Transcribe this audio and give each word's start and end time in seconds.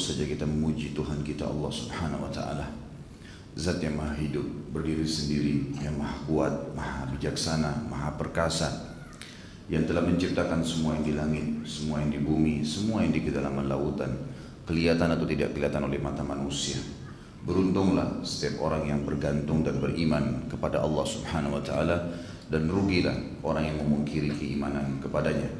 Terus 0.00 0.16
saja 0.16 0.32
kita 0.32 0.48
memuji 0.48 0.96
Tuhan 0.96 1.20
kita 1.20 1.44
Allah 1.44 1.68
subhanahu 1.68 2.24
wa 2.24 2.32
ta'ala. 2.32 2.72
Zat 3.52 3.84
yang 3.84 4.00
maha 4.00 4.16
hidup, 4.16 4.48
berdiri 4.72 5.04
sendiri, 5.04 5.76
yang 5.76 5.92
maha 6.00 6.16
kuat, 6.24 6.72
maha 6.72 7.04
bijaksana, 7.12 7.84
maha 7.84 8.16
perkasa 8.16 8.96
Yang 9.68 9.92
telah 9.92 10.00
menciptakan 10.00 10.64
semua 10.64 10.96
yang 10.96 11.04
di 11.04 11.12
langit, 11.12 11.46
semua 11.68 12.00
yang 12.00 12.16
di 12.16 12.16
bumi, 12.16 12.64
semua 12.64 13.04
yang 13.04 13.12
di 13.12 13.28
kedalaman 13.28 13.68
lautan 13.68 14.24
Kelihatan 14.64 15.20
atau 15.20 15.28
tidak 15.28 15.52
kelihatan 15.52 15.84
oleh 15.84 16.00
mata 16.00 16.24
manusia. 16.24 16.80
Beruntunglah 17.44 18.24
setiap 18.24 18.64
orang 18.64 18.88
yang 18.88 19.04
bergantung 19.04 19.60
dan 19.60 19.84
beriman 19.84 20.48
kepada 20.48 20.80
Allah 20.80 21.04
subhanahu 21.04 21.60
wa 21.60 21.62
ta'ala 21.68 22.08
Dan 22.48 22.72
rugilah 22.72 23.44
orang 23.44 23.68
yang 23.68 23.76
memungkiri 23.84 24.32
keimanan 24.32 24.96
kepadanya. 25.04 25.52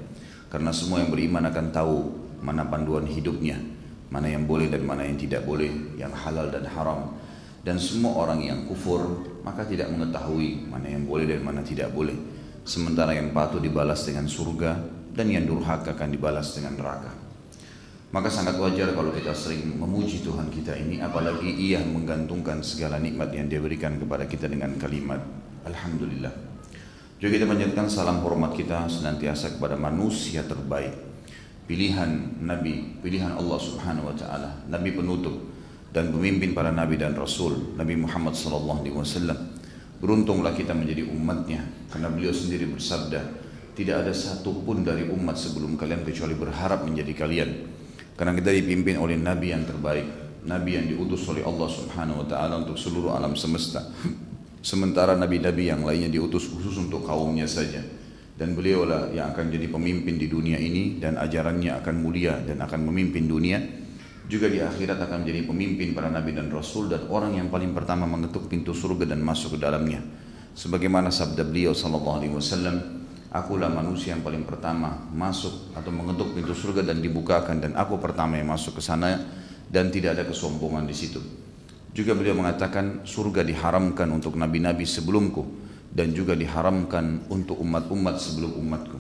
Karena 0.49 0.73
semua 0.73 1.05
yang 1.05 1.13
beriman 1.13 1.45
akan 1.45 1.67
tahu 1.77 1.97
mana 2.41 2.65
panduan 2.65 3.05
hidupnya 3.05 3.80
Mana 4.11 4.27
yang 4.27 4.45
boleh 4.45 4.67
dan 4.67 4.83
mana 4.83 5.07
yang 5.07 5.17
tidak 5.17 5.47
boleh 5.47 5.71
Yang 5.95 6.13
halal 6.27 6.51
dan 6.51 6.67
haram 6.67 7.15
Dan 7.63 7.79
semua 7.79 8.27
orang 8.27 8.43
yang 8.43 8.67
kufur 8.67 9.25
Maka 9.47 9.65
tidak 9.65 9.89
mengetahui 9.89 10.67
mana 10.67 10.91
yang 10.91 11.07
boleh 11.07 11.31
dan 11.31 11.41
mana 11.47 11.63
tidak 11.63 11.95
boleh 11.95 12.15
Sementara 12.67 13.15
yang 13.17 13.31
patuh 13.31 13.63
dibalas 13.63 14.03
dengan 14.05 14.27
surga 14.27 14.77
Dan 15.15 15.31
yang 15.31 15.47
durhaka 15.47 15.95
akan 15.95 16.11
dibalas 16.11 16.53
dengan 16.55 16.77
neraka 16.77 17.13
maka 18.11 18.27
sangat 18.27 18.59
wajar 18.59 18.91
kalau 18.91 19.15
kita 19.15 19.31
sering 19.31 19.71
memuji 19.79 20.27
Tuhan 20.27 20.51
kita 20.51 20.75
ini 20.75 20.99
apalagi 20.99 21.47
ia 21.47 21.79
menggantungkan 21.79 22.59
segala 22.59 22.99
nikmat 22.99 23.31
yang 23.31 23.47
dia 23.47 23.63
berikan 23.63 24.03
kepada 24.03 24.27
kita 24.27 24.51
dengan 24.51 24.75
kalimat 24.83 25.23
Alhamdulillah. 25.63 26.33
Juga 27.21 27.37
kita 27.37 27.45
menjadikan 27.45 27.87
salam 27.93 28.25
hormat 28.25 28.57
kita 28.57 28.89
senantiasa 28.89 29.61
kepada 29.61 29.77
manusia 29.77 30.41
terbaik. 30.41 31.10
Pilihan 31.71 32.43
Nabi, 32.43 32.99
pilihan 32.99 33.39
Allah 33.39 33.55
Subhanahu 33.55 34.11
wa 34.11 34.15
taala, 34.19 34.59
nabi 34.67 34.91
penutup 34.91 35.55
dan 35.95 36.11
pemimpin 36.11 36.51
para 36.51 36.75
nabi 36.75 36.99
dan 36.99 37.15
rasul, 37.15 37.79
Nabi 37.79 37.95
Muhammad 37.95 38.35
sallallahu 38.35 38.83
alaihi 38.83 38.99
wasallam. 38.99 39.39
Beruntunglah 40.03 40.51
kita 40.59 40.75
menjadi 40.75 41.07
umatnya 41.07 41.63
karena 41.95 42.11
beliau 42.11 42.35
sendiri 42.35 42.67
bersabda, 42.75 43.23
tidak 43.79 44.03
ada 44.03 44.11
satupun 44.11 44.83
dari 44.83 45.15
umat 45.15 45.39
sebelum 45.39 45.79
kalian 45.79 46.03
kecuali 46.03 46.35
berharap 46.35 46.83
menjadi 46.83 47.15
kalian 47.15 47.51
karena 48.19 48.35
kita 48.35 48.51
dipimpin 48.51 48.99
oleh 48.99 49.15
Nabi 49.15 49.55
yang 49.55 49.63
terbaik, 49.63 50.43
Nabi 50.51 50.75
yang 50.75 50.91
diutus 50.91 51.23
oleh 51.31 51.47
Allah 51.47 51.71
Subhanahu 51.71 52.27
Wa 52.27 52.35
Taala 52.35 52.67
untuk 52.67 52.83
seluruh 52.83 53.15
alam 53.15 53.39
semesta. 53.39 53.87
Sementara 54.59 55.15
nabi-nabi 55.15 55.71
yang 55.71 55.87
lainnya 55.87 56.11
diutus 56.11 56.51
khusus 56.51 56.83
untuk 56.83 57.07
kaumnya 57.07 57.47
saja. 57.47 58.00
Dan 58.41 58.57
beliaulah 58.57 59.13
yang 59.13 59.37
akan 59.37 59.53
jadi 59.53 59.69
pemimpin 59.69 60.17
di 60.17 60.25
dunia 60.25 60.57
ini 60.57 60.97
dan 60.97 61.21
ajarannya 61.21 61.77
akan 61.85 61.95
mulia 62.01 62.41
dan 62.41 62.65
akan 62.65 62.89
memimpin 62.89 63.29
dunia. 63.29 63.61
Juga 64.25 64.49
di 64.49 64.65
akhirat 64.65 64.97
akan 64.97 65.29
menjadi 65.29 65.45
pemimpin 65.45 65.93
para 65.93 66.09
nabi 66.09 66.33
dan 66.33 66.49
rasul 66.49 66.89
dan 66.89 67.05
orang 67.13 67.37
yang 67.37 67.53
paling 67.53 67.77
pertama 67.77 68.09
mengetuk 68.09 68.49
pintu 68.49 68.73
surga 68.73 69.13
dan 69.13 69.21
masuk 69.21 69.55
ke 69.55 69.59
dalamnya. 69.61 70.01
Sebagaimana 70.57 71.13
sabda 71.13 71.45
beliau 71.45 71.77
sallallahu 71.77 72.17
alaihi 72.17 72.33
wasallam, 72.33 73.01
Akulah 73.31 73.71
manusia 73.71 74.11
yang 74.11 74.27
paling 74.27 74.43
pertama 74.43 75.07
masuk 75.15 75.71
atau 75.79 75.95
mengetuk 75.95 76.35
pintu 76.35 76.51
surga 76.51 76.83
dan 76.83 76.99
dibukakan 76.99 77.63
dan 77.63 77.79
aku 77.79 77.95
pertama 78.03 78.35
yang 78.35 78.51
masuk 78.51 78.75
ke 78.75 78.83
sana 78.83 79.23
dan 79.71 79.87
tidak 79.95 80.19
ada 80.19 80.27
kesombongan 80.27 80.83
di 80.83 80.91
situ. 80.99 81.23
Juga 81.95 82.19
beliau 82.19 82.35
mengatakan 82.35 83.07
surga 83.07 83.47
diharamkan 83.47 84.11
untuk 84.11 84.35
nabi-nabi 84.35 84.83
sebelumku 84.83 85.47
dan 85.91 86.15
juga 86.15 86.39
diharamkan 86.39 87.27
untuk 87.31 87.59
umat-umat 87.61 88.17
sebelum 88.23 88.55
umatku. 88.55 88.99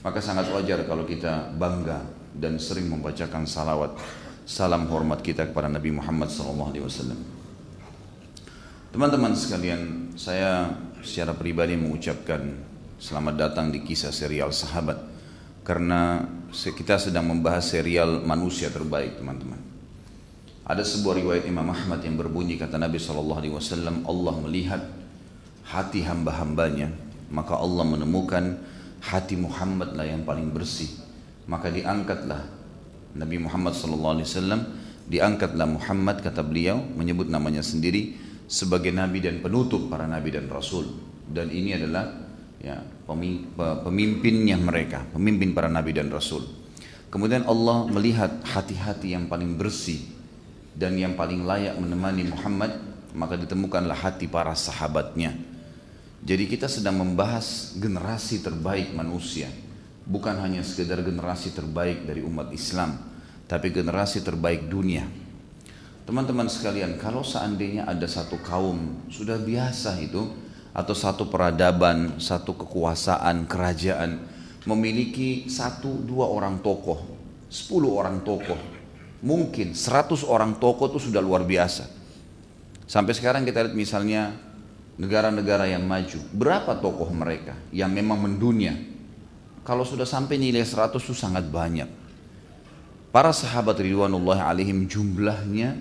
Maka 0.00 0.20
sangat 0.20 0.48
wajar 0.52 0.84
kalau 0.84 1.04
kita 1.04 1.52
bangga 1.56 2.04
dan 2.36 2.56
sering 2.56 2.88
membacakan 2.88 3.44
salawat 3.44 3.96
salam 4.44 4.88
hormat 4.88 5.20
kita 5.20 5.48
kepada 5.48 5.68
Nabi 5.68 5.92
Muhammad 5.92 6.32
SAW. 6.32 6.72
Teman-teman 8.90 9.32
sekalian, 9.38 10.12
saya 10.18 10.66
secara 11.00 11.32
pribadi 11.32 11.78
mengucapkan 11.78 12.70
Selamat 13.00 13.48
datang 13.48 13.72
di 13.72 13.80
kisah 13.80 14.12
serial 14.12 14.52
sahabat 14.52 15.00
Karena 15.64 16.20
kita 16.52 17.00
sedang 17.00 17.32
membahas 17.32 17.64
serial 17.64 18.20
manusia 18.20 18.68
terbaik 18.68 19.16
teman-teman 19.16 19.56
Ada 20.68 20.84
sebuah 20.84 21.16
riwayat 21.16 21.44
Imam 21.48 21.64
Ahmad 21.72 22.04
yang 22.04 22.20
berbunyi 22.20 22.60
kata 22.60 22.76
Nabi 22.76 23.00
SAW 23.00 24.04
Allah 24.04 24.34
melihat 24.44 24.82
hati 25.70 26.02
hamba-hambanya 26.02 26.90
Maka 27.30 27.54
Allah 27.56 27.86
menemukan 27.86 28.58
hati 29.00 29.38
Muhammad 29.38 29.94
lah 29.94 30.04
yang 30.04 30.26
paling 30.26 30.50
bersih 30.50 30.90
Maka 31.46 31.70
diangkatlah 31.70 32.42
Nabi 33.14 33.36
Muhammad 33.38 33.74
SAW 33.74 34.18
Diangkatlah 35.10 35.66
Muhammad 35.66 36.22
kata 36.22 36.42
beliau 36.42 36.82
Menyebut 36.98 37.30
namanya 37.30 37.62
sendiri 37.62 38.18
Sebagai 38.50 38.90
Nabi 38.90 39.22
dan 39.22 39.38
penutup 39.38 39.86
para 39.86 40.10
Nabi 40.10 40.34
dan 40.34 40.50
Rasul 40.50 40.90
Dan 41.30 41.54
ini 41.54 41.74
adalah 41.78 42.30
ya, 42.60 42.76
pemimpinnya 43.82 44.60
mereka, 44.60 45.02
pemimpin 45.10 45.56
para 45.56 45.66
nabi 45.66 45.96
dan 45.96 46.12
rasul. 46.12 46.44
Kemudian 47.10 47.42
Allah 47.48 47.90
melihat 47.90 48.30
hati-hati 48.46 49.18
yang 49.18 49.26
paling 49.26 49.58
bersih 49.58 49.98
dan 50.78 50.94
yang 50.94 51.18
paling 51.18 51.42
layak 51.42 51.74
menemani 51.74 52.30
Muhammad, 52.30 52.78
maka 53.16 53.34
ditemukanlah 53.34 53.98
hati 53.98 54.30
para 54.30 54.54
sahabatnya. 54.54 55.34
Jadi 56.20 56.44
kita 56.52 56.68
sedang 56.68 57.00
membahas 57.00 57.72
generasi 57.80 58.44
terbaik 58.44 58.92
manusia, 58.92 59.48
bukan 60.04 60.36
hanya 60.44 60.60
sekedar 60.60 61.00
generasi 61.00 61.56
terbaik 61.56 62.04
dari 62.04 62.20
umat 62.20 62.52
Islam, 62.52 63.00
tapi 63.48 63.72
generasi 63.72 64.20
terbaik 64.20 64.68
dunia. 64.68 65.08
Teman-teman 66.04 66.44
sekalian, 66.52 67.00
kalau 67.00 67.24
seandainya 67.24 67.88
ada 67.88 68.04
satu 68.04 68.36
kaum 68.44 69.08
sudah 69.08 69.40
biasa 69.40 69.96
itu 70.02 70.28
atau 70.76 70.92
satu 70.92 71.32
peradaban, 71.32 72.20
satu 72.20 72.52
kekuasaan, 72.52 73.48
kerajaan 73.48 74.20
memiliki 74.68 75.48
satu 75.48 76.04
dua 76.04 76.28
orang 76.28 76.60
tokoh, 76.60 77.00
sepuluh 77.48 77.96
orang 77.96 78.20
tokoh, 78.20 78.60
mungkin 79.24 79.72
seratus 79.72 80.20
orang 80.20 80.60
tokoh 80.60 80.92
itu 80.92 81.08
sudah 81.08 81.24
luar 81.24 81.48
biasa. 81.48 81.88
Sampai 82.84 83.16
sekarang 83.16 83.46
kita 83.48 83.64
lihat 83.64 83.76
misalnya 83.78 84.49
negara-negara 85.00 85.64
yang 85.64 85.88
maju, 85.88 86.20
berapa 86.36 86.76
tokoh 86.76 87.08
mereka 87.08 87.56
yang 87.72 87.88
memang 87.88 88.20
mendunia? 88.20 88.76
Kalau 89.64 89.84
sudah 89.88 90.04
sampai 90.04 90.36
nilai 90.36 90.60
seratus 90.60 91.00
itu 91.08 91.16
sangat 91.16 91.48
banyak. 91.48 91.88
Para 93.08 93.32
sahabat 93.32 93.80
Ridwanullah 93.80 94.44
alaihim 94.44 94.84
jumlahnya 94.84 95.74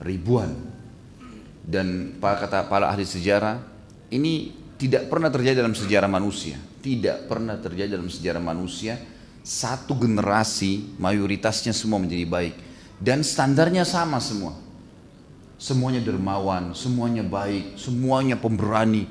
ribuan. 0.00 0.56
Dan 1.62 2.18
para 2.18 2.42
kata 2.42 2.66
para 2.66 2.90
ahli 2.90 3.06
sejarah 3.06 3.62
ini 4.10 4.50
tidak 4.80 5.06
pernah 5.06 5.30
terjadi 5.30 5.62
dalam 5.62 5.78
sejarah 5.78 6.10
manusia. 6.10 6.58
Tidak 6.82 7.30
pernah 7.30 7.54
terjadi 7.54 7.94
dalam 7.94 8.10
sejarah 8.10 8.42
manusia. 8.42 8.98
Satu 9.46 9.94
generasi 9.94 10.98
mayoritasnya 10.98 11.70
semua 11.70 12.02
menjadi 12.02 12.26
baik. 12.26 12.54
Dan 12.98 13.22
standarnya 13.22 13.86
sama 13.86 14.18
semua. 14.18 14.58
Semuanya 15.62 16.02
dermawan, 16.02 16.74
semuanya 16.74 17.22
baik, 17.22 17.78
semuanya 17.78 18.34
pemberani. 18.34 19.06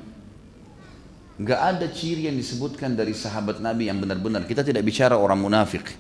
Gak 1.39 1.62
ada 1.63 1.88
ciri 1.88 2.28
yang 2.28 2.35
disebutkan 2.35 2.91
dari 2.91 3.16
sahabat 3.16 3.63
Nabi 3.63 3.88
yang 3.88 4.03
benar-benar. 4.03 4.44
Kita 4.44 4.59
tidak 4.59 4.84
bicara 4.84 5.16
orang 5.16 5.39
munafik. 5.39 5.95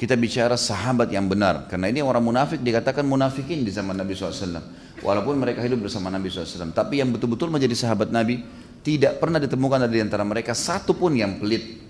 Kita 0.00 0.16
bicara 0.16 0.56
sahabat 0.56 1.12
yang 1.12 1.28
benar. 1.28 1.68
Karena 1.68 1.92
ini 1.92 2.00
orang 2.00 2.24
munafik 2.24 2.64
dikatakan 2.64 3.04
munafikin 3.04 3.60
di 3.60 3.68
zaman 3.68 4.00
Nabi 4.00 4.16
SAW. 4.16 4.64
Walaupun 5.04 5.36
mereka 5.36 5.60
hidup 5.60 5.84
bersama 5.84 6.08
Nabi 6.08 6.32
SAW. 6.32 6.72
Tapi 6.72 7.04
yang 7.04 7.12
betul-betul 7.12 7.52
menjadi 7.52 7.76
sahabat 7.76 8.08
Nabi, 8.08 8.40
tidak 8.80 9.20
pernah 9.20 9.36
ditemukan 9.36 9.84
dari 9.84 10.00
antara 10.00 10.24
mereka 10.24 10.56
satu 10.56 10.96
pun 10.96 11.12
yang 11.12 11.36
pelit. 11.36 11.84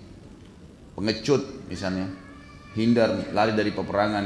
Pengecut 0.99 1.71
misalnya. 1.71 2.11
Hindar, 2.75 3.31
lari 3.31 3.55
dari 3.55 3.71
peperangan. 3.71 4.25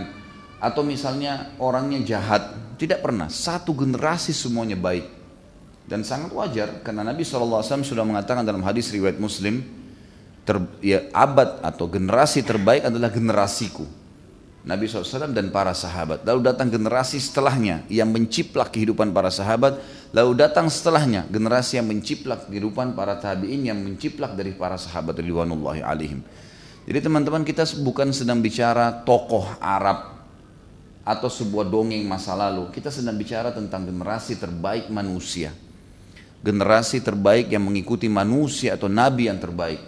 Atau 0.57 0.81
misalnya 0.81 1.53
orangnya 1.61 2.01
jahat. 2.01 2.64
Tidak 2.75 2.99
pernah. 2.99 3.31
Satu 3.31 3.71
generasi 3.71 4.35
semuanya 4.35 4.75
baik. 4.75 5.07
Dan 5.85 6.01
sangat 6.01 6.33
wajar 6.33 6.81
karena 6.81 7.05
Nabi 7.05 7.21
SAW 7.21 7.61
sudah 7.85 8.01
mengatakan 8.01 8.41
dalam 8.41 8.65
hadis 8.65 8.89
riwayat 8.89 9.21
Muslim, 9.21 9.61
ter, 10.41 10.57
ya, 10.81 11.05
abad 11.13 11.61
atau 11.61 11.85
generasi 11.85 12.41
terbaik 12.41 12.89
adalah 12.89 13.13
generasiku. 13.13 13.85
Nabi 14.65 14.89
SAW 14.89 15.29
dan 15.29 15.53
para 15.53 15.77
sahabat. 15.77 16.25
Lalu 16.25 16.41
datang 16.41 16.73
generasi 16.73 17.21
setelahnya 17.21 17.85
yang 17.85 18.09
menciplak 18.09 18.73
kehidupan 18.73 19.13
para 19.13 19.29
sahabat. 19.29 19.77
Lalu 20.09 20.41
datang 20.41 20.65
setelahnya 20.73 21.29
generasi 21.29 21.77
yang 21.77 21.85
menciplak 21.85 22.49
kehidupan 22.49 22.97
para 22.97 23.13
tabi'in 23.21 23.61
yang 23.61 23.77
menciplak 23.77 24.33
dari 24.33 24.57
para 24.57 24.81
sahabat 24.81 25.21
ridwanullahi 25.21 25.85
alaihim. 25.85 26.25
Jadi 26.89 26.97
teman-teman 26.97 27.45
kita 27.45 27.61
bukan 27.85 28.09
sedang 28.09 28.41
bicara 28.41 29.05
tokoh 29.05 29.45
Arab 29.61 30.14
atau 31.05 31.29
sebuah 31.29 31.69
dongeng 31.69 32.01
masa 32.09 32.33
lalu. 32.33 32.73
Kita 32.73 32.89
sedang 32.89 33.13
bicara 33.13 33.53
tentang 33.53 33.85
generasi 33.85 34.41
terbaik 34.41 34.89
manusia. 34.89 35.53
Generasi 36.41 37.05
terbaik 37.05 37.53
yang 37.53 37.61
mengikuti 37.61 38.09
manusia 38.09 38.73
atau 38.73 38.89
nabi 38.89 39.29
yang 39.29 39.37
terbaik. 39.37 39.81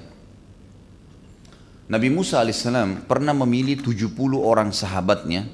Nabi 1.88 2.08
Musa 2.14 2.44
alaihissalam 2.44 3.10
pernah 3.10 3.34
memilih 3.34 3.82
70 3.82 4.14
orang 4.38 4.70
sahabatnya 4.70 5.48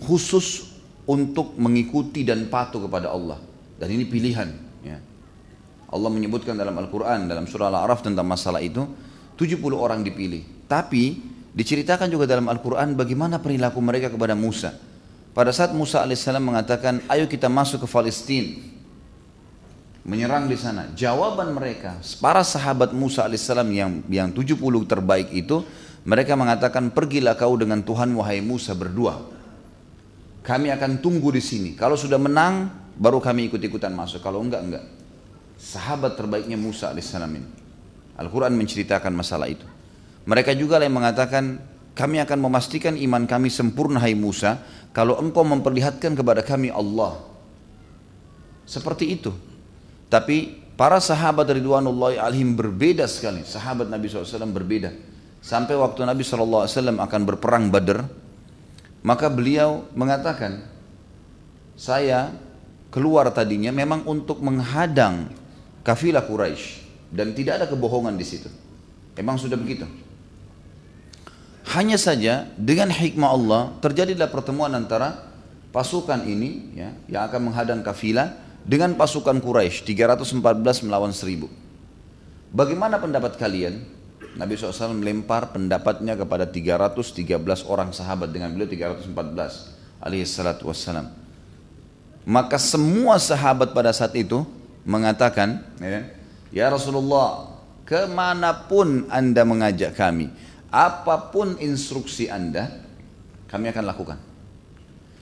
khusus 0.00 0.72
untuk 1.04 1.58
mengikuti 1.60 2.24
dan 2.24 2.48
patuh 2.48 2.86
kepada 2.88 3.12
Allah. 3.12 3.36
Dan 3.76 3.88
ini 3.92 4.06
pilihan. 4.06 4.48
Ya. 4.80 5.02
Allah 5.90 6.10
menyebutkan 6.12 6.54
dalam 6.54 6.78
Al-Quran, 6.78 7.26
dalam 7.26 7.50
surah 7.50 7.68
Al-A'raf 7.68 8.06
tentang 8.06 8.24
masalah 8.24 8.62
itu, 8.62 8.86
70 9.34 9.58
orang 9.74 10.06
dipilih. 10.06 10.68
Tapi 10.70 11.18
diceritakan 11.54 12.06
juga 12.10 12.30
dalam 12.30 12.46
Al-Quran 12.46 12.94
bagaimana 12.94 13.42
perilaku 13.42 13.78
mereka 13.82 14.10
kepada 14.10 14.38
Musa. 14.38 14.74
Pada 15.30 15.54
saat 15.54 15.70
Musa 15.70 16.02
alaihissalam 16.02 16.42
mengatakan, 16.42 17.06
ayo 17.06 17.30
kita 17.30 17.46
masuk 17.46 17.86
ke 17.86 17.88
Palestina, 17.90 18.58
menyerang 20.02 20.50
di 20.50 20.58
sana. 20.58 20.90
Jawaban 20.90 21.54
mereka, 21.54 22.02
para 22.18 22.42
sahabat 22.42 22.90
Musa 22.90 23.22
alaihissalam 23.22 23.68
yang 23.70 24.02
yang 24.10 24.28
70 24.34 24.58
terbaik 24.90 25.30
itu, 25.30 25.62
mereka 26.02 26.34
mengatakan, 26.34 26.90
pergilah 26.90 27.38
kau 27.38 27.54
dengan 27.54 27.78
Tuhan 27.86 28.10
wahai 28.18 28.42
Musa 28.42 28.74
berdua. 28.74 29.22
Kami 30.42 30.72
akan 30.72 30.98
tunggu 30.98 31.30
di 31.30 31.42
sini. 31.44 31.70
Kalau 31.78 31.94
sudah 31.94 32.18
menang, 32.18 32.72
baru 32.98 33.22
kami 33.22 33.52
ikut-ikutan 33.52 33.92
masuk. 33.94 34.24
Kalau 34.24 34.42
enggak, 34.42 34.66
enggak. 34.66 34.84
Sahabat 35.60 36.16
terbaiknya 36.16 36.56
Musa 36.56 36.90
alaihissalam 36.90 37.30
ini. 37.30 37.48
Al-Quran 38.18 38.56
menceritakan 38.56 39.12
masalah 39.14 39.46
itu. 39.46 39.68
Mereka 40.30 40.54
juga 40.54 40.78
yang 40.78 40.94
mengatakan, 40.94 41.58
kami 41.98 42.22
akan 42.22 42.38
memastikan 42.38 42.94
iman 42.94 43.26
kami 43.26 43.50
sempurna 43.50 43.98
hai 43.98 44.14
Musa, 44.14 44.62
kalau 44.94 45.18
engkau 45.18 45.42
memperlihatkan 45.42 46.14
kepada 46.14 46.46
kami 46.46 46.70
Allah. 46.70 47.18
Seperti 48.62 49.18
itu. 49.18 49.34
Tapi 50.06 50.54
para 50.78 51.02
sahabat 51.02 51.50
Ridwanullahi 51.50 52.22
alaihim 52.22 52.54
berbeda 52.54 53.10
sekali. 53.10 53.42
Sahabat 53.42 53.90
Nabi 53.90 54.06
SAW 54.06 54.54
berbeda. 54.54 54.94
Sampai 55.42 55.74
waktu 55.74 56.06
Nabi 56.06 56.22
SAW 56.22 56.70
akan 56.70 57.20
berperang 57.26 57.66
Badr, 57.74 58.06
maka 59.02 59.26
beliau 59.26 59.90
mengatakan, 59.98 60.62
saya 61.74 62.30
keluar 62.94 63.26
tadinya 63.34 63.74
memang 63.74 64.06
untuk 64.06 64.38
menghadang 64.46 65.26
kafilah 65.82 66.22
Quraisy 66.22 66.86
dan 67.10 67.34
tidak 67.34 67.58
ada 67.58 67.66
kebohongan 67.66 68.14
di 68.14 68.22
situ. 68.22 68.46
Emang 69.18 69.34
sudah 69.34 69.58
begitu. 69.58 69.90
Hanya 71.70 71.94
saja 71.94 72.50
dengan 72.58 72.90
hikmah 72.90 73.30
Allah 73.30 73.62
terjadilah 73.78 74.26
pertemuan 74.26 74.74
antara 74.74 75.30
pasukan 75.70 76.26
ini 76.26 76.74
ya, 76.74 76.90
yang 77.06 77.30
akan 77.30 77.50
menghadang 77.50 77.80
kafilah 77.86 78.34
dengan 78.66 78.98
pasukan 78.98 79.38
Quraisy 79.38 79.86
314 79.86 80.42
melawan 80.82 81.14
1000. 81.14 81.46
Bagaimana 82.50 82.98
pendapat 82.98 83.38
kalian? 83.38 83.86
Nabi 84.34 84.54
SAW 84.54 84.94
melempar 84.94 85.50
pendapatnya 85.50 86.14
kepada 86.14 86.46
313 86.46 87.38
orang 87.66 87.90
sahabat 87.90 88.30
dengan 88.30 88.54
beliau 88.54 88.70
314 88.70 89.10
alaihi 90.02 90.26
salatu 90.26 90.70
wassalam. 90.70 91.10
Maka 92.26 92.58
semua 92.58 93.18
sahabat 93.18 93.74
pada 93.74 93.90
saat 93.90 94.14
itu 94.14 94.42
mengatakan, 94.86 95.62
ya, 95.82 96.10
ya 96.50 96.66
Rasulullah, 96.70 97.58
ke 97.82 98.06
mana 98.06 98.54
pun 98.70 99.06
anda 99.10 99.42
mengajak 99.42 99.98
kami, 99.98 100.30
apa 100.70 101.34
pun 101.34 101.58
instruksi 101.58 102.30
anda, 102.30 102.70
kami 103.50 103.74
akan 103.74 103.84
lakukan. 103.84 104.18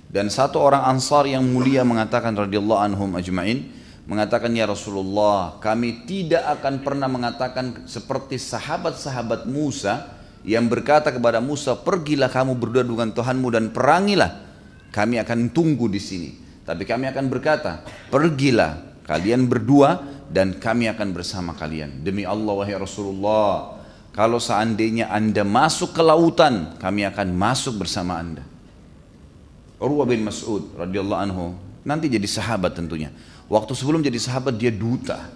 Dan 0.08 0.32
satu 0.32 0.60
orang 0.60 0.88
ansar 0.88 1.28
yang 1.28 1.44
mulia 1.44 1.84
mengatakan 1.84 2.32
radhiyallahu 2.32 2.80
anhum 2.80 3.12
ajma'in 3.16 3.76
mengatakan 4.08 4.48
ya 4.56 4.64
Rasulullah 4.64 5.60
kami 5.60 6.08
tidak 6.08 6.40
akan 6.58 6.80
pernah 6.80 7.12
mengatakan 7.12 7.84
seperti 7.84 8.40
sahabat-sahabat 8.40 9.44
Musa 9.44 10.16
yang 10.48 10.64
berkata 10.64 11.12
kepada 11.12 11.44
Musa 11.44 11.76
pergilah 11.76 12.32
kamu 12.32 12.56
berdua 12.56 12.88
dengan 12.88 13.12
Tuhanmu 13.12 13.48
dan 13.52 13.68
perangilah 13.68 14.48
kami 14.96 15.20
akan 15.20 15.52
tunggu 15.52 15.92
di 15.92 16.00
sini 16.00 16.30
tapi 16.64 16.88
kami 16.88 17.04
akan 17.12 17.28
berkata 17.28 17.84
pergilah 18.08 19.04
kalian 19.04 19.44
berdua 19.44 20.00
dan 20.32 20.56
kami 20.56 20.88
akan 20.88 21.12
bersama 21.12 21.52
kalian 21.52 22.00
demi 22.00 22.24
Allah 22.24 22.56
wahai 22.56 22.80
Rasulullah 22.80 23.77
kalau 24.18 24.42
seandainya 24.42 25.14
anda 25.14 25.46
masuk 25.46 25.94
ke 25.94 26.02
lautan 26.02 26.74
kami 26.82 27.06
akan 27.06 27.30
masuk 27.38 27.86
bersama 27.86 28.18
anda 28.18 28.42
Urwa 29.78 30.02
bin 30.10 30.26
Mas'ud 30.26 30.74
radhiyallahu 30.74 31.22
anhu 31.22 31.54
nanti 31.86 32.10
jadi 32.10 32.26
sahabat 32.26 32.74
tentunya. 32.74 33.14
Waktu 33.46 33.72
sebelum 33.78 34.02
jadi 34.02 34.18
sahabat 34.18 34.58
dia 34.58 34.74
duta. 34.74 35.30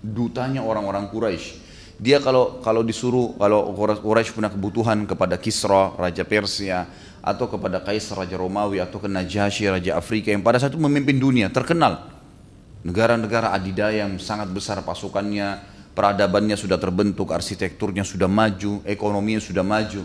Dutanya 0.00 0.64
orang-orang 0.64 1.08
Quraisy. 1.12 1.62
Dia 2.00 2.18
kalau 2.18 2.58
kalau 2.64 2.82
disuruh 2.82 3.36
kalau 3.38 3.70
Quraisy 3.76 4.34
punya 4.34 4.50
kebutuhan 4.50 5.04
kepada 5.06 5.38
Kisra 5.38 5.94
raja 5.94 6.24
Persia 6.26 6.88
atau 7.24 7.46
kepada 7.48 7.80
Kaisar 7.80 8.24
raja 8.24 8.36
Romawi 8.36 8.82
atau 8.82 9.00
ke 9.00 9.08
Najasyi 9.08 9.70
raja 9.70 9.96
Afrika 9.96 10.32
yang 10.32 10.42
pada 10.44 10.60
saat 10.60 10.74
itu 10.74 10.80
memimpin 10.80 11.16
dunia 11.16 11.48
terkenal. 11.52 12.10
Negara-negara 12.84 13.56
adidaya 13.56 14.04
yang 14.04 14.20
sangat 14.20 14.52
besar 14.52 14.76
pasukannya, 14.84 15.56
peradabannya 15.94 16.58
sudah 16.58 16.76
terbentuk, 16.76 17.30
arsitekturnya 17.30 18.02
sudah 18.02 18.26
maju, 18.26 18.82
ekonominya 18.84 19.40
sudah 19.40 19.62
maju 19.62 20.02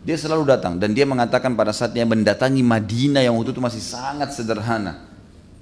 dia 0.00 0.16
selalu 0.16 0.48
datang 0.48 0.80
dan 0.80 0.96
dia 0.96 1.04
mengatakan 1.04 1.52
pada 1.52 1.76
saat 1.76 1.92
dia 1.92 2.08
mendatangi 2.08 2.64
Madinah 2.64 3.20
yang 3.20 3.36
waktu 3.36 3.52
itu 3.52 3.60
masih 3.60 3.84
sangat 3.84 4.32
sederhana. 4.32 4.96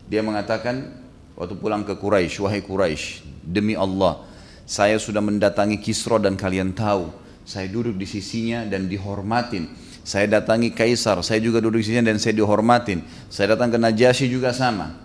Dia 0.07 0.23
mengatakan 0.23 0.95
waktu 1.35 1.59
pulang 1.59 1.83
ke 1.83 1.99
Quraisy, 1.99 2.39
wahai 2.47 2.63
Quraisy, 2.63 3.27
demi 3.43 3.75
Allah, 3.75 4.23
saya 4.63 4.95
sudah 5.03 5.19
mendatangi 5.19 5.83
Kisra 5.83 6.23
dan 6.23 6.39
kalian 6.39 6.71
tahu, 6.71 7.11
saya 7.43 7.67
duduk 7.67 7.99
di 7.99 8.07
sisinya 8.07 8.63
dan 8.63 8.87
dihormatin. 8.87 9.75
Saya 10.07 10.41
datangi 10.41 10.73
Kaisar, 10.73 11.21
saya 11.21 11.43
juga 11.43 11.61
duduk 11.61 11.83
di 11.83 11.93
sisinya 11.93 12.09
dan 12.09 12.17
saya 12.17 12.33
dihormatin. 12.39 13.05
Saya 13.29 13.59
datang 13.59 13.69
ke 13.69 13.77
Najasyi 13.77 14.33
juga 14.33 14.57
sama. 14.57 14.97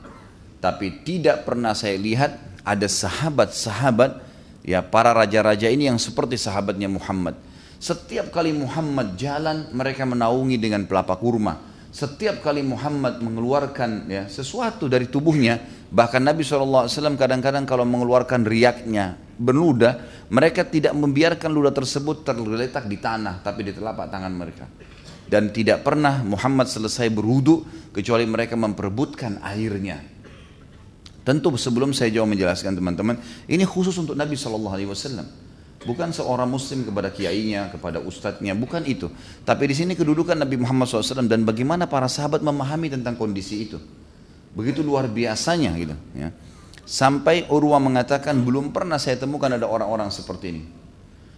Tapi 0.63 1.03
tidak 1.03 1.43
pernah 1.43 1.75
saya 1.75 1.99
lihat 1.99 2.39
ada 2.63 2.87
sahabat-sahabat 2.87 4.22
ya 4.63 4.81
para 4.81 5.13
raja-raja 5.13 5.69
ini 5.69 5.91
yang 5.91 5.99
seperti 5.99 6.39
sahabatnya 6.39 6.87
Muhammad 6.89 7.35
setiap 7.83 8.31
kali 8.31 8.55
Muhammad 8.55 9.19
jalan, 9.19 9.67
mereka 9.75 10.07
menaungi 10.07 10.55
dengan 10.55 10.87
pelapa 10.87 11.19
kurma. 11.19 11.59
Setiap 11.91 12.39
kali 12.39 12.63
Muhammad 12.63 13.19
mengeluarkan 13.19 14.07
ya, 14.07 14.23
sesuatu 14.31 14.87
dari 14.87 15.11
tubuhnya, 15.11 15.59
bahkan 15.91 16.23
Nabi 16.23 16.47
SAW 16.47 16.87
kadang-kadang 17.19 17.67
kalau 17.67 17.83
mengeluarkan 17.83 18.47
riaknya 18.47 19.19
berludah, 19.35 19.99
mereka 20.31 20.63
tidak 20.63 20.95
membiarkan 20.95 21.51
ludah 21.51 21.75
tersebut 21.75 22.23
tergeletak 22.23 22.87
di 22.87 23.03
tanah, 23.03 23.43
tapi 23.43 23.67
di 23.67 23.75
telapak 23.75 24.07
tangan 24.07 24.31
mereka. 24.31 24.63
Dan 25.27 25.51
tidak 25.51 25.83
pernah 25.83 26.23
Muhammad 26.23 26.71
selesai 26.71 27.11
berwudu 27.11 27.67
kecuali 27.91 28.23
mereka 28.23 28.55
memperebutkan 28.55 29.43
airnya. 29.43 30.12
Tentu 31.23 31.55
sebelum 31.55 31.95
saya 31.95 32.11
jauh 32.11 32.27
menjelaskan 32.27 32.75
teman-teman, 32.75 33.15
ini 33.47 33.63
khusus 33.63 33.95
untuk 33.95 34.11
Nabi 34.19 34.35
SAW. 34.35 35.23
Bukan 35.83 36.15
seorang 36.15 36.47
muslim 36.47 36.83
kepada 36.87 37.11
kiainya, 37.11 37.71
kepada 37.71 37.99
ustadznya, 37.99 38.55
bukan 38.55 38.83
itu. 38.87 39.07
Tapi 39.43 39.71
di 39.71 39.75
sini 39.75 39.95
kedudukan 39.95 40.35
Nabi 40.35 40.59
Muhammad 40.59 40.87
SAW 40.87 41.27
dan 41.27 41.43
bagaimana 41.43 41.87
para 41.87 42.07
sahabat 42.07 42.43
memahami 42.43 42.91
tentang 42.91 43.15
kondisi 43.15 43.67
itu. 43.67 43.79
Begitu 44.55 44.83
luar 44.83 45.07
biasanya 45.11 45.71
gitu. 45.79 45.95
Ya. 46.15 46.31
Sampai 46.83 47.47
Urwa 47.47 47.79
mengatakan 47.79 48.43
belum 48.43 48.75
pernah 48.75 48.99
saya 48.99 49.15
temukan 49.15 49.51
ada 49.51 49.67
orang-orang 49.67 50.11
seperti 50.11 50.45
ini. 50.55 50.63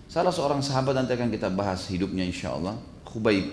Salah 0.09 0.33
seorang 0.33 0.61
sahabat 0.61 0.93
nanti 0.93 1.13
akan 1.13 1.29
kita 1.29 1.49
bahas 1.49 1.85
hidupnya 1.89 2.25
insya 2.25 2.53
Allah. 2.53 2.77
Khubayb 3.05 3.49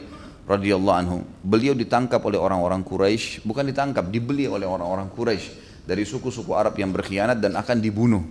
radhiyallahu 0.48 0.96
anhu. 0.96 1.18
Beliau 1.44 1.72
ditangkap 1.76 2.20
oleh 2.24 2.40
orang-orang 2.40 2.84
Quraisy, 2.84 3.44
bukan 3.44 3.68
ditangkap, 3.68 4.08
dibeli 4.12 4.44
oleh 4.44 4.68
orang-orang 4.68 5.08
Quraisy 5.12 5.71
dari 5.82 6.06
suku-suku 6.06 6.54
Arab 6.54 6.78
yang 6.78 6.94
berkhianat 6.94 7.42
dan 7.42 7.58
akan 7.58 7.78
dibunuh. 7.82 8.22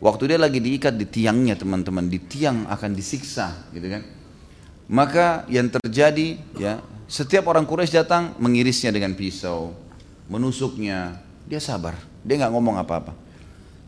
Waktu 0.00 0.32
dia 0.32 0.38
lagi 0.40 0.58
diikat 0.64 0.96
di 0.96 1.04
tiangnya 1.04 1.60
teman-teman, 1.60 2.08
di 2.08 2.16
tiang 2.24 2.64
akan 2.66 2.90
disiksa, 2.96 3.68
gitu 3.76 3.84
kan? 3.84 4.02
Maka 4.90 5.44
yang 5.52 5.68
terjadi, 5.68 6.40
ya, 6.56 6.80
setiap 7.04 7.46
orang 7.52 7.68
Quraisy 7.68 8.00
datang 8.00 8.34
mengirisnya 8.40 8.90
dengan 8.90 9.12
pisau, 9.12 9.76
menusuknya, 10.26 11.20
dia 11.44 11.60
sabar, 11.60 12.00
dia 12.24 12.40
nggak 12.40 12.52
ngomong 12.54 12.80
apa-apa. 12.80 13.12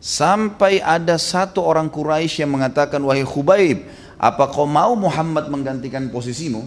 Sampai 0.03 0.83
ada 0.83 1.15
satu 1.15 1.63
orang 1.65 1.89
Quraisy 1.89 2.45
yang 2.45 2.53
mengatakan, 2.53 3.01
wahai 3.01 3.25
Khubaib, 3.25 3.87
apa 4.21 4.47
kau 4.53 4.69
mau 4.69 4.93
Muhammad 4.93 5.49
menggantikan 5.49 6.07
posisimu? 6.13 6.61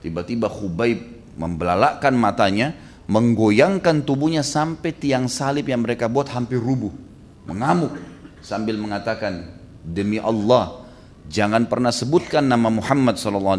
Tiba-tiba 0.00 0.48
Khubaib 0.48 1.02
membelalakkan 1.36 2.14
matanya, 2.16 2.72
menggoyangkan 3.10 4.06
tubuhnya 4.06 4.46
sampai 4.46 4.94
tiang 4.94 5.26
salib 5.26 5.66
yang 5.66 5.82
mereka 5.82 6.06
buat 6.06 6.30
hampir 6.30 6.58
rubuh, 6.58 6.92
mengamuk 7.48 7.94
sambil 8.42 8.78
mengatakan 8.78 9.58
demi 9.82 10.22
Allah 10.22 10.86
jangan 11.26 11.66
pernah 11.66 11.90
sebutkan 11.90 12.46
nama 12.46 12.70
Muhammad 12.70 13.18
SAW 13.18 13.58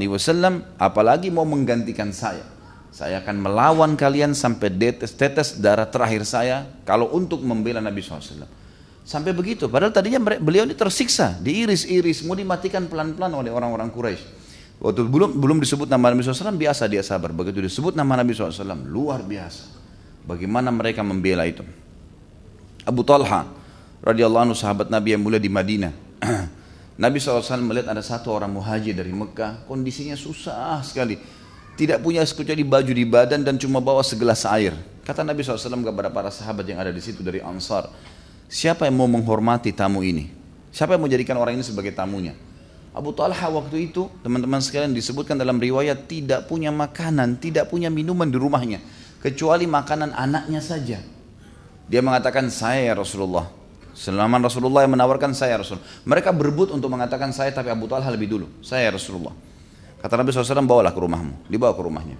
apalagi 0.80 1.32
mau 1.32 1.48
menggantikan 1.48 2.12
saya. 2.12 2.46
Saya 2.94 3.26
akan 3.26 3.42
melawan 3.42 3.98
kalian 3.98 4.38
sampai 4.38 4.70
tetes-tetes 4.70 5.58
darah 5.58 5.90
terakhir 5.90 6.30
saya 6.30 6.70
kalau 6.86 7.10
untuk 7.10 7.42
membela 7.42 7.82
Nabi 7.82 8.06
SAW 8.06 8.46
sampai 9.04 9.36
begitu 9.36 9.68
padahal 9.68 9.92
tadinya 9.92 10.24
beliau 10.40 10.64
ini 10.64 10.76
tersiksa 10.80 11.36
diiris-iris 11.44 12.24
mau 12.24 12.40
dimatikan 12.40 12.88
pelan-pelan 12.88 13.36
oleh 13.36 13.52
orang-orang 13.52 13.92
Quraisy 13.92 14.43
Waktu 14.84 15.08
belum 15.08 15.40
belum 15.40 15.58
disebut 15.64 15.88
nama 15.88 16.12
Nabi 16.12 16.28
SAW 16.28 16.60
biasa 16.60 16.92
dia 16.92 17.00
sabar. 17.00 17.32
Begitu 17.32 17.64
disebut 17.64 17.96
nama 17.96 18.20
Nabi 18.20 18.36
SAW 18.36 18.52
luar 18.84 19.24
biasa. 19.24 19.72
Bagaimana 20.28 20.76
mereka 20.76 21.00
membela 21.00 21.48
itu. 21.48 21.64
Abu 22.84 23.00
Talha 23.08 23.48
radhiyallahu 24.04 24.52
anhu 24.52 24.56
sahabat 24.60 24.92
Nabi 24.92 25.16
yang 25.16 25.24
mulia 25.24 25.40
di 25.40 25.48
Madinah. 25.48 25.96
Nabi 27.04 27.18
SAW 27.18 27.64
melihat 27.64 27.96
ada 27.96 28.04
satu 28.04 28.36
orang 28.36 28.52
muhajir 28.52 28.92
dari 28.92 29.16
Mekah, 29.16 29.64
kondisinya 29.66 30.20
susah 30.20 30.84
sekali. 30.84 31.16
Tidak 31.74 32.04
punya 32.04 32.22
kecuali 32.22 32.62
baju 32.62 32.92
di 32.94 33.06
badan 33.08 33.42
dan 33.42 33.56
cuma 33.58 33.82
bawa 33.82 34.04
segelas 34.06 34.46
air. 34.46 34.76
Kata 35.08 35.26
Nabi 35.26 35.42
SAW 35.42 35.80
kepada 35.80 36.12
para 36.12 36.30
sahabat 36.30 36.68
yang 36.68 36.78
ada 36.78 36.92
di 36.94 37.02
situ 37.02 37.26
dari 37.26 37.40
Ansar, 37.42 37.90
siapa 38.46 38.86
yang 38.86 39.00
mau 39.00 39.10
menghormati 39.10 39.74
tamu 39.74 40.06
ini? 40.06 40.30
Siapa 40.70 40.94
yang 40.94 41.02
mau 41.02 41.10
jadikan 41.10 41.40
orang 41.40 41.58
ini 41.58 41.66
sebagai 41.66 41.96
tamunya? 41.96 42.38
Abu 42.94 43.10
Talha 43.12 43.50
waktu 43.50 43.90
itu 43.90 44.06
teman-teman 44.22 44.62
sekalian 44.62 44.94
disebutkan 44.94 45.34
dalam 45.36 45.58
riwayat 45.58 46.06
tidak 46.06 46.46
punya 46.46 46.70
makanan, 46.70 47.42
tidak 47.42 47.74
punya 47.74 47.90
minuman 47.90 48.30
di 48.30 48.38
rumahnya 48.38 48.80
kecuali 49.24 49.64
makanan 49.66 50.14
anaknya 50.14 50.60
saja. 50.60 51.00
Dia 51.88 52.02
mengatakan 52.04 52.52
saya 52.52 52.92
ya 52.92 52.94
Rasulullah. 52.94 53.48
Selama 53.94 54.42
Rasulullah 54.42 54.84
yang 54.84 54.98
menawarkan 54.98 55.38
saya 55.38 55.56
ya 55.56 55.60
Rasul. 55.62 55.78
Mereka 56.04 56.34
berebut 56.34 56.74
untuk 56.74 56.90
mengatakan 56.90 57.30
saya 57.30 57.54
tapi 57.54 57.70
Abu 57.70 57.86
Talha 57.86 58.10
lebih 58.10 58.26
dulu. 58.26 58.48
Saya 58.66 58.90
ya 58.90 58.92
Rasulullah. 58.98 59.32
Kata 60.02 60.18
Nabi 60.18 60.34
SAW 60.34 60.66
bawalah 60.66 60.90
ke 60.92 61.00
rumahmu. 61.00 61.46
Dibawa 61.46 61.78
ke 61.78 61.84
rumahnya. 61.86 62.18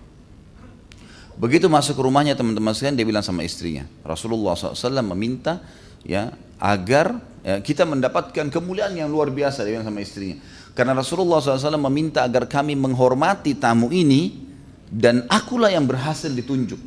Begitu 1.34 1.66
masuk 1.66 1.98
ke 1.98 2.04
rumahnya 2.06 2.38
teman-teman 2.38 2.78
sekalian 2.78 2.94
dia 2.94 3.08
bilang 3.10 3.26
sama 3.26 3.42
istrinya. 3.42 3.90
Rasulullah 4.06 4.54
SAW 4.54 5.02
meminta 5.18 5.66
ya 6.06 6.30
agar 6.62 7.18
ya, 7.42 7.58
kita 7.58 7.90
mendapatkan 7.90 8.54
kemuliaan 8.54 8.94
yang 8.94 9.10
luar 9.10 9.34
biasa 9.34 9.66
dia 9.66 9.82
bilang 9.82 9.90
sama 9.90 10.06
istrinya. 10.06 10.38
Karena 10.74 10.98
Rasulullah 10.98 11.38
SAW 11.38 11.78
meminta 11.78 12.26
agar 12.26 12.50
kami 12.50 12.74
menghormati 12.74 13.54
tamu 13.54 13.94
ini 13.94 14.42
dan 14.90 15.30
akulah 15.30 15.70
yang 15.70 15.86
berhasil 15.86 16.34
ditunjuk. 16.34 16.82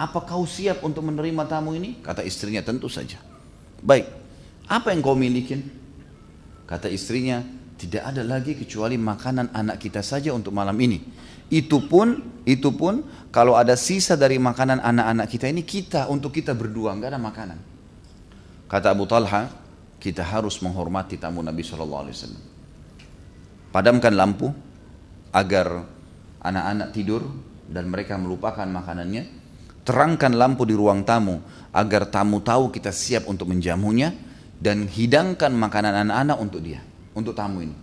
Apa 0.00 0.24
kau 0.24 0.48
siap 0.48 0.80
untuk 0.80 1.04
menerima 1.04 1.44
tamu 1.44 1.76
ini? 1.76 2.00
Kata 2.00 2.24
istrinya 2.24 2.64
tentu 2.64 2.88
saja. 2.88 3.20
Baik, 3.84 4.08
apa 4.66 4.90
yang 4.96 5.04
kau 5.04 5.12
miliki? 5.12 5.60
Kata 6.64 6.88
istrinya, 6.88 7.44
tidak 7.76 8.08
ada 8.08 8.24
lagi 8.24 8.56
kecuali 8.56 8.96
makanan 8.96 9.52
anak 9.52 9.76
kita 9.84 10.00
saja 10.00 10.32
untuk 10.32 10.56
malam 10.56 10.74
ini. 10.80 11.04
Itu 11.52 11.84
pun, 11.84 12.40
itu 12.48 12.72
pun 12.72 13.04
kalau 13.28 13.52
ada 13.52 13.76
sisa 13.76 14.16
dari 14.16 14.40
makanan 14.40 14.80
anak-anak 14.80 15.28
kita 15.28 15.46
ini 15.52 15.60
kita 15.60 16.08
untuk 16.08 16.32
kita 16.32 16.56
berdua 16.56 16.96
nggak 16.96 17.10
ada 17.12 17.20
makanan. 17.20 17.58
Kata 18.64 18.96
Abu 18.96 19.04
Talha, 19.04 19.52
kita 20.00 20.24
harus 20.24 20.56
menghormati 20.64 21.20
tamu 21.20 21.44
Nabi 21.44 21.60
Shallallahu 21.60 22.02
Alaihi 22.08 22.16
Wasallam 22.16 22.53
padamkan 23.74 24.14
lampu 24.14 24.54
agar 25.34 25.82
anak-anak 26.38 26.94
tidur 26.94 27.26
dan 27.66 27.90
mereka 27.90 28.14
melupakan 28.14 28.62
makanannya. 28.62 29.42
Terangkan 29.84 30.32
lampu 30.38 30.64
di 30.64 30.72
ruang 30.72 31.04
tamu 31.04 31.42
agar 31.74 32.08
tamu 32.08 32.40
tahu 32.40 32.72
kita 32.72 32.88
siap 32.88 33.28
untuk 33.28 33.50
menjamunya 33.52 34.14
dan 34.56 34.86
hidangkan 34.86 35.52
makanan 35.52 36.08
anak-anak 36.08 36.38
untuk 36.38 36.62
dia 36.62 36.80
untuk 37.12 37.36
tamu 37.36 37.66
ini. 37.66 37.76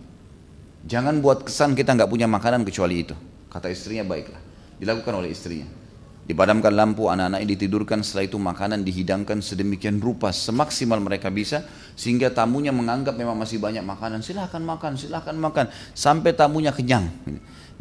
Jangan 0.88 1.22
buat 1.22 1.46
kesan 1.46 1.78
kita 1.78 1.94
nggak 1.94 2.10
punya 2.10 2.26
makanan 2.26 2.66
kecuali 2.66 3.06
itu 3.06 3.14
kata 3.52 3.70
istrinya 3.70 4.08
baiklah. 4.08 4.42
Dilakukan 4.82 5.14
oleh 5.14 5.30
istrinya 5.30 5.81
Dipadamkan 6.22 6.72
lampu, 6.78 7.10
anak-anak 7.10 7.44
ditidurkan, 7.50 8.06
setelah 8.06 8.30
itu 8.30 8.38
makanan 8.38 8.86
dihidangkan 8.86 9.42
sedemikian 9.42 9.98
rupa, 9.98 10.30
semaksimal 10.30 11.02
mereka 11.02 11.34
bisa, 11.34 11.66
sehingga 11.98 12.30
tamunya 12.30 12.70
menganggap 12.70 13.18
memang 13.18 13.36
masih 13.36 13.58
banyak 13.58 13.82
makanan, 13.82 14.22
silahkan 14.22 14.62
makan, 14.62 14.96
silahkan 15.02 15.34
makan, 15.34 15.66
sampai 15.98 16.32
tamunya 16.38 16.70
kenyang. 16.70 17.10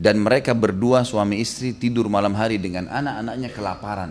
Dan 0.01 0.25
mereka 0.25 0.57
berdua 0.57 1.05
suami 1.05 1.45
istri 1.45 1.77
tidur 1.77 2.09
malam 2.09 2.33
hari 2.33 2.57
dengan 2.57 2.89
anak-anaknya 2.89 3.49
kelaparan. 3.53 4.11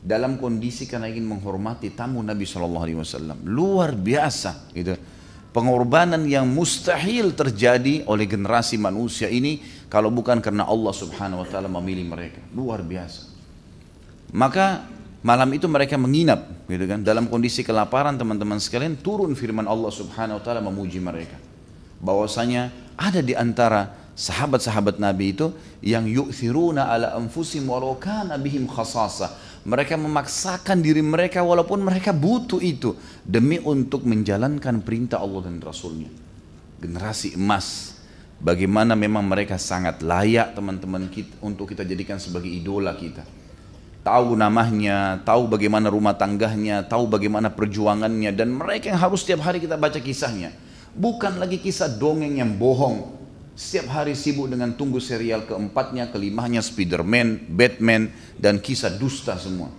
Dalam 0.00 0.40
kondisi 0.40 0.88
karena 0.88 1.10
ingin 1.12 1.28
menghormati 1.28 1.92
tamu 1.92 2.24
Nabi 2.24 2.46
SAW. 2.48 3.42
Luar 3.44 3.92
biasa 3.92 4.72
gitu. 4.72 4.96
Pengorbanan 5.52 6.24
yang 6.28 6.48
mustahil 6.48 7.32
terjadi 7.32 8.04
oleh 8.08 8.28
generasi 8.28 8.76
manusia 8.76 9.28
ini 9.32 9.60
kalau 9.86 10.10
bukan 10.10 10.42
karena 10.42 10.66
Allah 10.66 10.90
Subhanahu 10.90 11.42
wa 11.42 11.48
taala 11.48 11.70
memilih 11.70 12.06
mereka. 12.06 12.42
Luar 12.50 12.82
biasa. 12.82 13.30
Maka 14.34 14.90
malam 15.22 15.46
itu 15.54 15.70
mereka 15.70 15.94
menginap 15.94 16.66
gitu 16.66 16.84
kan 16.90 17.02
dalam 17.02 17.30
kondisi 17.30 17.62
kelaparan 17.62 18.18
teman-teman 18.18 18.58
sekalian 18.58 18.98
turun 18.98 19.38
firman 19.38 19.66
Allah 19.70 19.90
Subhanahu 19.94 20.38
wa 20.38 20.42
taala 20.42 20.58
memuji 20.58 20.98
mereka. 20.98 21.38
Bahwasanya 22.02 22.74
ada 22.98 23.22
di 23.22 23.38
antara 23.38 23.94
sahabat-sahabat 24.16 24.98
Nabi 24.98 25.36
itu 25.36 25.52
yang 25.84 26.08
yu'thiruna 26.08 26.88
ala 26.90 27.14
anfusihim 27.14 27.68
walau 27.70 27.94
kana 28.00 28.40
bihim 28.40 28.66
khasasah. 28.66 29.62
Mereka 29.66 29.98
memaksakan 29.98 30.78
diri 30.78 31.02
mereka 31.02 31.42
walaupun 31.42 31.82
mereka 31.82 32.14
butuh 32.14 32.62
itu 32.62 32.94
demi 33.26 33.58
untuk 33.58 34.06
menjalankan 34.06 34.82
perintah 34.82 35.18
Allah 35.18 35.50
dan 35.50 35.58
Rasulnya. 35.58 36.06
Generasi 36.78 37.34
emas. 37.34 37.95
Bagaimana 38.36 38.92
memang 38.92 39.24
mereka 39.24 39.56
sangat 39.56 40.04
layak 40.04 40.52
teman-teman 40.52 41.08
kita 41.08 41.40
untuk 41.40 41.72
kita 41.72 41.88
jadikan 41.88 42.20
sebagai 42.20 42.52
idola 42.52 42.92
kita 42.92 43.24
tahu 44.06 44.38
namanya, 44.38 45.18
tahu 45.26 45.50
bagaimana 45.50 45.90
rumah 45.90 46.14
tangganya, 46.14 46.86
tahu 46.86 47.10
bagaimana 47.10 47.50
perjuangannya 47.50 48.30
dan 48.30 48.54
mereka 48.54 48.94
yang 48.94 49.02
harus 49.02 49.26
setiap 49.26 49.42
hari 49.42 49.58
kita 49.58 49.74
baca 49.74 49.98
kisahnya. 49.98 50.54
Bukan 50.94 51.42
lagi 51.42 51.58
kisah 51.58 51.90
dongeng 51.90 52.38
yang 52.38 52.54
bohong. 52.54 53.18
Setiap 53.56 53.88
hari 53.90 54.14
sibuk 54.14 54.52
dengan 54.52 54.76
tunggu 54.78 55.00
serial 55.02 55.48
keempatnya, 55.48 56.12
kelimanya 56.12 56.62
Spiderman, 56.62 57.50
Batman 57.50 58.12
dan 58.38 58.62
kisah 58.62 58.94
dusta 58.94 59.34
semua. 59.40 59.72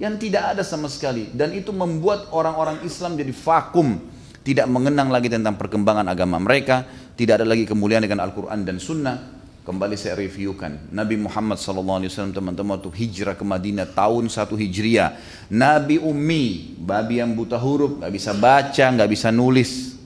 Yang 0.00 0.30
tidak 0.30 0.56
ada 0.56 0.62
sama 0.64 0.88
sekali 0.88 1.28
dan 1.34 1.52
itu 1.52 1.74
membuat 1.74 2.32
orang-orang 2.32 2.80
Islam 2.86 3.18
jadi 3.18 3.34
vakum, 3.34 3.98
tidak 4.46 4.70
mengenang 4.70 5.10
lagi 5.10 5.26
tentang 5.26 5.58
perkembangan 5.58 6.06
agama 6.06 6.38
mereka, 6.38 6.86
tidak 7.16 7.40
ada 7.40 7.46
lagi 7.48 7.64
kemuliaan 7.64 8.04
dengan 8.04 8.20
Al-Quran 8.28 8.60
dan 8.68 8.76
Sunnah, 8.76 9.16
kembali 9.64 9.96
saya 9.96 10.20
reviewkan. 10.20 10.92
Nabi 10.92 11.16
Muhammad 11.16 11.56
SAW 11.56 12.04
teman-teman 12.30 12.76
waktu 12.76 12.92
hijrah 12.92 13.32
ke 13.32 13.40
Madinah 13.40 13.88
tahun 13.88 14.28
1 14.28 14.52
Hijriah. 14.52 15.10
Nabi 15.48 15.96
Ummi 15.96 16.76
babi 16.76 17.24
yang 17.24 17.32
buta 17.32 17.56
huruf 17.56 18.04
nggak 18.04 18.12
bisa 18.12 18.36
baca 18.36 18.84
nggak 18.92 19.08
bisa 19.08 19.32
nulis. 19.32 19.96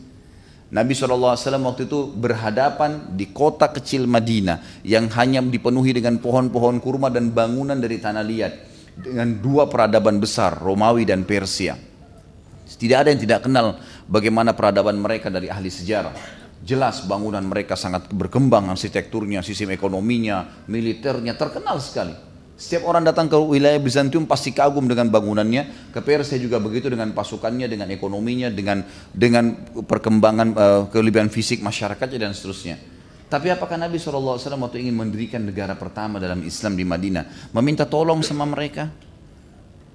Nabi 0.70 0.94
SAW 0.94 1.34
waktu 1.66 1.90
itu 1.90 2.14
berhadapan 2.14 3.18
di 3.18 3.34
kota 3.34 3.66
kecil 3.74 4.06
Madinah 4.06 4.86
yang 4.86 5.10
hanya 5.18 5.42
dipenuhi 5.42 5.90
dengan 5.90 6.22
pohon-pohon 6.22 6.78
kurma 6.78 7.10
dan 7.10 7.34
bangunan 7.34 7.74
dari 7.74 7.98
tanah 7.98 8.22
liat 8.22 8.52
dengan 9.02 9.34
dua 9.42 9.66
peradaban 9.66 10.22
besar 10.22 10.62
Romawi 10.62 11.02
dan 11.02 11.26
Persia. 11.26 11.74
Tidak 12.70 12.96
ada 12.96 13.10
yang 13.10 13.18
tidak 13.18 13.50
kenal 13.50 13.82
bagaimana 14.06 14.54
peradaban 14.54 14.94
mereka 14.94 15.26
dari 15.26 15.50
ahli 15.50 15.68
sejarah 15.68 16.39
Jelas 16.60 17.08
bangunan 17.08 17.40
mereka 17.40 17.72
sangat 17.72 18.12
berkembang 18.12 18.68
arsitekturnya, 18.68 19.40
sistem 19.40 19.72
ekonominya, 19.72 20.66
militernya 20.68 21.32
terkenal 21.32 21.80
sekali. 21.80 22.12
Setiap 22.60 22.84
orang 22.84 23.08
datang 23.08 23.24
ke 23.24 23.40
wilayah 23.40 23.80
Bizantium 23.80 24.28
pasti 24.28 24.52
kagum 24.52 24.84
dengan 24.84 25.08
bangunannya. 25.08 25.92
Ke 25.96 26.04
Persia 26.04 26.36
juga 26.36 26.60
begitu 26.60 26.92
dengan 26.92 27.16
pasukannya, 27.16 27.64
dengan 27.64 27.88
ekonominya, 27.88 28.52
dengan 28.52 28.84
dengan 29.16 29.56
perkembangan 29.80 30.48
uh, 30.52 30.82
kelebihan 30.92 31.32
fisik 31.32 31.64
masyarakatnya 31.64 32.28
dan 32.28 32.36
seterusnya. 32.36 32.76
Tapi 33.32 33.48
apakah 33.48 33.80
Nabi 33.80 33.96
SAW 33.96 34.36
waktu 34.36 34.84
ingin 34.84 34.92
mendirikan 34.92 35.40
negara 35.40 35.72
pertama 35.72 36.20
dalam 36.20 36.44
Islam 36.44 36.76
di 36.76 36.84
Madinah 36.84 37.54
meminta 37.56 37.88
tolong 37.88 38.20
sama 38.20 38.44
mereka? 38.44 38.92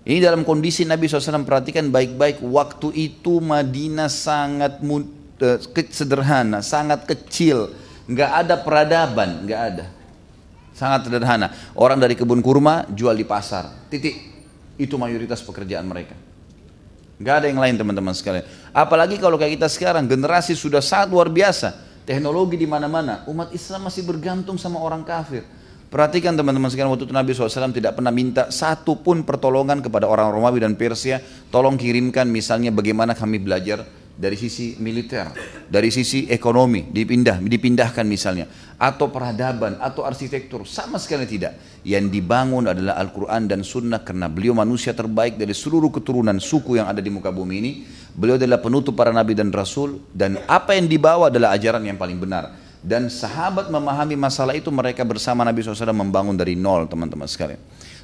Ini 0.06 0.22
dalam 0.22 0.42
kondisi 0.42 0.90
Nabi 0.90 1.06
SAW 1.06 1.46
perhatikan 1.46 1.94
baik-baik 1.94 2.42
waktu 2.42 2.94
itu 2.98 3.42
Madinah 3.46 4.10
sangat 4.10 4.82
sederhana, 5.92 6.64
sangat 6.64 7.04
kecil, 7.04 7.72
nggak 8.08 8.32
ada 8.46 8.56
peradaban, 8.60 9.44
nggak 9.44 9.62
ada. 9.62 9.86
Sangat 10.76 11.08
sederhana. 11.08 11.52
Orang 11.76 12.00
dari 12.00 12.20
kebun 12.20 12.44
kurma 12.44 12.84
jual 12.92 13.16
di 13.16 13.24
pasar, 13.24 13.88
titik. 13.88 14.36
Itu 14.76 15.00
mayoritas 15.00 15.40
pekerjaan 15.40 15.88
mereka. 15.88 16.20
Nggak 17.16 17.36
ada 17.40 17.46
yang 17.48 17.60
lain 17.64 17.76
teman-teman 17.80 18.12
sekalian. 18.12 18.44
Apalagi 18.76 19.16
kalau 19.16 19.40
kayak 19.40 19.56
kita 19.56 19.72
sekarang, 19.72 20.04
generasi 20.04 20.52
sudah 20.52 20.84
sangat 20.84 21.16
luar 21.16 21.32
biasa. 21.32 21.72
Teknologi 22.04 22.60
di 22.60 22.68
mana-mana. 22.68 23.24
Umat 23.32 23.56
Islam 23.56 23.88
masih 23.88 24.04
bergantung 24.04 24.60
sama 24.60 24.84
orang 24.84 25.08
kafir. 25.08 25.48
Perhatikan 25.88 26.36
teman-teman 26.36 26.68
sekalian 26.68 26.92
waktu 26.92 27.08
itu 27.08 27.16
Nabi 27.16 27.32
SAW 27.32 27.72
tidak 27.72 27.96
pernah 27.96 28.12
minta 28.12 28.52
satu 28.52 29.00
pun 29.00 29.24
pertolongan 29.24 29.80
kepada 29.80 30.12
orang 30.12 30.28
Romawi 30.28 30.60
dan 30.60 30.76
Persia. 30.76 31.24
Tolong 31.48 31.80
kirimkan 31.80 32.28
misalnya 32.28 32.68
bagaimana 32.76 33.16
kami 33.16 33.40
belajar 33.40 33.88
dari 34.16 34.40
sisi 34.40 34.80
militer, 34.80 35.36
dari 35.68 35.92
sisi 35.92 36.26
ekonomi 36.32 36.88
dipindah, 36.88 37.44
dipindahkan 37.44 38.08
misalnya, 38.08 38.48
atau 38.80 39.12
peradaban, 39.12 39.76
atau 39.80 40.08
arsitektur, 40.08 40.64
sama 40.64 40.96
sekali 41.00 41.28
tidak. 41.28 41.60
Yang 41.84 42.16
dibangun 42.16 42.72
adalah 42.72 42.96
Al-Quran 42.98 43.52
dan 43.52 43.62
Sunnah 43.62 44.02
karena 44.02 44.32
beliau 44.32 44.56
manusia 44.56 44.96
terbaik 44.96 45.36
dari 45.36 45.52
seluruh 45.52 45.92
keturunan 45.92 46.40
suku 46.40 46.80
yang 46.80 46.88
ada 46.88 47.04
di 47.04 47.12
muka 47.12 47.30
bumi 47.30 47.56
ini. 47.60 47.72
Beliau 48.16 48.40
adalah 48.40 48.64
penutup 48.64 48.96
para 48.96 49.12
nabi 49.12 49.36
dan 49.36 49.52
rasul 49.52 50.00
dan 50.16 50.40
apa 50.48 50.72
yang 50.74 50.88
dibawa 50.88 51.28
adalah 51.28 51.52
ajaran 51.52 51.84
yang 51.84 52.00
paling 52.00 52.16
benar. 52.16 52.56
Dan 52.86 53.10
sahabat 53.10 53.74
memahami 53.74 54.14
masalah 54.14 54.54
itu 54.54 54.70
mereka 54.70 55.02
bersama 55.02 55.42
Nabi 55.42 55.66
SAW 55.66 55.90
membangun 55.90 56.38
dari 56.38 56.54
nol 56.54 56.86
teman-teman 56.86 57.26
sekalian. 57.26 57.58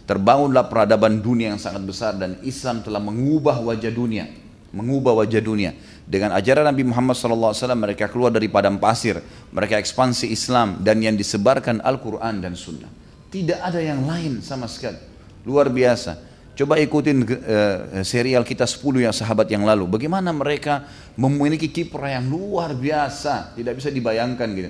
Terbangunlah 0.10 0.66
peradaban 0.66 1.22
dunia 1.22 1.54
yang 1.54 1.62
sangat 1.62 1.86
besar 1.86 2.18
dan 2.18 2.42
Islam 2.42 2.82
telah 2.82 2.98
mengubah 2.98 3.62
wajah 3.62 3.94
dunia. 3.94 4.26
Mengubah 4.74 5.22
wajah 5.22 5.38
dunia. 5.38 5.78
Dengan 6.12 6.36
ajaran 6.36 6.68
Nabi 6.68 6.84
Muhammad 6.84 7.16
SAW 7.16 7.56
mereka 7.72 8.12
keluar 8.12 8.36
dari 8.36 8.52
padang 8.52 8.76
pasir. 8.76 9.24
Mereka 9.56 9.80
ekspansi 9.80 10.28
Islam 10.28 10.84
dan 10.84 11.00
yang 11.00 11.16
disebarkan 11.16 11.80
Al-Quran 11.80 12.44
dan 12.44 12.52
Sunnah. 12.52 12.92
Tidak 13.32 13.64
ada 13.64 13.80
yang 13.80 14.04
lain 14.04 14.44
sama 14.44 14.68
sekali. 14.68 15.00
Luar 15.48 15.72
biasa. 15.72 16.20
Coba 16.52 16.76
ikutin 16.84 17.24
uh, 17.24 18.04
serial 18.04 18.44
kita 18.44 18.68
10 18.68 19.08
yang 19.08 19.16
sahabat 19.16 19.48
yang 19.48 19.64
lalu. 19.64 19.88
Bagaimana 19.88 20.36
mereka 20.36 20.84
memiliki 21.16 21.72
kiprah 21.72 22.20
yang 22.20 22.28
luar 22.28 22.76
biasa. 22.76 23.56
Tidak 23.56 23.72
bisa 23.72 23.88
dibayangkan 23.88 24.48
gitu. 24.52 24.70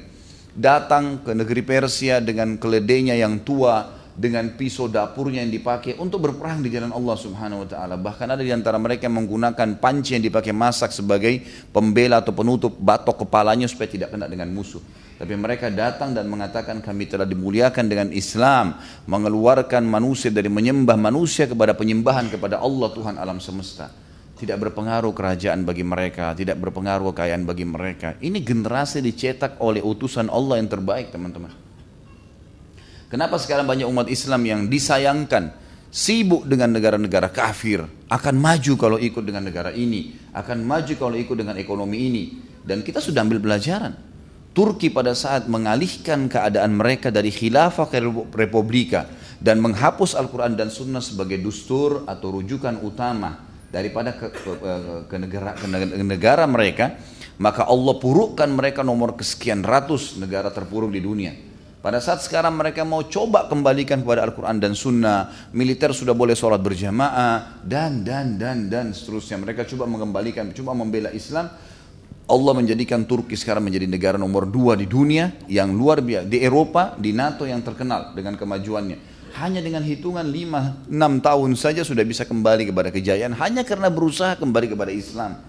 Datang 0.54 1.26
ke 1.26 1.34
negeri 1.34 1.66
Persia 1.66 2.22
dengan 2.22 2.54
keledainya 2.62 3.18
yang 3.18 3.42
tua. 3.42 4.01
Dengan 4.22 4.54
pisau 4.54 4.86
dapurnya 4.86 5.42
yang 5.42 5.50
dipakai 5.50 5.98
untuk 5.98 6.30
berperang 6.30 6.62
di 6.62 6.70
jalan 6.70 6.94
Allah 6.94 7.18
subhanahu 7.18 7.66
wa 7.66 7.68
ta'ala. 7.74 7.98
Bahkan 7.98 8.38
ada 8.38 8.46
di 8.46 8.54
antara 8.54 8.78
mereka 8.78 9.10
yang 9.10 9.18
menggunakan 9.18 9.82
panci 9.82 10.14
yang 10.14 10.22
dipakai 10.22 10.54
masak 10.54 10.94
sebagai 10.94 11.42
pembela 11.74 12.22
atau 12.22 12.30
penutup 12.30 12.70
batok 12.78 13.26
kepalanya 13.26 13.66
supaya 13.66 13.90
tidak 13.90 14.14
kena 14.14 14.30
dengan 14.30 14.54
musuh. 14.54 14.78
Tapi 15.18 15.34
mereka 15.34 15.74
datang 15.74 16.14
dan 16.14 16.30
mengatakan 16.30 16.86
kami 16.86 17.10
telah 17.10 17.26
dimuliakan 17.26 17.86
dengan 17.90 18.14
Islam. 18.14 18.78
Mengeluarkan 19.10 19.82
manusia 19.90 20.30
dari 20.30 20.54
menyembah 20.54 21.02
manusia 21.02 21.50
kepada 21.50 21.74
penyembahan 21.74 22.30
kepada 22.30 22.62
Allah 22.62 22.94
Tuhan 22.94 23.18
alam 23.18 23.42
semesta. 23.42 23.90
Tidak 24.38 24.58
berpengaruh 24.58 25.18
kerajaan 25.18 25.66
bagi 25.66 25.82
mereka, 25.82 26.38
tidak 26.38 26.62
berpengaruh 26.62 27.10
kekayaan 27.10 27.42
bagi 27.42 27.66
mereka. 27.66 28.22
Ini 28.22 28.38
generasi 28.46 29.02
dicetak 29.02 29.58
oleh 29.66 29.82
utusan 29.82 30.30
Allah 30.30 30.62
yang 30.62 30.70
terbaik 30.70 31.10
teman-teman. 31.10 31.71
Kenapa 33.12 33.36
sekarang 33.36 33.68
banyak 33.68 33.84
umat 33.92 34.08
Islam 34.08 34.40
yang 34.48 34.62
disayangkan, 34.72 35.52
sibuk 35.92 36.48
dengan 36.48 36.72
negara-negara 36.72 37.28
kafir, 37.28 37.84
akan 38.08 38.36
maju 38.40 38.74
kalau 38.80 38.96
ikut 38.96 39.20
dengan 39.20 39.44
negara 39.44 39.76
ini, 39.76 40.16
akan 40.32 40.64
maju 40.64 40.94
kalau 40.96 41.20
ikut 41.20 41.36
dengan 41.36 41.60
ekonomi 41.60 42.08
ini. 42.08 42.24
Dan 42.64 42.80
kita 42.80 43.04
sudah 43.04 43.28
ambil 43.28 43.44
pelajaran. 43.44 44.00
Turki 44.56 44.88
pada 44.88 45.12
saat 45.12 45.52
mengalihkan 45.52 46.32
keadaan 46.32 46.72
mereka 46.72 47.12
dari 47.12 47.36
khilafah 47.36 47.92
ke 47.92 48.00
republika 48.32 49.12
dan 49.44 49.60
menghapus 49.60 50.16
Al-Quran 50.16 50.56
dan 50.56 50.72
Sunnah 50.72 51.04
sebagai 51.04 51.40
dustur 51.44 52.08
atau 52.08 52.40
rujukan 52.40 52.80
utama 52.80 53.44
daripada 53.72 54.16
ke, 54.16 54.32
ke, 54.32 54.52
ke, 55.08 55.16
negara, 55.20 55.52
ke 55.60 55.68
negara 56.04 56.44
mereka, 56.48 56.96
maka 57.44 57.68
Allah 57.68 57.96
purukkan 58.00 58.48
mereka 58.52 58.88
nomor 58.88 59.20
kesekian 59.20 59.68
ratus 59.68 60.16
negara 60.16 60.48
terpuruk 60.48 60.92
di 60.96 61.04
dunia. 61.04 61.51
Pada 61.82 61.98
saat 61.98 62.22
sekarang 62.22 62.54
mereka 62.54 62.86
mau 62.86 63.02
coba 63.10 63.50
kembalikan 63.50 64.06
kepada 64.06 64.22
Al-Quran 64.22 64.62
dan 64.62 64.78
Sunnah, 64.78 65.50
militer 65.50 65.90
sudah 65.98 66.14
boleh 66.14 66.38
sholat 66.38 66.62
berjamaah, 66.62 67.66
dan, 67.66 68.06
dan, 68.06 68.38
dan, 68.38 68.70
dan 68.70 68.94
seterusnya. 68.94 69.42
Mereka 69.42 69.66
coba 69.66 69.90
mengembalikan, 69.90 70.54
coba 70.54 70.78
membela 70.78 71.10
Islam, 71.10 71.50
Allah 72.30 72.54
menjadikan 72.54 73.02
Turki 73.10 73.34
sekarang 73.34 73.66
menjadi 73.66 73.90
negara 73.90 74.16
nomor 74.22 74.46
dua 74.46 74.78
di 74.78 74.86
dunia 74.86 75.34
yang 75.50 75.74
luar 75.74 76.06
biasa. 76.06 76.30
Di 76.30 76.38
Eropa, 76.46 76.94
di 77.02 77.18
NATO 77.18 77.50
yang 77.50 77.66
terkenal 77.66 78.14
dengan 78.14 78.38
kemajuannya. 78.38 79.10
Hanya 79.42 79.64
dengan 79.64 79.82
hitungan 79.82 80.28
5-6 80.28 80.86
tahun 81.26 81.50
saja 81.58 81.82
sudah 81.82 82.06
bisa 82.06 82.30
kembali 82.30 82.70
kepada 82.70 82.94
kejayaan. 82.94 83.34
Hanya 83.42 83.66
karena 83.66 83.90
berusaha 83.90 84.38
kembali 84.38 84.70
kepada 84.70 84.94
Islam. 84.94 85.40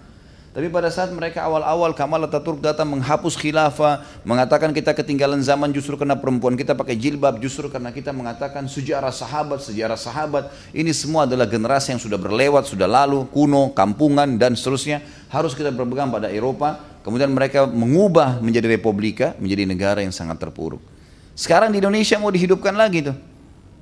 Tapi 0.53 0.69
pada 0.69 0.85
saat 0.93 1.09
mereka 1.09 1.41
awal-awal 1.41 1.97
Kamal 1.97 2.29
Ataturk 2.29 2.61
datang 2.61 2.85
menghapus 2.85 3.33
khilafah, 3.33 4.05
mengatakan 4.21 4.69
kita 4.69 4.93
ketinggalan 4.93 5.41
zaman 5.41 5.73
justru 5.73 5.97
karena 5.97 6.13
perempuan 6.13 6.53
kita 6.53 6.77
pakai 6.77 6.93
jilbab, 6.93 7.41
justru 7.41 7.73
karena 7.73 7.89
kita 7.89 8.13
mengatakan 8.13 8.69
sejarah 8.69 9.09
sahabat, 9.09 9.65
sejarah 9.65 9.97
sahabat, 9.97 10.53
ini 10.69 10.93
semua 10.93 11.25
adalah 11.25 11.49
generasi 11.49 11.97
yang 11.97 12.01
sudah 12.05 12.21
berlewat, 12.21 12.69
sudah 12.69 12.85
lalu, 12.85 13.25
kuno, 13.33 13.73
kampungan 13.73 14.37
dan 14.37 14.53
seterusnya. 14.53 15.01
Harus 15.33 15.57
kita 15.57 15.73
berpegang 15.73 16.13
pada 16.13 16.29
Eropa, 16.29 16.77
kemudian 17.01 17.33
mereka 17.33 17.65
mengubah 17.65 18.37
menjadi 18.37 18.77
republika, 18.77 19.33
menjadi 19.41 19.65
negara 19.65 20.05
yang 20.05 20.13
sangat 20.13 20.37
terpuruk. 20.37 20.85
Sekarang 21.33 21.73
di 21.73 21.81
Indonesia 21.81 22.21
mau 22.21 22.29
dihidupkan 22.29 22.77
lagi 22.77 23.09
tuh. 23.09 23.32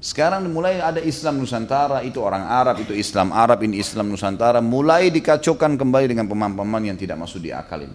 Sekarang 0.01 0.49
mulai 0.49 0.81
ada 0.81 0.97
Islam 0.97 1.37
Nusantara, 1.37 2.01
itu 2.01 2.17
orang 2.25 2.41
Arab, 2.49 2.81
itu 2.81 2.89
Islam 2.89 3.29
Arab, 3.29 3.61
ini 3.61 3.77
Islam 3.77 4.09
Nusantara, 4.09 4.57
mulai 4.57 5.13
dikacaukan 5.13 5.77
kembali 5.77 6.09
dengan 6.09 6.25
pemahaman 6.25 6.89
yang 6.89 6.97
tidak 6.97 7.21
masuk 7.21 7.37
di 7.37 7.53
akal 7.53 7.85
ini. 7.85 7.93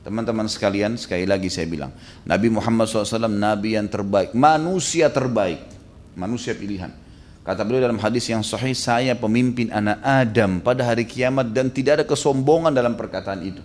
Teman-teman 0.00 0.48
sekalian, 0.48 0.96
sekali 0.96 1.28
lagi 1.28 1.52
saya 1.52 1.68
bilang, 1.68 1.92
Nabi 2.24 2.48
Muhammad 2.48 2.88
SAW 2.88 3.28
Nabi 3.28 3.76
yang 3.76 3.92
terbaik, 3.92 4.32
manusia 4.32 5.12
terbaik, 5.12 5.60
manusia 6.16 6.56
pilihan. 6.56 6.88
Kata 7.44 7.60
beliau 7.60 7.92
dalam 7.92 8.00
hadis 8.00 8.24
yang 8.24 8.40
sahih, 8.40 8.72
saya 8.72 9.12
pemimpin 9.12 9.68
anak 9.68 10.00
Adam 10.00 10.64
pada 10.64 10.80
hari 10.80 11.04
kiamat 11.04 11.52
dan 11.52 11.68
tidak 11.68 12.00
ada 12.00 12.04
kesombongan 12.08 12.72
dalam 12.72 12.96
perkataan 12.96 13.44
itu. 13.44 13.60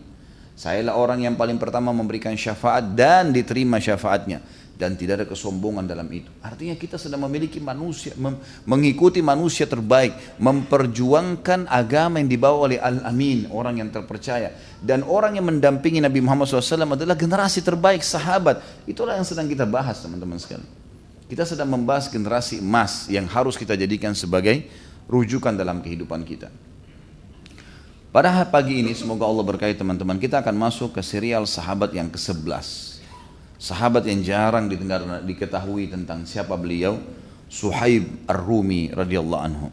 Sayalah 0.60 1.00
orang 1.00 1.24
yang 1.24 1.40
paling 1.40 1.56
pertama 1.56 1.96
memberikan 1.96 2.36
syafaat 2.36 2.92
dan 2.92 3.32
diterima 3.32 3.80
syafaatnya 3.80 4.44
dan 4.80 4.96
tidak 4.96 5.20
ada 5.20 5.28
kesombongan 5.28 5.84
dalam 5.84 6.08
itu. 6.08 6.32
Artinya 6.40 6.72
kita 6.80 6.96
sedang 6.96 7.28
memiliki 7.28 7.60
manusia, 7.60 8.16
mem 8.16 8.40
mengikuti 8.64 9.20
manusia 9.20 9.68
terbaik, 9.68 10.40
memperjuangkan 10.40 11.68
agama 11.68 12.24
yang 12.24 12.32
dibawa 12.32 12.72
oleh 12.72 12.80
Al-Amin, 12.80 13.52
orang 13.52 13.84
yang 13.84 13.92
terpercaya. 13.92 14.56
Dan 14.80 15.04
orang 15.04 15.36
yang 15.36 15.52
mendampingi 15.52 16.00
Nabi 16.00 16.24
Muhammad 16.24 16.48
SAW 16.48 16.96
adalah 16.96 17.20
generasi 17.20 17.60
terbaik, 17.60 18.00
sahabat. 18.00 18.64
Itulah 18.88 19.20
yang 19.20 19.28
sedang 19.28 19.52
kita 19.52 19.68
bahas 19.68 20.00
teman-teman 20.00 20.40
sekalian. 20.40 20.64
Kita 21.28 21.44
sedang 21.44 21.68
membahas 21.68 22.08
generasi 22.08 22.64
emas 22.64 23.12
yang 23.12 23.28
harus 23.28 23.60
kita 23.60 23.76
jadikan 23.76 24.16
sebagai 24.16 24.64
rujukan 25.12 25.60
dalam 25.60 25.84
kehidupan 25.84 26.24
kita. 26.24 26.48
Pada 28.10 28.42
pagi 28.48 28.82
ini 28.82 28.96
semoga 28.98 29.28
Allah 29.28 29.46
berkait 29.46 29.78
teman-teman 29.78 30.18
kita 30.18 30.42
akan 30.42 30.56
masuk 30.58 30.98
ke 30.98 31.02
serial 31.06 31.46
sahabat 31.46 31.94
yang 31.94 32.10
ke-11 32.10 32.89
sahabat 33.60 34.08
yang 34.08 34.24
jarang 34.24 34.72
didengar 34.72 35.04
diketahui 35.28 35.92
tentang 35.92 36.24
siapa 36.24 36.56
beliau 36.56 36.96
Suhaib 37.52 38.08
Ar-Rumi 38.30 38.96
radhiyallahu 38.96 39.44
anhu. 39.44 39.68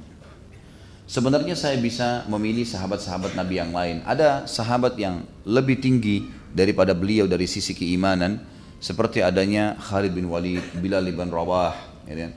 Sebenarnya 1.07 1.55
saya 1.55 1.79
bisa 1.79 2.27
memilih 2.27 2.67
sahabat-sahabat 2.67 3.39
Nabi 3.39 3.63
yang 3.63 3.71
lain. 3.71 4.03
Ada 4.03 4.51
sahabat 4.51 4.99
yang 4.99 5.23
lebih 5.47 5.79
tinggi 5.79 6.27
daripada 6.51 6.99
beliau 6.99 7.31
dari 7.31 7.47
sisi 7.47 7.79
keimanan 7.79 8.43
seperti 8.83 9.23
adanya 9.23 9.79
Khalid 9.79 10.11
bin 10.11 10.27
Walid, 10.27 10.67
Bilal 10.83 11.07
bin 11.07 11.31
Rabah, 11.31 11.79
ya 12.11 12.27
kan? 12.27 12.33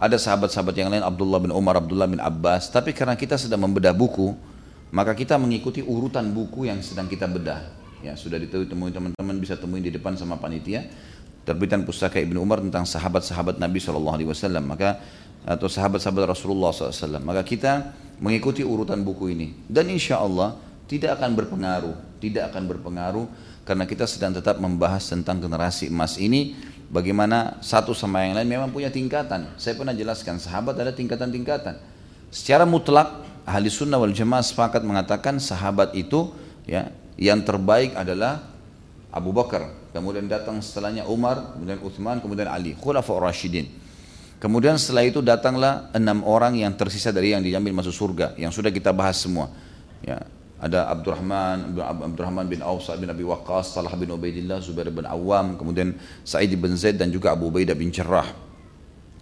Ada 0.00 0.16
sahabat-sahabat 0.16 0.74
yang 0.74 0.90
lain 0.90 1.04
Abdullah 1.06 1.38
bin 1.38 1.52
Umar, 1.54 1.78
Abdullah 1.78 2.08
bin 2.10 2.18
Abbas, 2.18 2.72
tapi 2.72 2.90
karena 2.96 3.14
kita 3.14 3.38
sedang 3.38 3.62
membedah 3.62 3.94
buku, 3.94 4.32
maka 4.90 5.14
kita 5.14 5.38
mengikuti 5.38 5.84
urutan 5.84 6.34
buku 6.34 6.66
yang 6.66 6.82
sedang 6.82 7.06
kita 7.06 7.30
bedah. 7.30 7.79
Ya, 8.00 8.16
sudah 8.16 8.40
ditemui 8.40 8.92
teman-teman 8.92 9.36
bisa 9.40 9.60
temui 9.60 9.84
di 9.84 9.92
depan 9.92 10.16
sama 10.16 10.40
panitia. 10.40 10.88
Terbitan 11.44 11.84
pustaka 11.84 12.20
Ibnu 12.20 12.40
Umar 12.40 12.60
tentang 12.60 12.84
sahabat-sahabat 12.84 13.60
Nabi 13.60 13.80
Shallallahu 13.80 14.16
Alaihi 14.16 14.28
Wasallam. 14.28 14.64
Maka 14.64 15.00
atau 15.40 15.72
sahabat-sahabat 15.72 16.36
Rasulullah 16.36 16.68
SAW 16.68 17.16
maka 17.24 17.40
kita 17.40 17.96
mengikuti 18.20 18.60
urutan 18.60 19.00
buku 19.00 19.32
ini. 19.32 19.56
Dan 19.64 19.88
insya 19.88 20.20
Allah 20.20 20.56
tidak 20.84 21.16
akan 21.16 21.32
berpengaruh 21.32 22.10
tidak 22.20 22.52
akan 22.52 22.68
berpengaruh 22.68 23.26
karena 23.64 23.88
kita 23.88 24.04
sedang 24.04 24.36
tetap 24.36 24.60
membahas 24.60 25.02
tentang 25.08 25.40
generasi 25.40 25.88
emas 25.88 26.20
ini. 26.20 26.54
Bagaimana 26.90 27.62
satu 27.62 27.94
sama 27.94 28.26
yang 28.26 28.34
lain 28.34 28.50
memang 28.50 28.68
punya 28.74 28.90
tingkatan. 28.90 29.54
Saya 29.56 29.78
pernah 29.78 29.94
jelaskan 29.94 30.42
sahabat 30.42 30.74
ada 30.74 30.90
tingkatan-tingkatan. 30.90 31.78
Secara 32.34 32.66
mutlak 32.66 33.14
ahli 33.46 33.70
sunnah 33.70 33.94
wal 33.94 34.10
jamaah 34.10 34.42
sepakat 34.42 34.82
mengatakan 34.82 35.38
sahabat 35.38 35.94
itu 35.94 36.34
ya 36.66 36.90
yang 37.20 37.44
terbaik 37.44 37.92
adalah 37.92 38.40
Abu 39.12 39.36
Bakar, 39.36 39.92
kemudian 39.92 40.24
datang 40.24 40.64
setelahnya 40.64 41.04
Umar, 41.04 41.52
kemudian 41.52 41.78
Uthman, 41.84 42.16
kemudian 42.24 42.48
Ali, 42.48 42.72
Khulafa 42.72 43.12
Rashidin. 43.20 43.68
Kemudian 44.40 44.80
setelah 44.80 45.04
itu 45.04 45.20
datanglah 45.20 45.92
enam 45.92 46.24
orang 46.24 46.56
yang 46.56 46.72
tersisa 46.72 47.12
dari 47.12 47.36
yang 47.36 47.44
diambil 47.44 47.84
masuk 47.84 47.92
surga, 47.92 48.32
yang 48.40 48.48
sudah 48.48 48.72
kita 48.72 48.88
bahas 48.88 49.20
semua. 49.20 49.52
Ya, 50.00 50.24
ada 50.56 50.88
Abdurrahman, 50.88 51.76
Abdurrahman 51.76 52.48
bin 52.48 52.64
Auf, 52.64 52.88
bin 52.96 53.12
Abi 53.12 53.20
Waqqas, 53.20 53.76
Salah 53.76 53.92
bin 54.00 54.08
Ubaidillah, 54.08 54.64
Zubair 54.64 54.88
bin 54.88 55.04
Awam, 55.04 55.60
kemudian 55.60 55.92
Sa'id 56.24 56.56
bin 56.56 56.72
Zaid 56.72 56.96
dan 56.96 57.12
juga 57.12 57.36
Abu 57.36 57.52
Ubaidah 57.52 57.76
bin 57.76 57.92
Jarrah. 57.92 58.32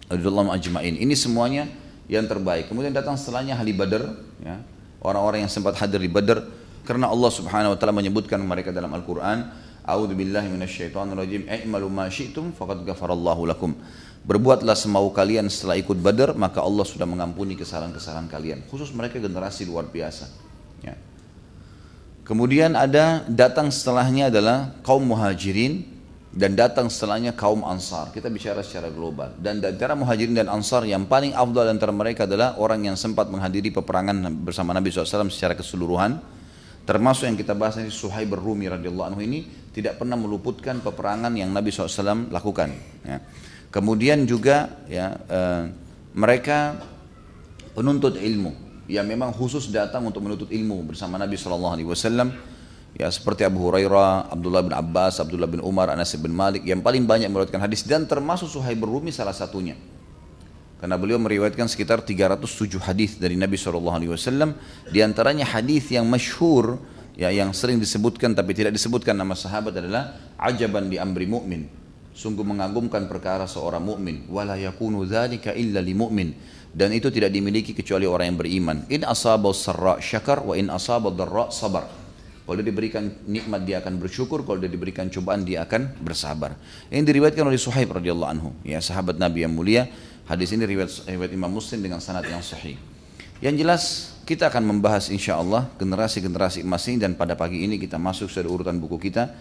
Radhiyallahu 0.07 0.55
ajma'in. 0.55 0.95
Ini 0.99 1.15
semuanya 1.19 1.67
yang 2.07 2.23
terbaik. 2.23 2.71
Kemudian 2.71 2.95
datang 2.95 3.19
setelahnya 3.19 3.59
ahli 3.59 3.75
Badar, 3.75 4.23
ya. 4.39 4.55
Orang-orang 4.99 5.47
yang 5.47 5.51
sempat 5.51 5.79
hadir 5.79 5.99
di 5.99 6.11
Badar, 6.11 6.43
karena 6.89 7.05
Allah 7.05 7.29
Subhanahu 7.29 7.71
wa 7.71 7.77
taala 7.77 7.93
menyebutkan 7.93 8.41
mereka 8.41 8.73
dalam 8.73 8.89
Al-Qur'an, 8.89 9.53
A'udzu 9.85 10.17
billahi 10.17 10.49
minasyaitonir 10.49 11.13
rajim. 11.13 11.45
I'malu 11.45 11.85
ma 11.85 12.09
syi'tum 12.09 12.57
faqad 12.57 12.81
ghafarallahu 12.81 13.45
lakum. 13.45 13.77
Berbuatlah 14.25 14.73
semau 14.73 15.05
kalian 15.13 15.53
setelah 15.53 15.77
ikut 15.77 16.01
Badar, 16.01 16.33
maka 16.33 16.65
Allah 16.65 16.81
sudah 16.89 17.05
mengampuni 17.05 17.53
kesalahan-kesalahan 17.53 18.25
kalian. 18.25 18.65
Khusus 18.73 18.89
mereka 18.89 19.21
generasi 19.21 19.69
luar 19.69 19.85
biasa. 19.85 20.33
Ya. 20.81 20.97
Kemudian 22.25 22.73
ada 22.73 23.21
datang 23.29 23.69
setelahnya 23.69 24.33
adalah 24.33 24.73
kaum 24.81 25.05
muhajirin 25.05 25.85
dan 26.33 26.53
datang 26.57 26.89
setelahnya 26.89 27.37
kaum 27.37 27.65
Ansar. 27.65 28.13
Kita 28.13 28.33
bicara 28.33 28.65
secara 28.65 28.89
global. 28.89 29.33
Dan 29.37 29.61
antara 29.61 29.93
muhajirin 29.93 30.37
dan 30.37 30.49
Ansar 30.49 30.89
yang 30.89 31.05
paling 31.05 31.37
afdal 31.37 31.69
antara 31.69 31.93
mereka 31.93 32.25
adalah 32.25 32.57
orang 32.57 32.81
yang 32.85 32.97
sempat 32.97 33.29
menghadiri 33.29 33.73
peperangan 33.73 34.25
bersama 34.41 34.73
Nabi 34.73 34.89
SAW 34.89 35.29
secara 35.29 35.53
keseluruhan. 35.53 36.38
Termasuk 36.89 37.29
yang 37.29 37.37
kita 37.37 37.53
bahas 37.53 37.77
ini 37.77 37.93
Suhaib 37.93 38.33
Rumi 38.33 38.65
radhiyallahu 38.65 39.13
anhu 39.13 39.21
ini 39.21 39.45
tidak 39.69 40.01
pernah 40.01 40.17
meluputkan 40.17 40.81
peperangan 40.81 41.29
yang 41.37 41.53
Nabi 41.53 41.69
SAW 41.69 42.33
lakukan. 42.33 42.73
Ya. 43.05 43.21
Kemudian 43.69 44.25
juga 44.25 44.81
ya 44.89 45.13
eh, 45.29 45.69
mereka 46.17 46.81
penuntut 47.77 48.17
ilmu 48.17 48.81
yang 48.89 49.05
memang 49.05 49.29
khusus 49.29 49.69
datang 49.69 50.09
untuk 50.09 50.25
menuntut 50.25 50.49
ilmu 50.49 50.89
bersama 50.89 51.21
Nabi 51.21 51.37
SAW 51.37 51.77
ya 52.97 53.05
seperti 53.13 53.45
Abu 53.45 53.69
Hurairah, 53.69 54.33
Abdullah 54.33 54.65
bin 54.65 54.73
Abbas, 54.73 55.21
Abdullah 55.21 55.45
bin 55.45 55.61
Umar, 55.61 55.93
Anas 55.93 56.17
bin 56.17 56.33
Malik 56.33 56.65
yang 56.65 56.81
paling 56.81 57.05
banyak 57.05 57.29
meriwayatkan 57.29 57.61
hadis 57.61 57.85
dan 57.85 58.09
termasuk 58.09 58.49
Suhaib 58.49 58.81
Rumi 58.81 59.13
salah 59.13 59.37
satunya. 59.37 59.77
Karena 60.79 60.95
beliau 60.95 61.19
meriwayatkan 61.19 61.67
sekitar 61.67 61.99
307 62.07 62.79
hadis 62.79 63.19
dari 63.19 63.35
Nabi 63.35 63.59
SAW. 63.59 64.15
Di 64.87 65.03
antaranya 65.03 65.43
hadis 65.43 65.91
yang 65.91 66.07
masyhur 66.07 66.79
ya 67.19 67.27
yang 67.35 67.51
sering 67.51 67.83
disebutkan 67.83 68.31
tapi 68.31 68.55
tidak 68.55 68.71
disebutkan 68.71 69.11
nama 69.11 69.35
sahabat 69.35 69.75
adalah 69.75 70.15
ajaban 70.39 70.87
di 70.87 70.95
amri 70.95 71.27
mu'min. 71.27 71.67
Sungguh 72.15 72.47
mengagumkan 72.47 73.11
perkara 73.11 73.43
seorang 73.43 73.83
mukmin. 73.83 74.23
Wala 74.31 74.55
yakunu 74.55 75.03
dzalika 75.03 75.51
illa 75.51 75.83
li 75.83 75.91
mu'min. 75.91 76.29
Dan 76.71 76.95
itu 76.95 77.11
tidak 77.11 77.35
dimiliki 77.35 77.75
kecuali 77.75 78.07
orang 78.07 78.31
yang 78.31 78.39
beriman. 78.39 78.77
In 78.87 79.03
asaba 79.03 79.51
sarra 79.51 79.99
syakar 79.99 80.47
wa 80.47 80.55
in 80.55 80.71
asaba 80.71 81.11
dharra 81.11 81.51
sabar. 81.51 81.91
Kalau 82.49 82.65
diberikan 82.65 83.05
nikmat 83.29 83.61
dia 83.61 83.77
akan 83.77 84.01
bersyukur, 84.01 84.41
kalau 84.41 84.57
dia 84.57 84.73
diberikan 84.73 85.05
cobaan 85.05 85.45
dia 85.45 85.69
akan 85.69 86.01
bersabar. 86.01 86.57
Ini 86.89 87.05
diriwayatkan 87.05 87.45
oleh 87.45 87.61
Suhaib 87.61 87.93
radhiyallahu 87.93 88.25
anhu, 88.25 88.49
ya 88.65 88.81
sahabat 88.81 89.21
Nabi 89.21 89.45
yang 89.45 89.53
mulia. 89.53 89.85
Hadis 90.29 90.53
ini 90.53 90.61
riwayat, 90.69 91.09
riwayat 91.09 91.33
Imam 91.33 91.49
Muslim 91.49 91.81
dengan 91.81 91.97
sanad 91.97 92.21
yang 92.29 92.45
sahih. 92.45 92.77
Yang 93.41 93.55
jelas 93.65 93.83
kita 94.29 94.45
akan 94.45 94.61
membahas 94.61 95.09
insya 95.09 95.41
Allah 95.41 95.65
generasi-generasi 95.81 96.61
emas 96.61 96.85
ini 96.85 97.01
dan 97.01 97.17
pada 97.17 97.33
pagi 97.33 97.65
ini 97.65 97.81
kita 97.81 97.97
masuk 97.97 98.29
pada 98.29 98.45
urutan 98.45 98.77
buku 98.77 99.09
kita 99.09 99.33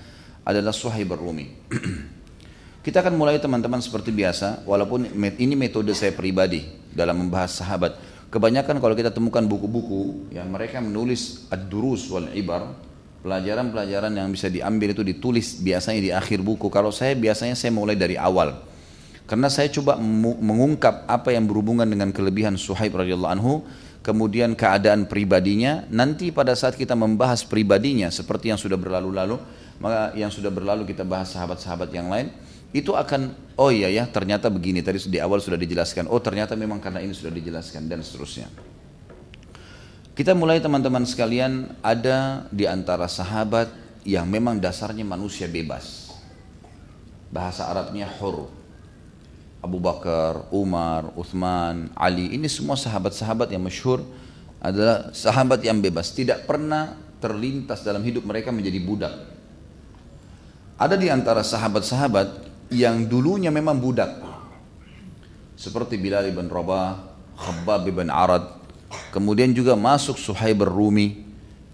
adalah 0.48 0.72
Suhaib 0.72 1.12
Rumi. 1.12 1.44
kita 2.88 3.04
akan 3.04 3.20
mulai 3.20 3.36
teman-teman 3.36 3.84
seperti 3.84 4.16
biasa, 4.16 4.64
walaupun 4.64 5.12
ini 5.12 5.52
metode 5.60 5.92
saya 5.92 6.16
pribadi 6.16 6.64
dalam 6.88 7.20
membahas 7.20 7.60
sahabat. 7.60 8.00
Kebanyakan 8.32 8.80
kalau 8.80 8.96
kita 8.96 9.12
temukan 9.12 9.44
buku-buku 9.44 10.32
yang 10.32 10.48
mereka 10.48 10.80
menulis 10.80 11.52
ad-durus 11.52 12.08
wal 12.08 12.32
ibar, 12.32 12.88
Pelajaran-pelajaran 13.18 14.14
yang 14.14 14.30
bisa 14.30 14.46
diambil 14.46 14.94
itu 14.94 15.02
ditulis 15.02 15.58
biasanya 15.58 16.00
di 16.00 16.10
akhir 16.14 16.38
buku. 16.38 16.70
Kalau 16.70 16.94
saya 16.94 17.18
biasanya 17.18 17.58
saya 17.58 17.74
mulai 17.74 17.98
dari 17.98 18.14
awal. 18.14 18.54
Karena 19.28 19.52
saya 19.52 19.68
coba 19.68 20.00
mengungkap 20.40 21.04
apa 21.04 21.36
yang 21.36 21.44
berhubungan 21.44 21.84
dengan 21.84 22.08
kelebihan 22.16 22.56
Suhaib 22.56 22.96
radhiyallahu 22.96 23.28
anhu, 23.36 23.60
kemudian 24.00 24.56
keadaan 24.56 25.04
pribadinya, 25.04 25.84
nanti 25.92 26.32
pada 26.32 26.56
saat 26.56 26.80
kita 26.80 26.96
membahas 26.96 27.44
pribadinya 27.44 28.08
seperti 28.08 28.48
yang 28.48 28.56
sudah 28.56 28.80
berlalu-lalu, 28.80 29.36
maka 29.84 30.16
yang 30.16 30.32
sudah 30.32 30.48
berlalu 30.48 30.88
kita 30.88 31.04
bahas 31.04 31.28
sahabat-sahabat 31.36 31.92
yang 31.92 32.08
lain, 32.08 32.32
itu 32.72 32.96
akan 32.96 33.36
oh 33.60 33.68
iya 33.68 33.92
ya 33.92 34.08
ternyata 34.08 34.48
begini 34.48 34.80
tadi 34.80 34.96
di 35.12 35.20
awal 35.20 35.44
sudah 35.44 35.60
dijelaskan, 35.60 36.08
oh 36.08 36.24
ternyata 36.24 36.56
memang 36.56 36.80
karena 36.80 37.04
ini 37.04 37.12
sudah 37.12 37.28
dijelaskan 37.28 37.84
dan 37.84 38.00
seterusnya. 38.00 38.48
Kita 40.16 40.32
mulai 40.32 40.58
teman-teman 40.58 41.04
sekalian 41.04 41.78
ada 41.84 42.48
di 42.48 42.64
antara 42.64 43.06
sahabat 43.06 43.70
yang 44.08 44.24
memang 44.24 44.56
dasarnya 44.56 45.04
manusia 45.04 45.46
bebas. 45.46 46.10
Bahasa 47.28 47.68
Arabnya 47.68 48.08
hur. 48.18 48.57
Abu 49.58 49.82
Bakar, 49.82 50.46
Umar, 50.54 51.10
Uthman, 51.18 51.90
Ali, 51.98 52.30
ini 52.34 52.46
semua 52.46 52.78
sahabat-sahabat 52.78 53.50
yang 53.50 53.62
masyhur 53.62 54.06
adalah 54.62 55.10
sahabat 55.10 55.62
yang 55.66 55.82
bebas. 55.82 56.14
Tidak 56.14 56.46
pernah 56.46 56.94
terlintas 57.18 57.82
dalam 57.82 58.02
hidup 58.06 58.22
mereka 58.22 58.54
menjadi 58.54 58.78
budak. 58.82 59.14
Ada 60.78 60.94
di 60.94 61.10
antara 61.10 61.42
sahabat-sahabat 61.42 62.46
yang 62.70 63.10
dulunya 63.10 63.50
memang 63.50 63.82
budak. 63.82 64.22
Seperti 65.58 65.98
Bilal 65.98 66.30
bin 66.30 66.46
Rabah, 66.46 67.02
Khabbab 67.34 67.82
bin 67.90 68.14
Arad, 68.14 68.58
Kemudian 69.12 69.52
juga 69.52 69.76
masuk 69.76 70.16
Suhaib 70.16 70.64
Rumi. 70.64 71.24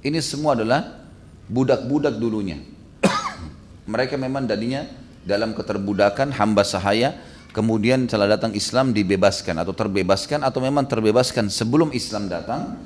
Ini 0.05 0.19
semua 0.21 0.59
adalah 0.59 1.07
budak-budak 1.47 2.19
dulunya. 2.19 2.59
Mereka 3.93 4.19
memang 4.19 4.45
tadinya 4.45 4.85
dalam 5.25 5.57
keterbudakan 5.57 6.35
hamba 6.35 6.63
sahaya, 6.67 7.17
kemudian 7.55 8.11
setelah 8.11 8.35
datang 8.35 8.51
Islam 8.53 8.91
dibebaskan 8.91 9.63
atau 9.63 9.71
terbebaskan 9.71 10.43
atau 10.43 10.59
memang 10.59 10.91
terbebaskan 10.91 11.49
sebelum 11.49 11.95
Islam 11.95 12.27
datang. 12.27 12.77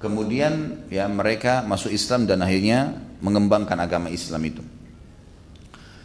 Kemudian 0.00 0.84
ya 0.88 1.04
mereka 1.06 1.60
masuk 1.62 1.92
Islam 1.92 2.24
dan 2.24 2.40
akhirnya 2.40 2.96
mengembangkan 3.20 3.76
agama 3.78 4.08
Islam 4.08 4.40
itu. 4.48 4.64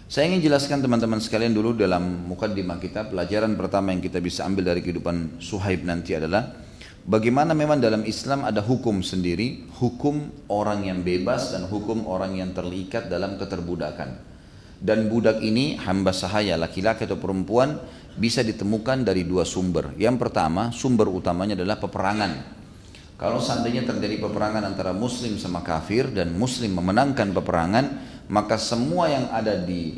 Saya 0.06 0.30
ingin 0.30 0.52
jelaskan 0.52 0.84
teman-teman 0.84 1.18
sekalian 1.18 1.56
dulu 1.56 1.74
dalam 1.74 2.28
mukaddimah 2.28 2.78
kita 2.78 3.08
pelajaran 3.10 3.56
pertama 3.56 3.96
yang 3.96 4.04
kita 4.04 4.20
bisa 4.20 4.44
ambil 4.46 4.76
dari 4.76 4.84
kehidupan 4.86 5.40
Suhaib 5.40 5.88
nanti 5.88 6.14
adalah 6.14 6.66
Bagaimana 7.06 7.54
memang 7.54 7.78
dalam 7.78 8.02
Islam 8.02 8.50
ada 8.50 8.66
hukum 8.66 9.06
sendiri, 9.06 9.70
hukum 9.78 10.26
orang 10.50 10.90
yang 10.90 11.06
bebas 11.06 11.54
dan 11.54 11.70
hukum 11.70 12.02
orang 12.10 12.34
yang 12.34 12.50
terlikat 12.50 13.14
dalam 13.14 13.38
keterbudakan. 13.38 14.35
Dan 14.86 15.10
budak 15.10 15.42
ini 15.42 15.82
hamba 15.82 16.14
sahaya 16.14 16.62
laki-laki 16.62 17.10
atau 17.10 17.18
perempuan 17.18 17.82
bisa 18.14 18.46
ditemukan 18.46 19.02
dari 19.02 19.26
dua 19.26 19.42
sumber. 19.42 19.98
Yang 19.98 20.30
pertama, 20.30 20.70
sumber 20.70 21.10
utamanya 21.10 21.58
adalah 21.58 21.82
peperangan. 21.82 22.54
Kalau 23.18 23.42
seandainya 23.42 23.82
terjadi 23.82 24.22
peperangan 24.22 24.62
antara 24.62 24.94
muslim 24.94 25.42
sama 25.42 25.66
kafir 25.66 26.14
dan 26.14 26.38
muslim 26.38 26.78
memenangkan 26.78 27.34
peperangan, 27.34 27.86
maka 28.30 28.62
semua 28.62 29.10
yang 29.10 29.26
ada 29.34 29.58
di 29.58 29.98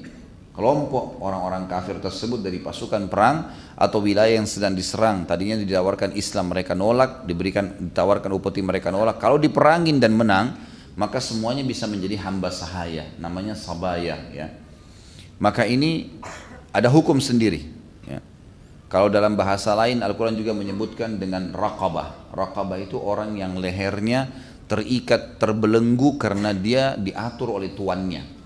kelompok 0.56 1.20
orang-orang 1.20 1.68
kafir 1.68 2.00
tersebut 2.00 2.40
dari 2.40 2.64
pasukan 2.64 3.12
perang 3.12 3.52
atau 3.76 4.00
wilayah 4.00 4.42
yang 4.42 4.50
sedang 4.50 4.74
diserang 4.74 5.30
tadinya 5.30 5.54
ditawarkan 5.54 6.18
Islam 6.18 6.50
mereka 6.50 6.74
nolak 6.74 7.30
diberikan 7.30 7.78
ditawarkan 7.78 8.34
upeti 8.34 8.66
mereka 8.66 8.90
nolak 8.90 9.22
kalau 9.22 9.38
diperangin 9.38 10.02
dan 10.02 10.18
menang 10.18 10.58
maka 10.98 11.22
semuanya 11.22 11.62
bisa 11.62 11.86
menjadi 11.86 12.18
hamba 12.26 12.50
sahaya 12.50 13.06
namanya 13.22 13.54
sabaya 13.54 14.18
ya 14.34 14.50
maka 15.38 15.66
ini 15.66 16.18
ada 16.74 16.90
hukum 16.90 17.22
sendiri 17.22 17.66
ya. 18.06 18.20
kalau 18.90 19.10
dalam 19.10 19.38
bahasa 19.38 19.74
lain 19.78 20.02
Al-Quran 20.02 20.38
juga 20.38 20.54
menyebutkan 20.54 21.18
dengan 21.22 21.54
raqabah 21.54 22.34
raqabah 22.34 22.78
itu 22.82 22.98
orang 22.98 23.38
yang 23.38 23.58
lehernya 23.58 24.30
terikat 24.68 25.40
terbelenggu 25.40 26.20
karena 26.20 26.52
dia 26.52 26.98
diatur 27.00 27.56
oleh 27.56 27.72
tuannya 27.72 28.38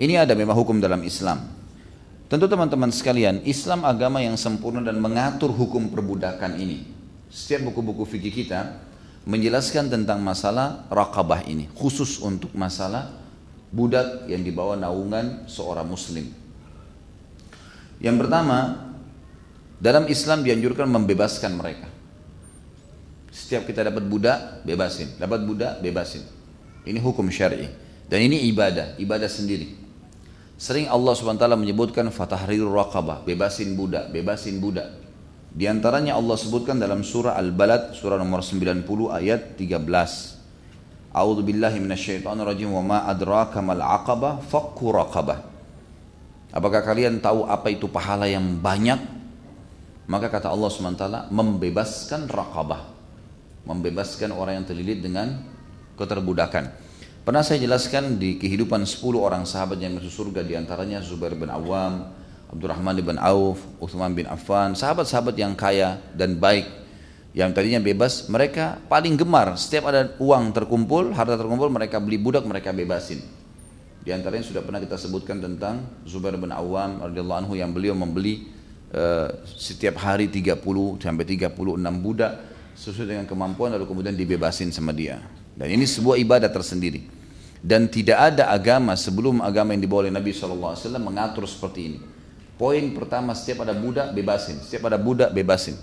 ini 0.00 0.16
ada 0.16 0.32
memang 0.32 0.56
hukum 0.56 0.80
dalam 0.80 1.04
Islam. 1.04 1.44
Tentu 2.32 2.48
teman-teman 2.48 2.88
sekalian, 2.88 3.44
Islam 3.44 3.84
agama 3.84 4.24
yang 4.24 4.40
sempurna 4.40 4.80
dan 4.80 4.96
mengatur 4.96 5.52
hukum 5.52 5.92
perbudakan 5.92 6.56
ini. 6.56 6.88
Setiap 7.28 7.68
buku-buku 7.68 8.08
fikih 8.08 8.32
kita 8.32 8.80
menjelaskan 9.28 9.92
tentang 9.92 10.24
masalah 10.24 10.88
raqabah 10.88 11.44
ini, 11.44 11.68
khusus 11.76 12.16
untuk 12.24 12.48
masalah 12.56 13.12
budak 13.70 14.26
yang 14.26 14.42
dibawa 14.42 14.74
naungan 14.74 15.46
seorang 15.46 15.86
muslim. 15.86 16.26
Yang 18.02 18.16
pertama, 18.26 18.90
dalam 19.80 20.10
Islam 20.10 20.42
dianjurkan 20.42 20.90
membebaskan 20.90 21.56
mereka. 21.56 21.88
Setiap 23.30 23.64
kita 23.64 23.86
dapat 23.86 24.04
budak, 24.10 24.66
bebasin. 24.66 25.14
Dapat 25.16 25.46
budak, 25.46 25.72
bebasin. 25.78 26.26
Ini 26.82 26.98
hukum 26.98 27.30
syar'i. 27.30 27.70
Dan 28.10 28.26
ini 28.26 28.50
ibadah, 28.50 28.98
ibadah 28.98 29.30
sendiri. 29.30 29.78
Sering 30.60 30.90
Allah 30.90 31.14
SWT 31.16 31.46
menyebutkan 31.56 32.04
fatahrir 32.12 32.66
raqabah, 32.66 33.22
bebasin 33.24 33.78
budak, 33.78 34.12
bebasin 34.12 34.60
budak. 34.60 34.92
Di 35.50 35.64
antaranya 35.70 36.18
Allah 36.18 36.36
sebutkan 36.36 36.76
dalam 36.76 37.00
surah 37.00 37.38
Al-Balad, 37.38 37.96
surah 37.96 38.20
nomor 38.20 38.42
90 38.44 38.84
ayat 39.08 39.56
13. 39.56 40.39
A'udzu 41.10 41.42
billahi 41.42 41.82
minasyaitonir 41.82 42.46
rajim 42.46 42.70
wa 42.70 42.82
ma 42.86 42.98
adraka 43.10 43.58
mal 43.58 43.82
aqabah 43.82 44.46
fakku 44.46 44.94
raqabah. 44.94 45.42
Apakah 46.54 46.82
kalian 46.86 47.18
tahu 47.18 47.46
apa 47.46 47.70
itu 47.70 47.90
pahala 47.90 48.30
yang 48.30 48.58
banyak? 48.58 48.98
Maka 50.10 50.26
kata 50.26 50.50
Allah 50.50 50.70
SWT 50.70 51.30
membebaskan 51.30 52.26
raqabah. 52.30 52.82
Membebaskan 53.66 54.34
orang 54.34 54.62
yang 54.62 54.66
terlilit 54.66 55.02
dengan 55.02 55.46
keterbudakan. 55.94 56.90
Pernah 57.22 57.42
saya 57.46 57.62
jelaskan 57.62 58.18
di 58.18 58.40
kehidupan 58.40 58.82
10 58.82 59.02
orang 59.18 59.46
sahabat 59.46 59.78
yang 59.78 59.98
masuk 59.98 60.10
surga 60.10 60.42
di 60.42 60.58
antaranya 60.58 60.98
Zubair 61.04 61.36
bin 61.38 61.52
Awam, 61.52 62.10
Abdurrahman 62.50 62.98
bin 62.98 63.18
Auf, 63.20 63.62
Uthman 63.78 64.10
bin 64.16 64.26
Affan, 64.26 64.74
sahabat-sahabat 64.74 65.38
yang 65.38 65.54
kaya 65.54 66.02
dan 66.16 66.34
baik 66.40 66.66
yang 67.40 67.56
tadinya 67.56 67.80
bebas, 67.80 68.28
mereka 68.28 68.76
paling 68.84 69.16
gemar 69.16 69.56
setiap 69.56 69.88
ada 69.88 70.12
uang 70.20 70.52
terkumpul, 70.52 71.16
harta 71.16 71.40
terkumpul, 71.40 71.72
mereka 71.72 71.96
beli 71.96 72.20
budak, 72.20 72.44
mereka 72.44 72.68
bebasin. 72.76 73.24
Di 74.04 74.12
antaranya 74.12 74.44
sudah 74.44 74.60
pernah 74.60 74.80
kita 74.80 75.00
sebutkan 75.00 75.40
tentang 75.40 76.04
Zubair 76.04 76.36
bin 76.36 76.52
Awam 76.52 77.00
radhiyallahu 77.00 77.40
anhu 77.48 77.52
yang 77.56 77.72
beliau 77.72 77.96
membeli 77.96 78.48
uh, 78.92 79.40
setiap 79.44 80.00
hari 80.04 80.28
30 80.28 80.60
sampai 81.00 81.24
36 81.24 81.56
budak 82.04 82.32
sesuai 82.76 83.08
dengan 83.12 83.26
kemampuan 83.28 83.72
lalu 83.72 83.88
kemudian 83.88 84.12
dibebasin 84.12 84.68
sama 84.68 84.92
dia. 84.92 85.20
Dan 85.56 85.72
ini 85.72 85.84
sebuah 85.88 86.20
ibadah 86.20 86.48
tersendiri. 86.48 87.04
Dan 87.60 87.92
tidak 87.92 88.36
ada 88.36 88.48
agama 88.48 88.96
sebelum 88.96 89.44
agama 89.44 89.76
yang 89.76 89.84
dibawa 89.84 90.08
oleh 90.08 90.14
Nabi 90.16 90.32
SAW 90.32 90.76
mengatur 90.96 91.44
seperti 91.44 91.80
ini. 91.92 91.98
Poin 92.56 92.80
pertama 92.96 93.36
setiap 93.36 93.68
ada 93.68 93.76
budak 93.76 94.12
bebasin, 94.16 94.60
setiap 94.64 94.88
ada 94.88 94.96
budak 94.96 95.32
bebasin. 95.32 95.76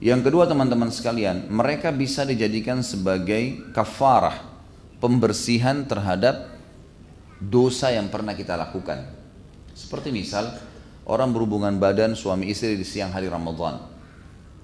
Yang 0.00 0.32
kedua 0.32 0.48
teman-teman 0.48 0.88
sekalian, 0.88 1.52
mereka 1.52 1.92
bisa 1.92 2.24
dijadikan 2.24 2.80
sebagai 2.80 3.68
kafarah 3.76 4.48
pembersihan 4.96 5.84
terhadap 5.84 6.56
dosa 7.36 7.92
yang 7.92 8.08
pernah 8.08 8.32
kita 8.32 8.56
lakukan. 8.56 9.04
Seperti 9.76 10.08
misal 10.08 10.56
orang 11.04 11.36
berhubungan 11.36 11.76
badan 11.76 12.16
suami 12.16 12.48
istri 12.48 12.80
di 12.80 12.84
siang 12.84 13.12
hari 13.12 13.28
Ramadan. 13.28 13.76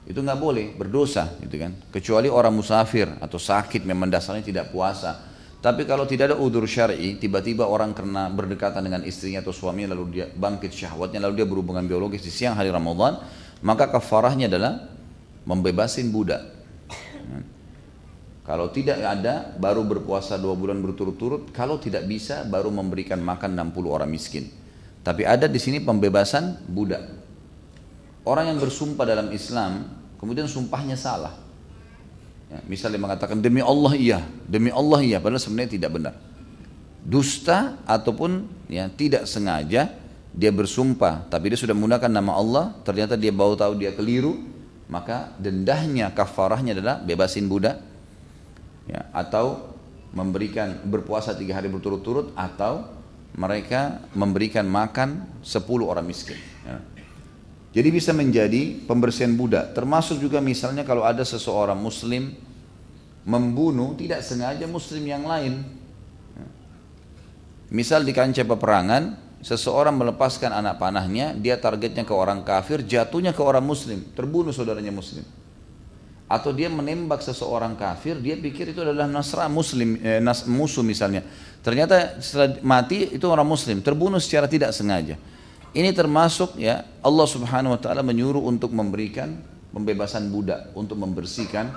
Itu 0.08 0.24
nggak 0.24 0.40
boleh 0.40 0.72
berdosa, 0.72 1.36
gitu 1.44 1.60
kan? 1.60 1.92
Kecuali 1.92 2.32
orang 2.32 2.56
musafir 2.56 3.04
atau 3.20 3.36
sakit 3.36 3.84
memang 3.84 4.08
dasarnya 4.08 4.40
tidak 4.40 4.72
puasa. 4.72 5.20
Tapi 5.60 5.84
kalau 5.84 6.08
tidak 6.08 6.32
ada 6.32 6.36
udur 6.40 6.64
syar'i, 6.64 7.20
tiba-tiba 7.20 7.68
orang 7.68 7.92
karena 7.92 8.32
berdekatan 8.32 8.86
dengan 8.86 9.04
istrinya 9.04 9.44
atau 9.44 9.52
suaminya 9.52 9.92
lalu 9.92 10.16
dia 10.16 10.26
bangkit 10.32 10.72
syahwatnya 10.72 11.20
lalu 11.28 11.44
dia 11.44 11.46
berhubungan 11.48 11.84
biologis 11.84 12.24
di 12.24 12.32
siang 12.32 12.56
hari 12.56 12.72
Ramadan, 12.72 13.20
maka 13.60 13.90
kafarahnya 13.90 14.48
adalah 14.48 14.95
membebasin 15.46 16.10
budak. 16.10 16.42
Kalau 18.46 18.70
tidak 18.70 19.02
ada, 19.02 19.58
baru 19.58 19.82
berpuasa 19.82 20.38
dua 20.38 20.54
bulan 20.54 20.78
berturut-turut. 20.78 21.50
Kalau 21.50 21.82
tidak 21.82 22.06
bisa, 22.06 22.46
baru 22.46 22.70
memberikan 22.70 23.18
makan 23.18 23.58
60 23.58 23.90
orang 23.90 24.06
miskin. 24.06 24.46
Tapi 25.02 25.26
ada 25.26 25.50
di 25.50 25.58
sini 25.58 25.82
pembebasan 25.82 26.62
budak. 26.70 27.02
Orang 28.22 28.50
yang 28.50 28.58
bersumpah 28.58 29.02
dalam 29.02 29.34
Islam, 29.34 29.86
kemudian 30.18 30.46
sumpahnya 30.46 30.94
salah. 30.94 31.34
Ya, 32.46 32.62
misalnya 32.70 33.02
mengatakan 33.02 33.42
demi 33.42 33.58
Allah 33.58 33.92
iya, 33.98 34.22
demi 34.46 34.70
Allah 34.70 35.02
iya, 35.02 35.18
padahal 35.18 35.42
sebenarnya 35.42 35.78
tidak 35.78 35.90
benar. 35.98 36.14
Dusta 37.02 37.82
ataupun 37.86 38.46
ya 38.70 38.86
tidak 38.90 39.26
sengaja 39.26 39.90
dia 40.30 40.50
bersumpah, 40.54 41.26
tapi 41.26 41.50
dia 41.50 41.58
sudah 41.58 41.74
menggunakan 41.74 42.10
nama 42.10 42.32
Allah, 42.34 42.64
ternyata 42.86 43.18
dia 43.18 43.34
baru 43.34 43.58
tahu 43.58 43.78
dia 43.78 43.90
keliru, 43.94 44.38
maka 44.86 45.34
dendahnya 45.42 46.14
kafarahnya 46.14 46.78
adalah 46.78 47.02
bebasin 47.02 47.50
budak 47.50 47.82
ya, 48.86 49.10
atau 49.10 49.74
memberikan 50.14 50.80
berpuasa 50.86 51.34
tiga 51.34 51.58
hari 51.58 51.68
berturut-turut 51.68 52.32
atau 52.38 52.86
mereka 53.36 54.00
memberikan 54.16 54.64
makan 54.64 55.26
sepuluh 55.44 55.90
orang 55.92 56.08
miskin. 56.08 56.40
Ya. 56.64 56.80
Jadi 57.76 57.88
bisa 57.92 58.16
menjadi 58.16 58.72
pembersihan 58.88 59.36
budak. 59.36 59.76
Termasuk 59.76 60.16
juga 60.16 60.40
misalnya 60.40 60.80
kalau 60.88 61.04
ada 61.04 61.20
seseorang 61.20 61.76
muslim 61.76 62.32
membunuh 63.28 63.92
tidak 63.98 64.24
sengaja 64.24 64.64
muslim 64.64 65.04
yang 65.04 65.28
lain. 65.28 65.60
Ya. 66.32 66.46
Misal 67.68 68.08
di 68.08 68.16
kancah 68.16 68.48
peperangan, 68.48 69.25
seseorang 69.46 69.94
melepaskan 69.94 70.50
anak 70.50 70.82
panahnya, 70.82 71.30
dia 71.38 71.54
targetnya 71.54 72.02
ke 72.02 72.10
orang 72.10 72.42
kafir, 72.42 72.82
jatuhnya 72.82 73.30
ke 73.30 73.38
orang 73.38 73.62
muslim, 73.62 74.02
terbunuh 74.18 74.50
saudaranya 74.50 74.90
muslim 74.90 75.22
atau 76.26 76.50
dia 76.50 76.66
menembak 76.66 77.22
seseorang 77.22 77.78
kafir, 77.78 78.18
dia 78.18 78.34
pikir 78.34 78.74
itu 78.74 78.82
adalah 78.82 79.06
nasra 79.06 79.46
muslim 79.46 79.94
eh, 80.02 80.18
nas, 80.18 80.42
musuh 80.42 80.82
misalnya. 80.82 81.22
Ternyata 81.62 82.18
setelah 82.18 82.58
mati 82.66 83.14
itu 83.14 83.26
orang 83.30 83.46
muslim, 83.46 83.78
terbunuh 83.78 84.18
secara 84.18 84.50
tidak 84.50 84.74
sengaja. 84.74 85.14
Ini 85.70 85.94
termasuk 85.94 86.58
ya 86.58 86.82
Allah 86.98 87.26
Subhanahu 87.30 87.78
wa 87.78 87.80
taala 87.80 88.02
menyuruh 88.02 88.42
untuk 88.42 88.74
memberikan 88.74 89.38
pembebasan 89.70 90.26
budak 90.34 90.74
untuk 90.74 90.98
membersihkan 90.98 91.70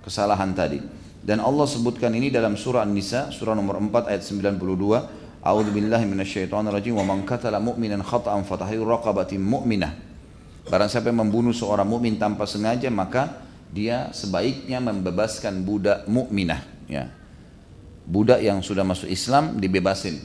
kesalahan 0.00 0.56
tadi. 0.56 0.80
Dan 1.20 1.44
Allah 1.44 1.68
sebutkan 1.68 2.16
ini 2.16 2.32
dalam 2.32 2.56
surah 2.56 2.88
An-Nisa 2.88 3.28
surah 3.28 3.52
nomor 3.52 3.76
4 3.76 4.08
ayat 4.08 4.24
92. 4.24 5.29
A'udzu 5.40 5.72
billahi 5.72 6.04
minasyaitonir 6.04 6.68
rajim 6.68 7.00
wa 7.00 7.04
man 7.04 7.24
qatala 7.24 7.56
mu'minan 7.56 8.04
khata'an 8.04 8.44
fatahriru 8.44 8.84
raqabatin 8.84 9.40
mu'minah. 9.40 10.10
Barang 10.68 10.92
siapa 10.92 11.08
yang 11.08 11.24
membunuh 11.24 11.56
seorang 11.56 11.88
mukmin 11.88 12.20
tanpa 12.20 12.44
sengaja 12.44 12.92
maka 12.92 13.40
dia 13.72 14.12
sebaiknya 14.12 14.78
membebaskan 14.78 15.64
budak 15.64 16.04
mukminah 16.04 16.60
ya. 16.84 17.08
Budak 18.04 18.44
yang 18.44 18.60
sudah 18.60 18.84
masuk 18.84 19.08
Islam 19.08 19.56
dibebasin. 19.56 20.20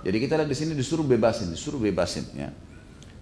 Jadi 0.00 0.16
kita 0.16 0.40
lihat 0.40 0.48
di 0.48 0.56
sini 0.56 0.72
disuruh 0.72 1.04
bebasin, 1.04 1.52
disuruh 1.52 1.76
bebasin 1.76 2.24
ya. 2.32 2.48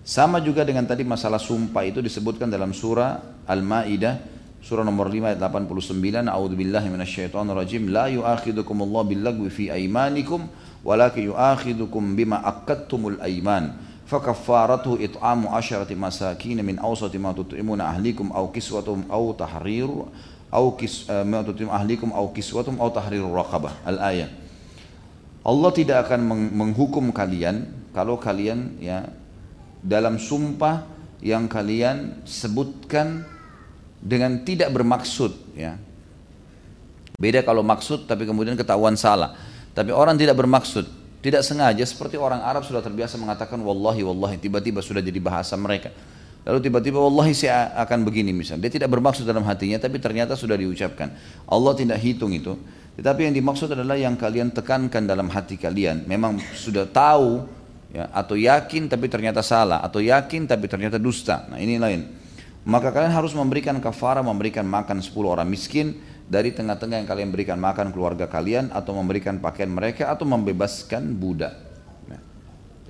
Sama 0.06 0.38
juga 0.38 0.62
dengan 0.62 0.86
tadi 0.86 1.02
masalah 1.02 1.42
sumpah 1.42 1.84
itu 1.84 1.98
disebutkan 1.98 2.46
dalam 2.48 2.70
surah 2.70 3.44
Al-Maidah 3.44 4.38
surah 4.58 4.82
nomor 4.82 5.06
5 5.06 5.34
ayat 5.34 5.40
89 5.40 6.26
A'udzubillahi 6.26 6.88
minasyaitonirrajim 6.90 7.92
la 7.92 8.10
yu'akhidukumullahu 8.10 9.06
billagwi 9.06 9.48
fi 9.52 9.64
aymanikum 9.70 10.50
walakin 10.86 11.32
yu'akhidukum 11.32 12.14
bima 12.14 12.42
akadtumul 12.42 13.18
aiman 13.22 13.74
fakaffaratuhu 14.08 15.02
it'amu 15.04 15.52
asharati 15.52 15.92
masakin 15.92 16.64
min 16.64 16.80
awsati 16.80 17.20
ma 17.20 17.36
tut'imuna 17.36 17.92
ahlikum 17.92 18.32
aw 18.32 18.48
kiswatum 18.48 19.04
aw 19.12 19.24
tahrir 19.36 19.90
aw 20.48 20.64
kis 20.80 21.04
eh, 21.10 21.24
ma 21.28 21.44
tut'im 21.44 21.68
ahlikum 21.68 22.14
aw 22.14 22.24
kiswatum 22.32 22.80
aw 22.80 22.88
tahrirur 22.88 23.34
raqabah 23.36 23.84
al 23.84 23.98
ayah 24.08 24.30
Allah 25.48 25.70
tidak 25.72 26.08
akan 26.08 26.28
menghukum 26.52 27.08
kalian 27.08 27.68
kalau 27.96 28.20
kalian 28.20 28.76
ya 28.84 29.08
dalam 29.80 30.20
sumpah 30.20 30.84
yang 31.24 31.50
kalian 31.50 32.22
sebutkan 32.28 33.24
dengan 33.98 34.42
tidak 34.46 34.70
bermaksud 34.70 35.34
ya. 35.58 35.80
Beda 37.18 37.42
kalau 37.42 37.66
maksud 37.66 38.06
tapi 38.06 38.22
kemudian 38.22 38.54
ketahuan 38.54 38.94
salah. 38.94 39.34
Tapi 39.78 39.94
orang 39.94 40.18
tidak 40.18 40.34
bermaksud 40.34 40.98
tidak 41.18 41.42
sengaja 41.42 41.82
seperti 41.82 42.14
orang 42.14 42.38
Arab 42.46 42.62
sudah 42.62 42.78
terbiasa 42.78 43.18
mengatakan 43.18 43.58
wallahi 43.58 44.06
wallahi 44.06 44.38
tiba-tiba 44.38 44.78
sudah 44.78 45.02
jadi 45.02 45.18
bahasa 45.18 45.58
mereka. 45.58 45.90
Lalu 46.46 46.62
tiba-tiba 46.62 47.02
wallahi 47.02 47.34
saya 47.34 47.74
akan 47.74 48.06
begini 48.06 48.30
misalnya. 48.30 48.70
Dia 48.70 48.78
tidak 48.78 48.94
bermaksud 48.94 49.26
dalam 49.26 49.42
hatinya 49.42 49.82
tapi 49.82 49.98
ternyata 49.98 50.38
sudah 50.38 50.54
diucapkan. 50.54 51.10
Allah 51.50 51.74
tidak 51.74 51.98
hitung 51.98 52.30
itu. 52.30 52.54
Tetapi 52.94 53.30
yang 53.30 53.34
dimaksud 53.34 53.66
adalah 53.74 53.98
yang 53.98 54.14
kalian 54.14 54.54
tekankan 54.54 55.10
dalam 55.10 55.26
hati 55.26 55.58
kalian. 55.58 56.06
Memang 56.06 56.38
sudah 56.54 56.86
tahu 56.86 57.42
ya, 57.90 58.06
atau 58.14 58.38
yakin 58.38 58.86
tapi 58.86 59.10
ternyata 59.10 59.42
salah 59.42 59.82
atau 59.82 59.98
yakin 59.98 60.46
tapi 60.46 60.70
ternyata 60.70 61.02
dusta. 61.02 61.50
Nah 61.50 61.58
ini 61.58 61.82
lain. 61.82 62.06
Maka 62.62 62.94
kalian 62.94 63.10
harus 63.10 63.34
memberikan 63.34 63.74
kafara, 63.82 64.22
memberikan 64.22 64.62
makan 64.62 65.02
10 65.02 65.18
orang 65.26 65.50
miskin 65.50 65.98
dari 66.28 66.52
tengah-tengah 66.52 67.00
yang 67.00 67.08
kalian 67.08 67.32
berikan 67.32 67.56
makan 67.56 67.88
keluarga 67.88 68.28
kalian 68.28 68.68
atau 68.68 68.92
memberikan 68.92 69.40
pakaian 69.40 69.72
mereka 69.72 70.12
atau 70.12 70.28
membebaskan 70.28 71.16
budak. 71.16 71.56
Nah, 72.04 72.20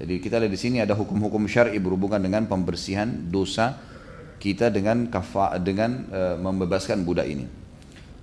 jadi 0.03 0.19
kita 0.19 0.43
lihat 0.43 0.53
di 0.53 0.59
sini 0.59 0.83
ada 0.83 0.99
hukum-hukum 0.99 1.47
syar'i 1.47 1.79
berhubungan 1.79 2.19
dengan 2.19 2.51
pembersihan 2.51 3.07
dosa 3.31 3.79
kita 4.43 4.75
dengan 4.75 5.07
kafa 5.07 5.55
dengan 5.63 6.11
e, 6.11 6.21
membebaskan 6.43 7.07
budak 7.07 7.31
ini. 7.31 7.47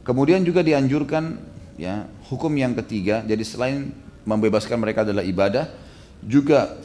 Kemudian 0.04 0.43
juga 0.43 0.60
dianjurkan 0.60 1.39
ya 1.80 2.04
hukum 2.28 2.51
yang 2.51 2.75
ketiga. 2.84 3.23
Jadi 3.23 3.43
selain 3.47 3.95
membebaskan 4.28 4.75
mereka 4.75 5.08
adalah 5.08 5.23
ibadah, 5.23 5.71
juga 6.19 6.75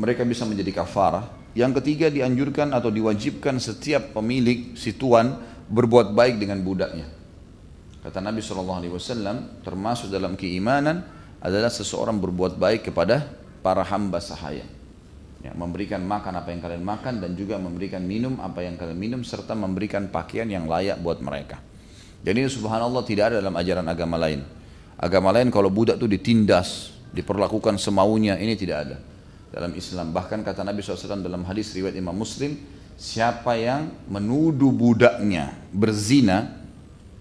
mereka 0.00 0.24
bisa 0.24 0.48
menjadi 0.48 0.80
kafarah. 0.80 1.28
Yang 1.52 1.84
ketiga 1.84 2.08
dianjurkan 2.08 2.72
atau 2.72 2.88
diwajibkan 2.88 3.60
setiap 3.60 4.16
pemilik 4.16 4.72
si 4.80 4.96
tuan 4.96 5.36
berbuat 5.68 6.16
baik 6.16 6.40
dengan 6.40 6.64
budaknya. 6.64 7.17
Kata 8.08 8.24
Nabi 8.24 8.40
SAW, 8.40 9.60
termasuk 9.60 10.08
dalam 10.08 10.32
keimanan 10.32 11.04
adalah 11.44 11.68
seseorang 11.68 12.16
berbuat 12.16 12.56
baik 12.56 12.88
kepada 12.88 13.28
para 13.60 13.84
hamba 13.84 14.16
sahaya. 14.16 14.64
Ya, 15.44 15.52
memberikan 15.52 16.00
makan 16.00 16.40
apa 16.40 16.48
yang 16.56 16.64
kalian 16.64 16.88
makan 16.88 17.20
dan 17.20 17.36
juga 17.36 17.60
memberikan 17.60 18.00
minum 18.00 18.40
apa 18.40 18.64
yang 18.64 18.80
kalian 18.80 18.96
minum 18.96 19.20
serta 19.20 19.52
memberikan 19.52 20.08
pakaian 20.08 20.48
yang 20.48 20.64
layak 20.64 20.96
buat 21.04 21.20
mereka. 21.20 21.60
Jadi 22.24 22.48
subhanallah 22.48 23.04
tidak 23.04 23.24
ada 23.28 23.44
dalam 23.44 23.52
ajaran 23.52 23.84
agama 23.84 24.16
lain. 24.16 24.40
Agama 24.96 25.28
lain 25.30 25.52
kalau 25.52 25.68
budak 25.68 26.00
itu 26.00 26.08
ditindas, 26.08 26.96
diperlakukan 27.12 27.76
semaunya, 27.76 28.40
ini 28.40 28.56
tidak 28.56 28.88
ada 28.88 28.96
dalam 29.52 29.76
Islam. 29.76 30.16
Bahkan 30.16 30.48
kata 30.48 30.64
Nabi 30.64 30.80
SAW 30.80 31.20
dalam 31.20 31.44
hadis 31.44 31.70
riwayat 31.76 31.94
Imam 31.94 32.16
Muslim, 32.16 32.58
siapa 32.98 33.54
yang 33.54 33.94
menuduh 34.10 34.74
budaknya 34.74 35.54
berzina, 35.70 36.57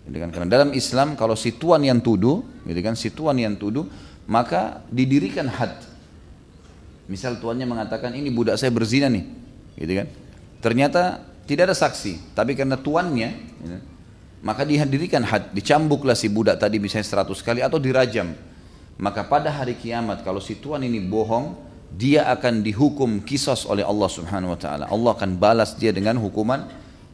Gitu 0.08 0.18
kan? 0.24 0.32
Karena 0.32 0.48
dalam 0.48 0.72
Islam 0.72 1.20
kalau 1.20 1.36
si 1.36 1.60
tuan 1.60 1.84
yang 1.84 2.00
tuduh, 2.00 2.40
gitu 2.64 2.80
kan, 2.80 2.96
si 2.96 3.12
tuan 3.12 3.36
yang 3.36 3.60
tuduh, 3.60 3.84
maka 4.24 4.82
didirikan 4.88 5.52
had. 5.52 5.76
Misal 7.12 7.40
tuannya 7.44 7.68
mengatakan 7.68 8.16
ini 8.16 8.32
budak 8.32 8.56
saya 8.56 8.72
berzina 8.72 9.12
nih, 9.12 9.28
gitu 9.76 9.94
kan. 10.04 10.08
Ternyata 10.64 11.24
tidak 11.44 11.72
ada 11.72 11.76
saksi, 11.76 12.36
tapi 12.36 12.56
karena 12.56 12.80
tuannya, 12.80 13.30
gitu, 13.64 13.80
maka 14.44 14.64
dihadirikan 14.64 15.24
had, 15.28 15.52
dicambuklah 15.52 16.16
si 16.16 16.32
budak 16.32 16.60
tadi 16.60 16.80
misalnya 16.80 17.28
100 17.28 17.44
kali 17.44 17.60
atau 17.60 17.80
dirajam. 17.80 18.32
maka 18.98 19.22
pada 19.22 19.54
hari 19.54 19.78
kiamat 19.78 20.26
kalau 20.26 20.42
si 20.42 20.58
tuan 20.58 20.82
ini 20.82 20.98
bohong, 20.98 21.54
dia 21.94 22.28
akan 22.34 22.66
dihukum 22.66 23.22
kisos 23.24 23.64
oleh 23.70 23.86
Allah 23.86 24.10
Subhanahu 24.10 24.58
wa 24.58 24.60
taala. 24.60 24.86
Allah 24.90 25.12
akan 25.14 25.38
balas 25.38 25.78
dia 25.78 25.94
dengan 25.94 26.18
hukuman 26.20 26.68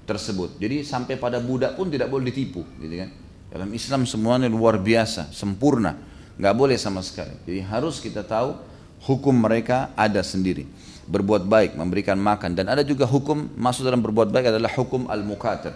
tersebut. 0.03 0.59
Jadi 0.59 0.83
sampai 0.83 1.15
pada 1.15 1.39
budak 1.39 1.75
pun 1.79 1.87
tidak 1.87 2.11
boleh 2.11 2.29
ditipu, 2.29 2.63
gitu 2.79 2.95
kan. 3.03 3.09
Dalam 3.53 3.69
Islam 3.71 4.03
semuanya 4.09 4.49
luar 4.49 4.81
biasa, 4.81 5.29
sempurna, 5.29 5.95
nggak 6.37 6.55
boleh 6.57 6.77
sama 6.79 7.05
sekali. 7.05 7.37
Jadi 7.45 7.61
harus 7.63 8.01
kita 8.01 8.25
tahu 8.25 8.57
hukum 9.05 9.33
mereka 9.33 9.93
ada 9.93 10.19
sendiri. 10.25 10.65
Berbuat 11.03 11.45
baik, 11.45 11.75
memberikan 11.75 12.15
makan 12.15 12.55
dan 12.55 12.71
ada 12.71 12.81
juga 12.81 13.03
hukum 13.03 13.51
masuk 13.59 13.83
dalam 13.83 13.99
berbuat 13.99 14.31
baik 14.31 14.55
adalah 14.55 14.71
hukum 14.73 15.11
al-mukatib. 15.11 15.75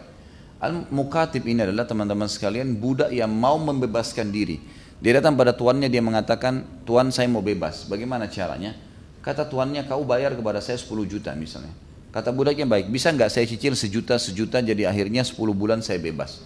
Al-mukatib 0.57 1.45
ini 1.45 1.67
adalah 1.67 1.85
teman-teman 1.85 2.25
sekalian 2.25 2.73
budak 2.79 3.13
yang 3.13 3.29
mau 3.29 3.59
membebaskan 3.61 4.31
diri 4.33 4.57
dia 4.97 5.21
datang 5.21 5.37
pada 5.37 5.53
tuannya 5.53 5.93
dia 5.93 6.01
mengatakan, 6.01 6.65
"Tuan, 6.81 7.13
saya 7.13 7.29
mau 7.29 7.45
bebas." 7.45 7.85
Bagaimana 7.85 8.25
caranya? 8.25 8.73
Kata 9.21 9.45
tuannya, 9.45 9.85
"Kau 9.85 10.01
bayar 10.01 10.33
kepada 10.33 10.57
saya 10.57 10.79
10 10.81 11.05
juta 11.05 11.37
misalnya." 11.37 11.69
Kata 12.11 12.31
budaknya, 12.31 12.65
"Baik, 12.65 12.87
bisa 12.89 13.11
nggak 13.11 13.29
saya 13.29 13.45
cicil 13.45 13.75
sejuta 13.75 14.15
sejuta 14.17 14.63
jadi 14.63 14.87
akhirnya 14.87 15.21
10 15.27 15.53
bulan 15.53 15.83
saya 15.83 15.99
bebas." 15.99 16.41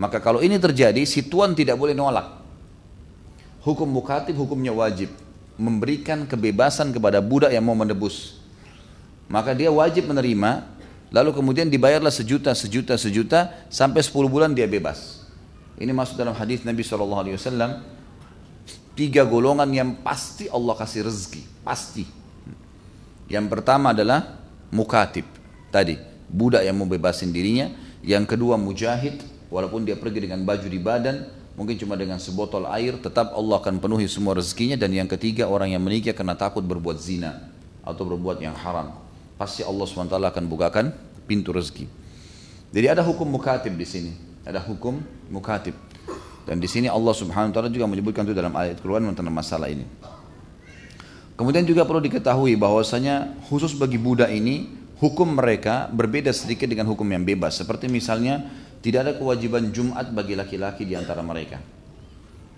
Maka 0.00 0.16
kalau 0.22 0.40
ini 0.40 0.56
terjadi, 0.56 1.04
si 1.04 1.26
tuan 1.26 1.52
tidak 1.52 1.76
boleh 1.76 1.92
nolak. 1.92 2.40
Hukum 3.60 3.84
mukatib 3.84 4.32
hukumnya 4.40 4.72
wajib 4.72 5.12
memberikan 5.60 6.24
kebebasan 6.24 6.88
kepada 6.96 7.20
budak 7.20 7.52
yang 7.52 7.60
mau 7.60 7.76
menebus. 7.76 8.40
Maka 9.28 9.52
dia 9.52 9.68
wajib 9.68 10.08
menerima, 10.08 10.64
lalu 11.12 11.36
kemudian 11.36 11.68
dibayarlah 11.68 12.10
sejuta, 12.10 12.56
sejuta, 12.56 12.96
sejuta 12.96 13.52
sampai 13.68 14.00
10 14.00 14.32
bulan 14.32 14.56
dia 14.56 14.64
bebas. 14.64 15.28
Ini 15.76 15.92
masuk 15.92 16.16
dalam 16.16 16.32
hadis 16.32 16.64
Nabi 16.64 16.80
SAW. 16.80 17.84
Tiga 18.96 19.28
golongan 19.28 19.68
yang 19.68 20.00
pasti 20.00 20.48
Allah 20.48 20.74
kasih 20.80 21.04
rezeki. 21.08 21.42
Pasti. 21.60 22.04
Yang 23.28 23.46
pertama 23.52 23.92
adalah 23.92 24.39
mukatib. 24.74 25.26
Tadi, 25.70 25.98
budak 26.30 26.66
yang 26.66 26.78
mau 26.78 26.86
bebasin 26.86 27.30
dirinya. 27.30 27.70
Yang 28.02 28.36
kedua 28.36 28.56
mujahid. 28.56 29.22
Walaupun 29.50 29.82
dia 29.82 29.98
pergi 29.98 30.26
dengan 30.26 30.42
baju 30.42 30.66
di 30.66 30.80
badan. 30.80 31.16
Mungkin 31.58 31.76
cuma 31.76 31.98
dengan 31.98 32.16
sebotol 32.16 32.66
air. 32.70 32.96
Tetap 32.98 33.36
Allah 33.36 33.60
akan 33.60 33.82
penuhi 33.82 34.08
semua 34.08 34.38
rezekinya. 34.38 34.78
Dan 34.78 34.94
yang 34.96 35.10
ketiga 35.10 35.46
orang 35.50 35.74
yang 35.74 35.82
menikah 35.82 36.16
karena 36.16 36.34
takut 36.34 36.64
berbuat 36.64 36.96
zina. 36.98 37.50
Atau 37.84 38.08
berbuat 38.08 38.40
yang 38.40 38.56
haram. 38.56 38.96
Pasti 39.36 39.66
Allah 39.66 39.84
SWT 39.84 40.16
akan 40.16 40.44
bukakan 40.48 40.94
pintu 41.28 41.52
rezeki. 41.52 41.88
Jadi 42.70 42.86
ada 42.86 43.02
hukum 43.02 43.26
mukatib 43.26 43.74
di 43.74 43.88
sini 43.88 44.30
ada 44.44 44.60
hukum 44.60 45.00
mukatib. 45.28 45.76
Dan 46.48 46.58
di 46.58 46.66
sini 46.66 46.88
Allah 46.88 47.12
Subhanahu 47.12 47.52
wa 47.52 47.54
taala 47.54 47.70
juga 47.70 47.86
menyebutkan 47.86 48.24
itu 48.24 48.34
dalam 48.34 48.56
ayat 48.56 48.80
Quran 48.80 49.12
tentang 49.12 49.30
masalah 49.30 49.68
ini. 49.68 49.84
Kemudian 51.40 51.64
juga 51.64 51.88
perlu 51.88 52.04
diketahui 52.04 52.52
bahwasanya 52.60 53.40
khusus 53.48 53.72
bagi 53.72 53.96
budak 53.96 54.28
ini 54.28 54.68
hukum 55.00 55.40
mereka 55.40 55.88
berbeda 55.88 56.28
sedikit 56.36 56.68
dengan 56.68 56.84
hukum 56.92 57.08
yang 57.08 57.24
bebas. 57.24 57.56
Seperti 57.56 57.88
misalnya 57.88 58.44
tidak 58.84 59.08
ada 59.08 59.12
kewajiban 59.16 59.72
Jumat 59.72 60.12
bagi 60.12 60.36
laki-laki 60.36 60.84
di 60.84 60.92
antara 60.92 61.24
mereka. 61.24 61.56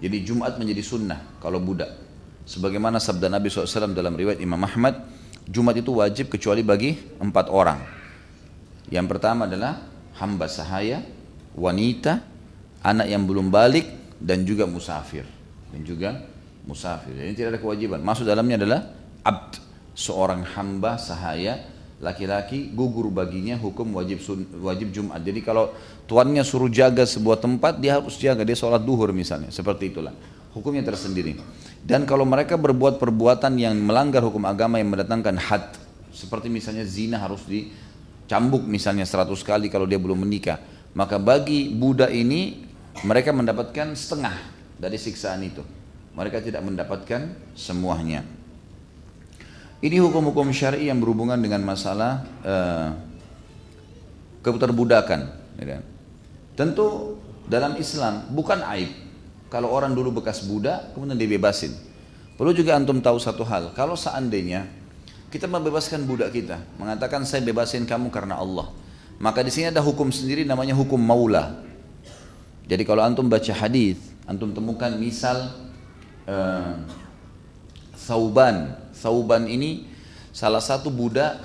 Jadi 0.03 0.27
Jumat 0.27 0.59
menjadi 0.59 0.83
sunnah 0.83 1.39
kalau 1.39 1.63
budak. 1.63 1.95
Sebagaimana 2.43 2.99
sabda 2.99 3.31
Nabi 3.31 3.55
SAW 3.55 3.95
dalam 3.95 4.19
riwayat 4.19 4.43
Imam 4.43 4.59
Ahmad, 4.67 4.99
Jumat 5.47 5.79
itu 5.79 5.95
wajib 6.03 6.27
kecuali 6.27 6.67
bagi 6.67 6.99
empat 7.23 7.55
orang. 7.55 7.87
Yang 8.91 9.07
pertama 9.15 9.47
adalah 9.47 9.79
hamba 10.19 10.51
sahaya, 10.51 11.07
wanita, 11.55 12.19
anak 12.83 13.07
yang 13.07 13.23
belum 13.31 13.47
balik 13.47 14.19
dan 14.19 14.43
juga 14.43 14.67
musafir. 14.67 15.23
Dan 15.71 15.87
juga 15.87 16.32
musafir. 16.67 17.15
Ini 17.15 17.35
tidak 17.35 17.59
ada 17.59 17.61
kewajiban. 17.61 18.01
Masuk 18.03 18.27
dalamnya 18.27 18.61
adalah 18.61 18.81
abd, 19.23 19.59
seorang 19.95 20.43
hamba 20.57 20.99
sahaya 20.99 21.63
laki-laki 22.03 22.75
gugur 22.75 23.07
baginya 23.15 23.55
hukum 23.59 23.95
wajib 23.95 24.19
wajib 24.59 24.91
Jumat. 24.91 25.23
Jadi 25.23 25.41
kalau 25.43 25.71
tuannya 26.11 26.43
suruh 26.43 26.71
jaga 26.71 27.07
sebuah 27.07 27.39
tempat, 27.39 27.79
dia 27.79 27.99
harus 27.99 28.19
jaga. 28.19 28.43
Dia 28.43 28.59
sholat 28.59 28.83
duhur 28.83 29.15
misalnya, 29.15 29.55
seperti 29.55 29.95
itulah. 29.95 30.15
Hukumnya 30.53 30.85
tersendiri. 30.85 31.39
Dan 31.83 32.05
kalau 32.07 32.23
mereka 32.29 32.55
berbuat 32.61 33.01
perbuatan 33.01 33.59
yang 33.59 33.75
melanggar 33.75 34.23
hukum 34.23 34.45
agama 34.47 34.79
yang 34.79 34.93
mendatangkan 34.93 35.35
had, 35.41 35.75
seperti 36.13 36.53
misalnya 36.53 36.85
zina 36.87 37.19
harus 37.19 37.43
dicambuk 37.49 38.63
misalnya 38.69 39.03
100 39.09 39.33
kali 39.43 39.67
kalau 39.73 39.89
dia 39.89 39.99
belum 39.99 40.23
menikah 40.23 40.61
maka 40.93 41.17
bagi 41.17 41.73
budak 41.73 42.13
ini 42.13 42.69
mereka 43.09 43.33
mendapatkan 43.33 43.97
setengah 43.97 44.37
dari 44.77 45.01
siksaan 45.01 45.41
itu. 45.41 45.65
Mereka 46.13 46.45
tidak 46.45 46.61
mendapatkan 46.65 47.33
semuanya. 47.57 48.25
Ini 49.83 49.99
hukum-hukum 49.99 50.53
syari 50.55 50.87
yang 50.87 51.03
berhubungan 51.03 51.41
dengan 51.41 51.65
masalah 51.67 52.23
uh, 52.47 52.95
keterbudakan. 54.45 55.21
Ya 55.59 55.65
kan? 55.67 55.83
Tentu 56.55 57.19
dalam 57.51 57.75
Islam 57.81 58.31
bukan 58.31 58.63
aib 58.77 58.93
kalau 59.51 59.73
orang 59.73 59.93
dulu 59.97 60.23
bekas 60.23 60.45
budak 60.45 60.95
kemudian 60.95 61.19
dibebasin. 61.19 61.75
Perlu 62.37 62.57
juga 62.57 62.75
antum 62.79 62.99
tahu 62.99 63.21
satu 63.21 63.45
hal, 63.45 63.77
kalau 63.77 63.93
seandainya 63.93 64.65
kita 65.29 65.49
membebaskan 65.49 66.05
budak 66.09 66.33
kita, 66.33 66.61
mengatakan 66.81 67.25
saya 67.25 67.45
bebasin 67.45 67.85
kamu 67.85 68.09
karena 68.09 68.41
Allah. 68.41 68.73
Maka 69.21 69.45
di 69.45 69.53
sini 69.53 69.69
ada 69.69 69.85
hukum 69.85 70.09
sendiri 70.09 70.43
namanya 70.43 70.73
hukum 70.73 70.99
maula. 70.99 71.61
Jadi 72.67 72.83
kalau 72.89 73.05
antum 73.05 73.29
baca 73.29 73.53
hadis, 73.53 74.01
antum 74.25 74.51
temukan 74.57 74.91
misal 74.97 75.53
uh, 76.29 76.83
Sauban. 77.97 78.77
Sauban 78.93 79.47
ini 79.47 79.87
salah 80.35 80.63
satu 80.63 80.91
budak 80.91 81.39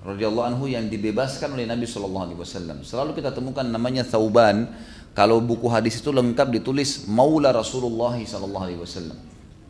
radhiyallahu 0.00 0.46
anhu 0.56 0.64
yang 0.68 0.88
dibebaskan 0.88 1.52
oleh 1.56 1.68
Nabi 1.68 1.84
Shallallahu 1.84 2.24
alaihi 2.32 2.40
wasallam. 2.40 2.84
Selalu 2.84 3.16
kita 3.16 3.32
temukan 3.32 3.64
namanya 3.64 4.04
Sauban. 4.04 4.68
Kalau 5.10 5.42
buku 5.42 5.66
hadis 5.66 5.98
itu 5.98 6.14
lengkap 6.14 6.62
ditulis 6.62 7.10
Maula 7.10 7.50
Rasulullah 7.50 8.14
sallallahu 8.14 8.64
alaihi 8.64 8.80
wasallam. 8.80 9.18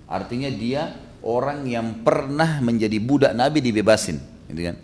Artinya 0.04 0.52
dia 0.52 0.94
orang 1.24 1.64
yang 1.64 2.04
pernah 2.04 2.60
menjadi 2.60 2.98
budak 3.00 3.32
Nabi 3.32 3.64
dibebasin, 3.64 4.20
gitu 4.52 4.62
kan? 4.68 4.76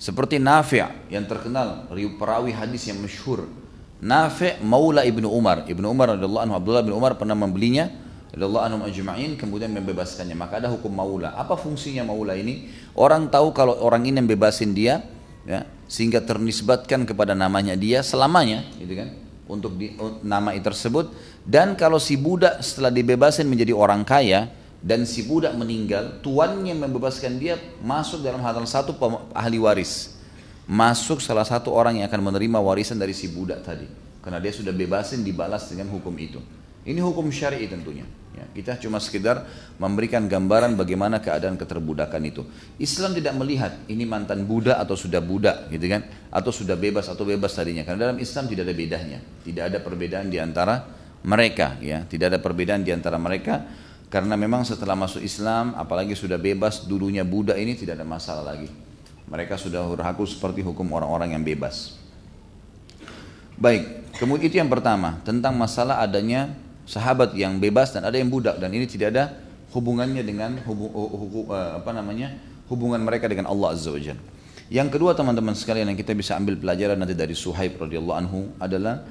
Seperti 0.00 0.40
Nafi' 0.40 1.12
yang 1.12 1.24
terkenal, 1.28 1.88
perawi 2.16 2.52
hadis 2.52 2.88
yang 2.88 3.00
masyhur. 3.00 3.48
Nafi' 4.00 4.64
Maula 4.64 5.04
Ibnu 5.04 5.28
Umar. 5.28 5.68
Ibnu 5.68 5.86
Umar 5.88 6.16
radhiyallahu 6.16 6.44
anhu 6.44 6.56
Abdullah 6.56 6.84
bin 6.84 6.96
Umar 6.96 7.20
pernah 7.20 7.36
membelinya 7.36 7.92
radhiyallahu 8.34 8.64
anhum 8.64 8.82
ajma'in 8.86 9.34
kemudian 9.34 9.70
membebaskannya. 9.74 10.34
Maka 10.38 10.62
ada 10.62 10.68
hukum 10.70 10.90
maula. 10.90 11.34
Apa 11.34 11.58
fungsinya 11.58 12.06
maula 12.06 12.38
ini? 12.38 12.70
Orang 12.94 13.30
tahu 13.30 13.54
kalau 13.54 13.78
orang 13.82 14.06
ini 14.06 14.22
membebasin 14.22 14.74
dia 14.74 15.02
ya, 15.46 15.66
sehingga 15.90 16.22
ternisbatkan 16.22 17.06
kepada 17.06 17.34
namanya 17.34 17.74
dia 17.74 18.02
selamanya, 18.02 18.66
gitu 18.78 18.94
kan? 18.94 19.08
Untuk 19.50 19.74
di, 19.74 19.98
nama 20.22 20.54
itu 20.54 20.62
tersebut 20.70 21.10
dan 21.42 21.74
kalau 21.74 21.98
si 21.98 22.14
budak 22.14 22.62
setelah 22.62 22.94
dibebasin 22.94 23.48
menjadi 23.48 23.74
orang 23.74 24.06
kaya, 24.06 24.52
dan 24.80 25.04
si 25.04 25.26
budak 25.26 25.52
meninggal, 25.56 26.22
tuannya 26.24 26.72
membebaskan 26.72 27.36
dia 27.36 27.58
masuk 27.84 28.24
dalam 28.24 28.40
hal 28.40 28.56
satu 28.64 28.96
ahli 29.34 29.58
waris. 29.60 30.16
Masuk 30.70 31.18
salah 31.18 31.42
satu 31.42 31.74
orang 31.74 31.98
yang 31.98 32.06
akan 32.06 32.30
menerima 32.30 32.58
warisan 32.62 32.94
dari 32.94 33.10
si 33.10 33.26
budak 33.26 33.66
tadi. 33.66 33.90
Karena 34.22 34.38
dia 34.38 34.54
sudah 34.54 34.70
bebasin 34.70 35.26
dibalas 35.26 35.66
dengan 35.66 35.90
hukum 35.90 36.14
itu. 36.14 36.38
Ini 36.86 37.02
hukum 37.02 37.26
syar'i 37.28 37.66
tentunya. 37.66 38.06
Ya, 38.30 38.46
kita 38.54 38.78
cuma 38.78 39.02
sekedar 39.02 39.42
memberikan 39.74 40.22
gambaran 40.30 40.78
bagaimana 40.78 41.18
keadaan 41.18 41.58
keterbudakan 41.58 42.22
itu. 42.22 42.46
Islam 42.78 43.10
tidak 43.10 43.34
melihat 43.34 43.74
ini 43.90 44.06
mantan 44.06 44.46
budak 44.46 44.78
atau 44.78 44.94
sudah 44.94 45.18
budak, 45.18 45.66
gitu 45.66 45.90
kan? 45.90 46.06
Atau 46.30 46.54
sudah 46.54 46.78
bebas 46.78 47.10
atau 47.10 47.26
bebas 47.26 47.50
tadinya. 47.50 47.82
Karena 47.82 48.10
dalam 48.10 48.18
Islam 48.22 48.46
tidak 48.46 48.70
ada 48.70 48.74
bedanya. 48.78 49.18
Tidak 49.42 49.64
ada 49.66 49.78
perbedaan 49.82 50.30
di 50.30 50.38
antara 50.38 50.86
mereka, 51.26 51.74
ya. 51.82 52.06
Tidak 52.06 52.30
ada 52.30 52.38
perbedaan 52.38 52.86
di 52.86 52.94
antara 52.94 53.18
mereka 53.18 53.66
karena 54.10 54.34
memang 54.34 54.66
setelah 54.66 54.98
masuk 54.98 55.22
Islam, 55.22 55.78
apalagi 55.78 56.18
sudah 56.18 56.34
bebas, 56.34 56.82
dulunya 56.82 57.22
budak 57.22 57.54
ini 57.54 57.78
tidak 57.78 58.02
ada 58.02 58.06
masalah 58.06 58.42
lagi. 58.42 58.66
Mereka 59.30 59.54
sudah 59.54 59.86
berhaku 59.86 60.26
seperti 60.26 60.66
hukum 60.66 60.90
orang-orang 60.90 61.38
yang 61.38 61.46
bebas. 61.46 61.94
Baik, 63.54 64.10
kemudian 64.18 64.50
itu 64.50 64.58
yang 64.58 64.66
pertama, 64.66 65.22
tentang 65.22 65.54
masalah 65.54 66.02
adanya 66.02 66.50
sahabat 66.90 67.38
yang 67.38 67.62
bebas 67.62 67.94
dan 67.94 68.02
ada 68.02 68.18
yang 68.18 68.26
budak. 68.26 68.58
Dan 68.58 68.74
ini 68.74 68.90
tidak 68.90 69.14
ada 69.14 69.30
hubungannya 69.70 70.26
dengan 70.26 70.58
hubu, 70.66 70.90
hubu, 70.90 71.40
eh, 71.54 71.78
apa 71.78 71.94
namanya 71.94 72.34
hubungan 72.66 72.98
mereka 72.98 73.30
dengan 73.30 73.46
Allah 73.46 73.78
Azza 73.78 73.94
Wajalla. 73.94 74.18
Yang 74.70 74.98
kedua 74.98 75.14
teman-teman 75.14 75.54
sekalian 75.54 75.90
yang 75.90 75.98
kita 75.98 76.14
bisa 76.14 76.38
ambil 76.38 76.58
pelajaran 76.58 76.98
nanti 76.98 77.14
dari 77.14 77.34
Suhaib 77.34 77.78
radhiyallahu 77.78 78.18
anhu 78.18 78.54
adalah 78.58 79.02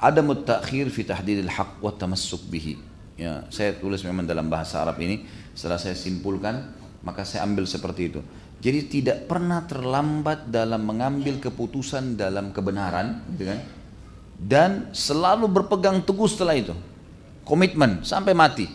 ada 0.00 0.20
mutakhir 0.24 0.88
fi 0.88 1.04
tahdidil 1.04 1.52
haq 1.52 1.80
wa 1.80 1.92
tamassuk 1.92 2.48
bihi. 2.48 2.76
Ya 3.16 3.44
saya 3.52 3.76
tulis 3.76 4.00
memang 4.04 4.24
dalam 4.24 4.48
bahasa 4.48 4.80
Arab 4.80 5.00
ini. 5.00 5.24
Setelah 5.52 5.76
saya 5.76 5.96
simpulkan 5.96 6.72
maka 7.04 7.28
saya 7.28 7.44
ambil 7.44 7.68
seperti 7.68 8.08
itu. 8.08 8.20
Jadi 8.62 8.80
tidak 8.88 9.28
pernah 9.28 9.64
terlambat 9.68 10.48
dalam 10.48 10.80
mengambil 10.86 11.36
keputusan 11.42 12.16
dalam 12.16 12.54
kebenaran 12.56 13.20
gitu 13.36 13.52
kan? 13.52 13.60
Dan 14.42 14.70
selalu 14.96 15.44
berpegang 15.50 16.00
teguh 16.00 16.30
setelah 16.30 16.56
itu 16.56 16.72
komitmen 17.42 18.02
sampai 18.06 18.32
mati 18.34 18.66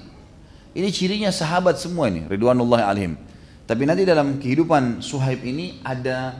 Ini 0.78 0.94
cirinya 0.94 1.34
sahabat 1.34 1.82
semua 1.82 2.06
ini, 2.06 2.30
Ridwanullah 2.30 2.86
alaihim. 2.86 3.18
Tapi 3.66 3.84
nanti 3.84 4.06
dalam 4.06 4.38
kehidupan 4.38 5.02
Suhaib 5.02 5.42
ini 5.42 5.82
ada 5.82 6.38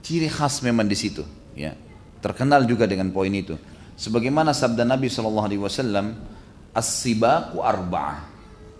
ciri 0.00 0.24
khas 0.26 0.64
memang 0.64 0.88
di 0.88 0.96
situ. 0.96 1.20
Ya, 1.52 1.76
terkenal 2.24 2.64
juga 2.64 2.88
dengan 2.88 3.12
poin 3.12 3.28
itu. 3.28 3.60
Sebagaimana 4.00 4.56
sabda 4.56 4.88
Nabi 4.88 5.12
Shallallahu 5.12 5.46
Alaihi 5.52 5.60
Wasallam, 5.60 6.16
as-sibaku 6.72 7.60
arba'ah, 7.60 8.24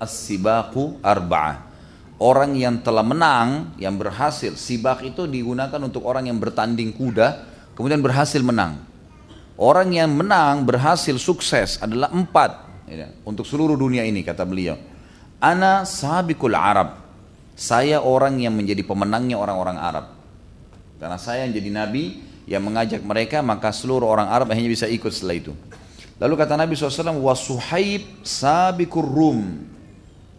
as-sibaku 0.01 0.97
arba'ah. 1.05 1.69
Orang 2.17 2.57
yang 2.57 2.81
telah 2.81 3.05
menang, 3.05 3.77
yang 3.77 3.97
berhasil, 3.97 4.57
sibak 4.57 5.05
itu 5.05 5.25
digunakan 5.25 5.81
untuk 5.81 6.05
orang 6.05 6.29
yang 6.29 6.37
bertanding 6.37 6.93
kuda, 6.97 7.45
kemudian 7.77 8.01
berhasil 8.01 8.41
menang. 8.41 8.90
Orang 9.61 9.93
yang 9.93 10.09
menang, 10.17 10.65
berhasil, 10.65 11.13
sukses 11.21 11.77
adalah 11.85 12.09
empat 12.09 12.65
ya, 12.89 13.13
untuk 13.29 13.45
seluruh 13.45 13.77
dunia 13.77 14.09
ini 14.09 14.25
kata 14.25 14.49
beliau. 14.49 14.81
Ana 15.37 15.85
sabikul 15.85 16.57
Arab. 16.57 16.97
Saya 17.61 18.01
orang 18.01 18.41
yang 18.41 18.57
menjadi 18.57 18.81
pemenangnya 18.81 19.37
orang-orang 19.37 19.77
Arab. 19.77 20.17
Karena 20.97 21.21
saya 21.21 21.45
yang 21.45 21.53
jadi 21.53 21.71
nabi 21.77 22.25
yang 22.49 22.65
mengajak 22.65 23.05
mereka 23.05 23.45
maka 23.45 23.69
seluruh 23.69 24.09
orang 24.09 24.33
Arab 24.33 24.49
hanya 24.49 24.65
bisa 24.65 24.89
ikut 24.89 25.13
setelah 25.13 25.37
itu. 25.37 25.53
Lalu 26.21 26.35
kata 26.37 26.57
Nabi 26.57 26.77
SAW, 26.77 27.21
wa 27.21 27.33
suhaib 27.37 28.25
sabikur 28.25 29.05
rum. 29.05 29.69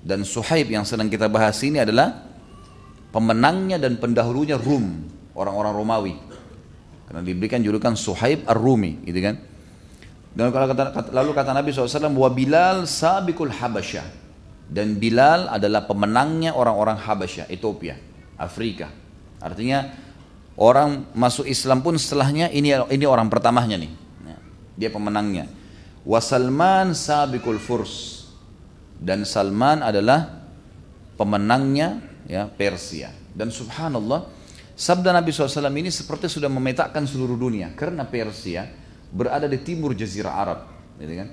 Dan 0.01 0.25
suhaib 0.25 0.69
yang 0.69 0.81
sedang 0.81 1.09
kita 1.09 1.29
bahas 1.29 1.61
ini 1.61 1.77
adalah 1.77 2.25
pemenangnya 3.13 3.77
dan 3.77 4.01
pendahulunya 4.01 4.57
Rum, 4.57 5.05
orang-orang 5.37 5.73
Romawi. 5.77 6.13
Karena 7.11 7.27
diberikan 7.27 7.59
julukan 7.59 7.91
Suhaib 7.91 8.47
Ar-Rumi, 8.47 9.03
gitu 9.03 9.19
kan. 9.19 9.35
Dan 10.31 10.47
kata, 10.47 11.11
lalu 11.11 11.35
kata 11.35 11.51
Nabi 11.51 11.75
SAW, 11.75 12.07
wa 12.15 12.31
Bilal 12.31 12.87
sabikul 12.87 13.51
Habasyah. 13.51 14.07
Dan 14.71 14.95
Bilal 14.95 15.51
adalah 15.51 15.83
pemenangnya 15.83 16.55
orang-orang 16.55 16.95
Habasyah, 16.95 17.51
Ethiopia, 17.51 17.99
Afrika. 18.39 18.87
Artinya 19.43 19.91
orang 20.55 21.11
masuk 21.11 21.43
Islam 21.51 21.83
pun 21.83 21.99
setelahnya 21.99 22.47
ini 22.47 22.71
ini 22.95 23.03
orang 23.03 23.27
pertamanya 23.27 23.75
nih. 23.75 23.91
Ya, 24.23 24.37
dia 24.79 24.89
pemenangnya. 24.95 25.51
Wa 26.07 26.23
Salman 26.23 26.95
sabikul 26.95 27.59
Furs. 27.59 28.23
Dan 28.95 29.27
Salman 29.27 29.83
adalah 29.83 30.47
pemenangnya 31.19 31.99
ya 32.23 32.47
Persia. 32.47 33.11
Dan 33.35 33.51
subhanallah 33.51 34.40
Sabda 34.75 35.13
Nabi 35.13 35.29
SAW 35.29 35.69
ini 35.77 35.91
seperti 35.93 36.31
sudah 36.31 36.49
memetakan 36.49 37.05
seluruh 37.05 37.37
dunia 37.37 37.75
karena 37.77 38.07
Persia 38.07 38.65
berada 39.11 39.45
di 39.45 39.59
timur 39.59 39.91
Jazirah 39.91 40.33
Arab, 40.33 40.59
gitu 40.97 41.13
kan? 41.19 41.29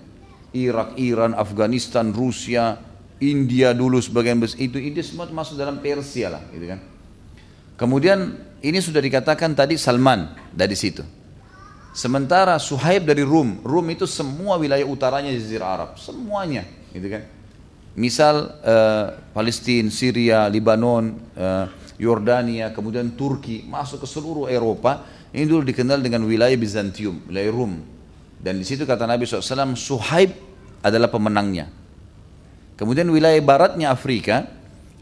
Irak, 0.53 0.89
Iran, 0.99 1.32
Afghanistan, 1.39 2.11
Rusia, 2.11 2.76
India 3.22 3.74
dulu 3.74 4.03
sebagian 4.03 4.43
besar 4.43 4.59
itu 4.59 4.78
ini 4.82 4.99
semua 5.03 5.30
masuk 5.30 5.55
dalam 5.55 5.78
Persia 5.78 6.34
lah, 6.34 6.43
gitu 6.51 6.66
kan? 6.66 6.80
Kemudian 7.78 8.34
ini 8.59 8.78
sudah 8.82 8.99
dikatakan 8.99 9.55
tadi 9.55 9.78
Salman 9.78 10.34
dari 10.51 10.74
situ. 10.74 11.07
Sementara 11.95 12.59
Suhaib 12.59 13.07
dari 13.07 13.22
Rum, 13.22 13.62
Rum 13.62 13.86
itu 13.91 14.07
semua 14.07 14.59
wilayah 14.59 14.86
utaranya 14.86 15.30
Jazirah 15.30 15.68
Arab, 15.78 15.91
semuanya, 15.99 16.66
gitu 16.91 17.07
kan? 17.07 17.22
Misal 17.99 18.55
uh, 18.62 19.07
Palestina, 19.34 19.91
Syria, 19.91 20.47
Lebanon, 20.47 21.18
uh, 21.34 21.66
Yordania, 21.99 22.70
kemudian 22.70 23.18
Turki, 23.18 23.66
masuk 23.66 24.07
ke 24.07 24.09
seluruh 24.09 24.46
Eropa. 24.46 25.03
Ini 25.34 25.44
dulu 25.44 25.66
dikenal 25.66 25.99
dengan 25.99 26.24
wilayah 26.24 26.55
Bizantium, 26.55 27.26
wilayah 27.26 27.51
Rum. 27.53 27.82
Dan 28.38 28.62
di 28.62 28.64
situ 28.64 28.86
kata 28.86 29.05
Nabi 29.05 29.26
SAW, 29.26 29.74
Suhaib 29.74 30.30
adalah 30.80 31.11
pemenangnya. 31.11 31.66
Kemudian 32.78 33.11
wilayah 33.11 33.42
baratnya 33.42 33.90
Afrika, 33.90 34.46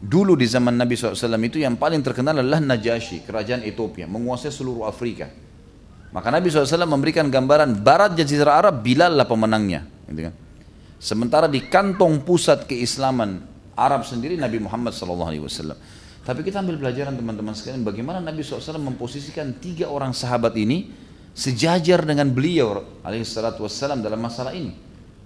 dulu 0.01 0.33
di 0.33 0.49
zaman 0.49 0.73
Nabi 0.73 0.97
SAW 0.97 1.37
itu 1.45 1.61
yang 1.61 1.77
paling 1.77 2.01
terkenal 2.01 2.41
adalah 2.41 2.57
Najasyi, 2.57 3.21
kerajaan 3.21 3.61
Ethiopia, 3.61 4.09
menguasai 4.09 4.49
seluruh 4.49 4.89
Afrika. 4.89 5.29
Maka 6.09 6.33
Nabi 6.33 6.49
SAW 6.49 6.89
memberikan 6.89 7.29
gambaran 7.29 7.77
barat 7.85 8.17
Jazirah 8.17 8.57
Arab, 8.65 8.81
Bilal 8.81 9.13
lah 9.13 9.29
pemenangnya. 9.29 9.85
Gitu 10.09 10.25
kan. 10.25 10.33
Sementara 10.97 11.45
di 11.45 11.61
kantong 11.61 12.25
pusat 12.25 12.65
keislaman 12.65 13.45
Arab 13.77 14.01
sendiri 14.01 14.33
Nabi 14.33 14.57
Muhammad 14.57 14.97
SAW. 14.97 15.77
Tapi 16.27 16.43
kita 16.43 16.59
ambil 16.59 16.75
pelajaran 16.75 17.15
teman-teman 17.15 17.55
sekalian 17.55 17.87
bagaimana 17.87 18.19
Nabi 18.19 18.43
SAW 18.43 18.83
memposisikan 18.83 19.55
tiga 19.63 19.87
orang 19.87 20.11
sahabat 20.11 20.59
ini 20.59 20.91
sejajar 21.31 22.03
dengan 22.03 22.27
beliau 22.35 22.83
alaihissalatu 22.99 23.63
wassalam 23.63 24.03
dalam 24.03 24.19
masalah 24.19 24.51
ini. 24.51 24.75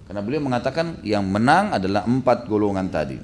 Karena 0.06 0.22
beliau 0.22 0.46
mengatakan 0.46 1.02
yang 1.02 1.26
menang 1.26 1.74
adalah 1.74 2.06
empat 2.06 2.46
golongan 2.46 2.86
tadi. 2.86 3.18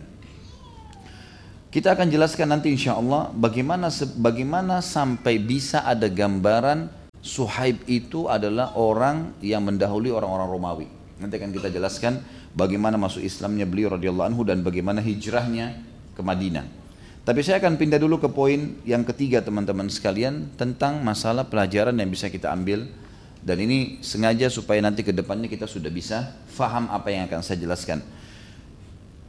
Kita 1.71 1.95
akan 1.95 2.11
jelaskan 2.11 2.51
nanti 2.51 2.75
insya 2.75 2.99
Allah 2.99 3.31
bagaimana 3.31 3.95
bagaimana 4.19 4.83
sampai 4.83 5.39
bisa 5.39 5.87
ada 5.87 6.11
gambaran 6.11 6.99
Suhaib 7.19 7.83
itu 7.91 8.31
adalah 8.31 8.79
orang 8.79 9.39
yang 9.43 9.63
mendahului 9.63 10.11
orang-orang 10.11 10.49
Romawi. 10.51 10.89
Nanti 11.19 11.35
akan 11.35 11.51
kita 11.51 11.71
jelaskan 11.71 12.23
bagaimana 12.55 12.95
masuk 12.95 13.23
Islamnya 13.23 13.67
beliau 13.67 13.95
radhiyallahu 13.95 14.35
anhu 14.35 14.43
dan 14.47 14.63
bagaimana 14.63 15.03
hijrahnya 15.03 15.79
ke 16.15 16.23
Madinah. 16.23 16.88
Tapi 17.29 17.45
saya 17.45 17.61
akan 17.61 17.77
pindah 17.77 18.01
dulu 18.01 18.17
ke 18.25 18.33
poin 18.33 18.81
yang 18.89 19.05
ketiga 19.05 19.45
teman-teman 19.45 19.85
sekalian 19.93 20.49
tentang 20.57 21.05
masalah 21.05 21.45
pelajaran 21.45 21.93
yang 21.93 22.09
bisa 22.09 22.33
kita 22.33 22.49
ambil 22.49 22.89
dan 23.45 23.61
ini 23.61 24.01
sengaja 24.01 24.49
supaya 24.49 24.81
nanti 24.81 25.05
ke 25.05 25.13
depannya 25.13 25.45
kita 25.45 25.69
sudah 25.69 25.93
bisa 25.93 26.33
faham 26.49 26.89
apa 26.89 27.13
yang 27.13 27.29
akan 27.29 27.45
saya 27.45 27.61
jelaskan. 27.61 28.01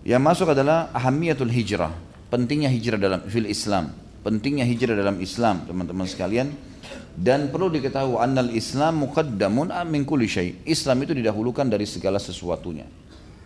Yang 0.08 0.24
masuk 0.24 0.47
adalah 0.56 0.95
ahamiyatul 0.95 1.52
hijrah, 1.52 1.91
pentingnya 2.32 2.72
hijrah 2.72 2.95
dalam 2.95 3.20
fil 3.28 3.43
Islam, 3.43 3.91
pentingnya 4.24 4.64
hijrah 4.64 4.95
dalam 4.95 5.20
Islam 5.20 5.68
teman-teman 5.68 6.08
sekalian 6.08 6.56
dan 7.20 7.52
perlu 7.52 7.68
diketahui 7.68 8.16
annal 8.16 8.47
Islam 8.56 9.04
muqaddamun 9.04 9.76
min 9.91 10.08
kulli 10.08 10.32
syai. 10.32 10.56
Islam 10.64 11.04
itu 11.04 11.12
didahulukan 11.20 11.68
dari 11.68 11.84
segala 11.84 12.16
sesuatunya. 12.16 12.88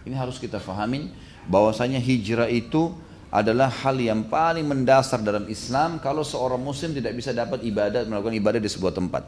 Ini 0.05 0.13
harus 0.13 0.37
kita 0.37 0.61
fahamin 0.61 1.09
bahwasanya 1.49 1.97
hijrah 1.97 2.53
itu 2.53 2.93
adalah 3.33 3.65
hal 3.65 3.97
yang 3.97 4.29
paling 4.29 4.61
mendasar 4.61 5.17
dalam 5.25 5.49
Islam 5.49 5.97
kalau 5.97 6.21
seorang 6.21 6.61
muslim 6.61 6.93
tidak 6.93 7.17
bisa 7.17 7.33
dapat 7.33 7.65
ibadah 7.65 8.05
melakukan 8.05 8.37
ibadah 8.37 8.61
di 8.61 8.69
sebuah 8.69 8.93
tempat. 8.93 9.25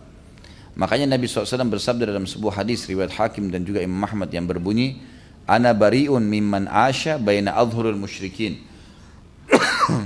Makanya 0.78 1.18
Nabi 1.18 1.26
SAW 1.26 1.66
bersabda 1.66 2.14
dalam 2.14 2.30
sebuah 2.30 2.62
hadis 2.62 2.86
riwayat 2.86 3.18
Hakim 3.18 3.50
dan 3.50 3.66
juga 3.66 3.82
Imam 3.82 4.06
Ahmad 4.06 4.30
yang 4.30 4.46
berbunyi, 4.46 5.02
"Ana 5.50 5.74
bariun 5.74 6.22
mimman 6.22 6.70
asya 6.70 7.18
baina 7.18 7.58
adhurul 7.58 7.98
musyrikin." 7.98 8.62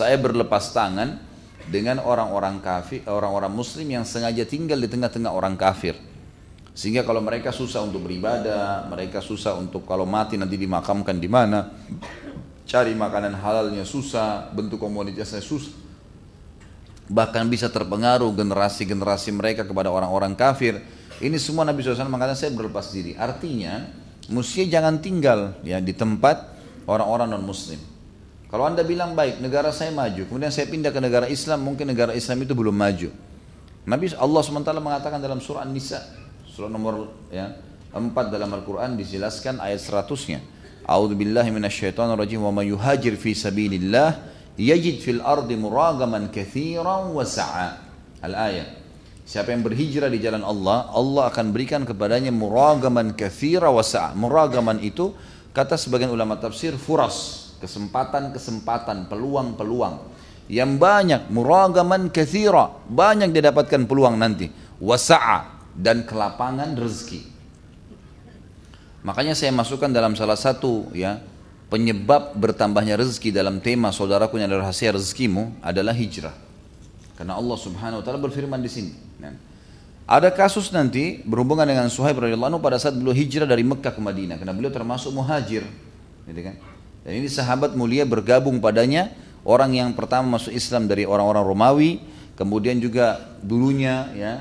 Saya 0.00 0.16
berlepas 0.16 0.72
tangan 0.72 1.20
dengan 1.68 2.00
orang-orang 2.00 2.56
kafir, 2.64 3.04
orang-orang 3.04 3.52
muslim 3.52 3.84
yang 4.00 4.08
sengaja 4.08 4.48
tinggal 4.48 4.80
di 4.80 4.88
tengah-tengah 4.88 5.28
orang 5.28 5.60
kafir. 5.60 5.92
Sehingga 6.72 7.04
kalau 7.04 7.20
mereka 7.20 7.52
susah 7.52 7.84
untuk 7.84 8.08
beribadah, 8.08 8.88
mereka 8.88 9.20
susah 9.20 9.58
untuk 9.60 9.84
kalau 9.84 10.08
mati 10.08 10.40
nanti 10.40 10.56
dimakamkan 10.56 11.18
di 11.20 11.28
mana, 11.28 11.68
cari 12.70 12.94
makanan 12.94 13.34
halalnya 13.34 13.82
susah, 13.82 14.46
bentuk 14.54 14.78
komunitasnya 14.78 15.42
susah. 15.42 15.74
Bahkan 17.10 17.50
bisa 17.50 17.66
terpengaruh 17.66 18.30
generasi-generasi 18.30 19.34
mereka 19.34 19.66
kepada 19.66 19.90
orang-orang 19.90 20.38
kafir. 20.38 20.78
Ini 21.18 21.34
semua 21.42 21.66
Nabi 21.66 21.82
SAW 21.82 22.06
mengatakan 22.06 22.38
saya 22.38 22.54
berlepas 22.54 22.94
diri. 22.94 23.18
Artinya, 23.18 23.90
mesti 24.30 24.70
jangan 24.70 25.02
tinggal 25.02 25.58
ya 25.66 25.82
di 25.82 25.90
tempat 25.90 26.54
orang-orang 26.86 27.34
non 27.34 27.42
muslim. 27.42 27.82
Kalau 28.46 28.62
anda 28.62 28.86
bilang 28.86 29.18
baik, 29.18 29.42
negara 29.42 29.74
saya 29.74 29.90
maju, 29.90 30.22
kemudian 30.30 30.54
saya 30.54 30.70
pindah 30.70 30.94
ke 30.94 31.02
negara 31.02 31.26
Islam, 31.26 31.66
mungkin 31.66 31.90
negara 31.90 32.14
Islam 32.14 32.46
itu 32.46 32.54
belum 32.54 32.74
maju. 32.74 33.10
Nabi 33.86 34.14
Allah 34.14 34.42
SWT 34.42 34.70
mengatakan 34.78 35.18
dalam 35.18 35.42
surah 35.42 35.66
An-Nisa, 35.66 36.02
surah 36.46 36.70
nomor 36.70 37.10
ya, 37.30 37.58
4 37.90 38.10
dalam 38.30 38.50
Al-Quran 38.50 38.94
dijelaskan 38.98 39.58
ayat 39.58 39.82
100-nya. 39.82 40.59
A'udzu 40.90 41.14
billahi 41.14 41.54
minasyaitonir 41.54 42.18
rajim 42.18 42.42
wa 42.42 42.50
may 42.50 42.74
yuhajir 42.74 43.14
fi 43.14 43.30
sabilillah 43.30 44.26
yajid 44.58 44.98
fil 44.98 45.22
ardi 45.22 45.54
muragaman 45.54 46.34
katsiran 46.34 47.14
wa 47.14 47.22
sa'a. 47.22 47.78
Al-ayat. 48.26 48.82
Siapa 49.22 49.54
yang 49.54 49.62
berhijrah 49.62 50.10
di 50.10 50.18
jalan 50.18 50.42
Allah, 50.42 50.90
Allah 50.90 51.30
akan 51.30 51.54
berikan 51.54 51.86
kepadanya 51.86 52.34
muragaman 52.34 53.14
katsira 53.14 53.70
wa 53.70 53.86
sa'a. 53.86 54.18
Muragaman 54.18 54.82
itu 54.82 55.14
kata 55.54 55.78
sebagian 55.78 56.10
ulama 56.10 56.34
tafsir 56.42 56.74
furas, 56.74 57.54
kesempatan-kesempatan, 57.62 59.06
peluang-peluang 59.06 60.10
yang 60.50 60.82
banyak 60.82 61.30
muragaman 61.30 62.10
katsira, 62.10 62.74
banyak 62.90 63.30
dia 63.30 63.54
dapatkan 63.54 63.86
peluang 63.86 64.18
nanti. 64.18 64.50
Wasa'a 64.82 65.70
dan 65.78 66.02
kelapangan 66.02 66.74
rezeki. 66.74 67.39
Makanya 69.00 69.32
saya 69.32 69.48
masukkan 69.52 69.88
dalam 69.88 70.12
salah 70.12 70.36
satu 70.36 70.92
ya 70.92 71.24
penyebab 71.72 72.36
bertambahnya 72.36 73.00
rezeki 73.00 73.32
dalam 73.32 73.62
tema 73.62 73.94
saudaraku 73.94 74.36
yang 74.36 74.50
adalah 74.52 74.68
rahasia 74.68 74.92
rezekimu 74.92 75.56
adalah 75.64 75.96
hijrah. 75.96 76.34
Karena 77.16 77.36
Allah 77.36 77.56
Subhanahu 77.56 78.00
wa 78.00 78.04
taala 78.04 78.20
berfirman 78.20 78.60
di 78.60 78.68
sini. 78.68 78.92
Ya. 79.20 79.32
Ada 80.10 80.34
kasus 80.34 80.74
nanti 80.74 81.22
berhubungan 81.22 81.62
dengan 81.62 81.86
Suhaib 81.86 82.18
radhiyallahu 82.18 82.58
anhu 82.58 82.60
pada 82.60 82.82
saat 82.82 82.98
beliau 82.98 83.14
hijrah 83.14 83.46
dari 83.46 83.62
Mekah 83.62 83.94
ke 83.94 84.02
Madinah 84.02 84.42
karena 84.42 84.50
beliau 84.50 84.72
termasuk 84.74 85.14
muhajir. 85.14 85.62
gitu 86.26 86.40
kan? 86.42 86.58
Dan 87.06 87.12
ini 87.22 87.28
sahabat 87.30 87.78
mulia 87.78 88.02
bergabung 88.02 88.58
padanya 88.58 89.14
orang 89.46 89.72
yang 89.72 89.94
pertama 89.94 90.36
masuk 90.36 90.52
Islam 90.52 90.90
dari 90.90 91.06
orang-orang 91.06 91.44
Romawi, 91.46 91.90
kemudian 92.34 92.82
juga 92.82 93.22
dulunya 93.40 94.10
ya 94.12 94.32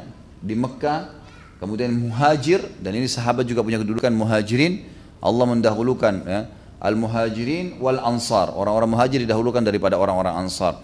di 0.41 0.55
Mekah, 0.57 1.18
kemudian 1.59 1.91
muhajir 1.93 2.63
dan 2.79 2.95
ini 2.95 3.05
sahabat 3.05 3.45
juga 3.45 3.61
punya 3.61 3.77
kedudukan 3.77 4.09
muhajirin. 4.15 4.97
Allah 5.19 5.45
mendahulukan 5.51 6.13
ya, 6.23 6.47
al-muhajirin 6.79 7.77
wal 7.83 7.99
ansar. 7.99 8.55
Orang-orang 8.55 8.95
muhajir 8.95 9.19
didahulukan 9.27 9.59
daripada 9.59 9.99
orang-orang 9.99 10.47
ansar. 10.47 10.79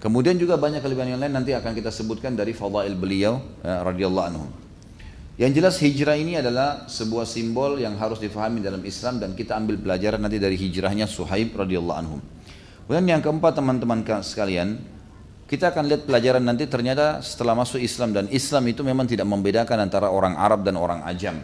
Kemudian 0.00 0.36
juga 0.36 0.56
banyak 0.56 0.80
kelebihan 0.80 1.16
yang 1.16 1.20
lain 1.20 1.32
nanti 1.32 1.52
akan 1.52 1.72
kita 1.76 1.92
sebutkan 1.92 2.32
dari 2.32 2.56
fadail 2.56 2.96
beliau 2.96 3.40
ya, 3.60 3.84
radhiyallahu 3.84 4.26
anhu. 4.32 4.46
Yang 5.40 5.52
jelas 5.56 5.74
hijrah 5.80 6.16
ini 6.20 6.36
adalah 6.36 6.84
sebuah 6.84 7.24
simbol 7.24 7.80
yang 7.80 7.96
harus 7.96 8.20
difahami 8.20 8.60
dalam 8.60 8.84
Islam 8.84 9.16
dan 9.16 9.32
kita 9.32 9.56
ambil 9.56 9.80
pelajaran 9.80 10.20
nanti 10.20 10.36
dari 10.36 10.52
hijrahnya 10.60 11.08
Suhaib 11.08 11.56
radhiyallahu 11.56 11.96
anhu. 11.96 12.16
Kemudian 12.84 13.16
yang 13.16 13.22
keempat 13.24 13.56
teman-teman 13.56 14.04
sekalian, 14.20 14.80
kita 15.50 15.74
akan 15.74 15.90
lihat 15.90 16.06
pelajaran 16.06 16.46
nanti 16.46 16.70
ternyata 16.70 17.18
setelah 17.26 17.58
masuk 17.58 17.82
Islam. 17.82 18.14
Dan 18.14 18.30
Islam 18.30 18.62
itu 18.70 18.86
memang 18.86 19.10
tidak 19.10 19.26
membedakan 19.26 19.82
antara 19.82 20.06
orang 20.06 20.38
Arab 20.38 20.62
dan 20.62 20.78
orang 20.78 21.02
Ajam. 21.02 21.42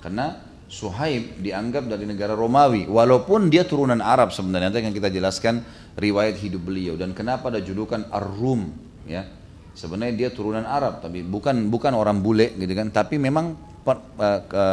Karena 0.00 0.40
Suhaib 0.66 1.44
dianggap 1.44 1.84
dari 1.84 2.08
negara 2.08 2.32
Romawi. 2.32 2.88
Walaupun 2.88 3.52
dia 3.52 3.68
turunan 3.68 4.00
Arab 4.00 4.32
sebenarnya. 4.32 4.72
Nanti 4.72 4.80
akan 4.80 4.96
kita 4.96 5.12
jelaskan 5.12 5.60
riwayat 6.00 6.40
hidup 6.40 6.64
beliau. 6.64 6.96
Dan 6.96 7.12
kenapa 7.12 7.52
ada 7.52 7.60
julukan 7.60 8.08
Ar-Rum 8.08 8.72
ya. 9.04 9.28
Sebenarnya 9.76 10.16
dia 10.16 10.28
turunan 10.32 10.64
Arab, 10.64 11.04
tapi 11.04 11.20
bukan 11.20 11.68
bukan 11.68 11.92
orang 11.92 12.24
bule 12.24 12.56
gitu 12.56 12.72
kan, 12.72 12.88
tapi 12.88 13.20
memang 13.20 13.52
per, 13.84 14.00
uh, 14.16 14.40
ke, 14.48 14.64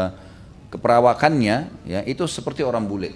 keperawakannya 0.72 1.84
ya 1.84 1.99
itu 2.07 2.24
seperti 2.24 2.64
orang 2.64 2.88
bule. 2.88 3.11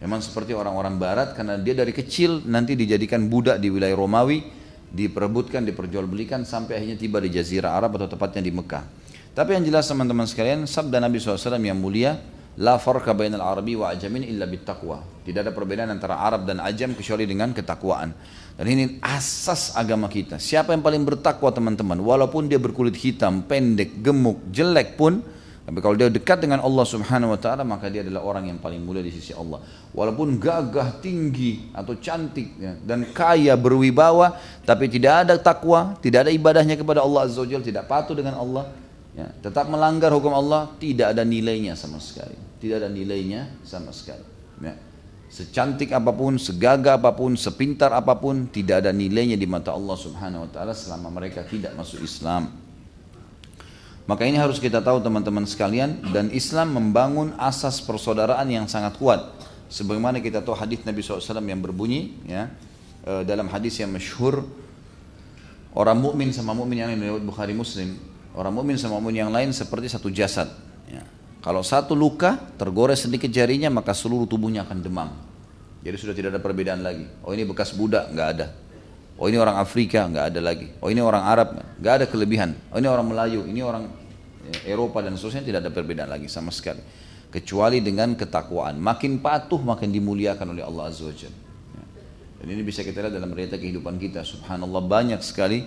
Memang 0.00 0.24
seperti 0.24 0.56
orang-orang 0.56 0.96
Barat 0.96 1.36
karena 1.36 1.60
dia 1.60 1.76
dari 1.76 1.92
kecil 1.92 2.48
nanti 2.48 2.72
dijadikan 2.72 3.28
budak 3.28 3.60
di 3.60 3.68
wilayah 3.68 3.92
Romawi, 3.92 4.40
diperebutkan, 4.88 5.60
diperjualbelikan 5.68 6.48
sampai 6.48 6.80
akhirnya 6.80 6.96
tiba 6.96 7.20
di 7.20 7.28
Jazirah 7.28 7.76
Arab 7.76 8.00
atau 8.00 8.08
tepatnya 8.08 8.40
di 8.40 8.52
Mekah. 8.52 8.84
Tapi 9.36 9.60
yang 9.60 9.64
jelas 9.68 9.86
teman-teman 9.86 10.24
sekalian, 10.24 10.64
sabda 10.64 10.98
Nabi 10.98 11.20
SAW 11.20 11.60
yang 11.60 11.78
mulia, 11.78 12.18
La 12.58 12.76
farqa 12.82 13.14
bainal 13.14 13.40
arabi 13.40 13.78
wa 13.78 13.88
ajamin 13.94 14.26
illa 14.26 14.44
bittaqwa. 14.44 15.22
Tidak 15.22 15.40
ada 15.40 15.54
perbedaan 15.54 15.88
antara 15.88 16.18
Arab 16.18 16.44
dan 16.44 16.58
Ajam 16.58 16.92
kecuali 16.98 17.22
dengan 17.24 17.54
ketakwaan. 17.54 18.10
Dan 18.58 18.66
ini 18.66 18.98
asas 19.00 19.72
agama 19.78 20.10
kita. 20.10 20.36
Siapa 20.36 20.74
yang 20.74 20.82
paling 20.82 21.06
bertakwa 21.06 21.48
teman-teman, 21.54 21.96
walaupun 22.02 22.50
dia 22.50 22.58
berkulit 22.58 22.98
hitam, 22.98 23.46
pendek, 23.46 24.02
gemuk, 24.02 24.42
jelek 24.50 24.98
pun, 24.98 25.22
tapi 25.60 25.78
kalau 25.84 25.92
dia 25.92 26.08
dekat 26.08 26.40
dengan 26.40 26.64
Allah 26.64 26.82
Subhanahu 26.88 27.36
wa 27.36 27.38
taala, 27.38 27.62
maka 27.68 27.92
dia 27.92 28.00
adalah 28.00 28.24
orang 28.24 28.48
yang 28.48 28.58
paling 28.58 28.80
mulia 28.80 29.04
di 29.04 29.12
sisi 29.12 29.36
Allah. 29.36 29.60
Walaupun 29.92 30.40
gagah, 30.40 30.98
tinggi 31.04 31.68
atau 31.76 31.94
cantik 32.00 32.56
ya, 32.56 32.72
dan 32.80 33.04
kaya 33.12 33.54
berwibawa, 33.60 34.40
tapi 34.64 34.88
tidak 34.88 35.28
ada 35.28 35.34
takwa, 35.36 35.94
tidak 36.00 36.26
ada 36.26 36.32
ibadahnya 36.32 36.80
kepada 36.80 37.04
Allah 37.04 37.28
Azza 37.28 37.44
wajalla, 37.44 37.62
tidak 37.62 37.84
patuh 37.86 38.16
dengan 38.16 38.40
Allah, 38.40 38.72
ya, 39.12 39.28
tetap 39.44 39.68
melanggar 39.68 40.08
hukum 40.16 40.32
Allah, 40.32 40.72
tidak 40.80 41.12
ada 41.12 41.22
nilainya 41.28 41.76
sama 41.76 42.00
sekali. 42.00 42.34
Tidak 42.60 42.76
ada 42.80 42.88
nilainya 42.88 43.60
sama 43.64 43.92
sekali. 43.92 44.24
Ya. 44.64 44.76
Secantik 45.30 45.94
apa 45.94 46.10
pun, 46.10 46.40
segagah 46.40 46.98
apa 46.98 47.14
pun, 47.14 47.38
sepintar 47.38 47.94
apa 47.94 48.18
pun, 48.18 48.50
tidak 48.50 48.82
ada 48.82 48.90
nilainya 48.90 49.38
di 49.38 49.46
mata 49.46 49.70
Allah 49.70 49.94
Subhanahu 49.94 50.48
wa 50.48 50.50
taala 50.50 50.74
selama 50.74 51.14
mereka 51.14 51.46
tidak 51.46 51.76
masuk 51.78 52.02
Islam. 52.02 52.69
Maka 54.10 54.26
ini 54.26 54.42
harus 54.42 54.58
kita 54.58 54.82
tahu 54.82 54.98
teman-teman 54.98 55.46
sekalian 55.46 56.02
dan 56.10 56.34
Islam 56.34 56.74
membangun 56.74 57.30
asas 57.38 57.78
persaudaraan 57.78 58.42
yang 58.50 58.66
sangat 58.66 58.98
kuat. 58.98 59.22
Sebagaimana 59.70 60.18
kita 60.18 60.42
tahu 60.42 60.58
hadis 60.58 60.82
Nabi 60.82 60.98
SAW 60.98 61.38
yang 61.46 61.62
berbunyi 61.62 62.18
ya 62.26 62.50
e, 63.06 63.22
dalam 63.22 63.46
hadis 63.46 63.78
yang 63.78 63.94
masyhur 63.94 64.42
orang 65.78 65.94
mukmin 65.94 66.34
sama 66.34 66.58
mukmin 66.58 66.82
yang 66.82 66.90
lain 66.90 67.06
lewat 67.06 67.22
Bukhari 67.22 67.54
Muslim 67.54 67.94
orang 68.34 68.50
mukmin 68.50 68.74
sama 68.82 68.98
mukmin 68.98 69.22
yang 69.22 69.30
lain 69.30 69.54
seperti 69.54 69.86
satu 69.86 70.10
jasad. 70.10 70.50
Ya. 70.90 71.06
Kalau 71.38 71.62
satu 71.62 71.94
luka 71.94 72.34
tergores 72.58 73.06
sedikit 73.06 73.30
jarinya 73.30 73.70
maka 73.70 73.94
seluruh 73.94 74.26
tubuhnya 74.26 74.66
akan 74.66 74.78
demam. 74.82 75.14
Jadi 75.86 75.96
sudah 76.02 76.18
tidak 76.18 76.34
ada 76.34 76.42
perbedaan 76.42 76.82
lagi. 76.82 77.06
Oh 77.22 77.30
ini 77.30 77.46
bekas 77.46 77.78
budak 77.78 78.10
nggak 78.10 78.26
ada. 78.26 78.58
Oh 79.22 79.30
ini 79.30 79.38
orang 79.38 79.54
Afrika 79.54 80.02
nggak 80.10 80.34
ada 80.34 80.40
lagi. 80.42 80.66
Oh 80.82 80.90
ini 80.90 80.98
orang 80.98 81.22
Arab 81.22 81.62
nggak 81.78 81.94
ada 81.94 82.04
kelebihan. 82.10 82.58
Oh 82.74 82.82
ini 82.82 82.90
orang 82.90 83.06
Melayu, 83.06 83.46
ini 83.46 83.62
orang 83.62 83.99
Eropa 84.66 85.00
dan 85.00 85.16
seterusnya 85.16 85.46
tidak 85.46 85.60
ada 85.66 85.72
perbedaan 85.72 86.10
lagi 86.10 86.26
sama 86.26 86.50
sekali. 86.54 86.82
Kecuali 87.30 87.78
dengan 87.78 88.18
ketakwaan. 88.18 88.82
Makin 88.82 89.22
patuh 89.22 89.62
makin 89.62 89.94
dimuliakan 89.94 90.54
oleh 90.54 90.66
Allah 90.66 90.90
Azza 90.90 91.06
wa. 91.06 91.14
Ya. 91.14 91.30
Dan 92.42 92.46
ini 92.50 92.62
bisa 92.66 92.82
kita 92.82 93.06
lihat 93.06 93.14
dalam 93.14 93.30
realita 93.30 93.60
kehidupan 93.60 94.00
kita. 94.02 94.26
Subhanallah 94.26 94.82
banyak 94.82 95.20
sekali 95.22 95.62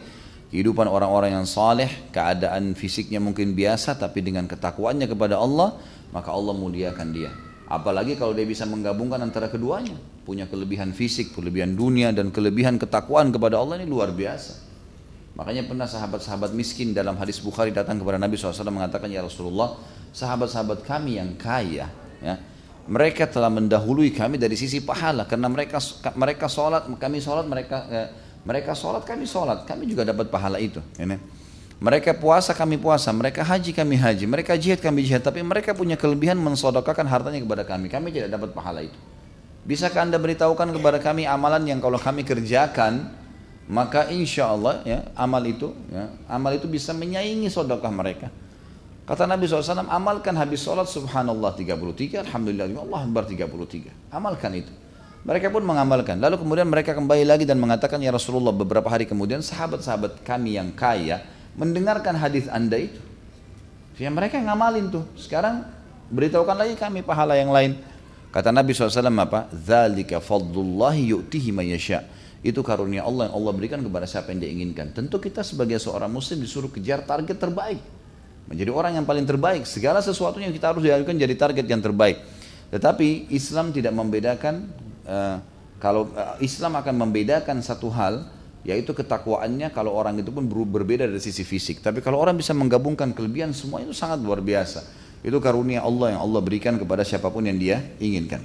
kehidupan 0.53 0.85
orang-orang 0.85 1.33
yang 1.33 1.47
saleh, 1.49 2.13
keadaan 2.13 2.77
fisiknya 2.77 3.17
mungkin 3.17 3.57
biasa 3.57 3.97
tapi 3.97 4.21
dengan 4.21 4.45
ketakwaannya 4.45 5.09
kepada 5.09 5.41
Allah, 5.41 5.81
maka 6.13 6.29
Allah 6.29 6.53
muliakan 6.53 7.09
dia. 7.09 7.33
Apalagi 7.65 8.13
kalau 8.19 8.37
dia 8.37 8.45
bisa 8.45 8.69
menggabungkan 8.69 9.17
antara 9.17 9.49
keduanya, 9.49 9.97
punya 10.27 10.45
kelebihan 10.45 10.93
fisik, 10.93 11.33
kelebihan 11.33 11.73
dunia 11.73 12.13
dan 12.13 12.29
kelebihan 12.29 12.77
ketakwaan 12.77 13.33
kepada 13.33 13.57
Allah 13.57 13.81
ini 13.81 13.89
luar 13.89 14.13
biasa. 14.13 14.72
Makanya 15.33 15.65
pernah 15.65 15.89
sahabat-sahabat 15.89 16.53
miskin 16.53 16.93
dalam 16.93 17.17
hadis 17.17 17.41
Bukhari 17.41 17.73
datang 17.73 17.97
kepada 17.97 18.21
Nabi 18.21 18.37
SAW 18.37 18.69
mengatakan, 18.69 19.09
Ya 19.09 19.25
Rasulullah, 19.25 19.81
sahabat-sahabat 20.13 20.85
kami 20.85 21.17
yang 21.17 21.33
kaya, 21.33 21.89
ya, 22.21 22.35
mereka 22.85 23.25
telah 23.25 23.49
mendahului 23.49 24.13
kami 24.13 24.37
dari 24.37 24.53
sisi 24.53 24.83
pahala 24.83 25.25
karena 25.25 25.47
mereka 25.47 25.79
mereka 26.19 26.51
sholat 26.51 26.83
kami 26.99 27.23
sholat 27.23 27.47
mereka 27.47 27.77
eh, 27.87 28.07
mereka 28.43 28.75
sholat, 28.75 29.07
kami 29.07 29.23
sholat. 29.23 29.63
Kami 29.63 29.87
juga 29.87 30.03
dapat 30.03 30.27
pahala 30.27 30.59
itu. 30.59 30.83
Ini. 30.99 31.15
Mereka 31.79 32.15
puasa, 32.19 32.51
kami 32.51 32.75
puasa. 32.75 33.11
Mereka 33.15 33.39
haji, 33.43 33.71
kami 33.71 33.95
haji. 33.95 34.27
Mereka 34.27 34.59
jihad, 34.59 34.83
kami 34.83 35.03
jihad. 35.07 35.23
Tapi 35.23 35.39
mereka 35.39 35.71
punya 35.71 35.95
kelebihan 35.95 36.35
mensodokakan 36.39 37.07
hartanya 37.07 37.39
kepada 37.39 37.63
kami. 37.63 37.87
Kami 37.87 38.11
tidak 38.11 38.35
dapat 38.35 38.51
pahala 38.51 38.83
itu. 38.83 38.95
Bisakah 39.63 40.03
anda 40.03 40.19
beritahukan 40.19 40.75
kepada 40.75 40.99
kami 40.99 41.23
amalan 41.23 41.63
yang 41.63 41.79
kalau 41.79 41.95
kami 41.95 42.27
kerjakan, 42.27 43.07
maka 43.67 44.11
insya 44.11 44.51
Allah 44.51 44.83
ya, 44.83 45.07
amal 45.15 45.43
itu 45.47 45.71
ya, 45.87 46.11
amal 46.27 46.51
itu 46.51 46.67
bisa 46.67 46.91
menyaingi 46.91 47.47
sodokah 47.47 47.91
mereka. 47.91 48.27
Kata 49.03 49.27
Nabi 49.27 49.43
SAW, 49.47 49.83
amalkan 49.91 50.31
habis 50.39 50.63
sholat 50.63 50.87
subhanallah 50.87 51.51
33, 51.59 52.23
alhamdulillah 52.23 52.71
Allah 52.71 52.99
Akbar 53.03 53.27
33. 53.27 53.91
Amalkan 54.15 54.55
itu. 54.55 54.71
Mereka 55.23 55.51
pun 55.51 55.63
mengamalkan. 55.63 56.19
Lalu 56.19 56.39
kemudian 56.39 56.67
mereka 56.67 56.95
kembali 56.95 57.23
lagi 57.27 57.43
dan 57.43 57.59
mengatakan, 57.59 57.99
Ya 57.99 58.11
Rasulullah 58.11 58.55
beberapa 58.55 58.87
hari 58.87 59.07
kemudian 59.07 59.39
sahabat-sahabat 59.39 60.23
kami 60.23 60.55
yang 60.55 60.71
kaya 60.71 61.23
mendengarkan 61.55 62.15
hadis 62.15 62.47
anda 62.47 62.79
itu. 62.79 62.99
Ya 63.99 64.11
mereka 64.11 64.39
ngamalin 64.39 64.91
tuh. 64.91 65.03
Sekarang 65.19 65.67
beritahukan 66.11 66.55
lagi 66.55 66.75
kami 66.75 67.03
pahala 67.03 67.39
yang 67.39 67.51
lain. 67.51 67.79
Kata 68.33 68.51
Nabi 68.51 68.73
SAW 68.73 69.03
apa? 69.19 69.47
Zalika 69.51 70.19
fadlullahi 70.19 71.11
yu'tihi 71.11 71.53
mayasya. 71.55 72.03
Itu 72.43 72.59
karunia 72.59 73.07
Allah 73.07 73.31
yang 73.31 73.39
Allah 73.39 73.51
berikan 73.55 73.79
kepada 73.79 74.03
siapa 74.03 74.35
yang 74.35 74.43
dia 74.43 74.51
inginkan. 74.51 74.91
Tentu 74.91 75.15
kita 75.17 75.41
sebagai 75.47 75.79
seorang 75.79 76.11
muslim 76.11 76.43
disuruh 76.43 76.67
kejar 76.67 77.07
target 77.07 77.39
terbaik. 77.39 77.79
Menjadi 78.51 78.67
orang 78.75 78.99
yang 78.99 79.07
paling 79.07 79.23
terbaik. 79.23 79.63
Segala 79.63 80.03
sesuatunya 80.03 80.51
kita 80.51 80.75
harus 80.75 80.83
dilakukan 80.83 81.15
jadi 81.15 81.35
target 81.39 81.65
yang 81.65 81.79
terbaik. 81.79 82.19
Tetapi 82.75 83.31
Islam 83.31 83.71
tidak 83.71 83.95
membedakan 83.95 84.67
uh, 85.07 85.39
kalau 85.79 86.11
uh, 86.11 86.35
Islam 86.43 86.75
akan 86.75 86.95
membedakan 86.99 87.63
satu 87.63 87.87
hal 87.87 88.27
yaitu 88.63 88.95
ketakwaannya 88.95 89.71
kalau 89.75 89.91
orang 89.91 90.19
itu 90.19 90.31
pun 90.31 90.43
berbeda 90.47 91.07
dari 91.07 91.23
sisi 91.23 91.47
fisik. 91.47 91.79
Tapi 91.79 91.99
kalau 91.99 92.19
orang 92.19 92.35
bisa 92.35 92.51
menggabungkan 92.51 93.11
kelebihan 93.11 93.51
semua 93.55 93.83
itu 93.83 93.95
sangat 93.95 94.19
luar 94.19 94.39
biasa. 94.39 94.83
Itu 95.23 95.39
karunia 95.39 95.83
Allah 95.83 96.15
yang 96.15 96.21
Allah 96.27 96.41
berikan 96.43 96.75
kepada 96.75 97.07
siapa 97.07 97.31
pun 97.31 97.43
yang 97.43 97.55
dia 97.55 97.79
inginkan. 97.99 98.43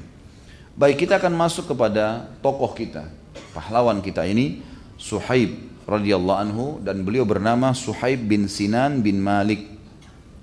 Baik 0.79 1.07
kita 1.07 1.19
akan 1.19 1.35
masuk 1.35 1.75
kepada 1.75 2.31
tokoh 2.39 2.71
kita, 2.71 3.11
pahlawan 3.53 4.01
kita 4.05 4.25
ini 4.29 4.61
Suhaib 4.99 5.55
radhiyallahu 5.87 6.39
anhu 6.43 6.67
dan 6.83 7.07
beliau 7.07 7.23
bernama 7.25 7.71
Suhaib 7.73 8.27
bin 8.27 8.51
Sinan 8.51 9.01
bin 9.01 9.23
Malik. 9.23 9.65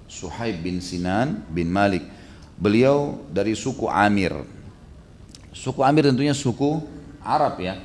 Suhaib 0.08 0.64
bin 0.64 0.80
Sinan 0.80 1.43
bin 1.51 1.68
Malik. 1.68 2.08
Beliau 2.56 3.20
dari 3.30 3.51
suku 3.51 3.91
Amir. 3.91 4.32
Suku 5.51 5.84
Amir 5.84 6.08
tentunya 6.08 6.32
suku 6.32 6.80
Arab 7.20 7.60
ya. 7.60 7.78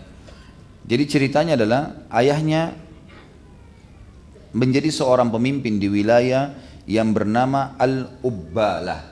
Jadi 0.87 1.05
ceritanya 1.11 1.59
adalah 1.59 2.07
ayahnya 2.15 2.73
menjadi 4.55 4.91
seorang 4.91 5.31
pemimpin 5.31 5.79
di 5.79 5.87
wilayah 5.87 6.55
yang 6.87 7.15
bernama 7.15 7.79
Al-Ubbalah. 7.79 9.03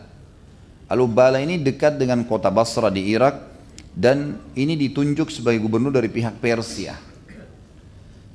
Al-Ubbalah 0.88 1.38
ini 1.42 1.60
dekat 1.60 2.00
dengan 2.00 2.24
kota 2.26 2.50
Basra 2.50 2.88
di 2.88 3.12
Irak 3.12 3.47
dan 3.98 4.38
ini 4.54 4.78
ditunjuk 4.78 5.26
sebagai 5.34 5.58
gubernur 5.58 5.90
dari 5.90 6.06
pihak 6.06 6.38
Persia. 6.38 6.94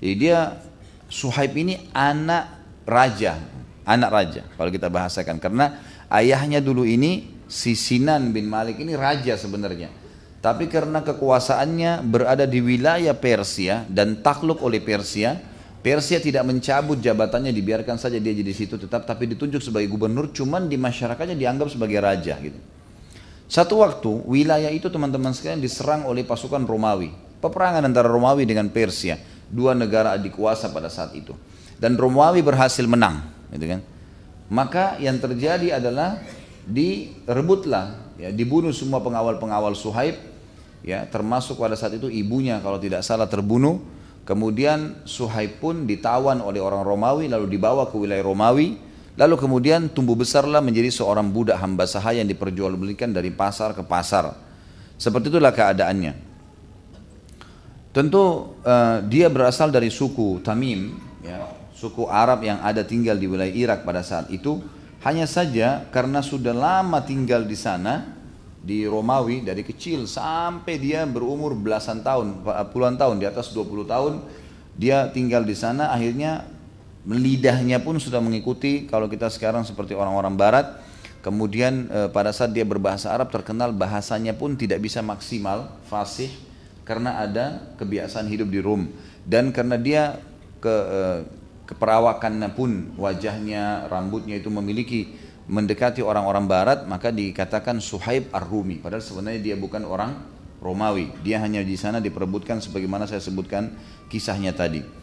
Jadi 0.03 0.16
dia 0.20 0.59
Suhaib 1.07 1.55
ini 1.55 1.88
anak 1.95 2.51
raja, 2.84 3.39
anak 3.88 4.09
raja 4.11 4.41
kalau 4.59 4.68
kita 4.68 4.91
bahasakan 4.91 5.39
karena 5.39 5.80
ayahnya 6.11 6.59
dulu 6.59 6.84
ini 6.84 7.32
Si 7.47 7.78
Sinan 7.78 8.34
bin 8.34 8.49
Malik 8.49 8.82
ini 8.82 8.97
raja 8.97 9.38
sebenarnya. 9.38 9.93
Tapi 10.43 10.68
karena 10.68 10.99
kekuasaannya 10.99 12.03
berada 12.03 12.43
di 12.43 12.59
wilayah 12.59 13.16
Persia 13.16 13.88
dan 13.88 14.20
takluk 14.20 14.59
oleh 14.59 14.84
Persia, 14.84 15.39
Persia 15.80 16.20
tidak 16.20 16.43
mencabut 16.43 16.99
jabatannya, 16.99 17.55
dibiarkan 17.55 17.95
saja 17.95 18.20
dia 18.20 18.36
jadi 18.36 18.51
situ 18.51 18.76
tetap, 18.76 19.07
tapi 19.07 19.32
ditunjuk 19.32 19.64
sebagai 19.64 19.88
gubernur, 19.88 20.36
cuman 20.36 20.68
di 20.68 20.76
masyarakatnya 20.76 21.39
dianggap 21.39 21.72
sebagai 21.72 22.01
raja 22.03 22.36
gitu. 22.43 22.59
Satu 23.53 23.85
waktu 23.85 24.09
wilayah 24.25 24.73
itu 24.73 24.89
teman-teman 24.89 25.29
sekalian 25.29 25.61
diserang 25.61 26.09
oleh 26.09 26.25
pasukan 26.25 26.65
Romawi. 26.65 27.13
Peperangan 27.37 27.85
antara 27.85 28.09
Romawi 28.09 28.49
dengan 28.49 28.65
Persia, 28.73 29.13
dua 29.45 29.77
negara 29.77 30.17
adik 30.17 30.33
pada 30.73 30.89
saat 30.89 31.13
itu. 31.13 31.37
Dan 31.77 31.93
Romawi 31.93 32.41
berhasil 32.41 32.81
menang, 32.89 33.21
gitu 33.53 33.77
kan. 33.77 33.85
Maka 34.49 34.97
yang 34.97 35.21
terjadi 35.21 35.77
adalah 35.77 36.17
direbutlah, 36.65 38.17
ya, 38.17 38.33
dibunuh 38.33 38.73
semua 38.73 39.05
pengawal-pengawal 39.05 39.77
Suhaib 39.77 40.17
ya 40.83 41.07
termasuk 41.07 41.57
pada 41.57 41.79
saat 41.79 41.95
itu 41.95 42.11
ibunya 42.11 42.59
kalau 42.59 42.75
tidak 42.75 43.01
salah 43.07 43.25
terbunuh 43.25 43.79
kemudian 44.27 44.99
Suhaib 45.07 45.63
pun 45.63 45.87
ditawan 45.87 46.43
oleh 46.43 46.59
orang 46.59 46.83
Romawi 46.83 47.31
lalu 47.31 47.55
dibawa 47.55 47.87
ke 47.87 47.95
wilayah 47.95 48.21
Romawi 48.27 48.75
lalu 49.16 49.36
kemudian 49.38 49.89
tumbuh 49.91 50.18
besarlah 50.18 50.59
menjadi 50.59 50.89
seorang 50.89 51.30
budak 51.30 51.59
hamba 51.61 51.86
sahaya 51.86 52.22
yang 52.22 52.30
diperjualbelikan 52.30 53.14
dari 53.14 53.30
pasar 53.30 53.78
ke 53.78 53.84
pasar. 53.86 54.34
Seperti 54.97 55.34
itulah 55.34 55.53
keadaannya. 55.53 56.14
Tentu 57.93 58.57
uh, 58.66 59.05
dia 59.05 59.30
berasal 59.30 59.70
dari 59.70 59.93
suku 59.93 60.41
Tamim 60.41 60.97
ya 61.22 61.45
suku 61.78 62.09
Arab 62.09 62.41
yang 62.41 62.64
ada 62.64 62.82
tinggal 62.82 63.20
di 63.20 63.28
wilayah 63.30 63.53
Irak 63.53 63.80
pada 63.84 64.01
saat 64.01 64.32
itu. 64.32 64.64
Hanya 65.03 65.28
saja 65.28 65.84
karena 65.91 66.24
sudah 66.24 66.55
lama 66.55 67.03
tinggal 67.03 67.43
di 67.43 67.59
sana 67.59 68.07
di 68.64 68.88
Romawi 68.88 69.43
dari 69.43 69.59
kecil 69.68 70.07
sampai 70.07 70.80
dia 70.80 71.03
berumur 71.03 71.51
belasan 71.51 71.99
tahun, 71.99 72.47
puluhan 72.72 72.95
tahun, 72.95 73.20
di 73.20 73.28
atas 73.28 73.51
20 73.51 73.84
tahun 73.84 74.14
dia 74.74 75.11
tinggal 75.11 75.45
di 75.45 75.53
sana 75.53 75.93
akhirnya 75.93 76.47
lidahnya 77.07 77.83
pun 77.83 77.99
sudah 77.99 78.23
mengikuti 78.23 78.87
kalau 78.87 79.11
kita 79.11 79.27
sekarang 79.27 79.67
seperti 79.67 79.91
orang-orang 79.91 80.35
barat. 80.39 80.67
Kemudian 81.23 81.87
e, 81.87 81.99
pada 82.11 82.35
saat 82.35 82.51
dia 82.51 82.67
berbahasa 82.67 83.11
Arab 83.11 83.31
terkenal 83.31 83.71
bahasanya 83.71 84.35
pun 84.35 84.59
tidak 84.59 84.83
bisa 84.83 84.99
maksimal 84.99 85.71
fasih 85.87 86.27
karena 86.83 87.15
ada 87.23 87.63
kebiasaan 87.79 88.27
hidup 88.27 88.51
di 88.51 88.59
Rum. 88.59 88.91
Dan 89.23 89.55
karena 89.55 89.79
dia 89.79 90.19
ke 90.59 90.75
e, 90.75 90.99
keperawakannya 91.63 92.51
pun 92.51 92.91
wajahnya 92.99 93.87
rambutnya 93.87 94.35
itu 94.35 94.51
memiliki 94.51 95.15
mendekati 95.47 96.03
orang-orang 96.03 96.43
barat 96.47 96.79
maka 96.87 97.07
dikatakan 97.07 97.79
Suhaib 97.79 98.27
Ar-Rumi. 98.35 98.83
Padahal 98.83 99.03
sebenarnya 99.03 99.39
dia 99.39 99.55
bukan 99.55 99.87
orang 99.87 100.19
Romawi. 100.59 101.07
Dia 101.23 101.39
hanya 101.39 101.63
di 101.63 101.79
sana 101.79 102.03
diperebutkan 102.03 102.59
sebagaimana 102.59 103.07
saya 103.07 103.23
sebutkan 103.23 103.71
kisahnya 104.11 104.51
tadi 104.51 105.02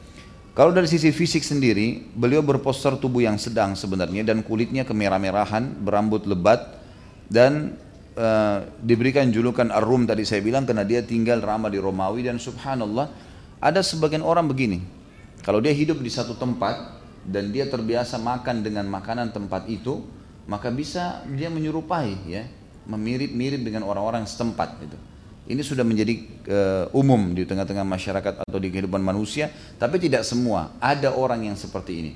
kalau 0.51 0.74
dari 0.74 0.90
sisi 0.90 1.14
fisik 1.14 1.46
sendiri 1.46 2.11
beliau 2.11 2.42
berpostur 2.42 2.98
tubuh 2.98 3.22
yang 3.22 3.38
sedang 3.38 3.78
sebenarnya 3.78 4.26
dan 4.26 4.42
kulitnya 4.42 4.82
kemerah-merahan 4.82 5.78
berambut 5.78 6.26
lebat 6.26 6.82
dan 7.30 7.78
uh, 8.18 8.66
diberikan 8.82 9.30
julukan 9.30 9.70
Ar-Rum 9.70 10.11
tadi 10.11 10.26
saya 10.26 10.42
bilang 10.42 10.66
karena 10.66 10.82
dia 10.82 11.07
tinggal 11.07 11.38
ramah 11.38 11.70
di 11.70 11.78
Romawi 11.78 12.26
dan 12.26 12.42
subhanallah 12.42 13.07
ada 13.61 13.80
sebagian 13.84 14.24
orang 14.24 14.51
begini. 14.51 14.82
Kalau 15.46 15.62
dia 15.62 15.70
hidup 15.70 16.03
di 16.03 16.11
satu 16.11 16.34
tempat 16.34 16.98
dan 17.24 17.55
dia 17.55 17.68
terbiasa 17.68 18.18
makan 18.18 18.64
dengan 18.64 18.88
makanan 18.88 19.30
tempat 19.30 19.68
itu 19.70 20.03
maka 20.48 20.72
bisa 20.72 21.22
dia 21.30 21.53
menyerupai 21.53 22.11
ya 22.26 22.42
memirip-mirip 22.88 23.62
dengan 23.62 23.86
orang-orang 23.86 24.26
setempat 24.26 24.82
itu 24.82 24.98
ini 25.51 25.66
sudah 25.66 25.82
menjadi 25.82 26.14
uh, 26.46 26.86
umum 26.94 27.34
di 27.34 27.42
tengah-tengah 27.42 27.82
masyarakat 27.82 28.34
atau 28.46 28.59
di 28.62 28.70
kehidupan 28.70 29.03
manusia 29.03 29.51
tapi 29.82 29.98
tidak 29.98 30.22
semua. 30.22 30.70
Ada 30.78 31.11
orang 31.11 31.51
yang 31.51 31.59
seperti 31.59 31.92
ini. 31.98 32.12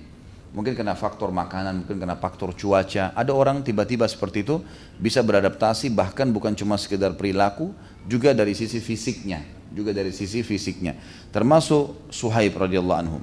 Mungkin 0.55 0.79
kena 0.79 0.95
faktor 0.95 1.35
makanan 1.35 1.83
mungkin 1.83 1.99
kena 1.99 2.15
faktor 2.15 2.55
cuaca. 2.55 3.11
Ada 3.11 3.35
orang 3.35 3.67
tiba-tiba 3.67 4.07
seperti 4.07 4.47
itu 4.47 4.63
bisa 5.03 5.19
beradaptasi 5.27 5.91
bahkan 5.91 6.31
bukan 6.31 6.55
cuma 6.55 6.79
sekedar 6.79 7.19
perilaku 7.19 7.75
juga 8.07 8.31
dari 8.31 8.55
sisi 8.55 8.79
fisiknya 8.79 9.43
juga 9.75 9.91
dari 9.91 10.15
sisi 10.15 10.47
fisiknya. 10.47 10.95
Termasuk 11.35 12.09
Suhaib 12.15 12.55
radhiyallahu 12.55 13.01
anhu. 13.03 13.19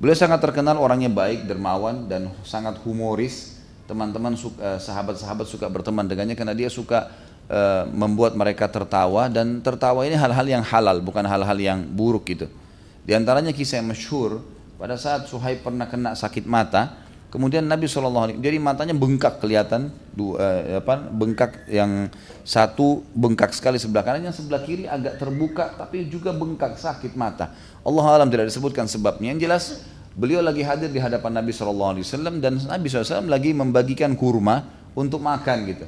Beliau 0.00 0.16
sangat 0.16 0.40
terkenal 0.40 0.78
orangnya 0.80 1.12
baik 1.12 1.44
dermawan 1.50 2.06
dan 2.06 2.30
sangat 2.46 2.78
humoris. 2.86 3.58
Teman-teman 3.90 4.38
eh, 4.38 4.78
sahabat-sahabat 4.78 5.50
suka 5.50 5.66
berteman 5.66 6.06
dengannya 6.06 6.38
karena 6.38 6.54
dia 6.54 6.70
suka 6.70 7.10
uh, 7.50 7.84
membuat 7.90 8.38
mereka 8.38 8.70
tertawa 8.70 9.26
dan 9.26 9.58
tertawa 9.58 10.06
ini 10.06 10.14
hal-hal 10.14 10.46
yang 10.46 10.62
halal 10.62 11.02
bukan 11.02 11.26
hal-hal 11.26 11.58
yang 11.58 11.82
buruk 11.82 12.30
gitu. 12.30 12.46
Di 13.02 13.12
antaranya 13.18 13.50
kisah 13.50 13.82
yang 13.82 13.90
masyhur 13.90 14.38
pada 14.78 14.94
saat 14.94 15.26
Suhaib 15.26 15.66
pernah 15.66 15.90
kena 15.90 16.14
sakit 16.14 16.46
mata, 16.46 16.94
kemudian 17.28 17.66
Nabi 17.66 17.90
SAW 17.90 18.38
jadi 18.38 18.56
matanya 18.56 18.94
bengkak 18.96 19.42
kelihatan 19.42 19.90
dua, 20.14 20.38
uh, 20.38 20.80
apa 20.80 20.94
bengkak 21.10 21.66
yang 21.66 22.06
satu 22.46 23.02
bengkak 23.12 23.52
sekali 23.52 23.76
sebelah 23.76 24.06
kanan 24.06 24.30
yang 24.30 24.36
sebelah 24.36 24.62
kiri 24.64 24.88
agak 24.88 25.18
terbuka 25.18 25.74
tapi 25.74 26.06
juga 26.06 26.30
bengkak 26.30 26.78
sakit 26.78 27.18
mata. 27.18 27.50
Allah 27.82 28.04
alam 28.06 28.30
tidak 28.30 28.48
disebutkan 28.48 28.86
sebabnya. 28.86 29.34
Yang 29.34 29.40
jelas 29.42 29.64
Beliau 30.10 30.42
lagi 30.42 30.66
hadir 30.66 30.90
di 30.90 30.98
hadapan 30.98 31.38
Nabi 31.38 31.54
SAW 31.54 32.02
dan 32.42 32.58
Nabi 32.58 32.86
SAW 32.90 33.30
lagi 33.30 33.54
membagikan 33.54 34.18
kurma 34.18 34.66
untuk 34.92 35.22
makan 35.22 35.58
gitu. 35.70 35.86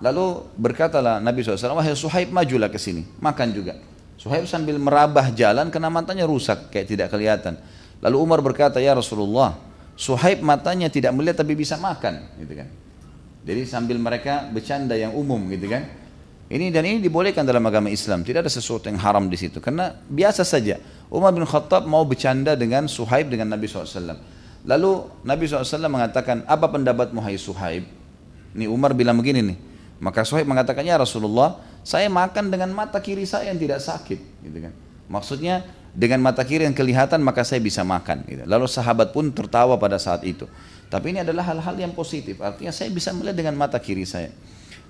Lalu 0.00 0.48
berkatalah 0.56 1.20
Nabi 1.20 1.44
SAW, 1.44 1.76
wahai 1.76 1.92
Suhaib 1.92 2.32
majulah 2.32 2.72
ke 2.72 2.80
sini, 2.80 3.04
makan 3.20 3.52
juga. 3.52 3.76
Suhaib 4.16 4.48
sambil 4.48 4.80
merabah 4.80 5.28
jalan 5.32 5.68
karena 5.68 5.92
matanya 5.92 6.24
rusak, 6.24 6.72
kayak 6.72 6.88
tidak 6.88 7.08
kelihatan. 7.12 7.60
Lalu 8.00 8.16
Umar 8.16 8.40
berkata, 8.40 8.80
ya 8.80 8.96
Rasulullah, 8.96 9.60
Suhaib 10.00 10.40
matanya 10.40 10.88
tidak 10.88 11.12
melihat 11.12 11.44
tapi 11.44 11.52
bisa 11.52 11.76
makan, 11.76 12.32
gitu 12.40 12.52
kan. 12.56 12.68
Jadi 13.44 13.60
sambil 13.68 14.00
mereka 14.00 14.48
bercanda 14.48 14.96
yang 14.96 15.12
umum, 15.12 15.48
gitu 15.52 15.68
kan. 15.68 15.84
Ini 16.48 16.72
dan 16.72 16.82
ini 16.88 16.98
dibolehkan 17.04 17.44
dalam 17.44 17.62
agama 17.68 17.92
Islam, 17.92 18.24
tidak 18.24 18.48
ada 18.48 18.52
sesuatu 18.52 18.88
yang 18.88 18.96
haram 19.00 19.28
di 19.28 19.36
situ, 19.36 19.60
karena 19.60 20.00
biasa 20.08 20.48
saja. 20.48 20.80
Umar 21.12 21.36
bin 21.36 21.44
Khattab 21.44 21.84
mau 21.84 22.04
bercanda 22.08 22.56
dengan 22.56 22.88
Suhaib 22.88 23.28
dengan 23.28 23.52
Nabi 23.52 23.68
SAW. 23.68 24.16
Lalu 24.64 24.90
Nabi 25.28 25.44
SAW 25.44 25.92
mengatakan, 25.92 26.44
apa 26.48 26.68
pendapatmu 26.72 27.20
hai 27.20 27.36
Suhaib? 27.36 27.84
Ini 28.56 28.64
Umar 28.68 28.96
bilang 28.96 29.20
begini 29.20 29.44
nih. 29.44 29.69
Maka 30.00 30.24
Suhaib 30.24 30.48
mengatakan, 30.48 30.82
ya 30.82 30.96
Rasulullah, 30.96 31.60
saya 31.84 32.08
makan 32.08 32.48
dengan 32.48 32.72
mata 32.72 32.98
kiri 33.00 33.28
saya 33.28 33.52
yang 33.52 33.60
tidak 33.60 33.84
sakit. 33.84 34.20
Gitu 34.40 34.58
kan. 34.64 34.72
Maksudnya 35.12 35.64
dengan 35.92 36.22
mata 36.22 36.46
kiri 36.46 36.64
yang 36.64 36.76
kelihatan 36.76 37.20
maka 37.20 37.44
saya 37.44 37.60
bisa 37.60 37.84
makan. 37.84 38.24
Gitu. 38.24 38.42
Lalu 38.48 38.66
sahabat 38.70 39.12
pun 39.12 39.28
tertawa 39.28 39.76
pada 39.76 40.00
saat 40.00 40.24
itu. 40.24 40.48
Tapi 40.90 41.14
ini 41.14 41.22
adalah 41.22 41.46
hal-hal 41.46 41.76
yang 41.78 41.92
positif. 41.94 42.40
Artinya 42.42 42.74
saya 42.74 42.90
bisa 42.90 43.14
melihat 43.14 43.36
dengan 43.38 43.54
mata 43.60 43.78
kiri 43.78 44.08
saya. 44.08 44.32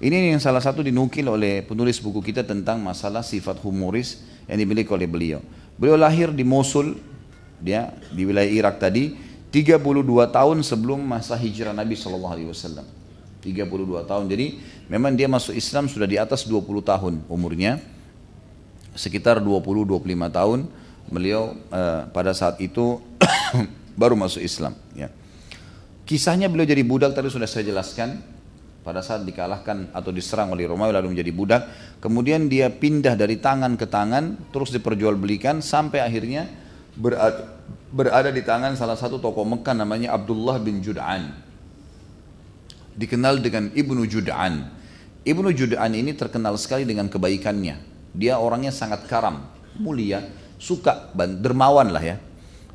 Ini 0.00 0.32
yang 0.32 0.40
salah 0.40 0.64
satu 0.64 0.80
dinukil 0.80 1.28
oleh 1.28 1.60
penulis 1.60 2.00
buku 2.00 2.24
kita 2.24 2.40
tentang 2.40 2.80
masalah 2.80 3.20
sifat 3.20 3.60
humoris 3.60 4.24
yang 4.48 4.56
dimiliki 4.56 4.88
oleh 4.88 5.04
beliau. 5.04 5.44
Beliau 5.76 6.00
lahir 6.00 6.32
di 6.32 6.40
Mosul, 6.40 6.96
dia 7.60 7.92
di 8.08 8.24
wilayah 8.24 8.48
Irak 8.48 8.80
tadi, 8.80 9.12
32 9.52 9.76
tahun 10.32 10.64
sebelum 10.64 11.04
masa 11.04 11.36
hijrah 11.36 11.76
Nabi 11.76 12.00
Shallallahu 12.00 12.32
Alaihi 12.32 12.48
Wasallam. 12.48 12.99
32 13.40 14.04
tahun. 14.04 14.24
Jadi 14.28 14.46
memang 14.86 15.16
dia 15.16 15.26
masuk 15.26 15.56
Islam 15.56 15.88
sudah 15.88 16.06
di 16.06 16.20
atas 16.20 16.44
20 16.44 16.60
tahun 16.84 17.14
umurnya. 17.26 17.80
Sekitar 18.94 19.40
20-25 19.40 20.02
tahun 20.28 20.58
beliau 21.08 21.56
uh, 21.72 22.06
pada 22.12 22.36
saat 22.36 22.60
itu 22.60 23.00
baru 24.00 24.14
masuk 24.14 24.44
Islam. 24.44 24.76
Ya. 24.92 25.08
Kisahnya 26.04 26.50
beliau 26.50 26.66
jadi 26.68 26.82
budak 26.84 27.14
tadi 27.16 27.30
sudah 27.30 27.46
saya 27.46 27.64
jelaskan 27.66 28.18
pada 28.80 29.04
saat 29.04 29.22
dikalahkan 29.28 29.92
atau 29.92 30.10
diserang 30.10 30.56
oleh 30.56 30.64
Romawi 30.64 30.96
lalu 30.96 31.12
menjadi 31.12 31.32
budak 31.36 31.62
kemudian 32.00 32.48
dia 32.48 32.72
pindah 32.72 33.12
dari 33.12 33.36
tangan 33.36 33.76
ke 33.76 33.84
tangan 33.84 34.48
terus 34.48 34.72
diperjualbelikan 34.72 35.60
sampai 35.60 36.00
akhirnya 36.00 36.48
berada, 36.96 37.60
berada 37.92 38.32
di 38.32 38.40
tangan 38.40 38.80
salah 38.80 38.96
satu 38.96 39.20
tokoh 39.20 39.44
Mekah 39.44 39.76
namanya 39.76 40.16
Abdullah 40.16 40.56
bin 40.64 40.80
Jud'an 40.80 41.49
dikenal 43.00 43.40
dengan 43.40 43.72
Ibnu 43.72 44.04
Jud'an. 44.04 44.68
Ibnu 45.24 45.48
Jud'an 45.56 45.96
ini 45.96 46.12
terkenal 46.12 46.60
sekali 46.60 46.84
dengan 46.84 47.08
kebaikannya. 47.08 47.80
Dia 48.12 48.36
orangnya 48.36 48.74
sangat 48.74 49.08
karam 49.08 49.48
mulia 49.80 50.20
suka 50.60 51.08
dermawan 51.16 51.88
lah 51.88 52.04
ya. 52.04 52.16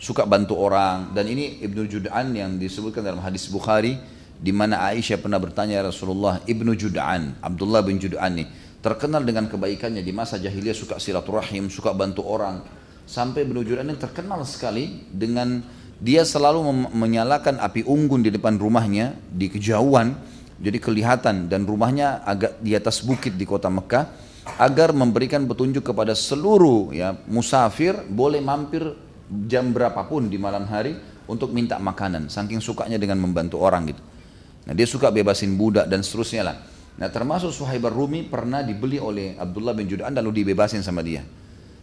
Suka 0.01 0.25
bantu 0.25 0.57
orang. 0.57 1.13
Dan 1.13 1.29
ini 1.29 1.61
Ibnu 1.61 1.85
Jud'an 1.85 2.33
yang 2.33 2.57
disebutkan 2.57 3.05
dalam 3.05 3.21
hadis 3.21 3.47
Bukhari 3.47 3.95
di 4.35 4.51
mana 4.51 4.83
Aisyah 4.91 5.21
pernah 5.21 5.39
bertanya 5.39 5.79
ya 5.79 5.83
Rasulullah 5.87 6.43
Ibnu 6.43 6.75
Jud'an, 6.75 7.39
Abdullah 7.39 7.79
bin 7.85 8.01
Jud'an 8.01 8.35
nih 8.35 8.49
terkenal 8.83 9.23
dengan 9.23 9.47
kebaikannya. 9.47 10.03
Di 10.03 10.11
masa 10.11 10.41
jahiliyah 10.41 10.75
suka 10.75 10.99
silaturahim, 10.99 11.71
suka 11.71 11.95
bantu 11.95 12.25
orang. 12.27 12.65
Sampai 13.05 13.45
Ibnu 13.45 13.61
Jud'an 13.61 13.87
ini 13.87 13.97
terkenal 14.01 14.41
sekali 14.43 15.05
dengan 15.13 15.61
dia 15.99 16.27
selalu 16.27 16.91
menyalakan 16.91 17.59
api 17.59 17.87
unggun 17.87 18.19
di 18.19 18.31
depan 18.33 18.59
rumahnya 18.59 19.15
di 19.31 19.47
kejauhan 19.47 20.35
Jadi 20.55 20.79
kelihatan 20.79 21.51
dan 21.51 21.67
rumahnya 21.67 22.23
agak 22.23 22.63
di 22.63 22.71
atas 22.71 23.03
bukit 23.03 23.35
di 23.35 23.43
kota 23.43 23.67
Mekah 23.67 24.07
agar 24.55 24.95
memberikan 24.95 25.43
petunjuk 25.43 25.83
kepada 25.83 26.15
seluruh 26.15 26.95
ya 26.95 27.11
musafir 27.27 27.91
boleh 28.07 28.39
mampir 28.39 28.87
jam 29.51 29.75
berapapun 29.75 30.31
di 30.31 30.39
malam 30.39 30.63
hari 30.63 30.95
untuk 31.27 31.51
minta 31.51 31.75
makanan. 31.75 32.31
Saking 32.31 32.63
sukanya 32.63 32.95
dengan 32.95 33.19
membantu 33.19 33.59
orang 33.59 33.91
gitu. 33.91 34.01
Nah 34.65 34.73
dia 34.73 34.87
suka 34.87 35.11
bebasin 35.11 35.59
budak 35.59 35.91
dan 35.91 35.99
seterusnya 35.99 36.41
lah. 36.47 36.57
Nah 36.95 37.11
termasuk 37.11 37.51
Suhaib 37.51 37.91
Rumi 37.91 38.23
pernah 38.23 38.63
dibeli 38.63 38.95
oleh 38.95 39.35
Abdullah 39.35 39.75
bin 39.75 39.91
Jud'an 39.91 40.15
lalu 40.15 40.39
dibebasin 40.41 40.79
sama 40.79 41.03
dia. 41.03 41.19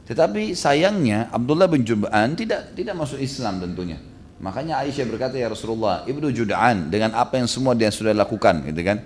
Tetapi 0.03 0.59
sayangnya 0.59 1.30
Abdullah 1.30 1.70
bin 1.70 1.86
Jud'an 1.86 2.34
tidak 2.34 2.74
tidak 2.74 2.98
masuk 2.98 3.22
Islam 3.22 3.62
tentunya. 3.62 3.98
Makanya 4.42 4.82
Aisyah 4.82 5.07
berkata 5.07 5.38
ya 5.38 5.46
Rasulullah, 5.46 6.03
Ibnu 6.03 6.34
Jud'an 6.34 6.90
dengan 6.90 7.14
apa 7.14 7.38
yang 7.38 7.46
semua 7.46 7.78
dia 7.78 7.94
sudah 7.94 8.11
lakukan, 8.11 8.66
gitu 8.66 8.82
kan? 8.82 8.98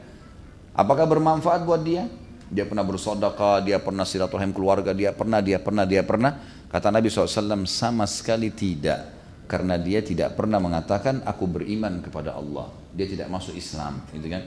Apakah 0.72 1.04
bermanfaat 1.04 1.60
buat 1.68 1.84
dia? 1.84 2.08
Dia 2.48 2.64
pernah 2.64 2.80
bersodakah, 2.88 3.60
dia 3.60 3.76
pernah 3.76 4.08
silaturahim 4.08 4.56
keluarga, 4.56 4.96
dia 4.96 5.12
pernah, 5.12 5.44
dia 5.44 5.60
pernah, 5.60 5.84
dia 5.84 6.00
pernah. 6.00 6.40
Kata 6.72 6.88
Nabi 6.88 7.12
SAW 7.12 7.68
sama 7.68 8.08
sekali 8.08 8.48
tidak. 8.48 9.12
Karena 9.46 9.76
dia 9.78 10.00
tidak 10.02 10.34
pernah 10.34 10.56
mengatakan 10.58 11.22
aku 11.22 11.44
beriman 11.46 12.00
kepada 12.00 12.32
Allah. 12.32 12.72
Dia 12.96 13.04
tidak 13.04 13.28
masuk 13.28 13.54
Islam, 13.54 14.08
gitu 14.16 14.32
kan? 14.32 14.42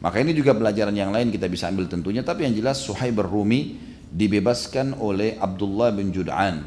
Maka 0.00 0.16
ini 0.24 0.32
juga 0.32 0.56
pelajaran 0.56 0.96
yang 0.96 1.12
lain 1.12 1.28
kita 1.28 1.44
bisa 1.44 1.68
ambil 1.68 1.92
tentunya. 1.92 2.24
Tapi 2.24 2.48
yang 2.48 2.56
jelas 2.56 2.80
Suhaib 2.80 3.20
Rumi 3.20 3.76
dibebaskan 4.16 4.96
oleh 4.96 5.36
Abdullah 5.36 5.92
bin 5.92 6.08
Jud'an. 6.08 6.64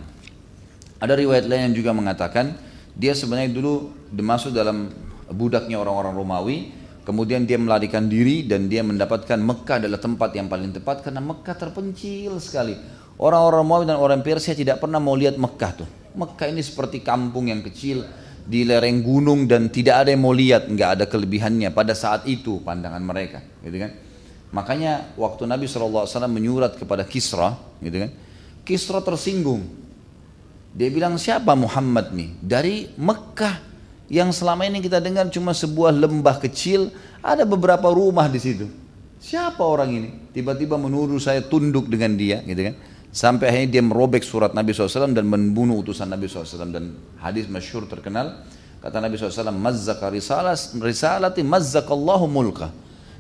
Ada 1.02 1.18
riwayat 1.18 1.50
lain 1.50 1.74
yang 1.74 1.76
juga 1.76 1.92
mengatakan 1.98 2.54
dia 2.94 3.18
sebenarnya 3.18 3.50
dulu 3.50 3.90
dimasuk 4.14 4.54
dalam 4.54 4.94
budaknya 5.34 5.82
orang-orang 5.82 6.14
Romawi, 6.14 6.58
kemudian 7.02 7.50
dia 7.50 7.58
melarikan 7.58 8.06
diri 8.06 8.46
dan 8.46 8.70
dia 8.70 8.86
mendapatkan 8.86 9.42
Mekah 9.42 9.82
adalah 9.82 9.98
tempat 9.98 10.30
yang 10.38 10.46
paling 10.46 10.70
tepat 10.78 11.02
karena 11.02 11.26
Mekah 11.26 11.56
terpencil 11.58 12.38
sekali. 12.38 12.78
Orang-orang 13.18 13.66
Romawi 13.66 13.84
dan 13.90 13.98
orang 13.98 14.22
Persia 14.22 14.54
tidak 14.54 14.78
pernah 14.78 15.02
mau 15.02 15.18
lihat 15.18 15.36
Mekah 15.42 15.72
tuh. 15.74 15.90
Mekah 16.14 16.48
ini 16.54 16.62
seperti 16.62 17.02
kampung 17.02 17.50
yang 17.50 17.66
kecil 17.66 18.06
di 18.50 18.66
lereng 18.66 19.02
gunung 19.06 19.46
dan 19.46 19.70
tidak 19.70 20.06
ada 20.06 20.10
yang 20.14 20.22
mau 20.26 20.34
lihat, 20.34 20.70
nggak 20.70 20.90
ada 21.00 21.06
kelebihannya 21.06 21.70
pada 21.70 21.94
saat 21.94 22.26
itu 22.26 22.62
pandangan 22.66 23.02
mereka, 23.02 23.46
gitu 23.62 23.78
kan? 23.78 24.09
Makanya 24.50 25.14
waktu 25.14 25.46
Nabi 25.46 25.70
SAW 25.70 26.10
menyurat 26.26 26.74
kepada 26.74 27.06
Kisra, 27.06 27.54
gitu 27.82 28.08
kan? 28.08 28.12
Kisra 28.66 29.00
tersinggung 29.02 29.80
dia 30.70 30.90
bilang 30.94 31.18
siapa 31.18 31.58
Muhammad 31.58 32.14
nih? 32.14 32.30
Dari 32.38 32.76
Mekah 32.94 33.58
yang 34.10 34.30
selama 34.30 34.70
ini 34.70 34.82
kita 34.82 35.02
dengar 35.02 35.30
cuma 35.34 35.54
sebuah 35.54 35.94
lembah 35.94 36.38
kecil, 36.38 36.94
ada 37.26 37.46
beberapa 37.46 37.90
rumah 37.90 38.30
di 38.30 38.38
situ. 38.38 38.70
Siapa 39.20 39.60
orang 39.66 39.90
ini? 39.92 40.10
Tiba-tiba 40.32 40.78
menuduh 40.78 41.18
saya 41.20 41.42
tunduk 41.44 41.90
dengan 41.90 42.14
dia, 42.16 42.46
gitu 42.46 42.70
kan? 42.70 42.76
Sampai 43.10 43.50
akhirnya 43.50 43.82
dia 43.82 43.84
merobek 43.84 44.22
surat 44.22 44.54
Nabi 44.54 44.70
SAW 44.70 45.10
dan 45.18 45.26
membunuh 45.26 45.82
utusan 45.82 46.06
Nabi 46.14 46.30
SAW 46.30 46.70
dan 46.70 46.94
hadis 47.18 47.50
masyhur 47.50 47.90
terkenal 47.90 48.46
kata 48.86 49.02
Nabi 49.02 49.18
SAW 49.18 49.50
mazzaka 49.50 50.14
risalas 50.14 50.78
risalati 50.78 51.42
mazzakallahu 51.42 52.30
mulka 52.30 52.70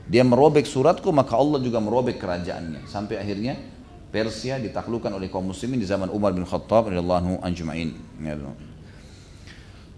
dia 0.09 0.25
merobek 0.25 0.65
suratku 0.65 1.13
maka 1.13 1.37
Allah 1.37 1.61
juga 1.61 1.77
merobek 1.77 2.17
kerajaannya 2.17 2.89
sampai 2.89 3.21
akhirnya 3.21 3.55
Persia 4.09 4.57
ditaklukkan 4.57 5.13
oleh 5.13 5.29
kaum 5.29 5.53
muslimin 5.53 5.77
di 5.77 5.85
zaman 5.85 6.09
Umar 6.09 6.33
bin 6.33 6.41
Khattab 6.41 6.89
radhiyallahu 6.89 7.45
anjma'in. 7.45 7.93
Ya 8.25 8.33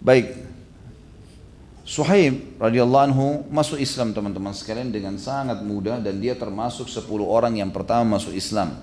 Baik. 0.04 0.36
Suhaib 1.88 2.60
radhiyallahu 2.60 3.04
anhu 3.08 3.28
masuk 3.48 3.80
Islam 3.80 4.12
teman-teman 4.12 4.52
sekalian 4.52 4.92
dengan 4.92 5.16
sangat 5.16 5.64
mudah 5.64 6.04
dan 6.04 6.20
dia 6.20 6.36
termasuk 6.36 6.92
10 6.92 7.08
orang 7.24 7.56
yang 7.56 7.72
pertama 7.72 8.20
masuk 8.20 8.36
Islam. 8.36 8.76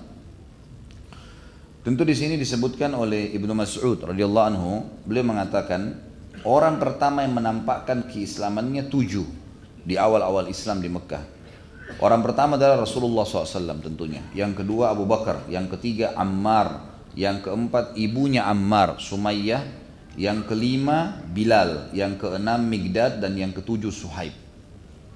Tentu 1.85 2.03
di 2.03 2.17
sini 2.17 2.35
disebutkan 2.35 2.91
oleh 2.97 3.29
Ibnu 3.37 3.53
Mas'ud 3.53 4.01
radhiyallahu 4.01 4.47
anhu, 4.49 4.83
beliau 5.05 5.29
mengatakan 5.29 5.95
orang 6.41 6.81
pertama 6.81 7.21
yang 7.21 7.37
menampakkan 7.37 8.09
keislamannya 8.09 8.89
tujuh 8.89 9.38
di 9.83 9.95
awal-awal 9.95 10.47
Islam 10.51 10.83
di 10.83 10.89
Mekah. 10.91 11.23
Orang 11.99 12.21
pertama 12.21 12.55
adalah 12.55 12.85
Rasulullah 12.85 13.25
SAW 13.25 13.81
tentunya. 13.81 14.21
Yang 14.37 14.61
kedua 14.63 14.93
Abu 14.93 15.09
Bakar. 15.09 15.49
Yang 15.49 15.77
ketiga 15.77 16.13
Ammar. 16.13 16.85
Yang 17.17 17.49
keempat 17.49 17.97
ibunya 17.97 18.45
Ammar, 18.45 19.01
Sumayyah. 19.01 19.65
Yang 20.13 20.45
kelima 20.45 21.17
Bilal. 21.33 21.89
Yang 21.91 22.21
keenam 22.21 22.61
Migdad. 22.69 23.17
Dan 23.17 23.33
yang 23.33 23.51
ketujuh 23.51 23.89
Suhaib. 23.89 24.37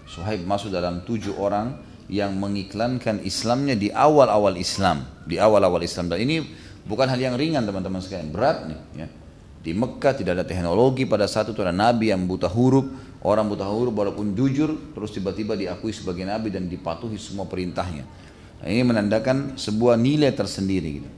Suhaib 0.10 0.44
masuk 0.50 0.74
dalam 0.74 1.06
tujuh 1.06 1.38
orang 1.38 1.78
yang 2.10 2.36
mengiklankan 2.36 3.22
Islamnya 3.22 3.78
di 3.78 3.94
awal-awal 3.94 4.58
Islam. 4.58 5.06
Di 5.30 5.38
awal-awal 5.38 5.86
Islam. 5.86 6.10
Dan 6.10 6.26
ini 6.26 6.42
bukan 6.84 7.06
hal 7.06 7.22
yang 7.22 7.38
ringan 7.38 7.64
teman-teman 7.70 8.02
sekalian. 8.02 8.34
Berat 8.34 8.66
nih. 8.66 8.80
Ya. 8.98 9.08
Di 9.64 9.72
Mekah 9.72 10.12
tidak 10.20 10.42
ada 10.42 10.46
teknologi 10.46 11.08
pada 11.08 11.24
saat 11.24 11.48
itu 11.48 11.64
ada 11.64 11.72
nabi 11.72 12.12
yang 12.12 12.28
buta 12.28 12.52
huruf, 12.52 13.13
orang 13.24 13.48
buta 13.48 13.66
huruf 13.68 13.96
walaupun 13.96 14.36
jujur 14.36 14.96
terus 14.96 15.12
tiba-tiba 15.16 15.56
diakui 15.56 15.96
sebagai 15.96 16.28
nabi 16.28 16.52
dan 16.52 16.68
dipatuhi 16.68 17.16
semua 17.16 17.48
perintahnya. 17.48 18.04
Nah, 18.64 18.68
ini 18.68 18.84
menandakan 18.84 19.60
sebuah 19.60 20.00
nilai 20.00 20.32
tersendiri 20.32 20.90
gitu. 21.02 21.10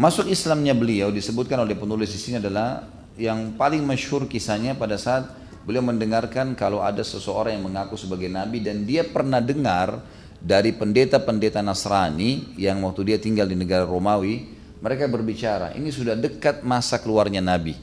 Masuk 0.00 0.32
Islamnya 0.32 0.72
beliau 0.72 1.12
disebutkan 1.12 1.60
oleh 1.60 1.76
penulis 1.76 2.12
di 2.12 2.20
sini 2.20 2.36
adalah 2.40 2.88
yang 3.20 3.52
paling 3.54 3.84
masyhur 3.84 4.24
kisahnya 4.24 4.72
pada 4.72 4.96
saat 4.96 5.28
beliau 5.68 5.84
mendengarkan 5.84 6.56
kalau 6.56 6.80
ada 6.80 7.04
seseorang 7.04 7.60
yang 7.60 7.68
mengaku 7.68 8.00
sebagai 8.00 8.32
nabi 8.32 8.64
dan 8.64 8.88
dia 8.88 9.04
pernah 9.04 9.44
dengar 9.44 10.00
dari 10.40 10.72
pendeta-pendeta 10.72 11.60
Nasrani 11.60 12.56
yang 12.56 12.80
waktu 12.80 13.12
dia 13.12 13.18
tinggal 13.20 13.44
di 13.44 13.60
negara 13.60 13.84
Romawi 13.84 14.60
mereka 14.80 15.04
berbicara, 15.12 15.76
ini 15.76 15.92
sudah 15.92 16.16
dekat 16.16 16.64
masa 16.64 16.96
keluarnya 16.96 17.44
Nabi. 17.44 17.76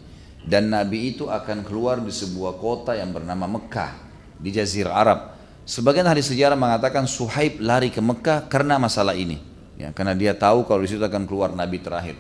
Dan 0.47 0.71
Nabi 0.71 1.11
itu 1.11 1.27
akan 1.27 1.67
keluar 1.67 1.99
di 1.99 2.07
sebuah 2.07 2.55
kota 2.55 2.95
yang 2.95 3.11
bernama 3.11 3.51
Mekah 3.51 3.91
di 4.39 4.55
Jazirah 4.55 4.95
Arab. 4.95 5.19
Sebagian 5.67 6.07
ahli 6.07 6.23
sejarah 6.23 6.55
mengatakan 6.55 7.03
Suhaib 7.03 7.59
lari 7.59 7.91
ke 7.91 7.99
Mekah 7.99 8.47
karena 8.47 8.79
masalah 8.79 9.11
ini. 9.11 9.43
Ya, 9.75 9.91
karena 9.91 10.15
dia 10.15 10.31
tahu 10.31 10.63
kalau 10.63 10.87
di 10.87 10.89
situ 10.89 11.03
akan 11.03 11.27
keluar 11.27 11.51
Nabi 11.51 11.83
terakhir. 11.83 12.15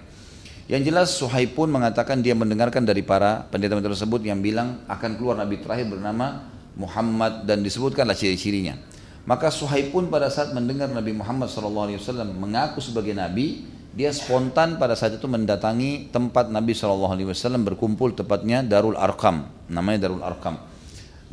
Yang 0.67 0.81
jelas 0.91 1.07
Suhaib 1.15 1.55
pun 1.55 1.71
mengatakan 1.71 2.19
dia 2.19 2.35
mendengarkan 2.35 2.83
dari 2.83 2.99
para 2.99 3.47
pendeta-pendeta 3.47 3.95
tersebut 3.95 4.19
yang 4.27 4.43
bilang 4.43 4.83
akan 4.91 5.15
keluar 5.15 5.39
Nabi 5.39 5.63
terakhir 5.63 5.87
bernama 5.87 6.51
Muhammad 6.75 7.47
dan 7.47 7.63
disebutkanlah 7.63 8.19
ciri-cirinya. 8.19 8.75
Maka 9.23 9.47
Suhaib 9.47 9.95
pun 9.95 10.11
pada 10.11 10.27
saat 10.27 10.51
mendengar 10.51 10.91
Nabi 10.91 11.15
Muhammad 11.15 11.47
SAW 11.47 11.87
mengaku 12.35 12.83
sebagai 12.83 13.15
Nabi, 13.15 13.63
dia 13.97 14.13
spontan 14.13 14.77
pada 14.77 14.93
saat 14.93 15.17
itu 15.17 15.25
mendatangi 15.25 16.13
tempat 16.13 16.53
Nabi 16.53 16.77
SAW 16.77 17.17
berkumpul 17.65 18.13
tepatnya 18.13 18.61
Darul 18.61 18.93
Arkam 18.93 19.49
namanya 19.73 20.05
Darul 20.05 20.21
Arkam 20.21 20.61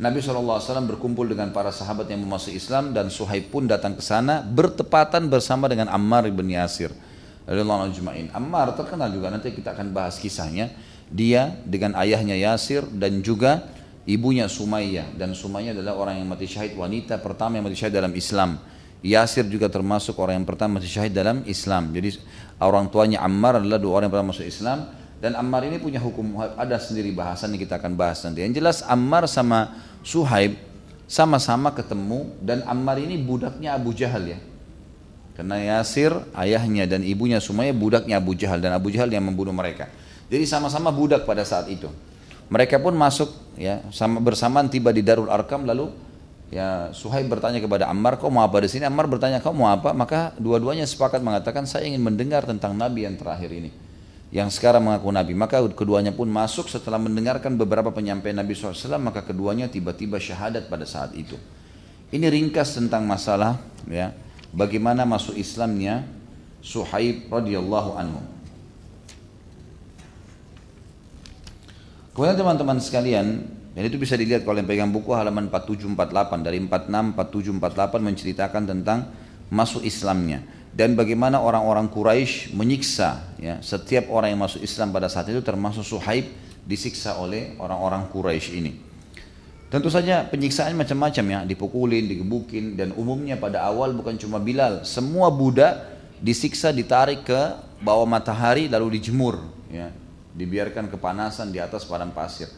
Nabi 0.01 0.19
SAW 0.25 0.59
berkumpul 0.89 1.29
dengan 1.29 1.53
para 1.53 1.69
sahabat 1.69 2.09
yang 2.09 2.25
memasuki 2.25 2.57
Islam 2.57 2.89
dan 2.89 3.13
Suhaib 3.13 3.53
pun 3.53 3.69
datang 3.69 3.93
ke 3.93 4.01
sana 4.01 4.41
bertepatan 4.41 5.29
bersama 5.29 5.69
dengan 5.69 5.93
Ammar 5.93 6.25
bin 6.33 6.49
Yasir 6.49 6.89
Ammar 7.45 8.73
terkenal 8.73 9.13
juga 9.13 9.29
nanti 9.29 9.53
kita 9.53 9.77
akan 9.77 9.93
bahas 9.93 10.17
kisahnya. 10.17 10.73
Dia 11.05 11.53
dengan 11.61 11.93
ayahnya 12.01 12.33
Yasir 12.33 12.89
dan 12.89 13.21
juga 13.21 13.69
ibunya 14.09 14.49
Sumayyah. 14.49 15.13
Dan 15.13 15.37
Sumayyah 15.37 15.77
adalah 15.77 15.93
orang 15.93 16.17
yang 16.17 16.25
mati 16.25 16.49
syahid 16.49 16.73
wanita 16.73 17.21
pertama 17.21 17.61
yang 17.61 17.69
mati 17.69 17.77
syahid 17.77 17.93
dalam 17.93 18.17
Islam. 18.17 18.57
Yasir 19.05 19.45
juga 19.45 19.69
termasuk 19.69 20.17
orang 20.17 20.41
yang 20.41 20.47
pertama 20.49 20.81
mati 20.81 20.89
syahid 20.89 21.13
dalam 21.13 21.45
Islam. 21.45 21.93
Jadi 21.93 22.17
orang 22.61 22.87
tuanya 22.87 23.19
Ammar 23.23 23.59
adalah 23.59 23.79
dua 23.79 23.99
orang 23.99 24.07
yang 24.07 24.15
pernah 24.15 24.29
masuk 24.31 24.47
Islam 24.47 24.87
dan 25.19 25.33
Ammar 25.35 25.65
ini 25.65 25.79
punya 25.79 25.97
hukum 25.97 26.37
ada 26.37 26.77
sendiri 26.77 27.09
bahasan 27.15 27.55
yang 27.55 27.61
kita 27.63 27.79
akan 27.79 27.95
bahas 27.97 28.21
nanti. 28.21 28.43
Yang 28.43 28.61
jelas 28.61 28.77
Ammar 28.85 29.25
sama 29.25 29.73
Suhaib 30.05 30.59
sama-sama 31.09 31.73
ketemu 31.73 32.33
dan 32.41 32.61
Ammar 32.65 33.01
ini 33.01 33.17
budaknya 33.17 33.73
Abu 33.73 33.95
Jahal 33.95 34.37
ya. 34.37 34.39
Karena 35.35 35.59
Yasir 35.59 36.15
ayahnya 36.31 36.87
dan 36.87 37.03
ibunya 37.03 37.43
semuanya 37.43 37.75
budaknya 37.75 38.15
Abu 38.21 38.37
Jahal 38.39 38.63
dan 38.63 38.71
Abu 38.71 38.87
Jahal 38.93 39.11
yang 39.11 39.27
membunuh 39.27 39.51
mereka. 39.51 39.91
Jadi 40.31 40.47
sama-sama 40.47 40.89
budak 40.95 41.27
pada 41.27 41.43
saat 41.43 41.67
itu. 41.67 41.91
Mereka 42.47 42.77
pun 42.77 42.93
masuk 42.93 43.33
ya 43.57 43.81
sama 43.89 44.21
bersamaan 44.21 44.69
tiba 44.69 44.93
di 44.93 45.01
Darul 45.01 45.27
Arkam 45.33 45.65
lalu 45.65 45.89
Ya 46.55 46.87
Suhaib 46.95 47.27
bertanya 47.27 47.59
kepada 47.59 47.91
Ammar, 47.91 48.15
kau 48.15 48.31
mau 48.31 48.39
apa 48.39 48.63
di 48.63 48.71
sini? 48.71 48.87
Ammar 48.87 49.11
bertanya, 49.11 49.43
kau 49.43 49.51
mau 49.51 49.67
apa? 49.67 49.91
Maka 49.91 50.31
dua-duanya 50.39 50.87
sepakat 50.87 51.19
mengatakan, 51.19 51.67
saya 51.67 51.83
ingin 51.83 51.99
mendengar 51.99 52.47
tentang 52.47 52.71
Nabi 52.71 53.03
yang 53.03 53.19
terakhir 53.19 53.51
ini. 53.51 53.75
Yang 54.31 54.55
sekarang 54.55 54.87
mengaku 54.87 55.11
Nabi. 55.11 55.35
Maka 55.35 55.59
keduanya 55.75 56.15
pun 56.15 56.31
masuk 56.31 56.71
setelah 56.71 56.95
mendengarkan 56.95 57.59
beberapa 57.59 57.91
penyampaian 57.91 58.39
Nabi 58.39 58.55
SAW, 58.55 58.95
maka 59.03 59.19
keduanya 59.27 59.67
tiba-tiba 59.67 60.15
syahadat 60.15 60.71
pada 60.71 60.87
saat 60.87 61.11
itu. 61.19 61.35
Ini 62.15 62.31
ringkas 62.31 62.79
tentang 62.79 63.03
masalah 63.03 63.59
ya 63.91 64.15
bagaimana 64.55 65.03
masuk 65.03 65.35
Islamnya 65.35 66.07
Suhaib 66.63 67.27
radhiyallahu 67.27 67.99
anhu. 67.99 68.23
Kemudian 72.15 72.39
teman-teman 72.39 72.79
sekalian, 72.79 73.43
Dan 73.75 73.91
itu 73.91 73.99
bisa 73.99 74.15
dilihat 74.15 74.47
kalau 74.47 74.55
yang 74.55 74.69
pegang 74.71 74.91
buku 74.95 75.11
halaman 75.11 75.51
4748 75.51 76.47
dari 76.47 76.63
46 76.63 77.11
47 77.11 77.59
48 77.59 78.07
menceritakan 78.07 78.63
tentang 78.71 78.99
masuk 79.51 79.83
Islamnya 79.83 80.47
dan 80.75 80.91
bagaimana 80.99 81.39
orang-orang 81.39 81.87
Quraisy 81.87 82.51
menyiksa 82.51 83.39
ya 83.39 83.63
setiap 83.63 84.11
orang 84.11 84.35
yang 84.35 84.43
masuk 84.43 84.59
Islam 84.59 84.91
pada 84.91 85.07
saat 85.07 85.31
itu 85.31 85.39
termasuk 85.39 85.87
Suhaib 85.87 86.27
disiksa 86.67 87.15
oleh 87.15 87.55
orang-orang 87.63 88.11
Quraisy 88.11 88.51
ini. 88.59 88.71
Tentu 89.71 89.87
saja 89.87 90.27
penyiksaan 90.27 90.75
macam-macam 90.77 91.25
ya, 91.25 91.39
dipukulin, 91.47 92.05
digebukin 92.05 92.75
dan 92.77 92.91
umumnya 92.93 93.39
pada 93.39 93.65
awal 93.65 93.95
bukan 93.95 94.19
cuma 94.19 94.37
Bilal, 94.37 94.83
semua 94.83 95.31
budak 95.31 95.95
disiksa 96.19 96.75
ditarik 96.75 97.23
ke 97.25 97.41
bawah 97.81 98.05
matahari 98.05 98.67
lalu 98.67 98.99
dijemur 98.99 99.41
ya, 99.71 99.89
dibiarkan 100.35 100.91
kepanasan 100.91 101.55
di 101.55 101.63
atas 101.63 101.87
padang 101.87 102.11
pasir. 102.11 102.51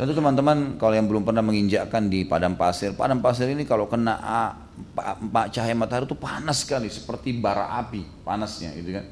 Tentu 0.00 0.16
teman-teman 0.16 0.80
kalau 0.80 0.96
yang 0.96 1.04
belum 1.04 1.28
pernah 1.28 1.44
menginjakkan 1.44 2.08
di 2.08 2.24
padang 2.24 2.56
pasir, 2.56 2.96
padang 2.96 3.20
pasir 3.20 3.52
ini 3.52 3.68
kalau 3.68 3.84
kena 3.84 4.16
pak 4.96 5.52
cahaya 5.52 5.76
matahari 5.76 6.08
itu 6.08 6.16
panas 6.16 6.64
sekali 6.64 6.88
seperti 6.88 7.36
bara 7.36 7.76
api 7.76 8.24
panasnya 8.24 8.72
gitu 8.80 8.96
kan. 8.96 9.04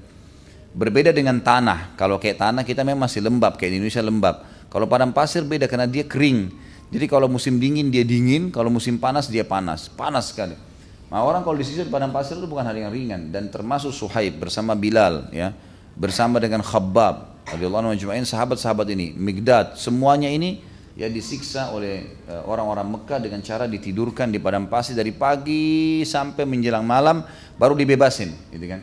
Berbeda 0.72 1.12
dengan 1.12 1.44
tanah. 1.44 1.92
Kalau 1.92 2.16
kayak 2.16 2.40
tanah 2.40 2.64
kita 2.64 2.88
memang 2.88 3.04
masih 3.04 3.20
lembab 3.20 3.60
kayak 3.60 3.76
di 3.76 3.84
Indonesia 3.84 4.00
lembab. 4.00 4.36
Kalau 4.72 4.88
padang 4.88 5.12
pasir 5.12 5.44
beda 5.44 5.68
karena 5.68 5.84
dia 5.84 6.08
kering. 6.08 6.56
Jadi 6.88 7.04
kalau 7.04 7.28
musim 7.28 7.60
dingin 7.60 7.92
dia 7.92 8.08
dingin, 8.08 8.48
kalau 8.48 8.72
musim 8.72 8.96
panas 8.96 9.28
dia 9.28 9.44
panas, 9.44 9.92
panas 9.92 10.32
sekali. 10.32 10.56
Nah 11.12 11.20
orang 11.20 11.44
kalau 11.44 11.60
di 11.60 11.68
di 11.68 11.84
padang 11.92 12.16
pasir 12.16 12.40
itu 12.40 12.48
bukan 12.48 12.64
hal 12.64 12.72
yang 12.72 12.88
ringan 12.88 13.28
dan 13.28 13.52
termasuk 13.52 13.92
Suhaib 13.92 14.40
bersama 14.40 14.72
Bilal 14.72 15.28
ya, 15.36 15.52
bersama 16.00 16.40
dengan 16.40 16.64
Khabbab 16.64 17.44
radhiyallahu 17.44 17.92
anhu 17.92 18.24
sahabat-sahabat 18.24 18.88
ini, 18.88 19.12
Migdad, 19.12 19.76
semuanya 19.76 20.32
ini 20.32 20.67
ya 20.98 21.06
disiksa 21.06 21.70
oleh 21.70 22.18
eh, 22.26 22.42
orang-orang 22.42 22.98
Mekah 22.98 23.22
dengan 23.22 23.38
cara 23.46 23.70
ditidurkan 23.70 24.34
di 24.34 24.42
padang 24.42 24.66
pasir 24.66 24.98
dari 24.98 25.14
pagi 25.14 26.02
sampai 26.02 26.42
menjelang 26.42 26.82
malam 26.82 27.22
baru 27.54 27.78
dibebasin 27.78 28.50
gitu 28.50 28.66
kan 28.66 28.82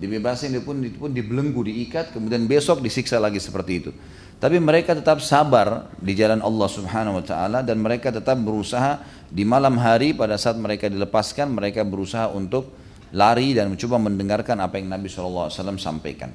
dibebasin 0.00 0.56
dia 0.56 0.64
pun, 0.64 0.80
dia 0.80 0.96
pun 0.96 1.12
dibelenggu 1.12 1.60
diikat 1.60 2.16
kemudian 2.16 2.48
besok 2.48 2.80
disiksa 2.80 3.20
lagi 3.20 3.36
seperti 3.36 3.72
itu 3.76 3.92
tapi 4.40 4.56
mereka 4.56 4.96
tetap 4.96 5.20
sabar 5.20 5.92
di 6.00 6.16
jalan 6.16 6.40
Allah 6.40 6.68
Subhanahu 6.72 7.20
wa 7.20 7.24
taala 7.28 7.60
dan 7.60 7.76
mereka 7.76 8.08
tetap 8.08 8.40
berusaha 8.40 9.04
di 9.28 9.44
malam 9.44 9.76
hari 9.76 10.16
pada 10.16 10.40
saat 10.40 10.56
mereka 10.56 10.88
dilepaskan 10.88 11.52
mereka 11.52 11.84
berusaha 11.84 12.32
untuk 12.32 12.72
lari 13.12 13.52
dan 13.52 13.68
mencoba 13.68 14.00
mendengarkan 14.00 14.64
apa 14.64 14.78
yang 14.78 14.90
Nabi 14.90 15.10
SAW 15.10 15.50
sampaikan. 15.76 16.30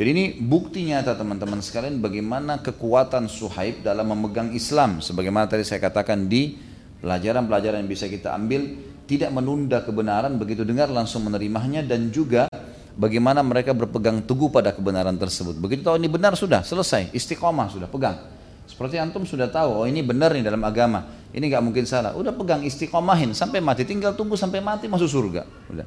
Jadi 0.00 0.16
ini 0.16 0.32
bukti 0.40 0.88
nyata 0.88 1.12
teman-teman 1.12 1.60
sekalian 1.60 2.00
bagaimana 2.00 2.64
kekuatan 2.64 3.28
Suhaib 3.28 3.84
dalam 3.84 4.08
memegang 4.08 4.48
Islam. 4.56 5.04
Sebagaimana 5.04 5.44
tadi 5.44 5.60
saya 5.60 5.76
katakan 5.76 6.24
di 6.24 6.56
pelajaran-pelajaran 7.04 7.84
yang 7.84 7.90
bisa 7.92 8.08
kita 8.08 8.32
ambil, 8.32 8.80
tidak 9.04 9.28
menunda 9.28 9.84
kebenaran 9.84 10.40
begitu 10.40 10.64
dengar 10.64 10.88
langsung 10.88 11.28
menerimanya 11.28 11.84
dan 11.84 12.08
juga 12.08 12.48
bagaimana 12.96 13.44
mereka 13.44 13.76
berpegang 13.76 14.24
teguh 14.24 14.48
pada 14.48 14.72
kebenaran 14.72 15.20
tersebut. 15.20 15.60
Begitu 15.60 15.84
tahu 15.84 16.00
ini 16.00 16.08
benar 16.08 16.32
sudah 16.32 16.64
selesai, 16.64 17.12
istiqomah 17.12 17.68
sudah 17.68 17.92
pegang. 17.92 18.16
Seperti 18.64 18.96
antum 18.96 19.28
sudah 19.28 19.52
tahu, 19.52 19.84
oh 19.84 19.84
ini 19.84 20.00
benar 20.00 20.32
nih 20.32 20.40
dalam 20.40 20.64
agama, 20.64 21.28
ini 21.28 21.44
nggak 21.44 21.60
mungkin 21.60 21.84
salah. 21.84 22.16
Udah 22.16 22.32
pegang 22.32 22.64
istiqomahin 22.64 23.36
sampai 23.36 23.60
mati, 23.60 23.84
tinggal 23.84 24.16
tunggu 24.16 24.32
sampai 24.32 24.64
mati 24.64 24.88
masuk 24.88 25.12
surga. 25.12 25.44
Udah. 25.68 25.84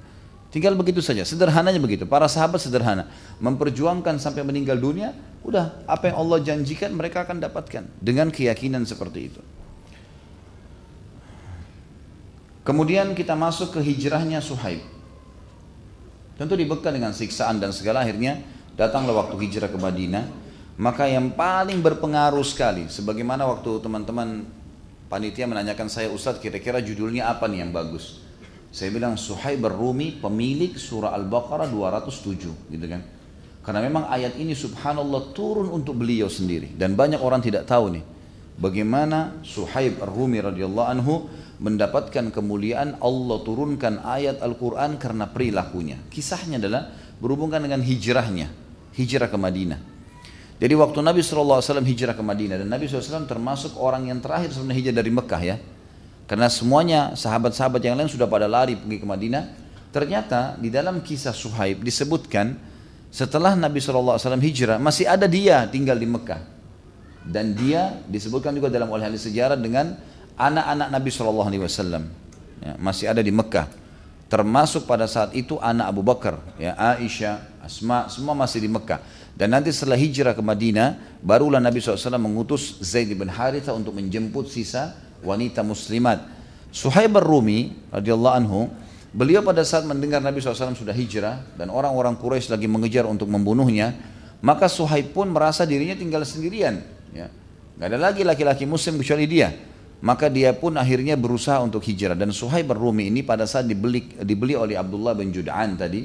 Tinggal 0.54 0.78
begitu 0.78 1.01
saja, 1.01 1.26
sederhananya 1.26 1.82
begitu. 1.82 2.06
Para 2.06 2.30
sahabat 2.30 2.62
sederhana, 2.62 3.10
memperjuangkan 3.41 4.22
sampai 4.22 4.45
meninggal 4.45 4.78
dunia, 4.78 5.10
udah 5.41 5.82
apa 5.89 6.14
yang 6.14 6.22
Allah 6.22 6.38
janjikan 6.45 6.93
mereka 6.93 7.26
akan 7.26 7.41
dapatkan 7.41 7.89
dengan 7.97 8.30
keyakinan 8.30 8.86
seperti 8.86 9.34
itu. 9.34 9.41
Kemudian 12.62 13.18
kita 13.18 13.34
masuk 13.34 13.74
ke 13.74 13.80
hijrahnya 13.82 14.45
Suhaib. 14.45 14.86
Tentu 16.38 16.54
dibekal 16.54 16.93
dengan 16.93 17.18
siksaan 17.18 17.58
dan 17.58 17.74
segala 17.74 18.06
akhirnya 18.06 18.38
datanglah 18.78 19.26
waktu 19.26 19.41
hijrah 19.41 19.74
ke 19.74 19.78
Madinah. 19.82 20.45
Maka 20.78 21.10
yang 21.10 21.34
paling 21.34 21.82
berpengaruh 21.82 22.45
sekali, 22.45 22.93
sebagaimana 22.93 23.49
waktu 23.49 23.82
teman-teman 23.82 24.45
panitia 25.10 25.49
menanyakan 25.49 25.89
saya 25.89 26.14
Ustadz 26.14 26.41
kira-kira 26.41 26.78
judulnya 26.78 27.30
apa 27.30 27.49
nih 27.49 27.66
yang 27.66 27.74
bagus? 27.74 28.23
Saya 28.74 28.90
bilang 28.90 29.22
Suhaib 29.22 29.70
Rumi 29.70 30.18
pemilik 30.18 30.74
surah 30.74 31.14
Al-Baqarah 31.14 31.70
207 31.70 32.74
gitu 32.74 32.86
kan. 32.90 33.06
Karena 33.62 33.86
memang 33.86 34.10
ayat 34.10 34.34
ini 34.42 34.58
subhanallah 34.58 35.30
turun 35.32 35.70
untuk 35.70 36.02
beliau 36.02 36.26
sendiri 36.26 36.74
dan 36.74 36.98
banyak 36.98 37.22
orang 37.22 37.40
tidak 37.40 37.70
tahu 37.70 37.94
nih 37.94 38.04
bagaimana 38.58 39.46
Suhaib 39.46 40.02
Ar-Rumi 40.02 40.42
radhiyallahu 40.42 40.90
anhu 40.90 41.30
mendapatkan 41.62 42.34
kemuliaan 42.34 42.98
Allah 42.98 43.38
turunkan 43.46 44.02
ayat 44.04 44.42
Al-Qur'an 44.42 44.98
karena 44.98 45.30
perilakunya. 45.30 46.02
Kisahnya 46.10 46.58
adalah 46.58 46.92
berhubungan 47.22 47.62
dengan 47.62 47.80
hijrahnya, 47.80 48.50
hijrah 48.98 49.30
ke 49.30 49.38
Madinah. 49.38 49.80
Jadi 50.58 50.74
waktu 50.74 51.00
Nabi 51.06 51.22
SAW 51.22 51.62
hijrah 51.62 52.18
ke 52.18 52.24
Madinah 52.26 52.58
dan 52.58 52.68
Nabi 52.74 52.90
SAW 52.90 53.30
termasuk 53.30 53.78
orang 53.78 54.10
yang 54.10 54.18
terakhir 54.18 54.50
sebenarnya 54.50 54.80
hijrah 54.82 54.96
dari 54.98 55.12
Mekah 55.14 55.42
ya 55.46 55.56
karena 56.34 56.50
semuanya 56.50 57.14
sahabat-sahabat 57.14 57.78
yang 57.86 57.94
lain 57.94 58.10
sudah 58.10 58.26
pada 58.26 58.50
lari 58.50 58.74
pergi 58.74 58.98
ke 58.98 59.06
Madinah. 59.06 59.44
Ternyata 59.94 60.58
di 60.58 60.74
dalam 60.74 61.06
kisah 61.06 61.30
Suhaib 61.30 61.86
disebutkan 61.86 62.58
setelah 63.14 63.54
Nabi 63.54 63.78
SAW 63.78 64.18
hijrah 64.42 64.82
masih 64.82 65.06
ada 65.06 65.30
dia 65.30 65.62
tinggal 65.70 65.94
di 65.94 66.10
Mekah. 66.10 66.42
Dan 67.22 67.54
dia 67.54 68.02
disebutkan 68.10 68.50
juga 68.58 68.74
dalam 68.74 68.90
oleh 68.90 69.06
ahli 69.06 69.22
sejarah 69.22 69.54
dengan 69.62 69.94
anak-anak 70.34 70.90
Nabi 70.90 71.10
SAW. 71.14 72.02
Ya, 72.66 72.82
masih 72.82 73.14
ada 73.14 73.22
di 73.22 73.30
Mekah. 73.30 73.70
Termasuk 74.26 74.90
pada 74.90 75.06
saat 75.06 75.38
itu 75.38 75.62
anak 75.62 75.86
Abu 75.86 76.02
Bakar, 76.02 76.42
ya, 76.58 76.74
Aisyah, 76.98 77.62
Asma, 77.62 78.10
semua 78.10 78.34
masih 78.34 78.58
di 78.58 78.74
Mekah. 78.74 79.06
Dan 79.38 79.54
nanti 79.54 79.70
setelah 79.70 80.02
hijrah 80.02 80.34
ke 80.34 80.42
Madinah, 80.42 80.98
barulah 81.22 81.62
Nabi 81.62 81.78
SAW 81.78 82.18
mengutus 82.18 82.82
Zaid 82.82 83.14
bin 83.14 83.30
Haritha 83.30 83.70
untuk 83.78 83.94
menjemput 83.94 84.50
sisa 84.50 84.98
wanita 85.24 85.64
muslimat. 85.66 86.22
Suhaib 86.74 87.18
rumi 87.18 87.74
radhiyallahu 87.90 88.36
anhu, 88.36 88.60
beliau 89.16 89.42
pada 89.42 89.64
saat 89.64 89.88
mendengar 89.88 90.20
Nabi 90.20 90.44
SAW 90.44 90.76
sudah 90.76 90.94
hijrah 90.94 91.42
dan 91.56 91.72
orang-orang 91.72 92.20
Quraisy 92.20 92.52
lagi 92.52 92.68
mengejar 92.68 93.08
untuk 93.08 93.30
membunuhnya, 93.32 93.96
maka 94.44 94.68
Suhaib 94.68 95.16
pun 95.16 95.32
merasa 95.32 95.64
dirinya 95.64 95.96
tinggal 95.96 96.28
sendirian. 96.28 96.84
Ya. 97.16 97.32
Gak 97.80 97.88
ada 97.90 97.98
lagi 97.98 98.22
laki-laki 98.28 98.68
muslim 98.68 99.02
kecuali 99.02 99.26
dia. 99.26 99.50
Maka 100.04 100.28
dia 100.28 100.52
pun 100.52 100.76
akhirnya 100.76 101.16
berusaha 101.16 101.64
untuk 101.64 101.80
hijrah. 101.80 102.20
Dan 102.20 102.36
Suhaib 102.36 102.76
rumi 102.76 103.08
ini 103.08 103.24
pada 103.24 103.48
saat 103.48 103.72
dibeli, 103.72 104.12
dibeli 104.20 104.52
oleh 104.52 104.76
Abdullah 104.76 105.16
bin 105.16 105.32
Jud'an 105.32 105.80
tadi, 105.80 106.04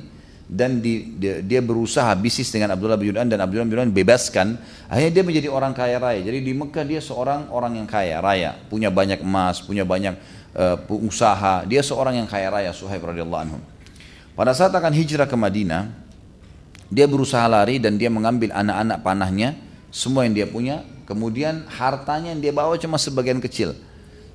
dan 0.49 0.81
di, 0.81 1.13
dia, 1.21 1.45
dia 1.45 1.61
berusaha 1.61 2.09
bisnis 2.17 2.49
dengan 2.49 2.73
Abdullah 2.73 2.97
bin 2.97 3.13
Judan 3.13 3.29
dan 3.29 3.45
Abdullah 3.45 3.69
bin 3.69 3.77
Judan 3.77 3.93
bebaskan. 3.93 4.57
Akhirnya 4.89 5.21
dia 5.21 5.25
menjadi 5.29 5.49
orang 5.53 5.77
kaya 5.77 6.01
raya. 6.01 6.25
Jadi 6.25 6.41
di 6.41 6.57
Mekah 6.57 6.89
dia 6.89 7.05
seorang 7.05 7.53
orang 7.53 7.77
yang 7.77 7.85
kaya 7.85 8.17
raya. 8.25 8.57
Punya 8.73 8.89
banyak 8.89 9.21
emas 9.21 9.61
punya 9.61 9.85
banyak 9.85 10.17
uh, 10.57 10.81
usaha. 11.05 11.69
Dia 11.69 11.85
seorang 11.85 12.25
yang 12.25 12.29
kaya 12.29 12.49
raya 12.49 12.73
Suhaib 12.73 13.05
radhiyallahu 13.05 13.43
anhu. 13.45 13.61
Pada 14.33 14.57
saat 14.57 14.73
akan 14.73 14.89
hijrah 14.97 15.29
ke 15.29 15.37
Madinah 15.37 15.93
dia 16.89 17.05
berusaha 17.05 17.45
lari 17.45 17.77
dan 17.77 18.01
dia 18.01 18.09
mengambil 18.09 18.49
anak-anak 18.57 19.05
panahnya 19.05 19.53
semua 19.93 20.25
yang 20.25 20.33
dia 20.33 20.49
punya. 20.49 20.81
Kemudian 21.05 21.69
hartanya 21.69 22.33
yang 22.33 22.41
dia 22.41 22.53
bawa 22.57 22.77
cuma 22.81 22.97
sebagian 22.97 23.41
kecil. 23.41 23.77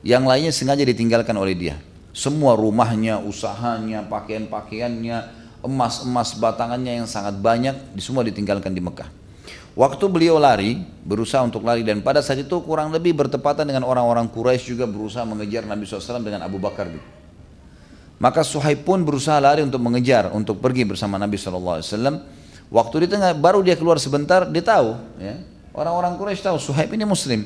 Yang 0.06 0.24
lainnya 0.30 0.54
sengaja 0.54 0.86
ditinggalkan 0.86 1.34
oleh 1.34 1.58
dia. 1.58 1.76
Semua 2.14 2.54
rumahnya 2.54 3.18
usahanya 3.18 4.06
pakaian-pakaiannya 4.06 5.43
emas-emas 5.64 6.36
batangannya 6.38 7.02
yang 7.02 7.08
sangat 7.08 7.40
banyak 7.40 7.96
semua 7.98 8.22
ditinggalkan 8.28 8.76
di 8.76 8.84
Mekah. 8.84 9.24
Waktu 9.74 10.06
beliau 10.06 10.38
lari, 10.38 10.78
berusaha 11.02 11.42
untuk 11.42 11.66
lari 11.66 11.82
dan 11.82 12.06
pada 12.06 12.22
saat 12.22 12.46
itu 12.46 12.62
kurang 12.62 12.94
lebih 12.94 13.18
bertepatan 13.18 13.66
dengan 13.66 13.90
orang-orang 13.90 14.30
Quraisy 14.30 14.78
juga 14.78 14.86
berusaha 14.86 15.26
mengejar 15.26 15.66
Nabi 15.66 15.90
SAW 15.90 16.22
dengan 16.22 16.46
Abu 16.46 16.62
Bakar. 16.62 16.94
Maka 18.22 18.46
Suhaib 18.46 18.86
pun 18.86 19.02
berusaha 19.02 19.42
lari 19.42 19.66
untuk 19.66 19.82
mengejar, 19.82 20.30
untuk 20.30 20.62
pergi 20.62 20.86
bersama 20.86 21.18
Nabi 21.18 21.42
SAW. 21.42 21.82
Waktu 22.70 22.96
di 23.02 23.08
tengah, 23.18 23.34
baru 23.34 23.66
dia 23.66 23.74
keluar 23.74 23.98
sebentar, 23.98 24.46
dia 24.46 24.62
tahu. 24.62 24.94
Ya, 25.18 25.42
orang-orang 25.74 26.22
Quraisy 26.22 26.46
tahu 26.46 26.62
Suhaib 26.62 26.94
ini 26.94 27.10
Muslim. 27.10 27.42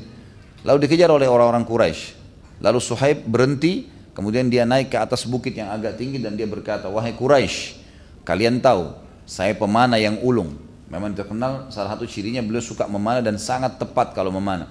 Lalu 0.68 0.84
dikejar 0.84 1.08
oleh 1.08 1.24
orang-orang 1.24 1.64
Quraisy. 1.64 2.12
Lalu 2.60 2.78
Suhaib 2.84 3.24
berhenti, 3.24 3.88
kemudian 4.12 4.52
dia 4.52 4.68
naik 4.68 4.92
ke 4.92 5.00
atas 5.00 5.24
bukit 5.24 5.56
yang 5.56 5.72
agak 5.72 5.96
tinggi 5.96 6.20
dan 6.20 6.36
dia 6.36 6.44
berkata, 6.44 6.92
wahai 6.92 7.16
Quraisy, 7.16 7.87
Kalian 8.28 8.60
tahu, 8.60 8.92
saya 9.24 9.56
pemanah 9.56 9.96
yang 9.96 10.20
ulung. 10.20 10.52
Memang 10.92 11.16
terkenal 11.16 11.72
salah 11.72 11.96
satu 11.96 12.04
cirinya 12.04 12.44
beliau 12.44 12.60
suka 12.60 12.84
memanah 12.84 13.24
dan 13.24 13.40
sangat 13.40 13.80
tepat 13.80 14.12
kalau 14.12 14.28
memanah. 14.28 14.68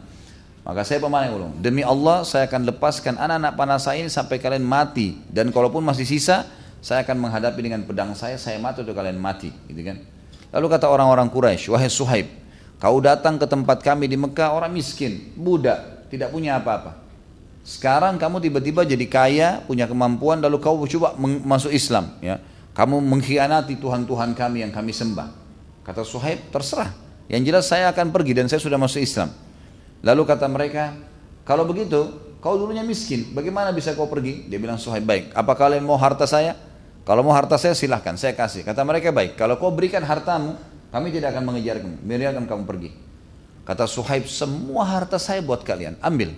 Maka 0.61 0.85
saya 0.85 1.01
pemanah 1.01 1.25
yang 1.25 1.35
ulung. 1.41 1.53
Demi 1.57 1.81
Allah 1.81 2.21
saya 2.21 2.45
akan 2.45 2.69
lepaskan 2.69 3.17
anak-anak 3.17 3.57
panah 3.57 3.81
saya 3.81 4.05
ini 4.05 4.13
sampai 4.13 4.37
kalian 4.37 4.61
mati. 4.61 5.17
Dan 5.25 5.49
kalaupun 5.49 5.81
masih 5.81 6.05
sisa, 6.05 6.45
saya 6.85 7.01
akan 7.01 7.17
menghadapi 7.17 7.57
dengan 7.57 7.81
pedang 7.81 8.13
saya, 8.13 8.37
saya 8.37 8.61
mati 8.61 8.85
untuk 8.85 8.93
kalian 8.93 9.17
mati. 9.17 9.49
Gitu 9.65 9.81
kan? 9.81 10.05
Lalu 10.53 10.65
kata 10.77 10.85
orang-orang 10.93 11.25
Quraisy, 11.33 11.73
wahai 11.73 11.89
Suhaib, 11.89 12.29
kau 12.77 13.01
datang 13.01 13.41
ke 13.41 13.49
tempat 13.49 13.81
kami 13.81 14.05
di 14.05 14.21
Mekah 14.21 14.53
orang 14.53 14.69
miskin, 14.69 15.33
budak, 15.33 16.05
tidak 16.13 16.29
punya 16.29 16.61
apa-apa. 16.61 16.93
Sekarang 17.65 18.21
kamu 18.21 18.37
tiba-tiba 18.37 18.85
jadi 18.85 19.05
kaya, 19.09 19.49
punya 19.65 19.89
kemampuan, 19.89 20.39
lalu 20.45 20.61
kau 20.61 20.77
coba 20.85 21.17
masuk 21.43 21.73
Islam. 21.73 22.15
Ya, 22.23 22.39
kamu 22.77 23.01
mengkhianati 23.01 23.81
Tuhan-Tuhan 23.81 24.37
kami 24.37 24.61
yang 24.61 24.69
kami 24.69 24.93
sembah. 24.93 25.33
Kata 25.81 26.05
Suhaib, 26.05 26.53
terserah. 26.53 26.93
Yang 27.25 27.41
jelas 27.49 27.65
saya 27.65 27.89
akan 27.89 28.13
pergi 28.13 28.37
dan 28.37 28.45
saya 28.45 28.61
sudah 28.61 28.77
masuk 28.77 29.01
Islam. 29.01 29.33
Lalu 30.05 30.21
kata 30.29 30.45
mereka, 30.45 30.93
kalau 31.41 31.65
begitu, 31.65 32.13
kau 32.37 32.53
dulunya 32.53 32.85
miskin, 32.85 33.33
bagaimana 33.33 33.73
bisa 33.73 33.97
kau 33.97 34.05
pergi? 34.05 34.45
Dia 34.45 34.61
bilang 34.61 34.77
Suhaib, 34.77 35.09
baik. 35.09 35.33
Apa 35.33 35.57
kalian 35.57 35.81
mau 35.81 35.97
harta 35.97 36.29
saya? 36.29 36.53
Kalau 37.01 37.25
mau 37.25 37.33
harta 37.33 37.57
saya 37.57 37.73
silahkan, 37.73 38.13
saya 38.13 38.37
kasih. 38.37 38.61
Kata 38.61 38.85
mereka, 38.85 39.09
baik. 39.09 39.33
Kalau 39.41 39.57
kau 39.57 39.73
berikan 39.73 40.05
hartamu, 40.05 40.53
kami 40.93 41.09
tidak 41.09 41.33
akan 41.33 41.49
mengejar 41.49 41.81
kamu, 41.81 41.97
biarkan 42.05 42.45
kamu 42.45 42.63
pergi. 42.69 42.89
Kata 43.65 43.89
Suhaib, 43.89 44.29
semua 44.29 44.85
harta 44.85 45.17
saya 45.17 45.41
buat 45.41 45.65
kalian, 45.65 45.97
ambil. 45.97 46.29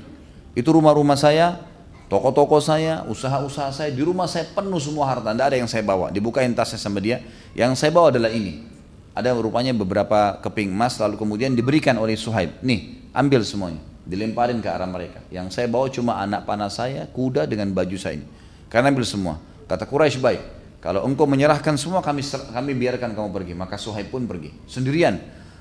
Itu 0.55 0.71
rumah-rumah 0.71 1.19
saya, 1.19 1.67
toko-toko 2.09 2.57
saya, 2.59 3.05
usaha-usaha 3.05 3.69
saya, 3.71 3.89
di 3.93 4.01
rumah 4.01 4.25
saya 4.25 4.49
penuh 4.49 4.81
semua 4.81 5.07
harta, 5.07 5.31
tidak 5.31 5.45
ada 5.53 5.57
yang 5.61 5.69
saya 5.69 5.85
bawa. 5.85 6.09
Dibukain 6.09 6.51
tasnya 6.51 6.81
sama 6.81 6.97
dia, 6.99 7.21
yang 7.53 7.77
saya 7.77 7.93
bawa 7.93 8.09
adalah 8.09 8.33
ini. 8.33 8.65
Ada 9.13 9.37
rupanya 9.37 9.71
beberapa 9.71 10.41
keping 10.41 10.73
emas, 10.73 10.97
lalu 10.97 11.15
kemudian 11.15 11.53
diberikan 11.53 11.95
oleh 12.01 12.17
Suhaib. 12.17 12.59
Nih, 12.65 13.09
ambil 13.13 13.45
semuanya. 13.45 13.81
Dilemparin 14.09 14.57
ke 14.57 14.69
arah 14.69 14.89
mereka. 14.89 15.21
Yang 15.29 15.53
saya 15.53 15.69
bawa 15.69 15.85
cuma 15.93 16.17
anak 16.17 16.49
panah 16.49 16.73
saya, 16.73 17.05
kuda 17.13 17.45
dengan 17.45 17.69
baju 17.69 17.93
saya 17.93 18.17
ini. 18.17 18.25
Karena 18.65 18.89
ambil 18.89 19.05
semua. 19.05 19.37
Kata 19.69 19.85
Quraisy 19.85 20.17
baik. 20.17 20.41
Kalau 20.79 21.03
engkau 21.03 21.27
menyerahkan 21.27 21.75
semua, 21.75 21.99
kami 22.01 22.25
kami 22.25 22.71
biarkan 22.73 23.13
kamu 23.13 23.29
pergi. 23.29 23.53
Maka 23.53 23.75
Suhaib 23.77 24.09
pun 24.09 24.25
pergi. 24.25 24.49
Sendirian. 24.65 25.19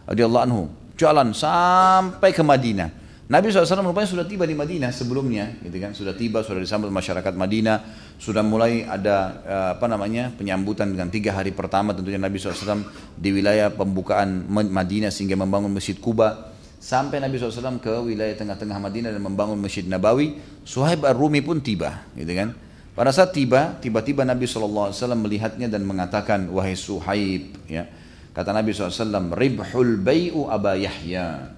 Radiyallahu 0.09 0.45
anhu. 0.49 0.63
Jalan 0.97 1.35
sampai 1.37 2.31
ke 2.33 2.41
Madinah. 2.41 3.08
Nabi 3.29 3.53
SAW 3.53 3.85
rupanya 3.85 4.09
sudah 4.09 4.25
tiba 4.25 4.49
di 4.49 4.57
Madinah 4.57 4.89
sebelumnya, 4.89 5.53
gitu 5.61 5.77
kan? 5.77 5.93
Sudah 5.93 6.17
tiba, 6.17 6.41
sudah 6.41 6.65
disambut 6.65 6.89
masyarakat 6.89 7.37
Madinah, 7.37 7.77
sudah 8.17 8.41
mulai 8.41 8.89
ada 8.89 9.17
eh, 9.45 9.69
apa 9.77 9.85
namanya 9.85 10.33
penyambutan 10.33 10.89
dengan 10.89 11.13
tiga 11.13 11.37
hari 11.37 11.53
pertama 11.53 11.93
tentunya 11.93 12.17
Nabi 12.17 12.41
SAW 12.41 12.89
di 13.21 13.29
wilayah 13.29 13.69
pembukaan 13.69 14.49
Madinah 14.49 15.13
sehingga 15.13 15.37
membangun 15.37 15.69
masjid 15.69 16.01
Kuba. 16.01 16.57
Sampai 16.81 17.21
Nabi 17.21 17.37
SAW 17.37 17.77
ke 17.85 17.93
wilayah 18.01 18.33
tengah-tengah 18.33 18.81
Madinah 18.81 19.13
dan 19.13 19.21
membangun 19.21 19.61
masjid 19.61 19.85
Nabawi, 19.85 20.41
Suhaib 20.65 21.05
ar-Rumi 21.05 21.45
pun 21.45 21.61
tiba, 21.61 22.09
gitu 22.17 22.33
kan? 22.33 22.57
Pada 22.97 23.13
saat 23.13 23.37
tiba, 23.37 23.77
tiba-tiba 23.77 24.25
Nabi 24.25 24.49
SAW 24.49 24.89
melihatnya 25.21 25.69
dan 25.69 25.85
mengatakan, 25.85 26.49
wahai 26.49 26.73
Suhaib, 26.73 27.61
ya, 27.69 27.85
kata 28.33 28.57
Nabi 28.57 28.73
SAW, 28.73 29.37
ribhul 29.37 30.01
bayu 30.01 30.49
Aba 30.49 30.81
Yahya, 30.81 31.58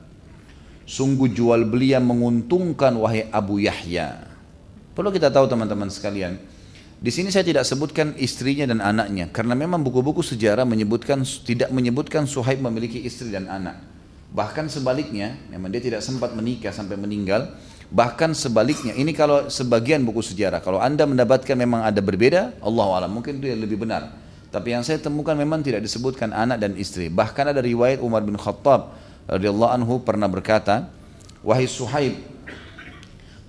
Sungguh 0.91 1.31
jual 1.31 1.71
beli 1.71 1.95
yang 1.95 2.03
menguntungkan 2.03 2.91
wahai 2.99 3.31
Abu 3.31 3.63
Yahya. 3.63 4.27
Perlu 4.91 5.15
kita 5.15 5.31
tahu 5.31 5.47
teman-teman 5.47 5.87
sekalian. 5.87 6.35
Di 6.99 7.15
sini 7.15 7.31
saya 7.31 7.47
tidak 7.47 7.63
sebutkan 7.63 8.19
istrinya 8.19 8.67
dan 8.67 8.83
anaknya 8.83 9.31
karena 9.31 9.55
memang 9.55 9.87
buku-buku 9.87 10.19
sejarah 10.19 10.67
menyebutkan 10.67 11.23
tidak 11.47 11.71
menyebutkan 11.71 12.27
Suhaib 12.27 12.59
memiliki 12.59 12.99
istri 13.07 13.31
dan 13.31 13.47
anak. 13.47 13.79
Bahkan 14.35 14.67
sebaliknya, 14.67 15.39
memang 15.55 15.71
dia 15.71 15.79
tidak 15.79 16.03
sempat 16.03 16.35
menikah 16.35 16.75
sampai 16.75 16.99
meninggal. 16.99 17.55
Bahkan 17.95 18.35
sebaliknya, 18.35 18.91
ini 18.99 19.15
kalau 19.15 19.47
sebagian 19.47 20.03
buku 20.03 20.27
sejarah. 20.27 20.59
Kalau 20.59 20.83
anda 20.83 21.07
mendapatkan 21.07 21.55
memang 21.55 21.87
ada 21.87 22.03
berbeda, 22.03 22.59
Allah 22.59 22.87
alam 22.99 23.15
mungkin 23.15 23.39
itu 23.39 23.47
yang 23.47 23.63
lebih 23.63 23.79
benar. 23.79 24.11
Tapi 24.51 24.75
yang 24.75 24.83
saya 24.83 24.99
temukan 24.99 25.39
memang 25.39 25.63
tidak 25.63 25.87
disebutkan 25.87 26.35
anak 26.35 26.59
dan 26.59 26.75
istri. 26.75 27.07
Bahkan 27.07 27.55
ada 27.55 27.63
riwayat 27.63 28.03
Umar 28.03 28.27
bin 28.27 28.35
Khattab 28.35 29.10
radhiyallahu 29.27 29.73
anhu 29.73 29.95
pernah 30.01 30.29
berkata, 30.31 30.89
"Wahai 31.45 31.67
Suhaib, 31.67 32.21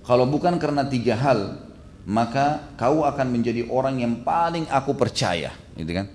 kalau 0.04 0.26
bukan 0.26 0.58
karena 0.58 0.84
tiga 0.88 1.14
hal, 1.16 1.62
maka 2.04 2.66
kau 2.74 3.06
akan 3.06 3.26
menjadi 3.30 3.68
orang 3.70 4.02
yang 4.02 4.20
paling 4.26 4.66
aku 4.68 4.92
percaya." 4.92 5.54
Gitu 5.78 5.92
kan? 5.92 6.10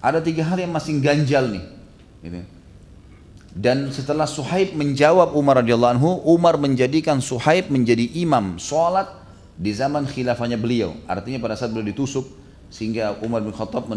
Ada 0.00 0.24
tiga 0.24 0.48
hal 0.48 0.56
yang 0.58 0.72
masih 0.72 0.96
ganjal 0.98 1.52
nih. 1.52 1.64
Gitu. 2.24 2.40
Dan 3.50 3.90
setelah 3.90 4.30
Suhaib 4.30 4.78
menjawab 4.78 5.34
Umar 5.34 5.58
radhiyallahu 5.60 5.92
anhu, 5.98 6.10
Umar 6.22 6.54
menjadikan 6.54 7.18
Suhaib 7.18 7.66
menjadi 7.66 8.06
imam 8.14 8.62
sholat 8.62 9.10
di 9.58 9.74
zaman 9.74 10.06
khilafahnya 10.06 10.54
beliau. 10.54 10.94
Artinya 11.10 11.42
pada 11.42 11.58
saat 11.58 11.74
beliau 11.74 11.90
ditusuk 11.90 12.30
sehingga 12.70 13.18
Umar 13.26 13.42
bin 13.42 13.50
Khattab 13.50 13.90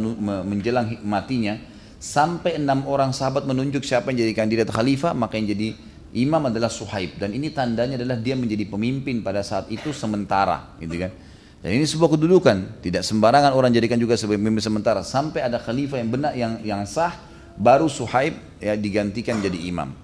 menjelang 0.44 0.98
matinya, 1.06 1.62
sampai 2.04 2.60
enam 2.60 2.84
orang 2.84 3.16
sahabat 3.16 3.48
menunjuk 3.48 3.88
siapa 3.88 4.12
yang 4.12 4.28
jadi 4.28 4.34
kandidat 4.36 4.68
khalifah 4.76 5.16
maka 5.16 5.40
yang 5.40 5.56
jadi 5.56 5.72
imam 6.12 6.52
adalah 6.52 6.68
Suhaib. 6.68 7.16
Dan 7.16 7.32
ini 7.32 7.56
tandanya 7.56 7.96
adalah 7.96 8.20
dia 8.20 8.36
menjadi 8.36 8.68
pemimpin 8.68 9.24
pada 9.24 9.40
saat 9.40 9.72
itu 9.72 9.96
sementara 9.96 10.76
gitu 10.84 11.00
kan? 11.00 11.16
Dan 11.64 11.80
ini 11.80 11.88
sebuah 11.88 12.20
kedudukan. 12.20 12.84
Tidak 12.84 13.00
sembarangan 13.00 13.56
orang 13.56 13.72
jadikan 13.72 13.96
juga 13.96 14.20
sebagai 14.20 14.44
pemimpin 14.44 14.60
sementara. 14.60 15.00
Sampai 15.00 15.48
ada 15.48 15.56
khalifah 15.64 15.98
yang 16.04 16.10
benar 16.12 16.32
yang 16.36 16.54
yang 16.60 16.82
sah 16.84 17.16
baru 17.56 17.88
Suhaib 17.88 18.36
ya 18.60 18.76
digantikan 18.76 19.40
jadi 19.40 19.56
imam. 19.72 19.96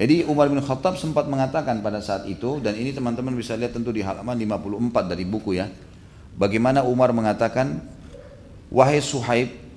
Jadi 0.00 0.24
Umar 0.30 0.48
bin 0.48 0.62
Khattab 0.64 0.96
sempat 0.96 1.28
mengatakan 1.28 1.84
pada 1.84 2.00
saat 2.00 2.24
itu 2.24 2.62
dan 2.64 2.72
ini 2.78 2.94
teman-teman 2.94 3.34
bisa 3.34 3.58
lihat 3.58 3.74
tentu 3.76 3.92
di 3.92 4.00
halaman 4.00 4.38
54 4.38 5.12
dari 5.12 5.28
buku 5.28 5.60
ya. 5.60 5.68
Bagaimana 6.38 6.86
Umar 6.86 7.12
mengatakan 7.12 7.82
wahai 8.70 9.02
Suhaib 9.02 9.67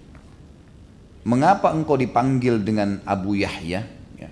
mengapa 1.23 1.73
engkau 1.73 1.97
dipanggil 1.97 2.61
dengan 2.61 3.01
Abu 3.05 3.37
Yahya? 3.37 3.85
Ya. 4.17 4.29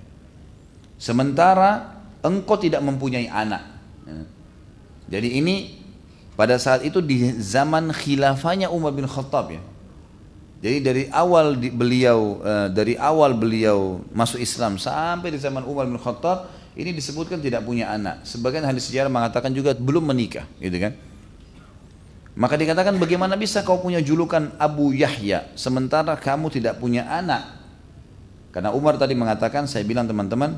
Sementara 0.97 2.01
engkau 2.21 2.57
tidak 2.59 2.81
mempunyai 2.81 3.29
anak. 3.29 3.63
Ya. 4.05 4.23
Jadi 5.17 5.41
ini 5.41 5.79
pada 6.39 6.55
saat 6.55 6.85
itu 6.87 7.01
di 7.03 7.35
zaman 7.41 7.91
khilafahnya 7.91 8.71
Umar 8.71 8.95
bin 8.95 9.09
Khattab 9.09 9.51
ya. 9.51 9.61
Jadi 10.59 10.77
dari 10.83 11.03
awal 11.07 11.55
beliau 11.55 12.43
uh, 12.43 12.67
dari 12.67 12.99
awal 12.99 13.31
beliau 13.31 14.03
masuk 14.11 14.43
Islam 14.43 14.75
sampai 14.75 15.31
di 15.31 15.39
zaman 15.39 15.63
Umar 15.63 15.87
bin 15.87 15.95
Khattab 15.95 16.51
ini 16.79 16.95
disebutkan 16.95 17.43
tidak 17.43 17.67
punya 17.67 17.91
anak. 17.91 18.23
Sebagian 18.23 18.63
ahli 18.63 18.79
sejarah 18.79 19.11
mengatakan 19.11 19.51
juga 19.51 19.75
belum 19.75 20.03
menikah, 20.15 20.47
gitu 20.63 20.79
kan? 20.79 20.95
Maka 22.39 22.55
dikatakan 22.55 22.95
bagaimana 22.95 23.35
bisa 23.35 23.67
kau 23.67 23.83
punya 23.83 23.99
julukan 23.99 24.55
Abu 24.55 24.95
Yahya 24.95 25.51
sementara 25.59 26.15
kamu 26.15 26.47
tidak 26.47 26.79
punya 26.79 27.03
anak? 27.03 27.59
Karena 28.55 28.71
Umar 28.71 28.95
tadi 28.95 29.11
mengatakan, 29.11 29.67
saya 29.67 29.83
bilang 29.83 30.07
teman-teman, 30.07 30.55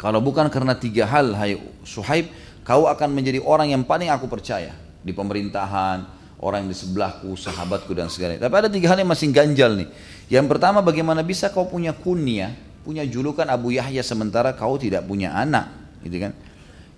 kalau 0.00 0.24
bukan 0.24 0.48
karena 0.48 0.72
tiga 0.72 1.04
hal, 1.04 1.36
hai 1.36 1.60
Suhaib, 1.84 2.32
kau 2.64 2.88
akan 2.88 3.12
menjadi 3.12 3.36
orang 3.44 3.68
yang 3.68 3.84
paling 3.84 4.08
aku 4.08 4.32
percaya 4.32 4.72
di 5.04 5.12
pemerintahan, 5.12 6.08
orang 6.40 6.64
yang 6.64 6.70
di 6.72 6.78
sebelahku, 6.80 7.36
sahabatku 7.36 7.92
dan 7.92 8.08
segala. 8.08 8.40
Tapi 8.40 8.54
ada 8.56 8.72
tiga 8.72 8.88
hal 8.88 8.98
yang 9.04 9.12
masih 9.12 9.28
ganjal 9.28 9.76
nih. 9.76 9.92
Yang 10.32 10.56
pertama, 10.56 10.80
bagaimana 10.80 11.20
bisa 11.20 11.52
kau 11.52 11.68
punya 11.68 11.92
kunyah, 11.92 12.56
punya 12.80 13.04
julukan 13.04 13.44
Abu 13.44 13.76
Yahya 13.76 14.00
sementara 14.00 14.56
kau 14.56 14.80
tidak 14.80 15.04
punya 15.04 15.36
anak, 15.36 15.68
gitu 16.00 16.16
kan? 16.16 16.32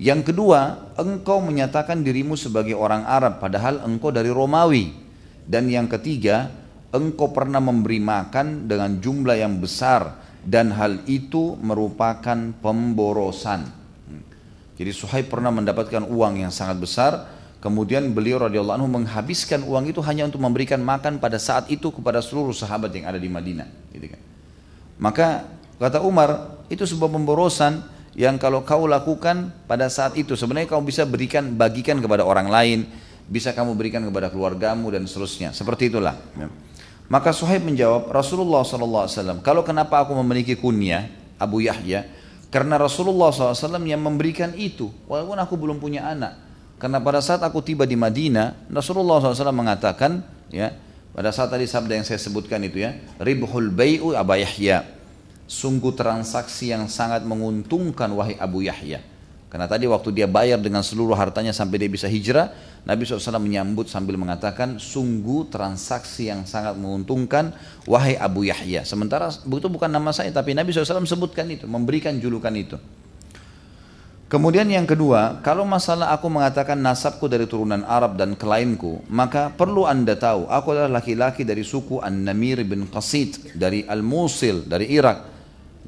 Yang 0.01 0.33
kedua, 0.33 0.91
engkau 0.97 1.45
menyatakan 1.45 2.01
dirimu 2.01 2.33
sebagai 2.33 2.73
orang 2.73 3.05
Arab 3.05 3.37
padahal 3.37 3.85
engkau 3.85 4.09
dari 4.09 4.33
Romawi. 4.33 4.97
Dan 5.45 5.69
yang 5.69 5.93
ketiga, 5.93 6.49
engkau 6.89 7.29
pernah 7.37 7.61
memberi 7.61 8.01
makan 8.01 8.65
dengan 8.65 8.97
jumlah 8.97 9.37
yang 9.37 9.61
besar 9.61 10.17
dan 10.41 10.73
hal 10.73 11.05
itu 11.05 11.53
merupakan 11.61 12.57
pemborosan. 12.65 13.69
Jadi 14.81 14.91
Suhaib 14.97 15.29
pernah 15.29 15.53
mendapatkan 15.53 16.09
uang 16.09 16.41
yang 16.41 16.49
sangat 16.49 16.81
besar, 16.81 17.13
kemudian 17.61 18.17
beliau 18.17 18.41
radhiyallahu 18.41 18.81
anhu 18.81 18.89
menghabiskan 18.89 19.61
uang 19.69 19.93
itu 19.93 20.01
hanya 20.01 20.25
untuk 20.25 20.41
memberikan 20.41 20.81
makan 20.81 21.21
pada 21.21 21.37
saat 21.37 21.69
itu 21.69 21.93
kepada 21.93 22.25
seluruh 22.25 22.57
sahabat 22.57 22.89
yang 22.97 23.05
ada 23.05 23.21
di 23.21 23.29
Madinah, 23.29 23.69
gitu 23.93 24.09
kan. 24.09 24.21
Maka 24.97 25.45
kata 25.77 26.01
Umar, 26.01 26.57
itu 26.73 26.89
sebuah 26.89 27.13
pemborosan 27.13 28.00
yang 28.21 28.37
kalau 28.37 28.61
kau 28.69 28.85
lakukan 28.85 29.49
pada 29.65 29.89
saat 29.89 30.13
itu 30.21 30.37
sebenarnya 30.37 30.69
kau 30.69 30.85
bisa 30.85 31.09
berikan 31.09 31.57
bagikan 31.57 31.97
kepada 32.05 32.21
orang 32.21 32.53
lain 32.53 32.85
bisa 33.25 33.57
kamu 33.57 33.73
berikan 33.73 34.05
kepada 34.05 34.29
keluargamu 34.29 34.93
dan 34.93 35.09
seterusnya. 35.09 35.57
Seperti 35.57 35.89
itulah. 35.89 36.21
Ya. 36.37 36.53
maka 37.09 37.33
Suhaib 37.33 37.65
menjawab 37.65 38.13
Rasulullah 38.13 38.61
SAW 38.61 39.41
kalau 39.41 39.65
kenapa 39.65 40.05
aku 40.05 40.13
memiliki 40.21 40.53
kunyah 40.53 41.09
Abu 41.41 41.65
Yahya? 41.65 42.05
Karena 42.53 42.77
Rasulullah 42.77 43.33
SAW 43.33 43.81
yang 43.89 44.05
memberikan 44.05 44.53
itu 44.53 44.93
walaupun 45.09 45.41
aku 45.41 45.57
belum 45.57 45.81
punya 45.81 46.05
anak. 46.05 46.37
Karena 46.77 47.01
pada 47.01 47.25
saat 47.25 47.41
aku 47.41 47.65
tiba 47.65 47.89
di 47.89 47.97
Madinah 47.97 48.69
Rasulullah 48.69 49.25
SAW 49.25 49.49
mengatakan 49.49 50.21
ya 50.53 50.77
pada 51.17 51.33
saat 51.33 51.49
tadi 51.49 51.65
sabda 51.65 51.97
yang 51.97 52.05
saya 52.05 52.21
sebutkan 52.21 52.61
itu 52.69 52.85
ya 52.85 53.01
ribhul 53.17 53.73
bai'u 53.73 54.13
Abu 54.13 54.37
Yahya 54.37 55.00
sungguh 55.51 55.99
transaksi 55.99 56.71
yang 56.71 56.87
sangat 56.87 57.27
menguntungkan 57.27 58.07
wahai 58.15 58.39
Abu 58.39 58.63
Yahya. 58.63 59.03
Karena 59.51 59.67
tadi 59.67 59.91
waktu 59.91 60.15
dia 60.15 60.31
bayar 60.31 60.63
dengan 60.63 60.79
seluruh 60.79 61.19
hartanya 61.19 61.51
sampai 61.51 61.83
dia 61.83 61.91
bisa 61.91 62.07
hijrah, 62.07 62.55
Nabi 62.87 63.03
SAW 63.03 63.43
menyambut 63.43 63.91
sambil 63.91 64.15
mengatakan, 64.15 64.79
sungguh 64.79 65.51
transaksi 65.51 66.31
yang 66.31 66.47
sangat 66.47 66.79
menguntungkan 66.79 67.51
wahai 67.83 68.15
Abu 68.15 68.47
Yahya. 68.47 68.87
Sementara 68.87 69.27
itu 69.35 69.67
bukan 69.67 69.91
nama 69.91 70.15
saya, 70.15 70.31
tapi 70.31 70.55
Nabi 70.55 70.71
SAW 70.71 71.03
sebutkan 71.03 71.51
itu, 71.51 71.67
memberikan 71.67 72.15
julukan 72.23 72.55
itu. 72.55 72.79
Kemudian 74.31 74.71
yang 74.71 74.87
kedua, 74.87 75.43
kalau 75.43 75.67
masalah 75.67 76.15
aku 76.15 76.31
mengatakan 76.31 76.79
nasabku 76.79 77.27
dari 77.27 77.51
turunan 77.51 77.83
Arab 77.83 78.15
dan 78.15 78.39
kelainku, 78.39 79.03
maka 79.11 79.51
perlu 79.51 79.83
anda 79.83 80.15
tahu, 80.15 80.47
aku 80.47 80.79
adalah 80.79 81.03
laki-laki 81.03 81.43
dari 81.43 81.67
suku 81.67 81.99
An-Namir 81.99 82.63
bin 82.63 82.87
Qasid, 82.87 83.59
dari 83.59 83.83
Al-Musil, 83.83 84.71
dari 84.71 84.95
Irak. 84.95 85.30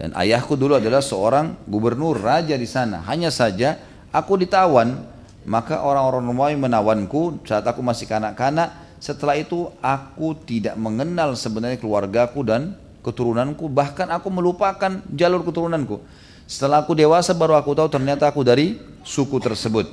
Dan 0.02 0.18
ayahku 0.18 0.58
dulu 0.58 0.82
adalah 0.82 0.98
seorang 0.98 1.62
gubernur, 1.70 2.18
raja 2.18 2.58
di 2.58 2.66
sana. 2.66 3.06
Hanya 3.06 3.30
saja 3.30 3.78
aku 4.10 4.34
ditawan, 4.34 4.98
maka 5.46 5.78
orang-orang 5.78 6.26
Romawi 6.26 6.56
menawanku 6.58 7.46
saat 7.46 7.62
aku 7.62 7.86
masih 7.86 8.10
kanak-kanak. 8.10 8.98
Setelah 8.98 9.38
itu 9.38 9.70
aku 9.78 10.34
tidak 10.42 10.74
mengenal 10.74 11.38
sebenarnya 11.38 11.78
keluargaku 11.78 12.42
dan 12.42 12.74
keturunanku, 13.06 13.70
bahkan 13.70 14.10
aku 14.10 14.26
melupakan 14.26 15.06
jalur 15.14 15.46
keturunanku. 15.46 16.02
Setelah 16.50 16.82
aku 16.82 16.98
dewasa 16.98 17.30
baru 17.30 17.54
aku 17.54 17.70
tahu 17.70 17.86
ternyata 17.86 18.26
aku 18.26 18.42
dari 18.42 18.82
suku 19.06 19.38
tersebut. 19.38 19.86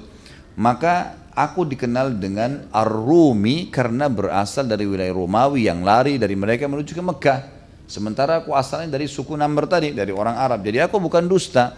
Maka 0.57 1.21
aku 1.37 1.69
dikenal 1.69 2.17
dengan 2.17 2.65
Ar-Rumi 2.73 3.69
karena 3.69 4.09
berasal 4.09 4.65
dari 4.65 4.89
wilayah 4.89 5.13
Romawi 5.13 5.69
yang 5.69 5.85
lari 5.85 6.17
dari 6.17 6.33
mereka 6.33 6.65
menuju 6.65 6.97
ke 6.97 7.03
Mekah. 7.05 7.58
Sementara 7.89 8.45
aku 8.45 8.53
asalnya 8.53 8.93
dari 9.01 9.09
suku 9.09 9.33
Namr 9.33 9.65
tadi, 9.65 9.97
dari 9.97 10.13
orang 10.13 10.37
Arab. 10.37 10.61
Jadi 10.61 10.77
aku 10.77 11.01
bukan 11.01 11.25
dusta. 11.25 11.73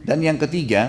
Dan 0.00 0.24
yang 0.24 0.40
ketiga, 0.40 0.88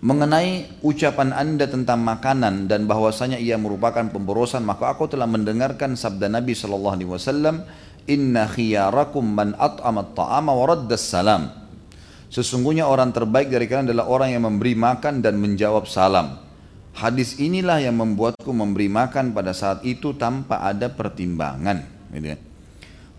mengenai 0.00 0.80
ucapan 0.80 1.36
anda 1.36 1.68
tentang 1.68 2.00
makanan 2.00 2.72
dan 2.72 2.88
bahwasanya 2.88 3.36
ia 3.36 3.60
merupakan 3.60 4.08
pemborosan, 4.08 4.64
maka 4.64 4.96
aku 4.96 5.12
telah 5.12 5.28
mendengarkan 5.28 5.92
sabda 5.92 6.32
Nabi 6.32 6.56
Shallallahu 6.56 6.94
Alaihi 6.96 7.10
Wasallam, 7.12 7.68
Inna 8.08 8.48
khiyarakum 8.48 9.22
man 9.28 9.54
at'amat 9.60 10.16
ta'ama 10.16 10.56
wa 10.56 10.74
salam. 10.96 11.52
Sesungguhnya 12.32 12.88
orang 12.88 13.12
terbaik 13.12 13.52
dari 13.52 13.68
kalian 13.68 13.92
adalah 13.92 14.08
orang 14.08 14.32
yang 14.32 14.48
memberi 14.48 14.72
makan 14.72 15.20
dan 15.20 15.36
menjawab 15.36 15.84
salam. 15.84 16.40
Hadis 16.96 17.36
inilah 17.36 17.76
yang 17.84 18.00
membuatku 18.00 18.48
memberi 18.56 18.88
makan 18.88 19.36
pada 19.36 19.52
saat 19.52 19.84
itu 19.84 20.16
tanpa 20.16 20.64
ada 20.64 20.88
pertimbangan. 20.88 22.08
Gitu 22.08 22.26
ya. 22.32 22.40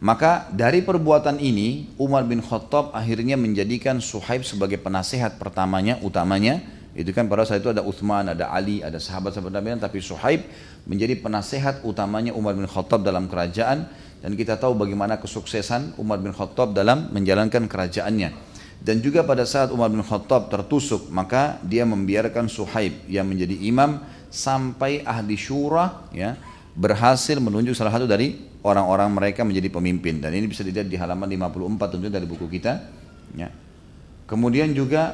Maka 0.03 0.51
dari 0.51 0.83
perbuatan 0.83 1.39
ini 1.39 1.95
Umar 1.95 2.27
bin 2.27 2.43
Khattab 2.43 2.91
akhirnya 2.91 3.39
menjadikan 3.39 4.03
Suhaib 4.03 4.43
sebagai 4.43 4.75
penasehat 4.75 5.39
pertamanya, 5.39 5.95
utamanya. 6.03 6.59
Itu 6.91 7.15
kan 7.15 7.31
pada 7.31 7.47
saat 7.47 7.63
itu 7.63 7.71
ada 7.71 7.87
Uthman, 7.87 8.27
ada 8.27 8.51
Ali, 8.51 8.83
ada 8.83 8.99
sahabat-sahabat 8.99 9.55
Nabi, 9.55 9.79
tapi 9.79 10.03
Suhaib 10.03 10.43
menjadi 10.83 11.15
penasehat 11.23 11.87
utamanya 11.87 12.35
Umar 12.35 12.51
bin 12.51 12.67
Khattab 12.67 12.99
dalam 12.99 13.31
kerajaan. 13.31 13.87
Dan 14.19 14.35
kita 14.35 14.59
tahu 14.59 14.75
bagaimana 14.75 15.23
kesuksesan 15.23 15.95
Umar 15.95 16.19
bin 16.19 16.35
Khattab 16.35 16.75
dalam 16.75 17.07
menjalankan 17.15 17.71
kerajaannya. 17.71 18.35
Dan 18.83 18.99
juga 18.99 19.23
pada 19.23 19.47
saat 19.47 19.71
Umar 19.71 19.87
bin 19.87 20.03
Khattab 20.03 20.51
tertusuk, 20.51 21.07
maka 21.15 21.63
dia 21.63 21.87
membiarkan 21.87 22.51
Suhaib 22.51 23.07
yang 23.07 23.23
menjadi 23.23 23.55
imam 23.55 24.03
sampai 24.27 24.99
ahli 25.07 25.39
syura 25.39 26.11
ya 26.11 26.35
berhasil 26.75 27.39
menunjuk 27.39 27.71
salah 27.71 27.95
satu 27.95 28.09
dari 28.09 28.52
orang-orang 28.63 29.11
mereka 29.11 29.43
menjadi 29.43 29.69
pemimpin. 29.69 30.23
Dan 30.23 30.33
ini 30.33 30.47
bisa 30.47 30.63
dilihat 30.63 30.87
di 30.87 30.95
halaman 30.95 31.27
54 31.27 31.93
tentunya 31.93 32.13
dari 32.15 32.27
buku 32.27 32.47
kita. 32.47 32.79
Ya. 33.35 33.51
Kemudian 34.25 34.71
juga 34.71 35.13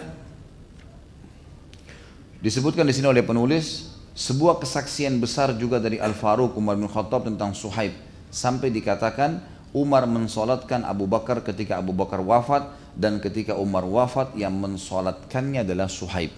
disebutkan 2.39 2.87
di 2.87 2.93
sini 2.95 3.09
oleh 3.09 3.25
penulis 3.25 3.89
sebuah 4.13 4.61
kesaksian 4.61 5.17
besar 5.19 5.51
juga 5.57 5.81
dari 5.81 5.99
Al 5.99 6.15
Faruq 6.15 6.55
Umar 6.55 6.79
bin 6.79 6.87
Khattab 6.87 7.27
tentang 7.27 7.51
Suhaib 7.51 7.91
sampai 8.29 8.69
dikatakan 8.69 9.41
Umar 9.69 10.09
mensolatkan 10.09 10.81
Abu 10.81 11.05
Bakar 11.05 11.45
ketika 11.45 11.77
Abu 11.77 11.93
Bakar 11.93 12.21
wafat 12.21 12.73
dan 12.97 13.21
ketika 13.21 13.53
Umar 13.53 13.85
wafat 13.85 14.33
yang 14.33 14.53
mensolatkannya 14.57 15.61
adalah 15.61 15.85
Suhaib. 15.85 16.33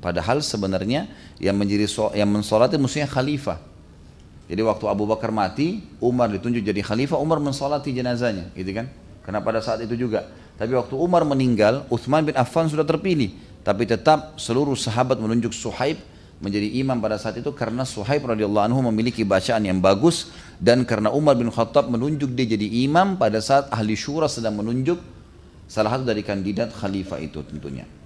Padahal 0.00 0.40
sebenarnya 0.40 1.08
yang 1.36 1.56
menjadi 1.56 1.88
yang 2.16 2.28
mensolatnya 2.28 2.80
mestinya 2.80 3.08
khalifah. 3.08 3.69
Jadi 4.50 4.66
waktu 4.66 4.84
Abu 4.90 5.06
Bakar 5.06 5.30
mati, 5.30 5.78
Umar 6.02 6.26
ditunjuk 6.26 6.66
jadi 6.66 6.82
khalifah, 6.82 7.22
Umar 7.22 7.38
mensolati 7.38 7.94
jenazahnya, 7.94 8.50
gitu 8.58 8.74
kan? 8.74 8.90
Karena 9.22 9.38
pada 9.38 9.62
saat 9.62 9.78
itu 9.86 9.94
juga. 9.94 10.26
Tapi 10.58 10.74
waktu 10.74 10.98
Umar 10.98 11.22
meninggal, 11.22 11.86
Uthman 11.86 12.26
bin 12.26 12.34
Affan 12.34 12.66
sudah 12.66 12.82
terpilih. 12.82 13.30
Tapi 13.62 13.86
tetap 13.86 14.34
seluruh 14.34 14.74
sahabat 14.74 15.22
menunjuk 15.22 15.54
Suhaib 15.54 16.02
menjadi 16.42 16.66
imam 16.82 16.98
pada 16.98 17.20
saat 17.20 17.38
itu 17.38 17.52
karena 17.52 17.86
Suhaib 17.86 18.26
radhiyallahu 18.26 18.72
anhu 18.72 18.80
memiliki 18.90 19.22
bacaan 19.22 19.60
yang 19.62 19.78
bagus 19.78 20.32
dan 20.56 20.88
karena 20.88 21.12
Umar 21.12 21.36
bin 21.36 21.52
Khattab 21.52 21.92
menunjuk 21.92 22.32
dia 22.32 22.56
jadi 22.56 22.88
imam 22.88 23.20
pada 23.20 23.38
saat 23.44 23.68
ahli 23.68 23.92
syura 23.92 24.26
sedang 24.26 24.56
menunjuk 24.56 24.98
salah 25.68 25.94
satu 25.94 26.08
dari 26.08 26.24
kandidat 26.24 26.72
khalifah 26.72 27.20
itu 27.22 27.44
tentunya. 27.44 27.99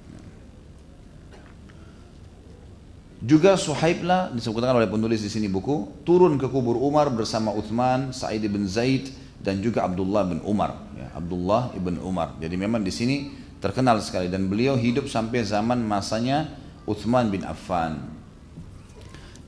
Juga 3.25 3.57
Suhaib 3.57 4.05
lah 4.05 4.29
disebutkan 4.37 4.77
oleh 4.77 4.85
penulis 4.85 5.25
di 5.25 5.33
sini 5.33 5.49
buku 5.49 6.05
turun 6.05 6.37
ke 6.37 6.45
kubur 6.45 6.77
Umar 6.77 7.09
bersama 7.09 7.57
Uthman, 7.57 8.13
Sa'id 8.13 8.45
bin 8.45 8.69
Zaid 8.69 9.09
dan 9.41 9.65
juga 9.65 9.89
Abdullah 9.89 10.29
bin 10.29 10.45
Umar. 10.45 10.77
Ya, 10.93 11.09
Abdullah 11.17 11.73
ibn 11.73 11.97
Umar. 12.05 12.37
Jadi 12.37 12.53
memang 12.61 12.85
di 12.85 12.93
sini 12.93 13.33
terkenal 13.65 14.05
sekali 14.05 14.29
dan 14.29 14.45
beliau 14.45 14.77
hidup 14.77 15.09
sampai 15.09 15.41
zaman 15.41 15.81
masanya 15.81 16.53
Uthman 16.85 17.33
bin 17.33 17.49
Affan. 17.49 18.13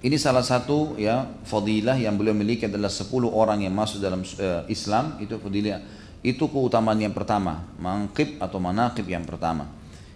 Ini 0.00 0.16
salah 0.16 0.44
satu 0.44 0.96
ya 0.96 1.28
fadilah 1.44 2.00
yang 2.00 2.16
beliau 2.16 2.32
miliki 2.32 2.64
adalah 2.64 2.88
10 2.88 3.12
orang 3.28 3.60
yang 3.60 3.76
masuk 3.76 4.00
dalam 4.00 4.24
uh, 4.24 4.64
Islam 4.72 5.20
itu 5.20 5.36
fadilah 5.36 5.84
itu 6.24 6.48
keutamaan 6.48 6.96
yang 6.96 7.12
pertama, 7.12 7.60
mangkib 7.76 8.40
atau 8.40 8.56
manakib 8.56 9.04
yang 9.04 9.28
pertama. 9.28 9.68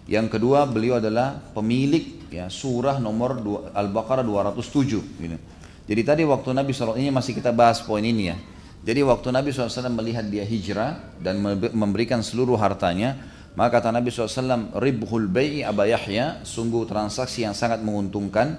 Yang 0.09 0.33
kedua 0.33 0.65
beliau 0.65 0.97
adalah 0.97 1.37
pemilik 1.53 2.20
ya 2.31 2.47
surah 2.47 2.97
nomor 2.97 3.43
Al-Baqarah 3.75 4.23
207 4.23 5.21
gitu. 5.21 5.37
Jadi 5.91 6.01
tadi 6.07 6.23
waktu 6.23 6.55
Nabi 6.55 6.71
SAW 6.71 6.95
ini 6.95 7.11
masih 7.11 7.35
kita 7.35 7.51
bahas 7.51 7.83
poin 7.83 8.01
ini 8.01 8.31
ya. 8.31 8.37
Jadi 8.81 9.03
waktu 9.05 9.29
Nabi 9.29 9.53
SAW 9.53 9.91
melihat 9.93 10.25
dia 10.25 10.41
hijrah 10.41 10.97
dan 11.19 11.37
memberikan 11.75 12.23
seluruh 12.23 12.57
hartanya, 12.57 13.19
maka 13.53 13.77
kata 13.77 13.93
Nabi 13.93 14.09
SAW, 14.09 14.73
Ribhul 14.79 15.29
bayi 15.29 15.61
Aba 15.61 15.85
Yahya, 15.85 16.41
sungguh 16.41 16.87
transaksi 16.89 17.45
yang 17.45 17.53
sangat 17.53 17.83
menguntungkan 17.85 18.57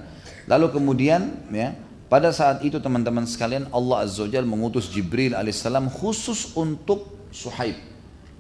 Lalu 0.51 0.75
kemudian 0.75 1.31
ya 1.55 1.75
pada 2.11 2.35
saat 2.35 2.67
itu 2.67 2.83
teman-teman 2.83 3.25
sekalian 3.25 3.71
Allah 3.71 4.05
Azza 4.05 4.27
wa 4.27 4.43
mengutus 4.45 4.91
Jibril 4.91 5.39
alaihissalam 5.39 5.89
khusus 5.89 6.53
untuk 6.59 7.07
Suhaib 7.33 7.79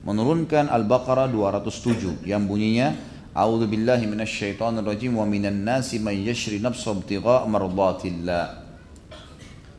menurunkan 0.02 0.66
Al-Baqarah 0.68 1.30
207 1.30 2.26
yang 2.26 2.44
bunyinya 2.44 2.92
A'udzu 3.32 3.64
billahi 3.64 4.04
minasyaitonir 4.04 4.84
rajim 4.84 5.16
wa 5.16 5.24
minan 5.24 5.64
nasi 5.64 5.96
may 5.96 6.20
yashri 6.20 6.60
nafsahu 6.60 7.00
ibtigha' 7.00 7.48
mardatillah. 7.48 8.60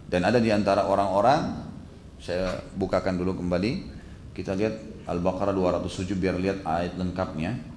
Dan 0.09 0.21
ada 0.25 0.41
di 0.41 0.49
antara 0.49 0.89
orang-orang 0.89 1.61
saya 2.17 2.57
bukakan 2.73 3.13
dulu 3.17 3.37
kembali 3.37 3.71
kita 4.33 4.57
lihat 4.57 5.05
Al-Baqarah 5.05 5.53
207 5.53 6.17
biar 6.17 6.37
lihat 6.41 6.65
ayat 6.65 6.97
lengkapnya. 6.97 7.72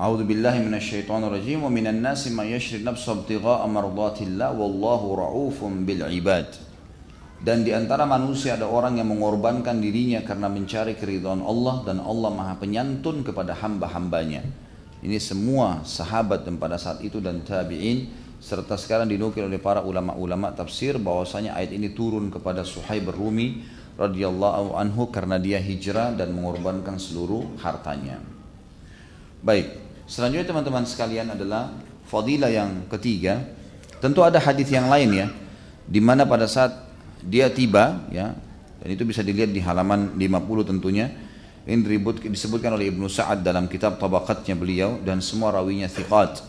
A'udzu 0.00 0.24
billahi 0.24 0.64
minasyaitonir 0.64 1.28
rajim 1.28 1.60
wa 1.60 1.68
minan 1.68 2.00
nasi 2.00 2.32
may 2.32 2.56
yashri 2.56 2.80
ibtigha'a 2.80 3.68
wallahu 4.56 5.06
raufum 5.12 5.84
bil 5.84 6.08
ibad. 6.08 6.48
Dan 7.44 7.68
di 7.68 7.76
antara 7.76 8.08
manusia 8.08 8.56
ada 8.56 8.64
orang 8.64 8.96
yang 8.96 9.12
mengorbankan 9.12 9.76
dirinya 9.76 10.24
karena 10.24 10.48
mencari 10.48 10.96
keridhaan 10.96 11.44
Allah 11.44 11.84
dan 11.84 12.00
Allah 12.00 12.32
Maha 12.32 12.56
Penyantun 12.56 13.20
kepada 13.20 13.52
hamba-hambanya. 13.60 14.40
Ini 15.04 15.20
semua 15.20 15.84
sahabat 15.84 16.48
dan 16.48 16.56
pada 16.56 16.80
saat 16.80 17.04
itu 17.04 17.20
dan 17.20 17.44
tabi'in 17.44 18.08
serta 18.40 18.80
sekarang 18.80 19.04
dinukil 19.04 19.52
oleh 19.52 19.60
para 19.60 19.84
ulama-ulama 19.84 20.48
tafsir 20.56 20.96
bahwasanya 20.96 21.60
ayat 21.60 21.76
ini 21.76 21.92
turun 21.92 22.32
kepada 22.32 22.64
Suhaib 22.64 23.12
Rumi 23.12 23.68
radhiyallahu 24.00 24.80
anhu 24.80 25.12
karena 25.12 25.36
dia 25.36 25.60
hijrah 25.60 26.16
dan 26.16 26.32
mengorbankan 26.32 26.96
seluruh 26.96 27.60
hartanya. 27.60 28.20
Baik, 29.40 29.89
Selanjutnya 30.10 30.50
teman-teman 30.50 30.82
sekalian 30.82 31.38
adalah 31.38 31.70
fadilah 32.10 32.50
yang 32.50 32.90
ketiga. 32.90 33.46
Tentu 34.02 34.26
ada 34.26 34.42
hadis 34.42 34.66
yang 34.66 34.90
lain 34.90 35.14
ya, 35.14 35.26
di 35.86 36.02
mana 36.02 36.26
pada 36.26 36.50
saat 36.50 36.74
dia 37.22 37.46
tiba 37.46 38.10
ya, 38.10 38.34
dan 38.82 38.88
itu 38.90 39.06
bisa 39.06 39.22
dilihat 39.22 39.54
di 39.54 39.62
halaman 39.62 40.18
50 40.18 40.66
tentunya. 40.66 41.14
Ini 41.62 41.78
disebutkan 42.26 42.74
oleh 42.74 42.90
Ibnu 42.90 43.06
Sa'ad 43.06 43.46
dalam 43.46 43.70
kitab 43.70 44.02
tabaqatnya 44.02 44.58
beliau 44.58 44.98
dan 45.06 45.22
semua 45.22 45.54
rawinya 45.54 45.86
thiqat. 45.86 46.42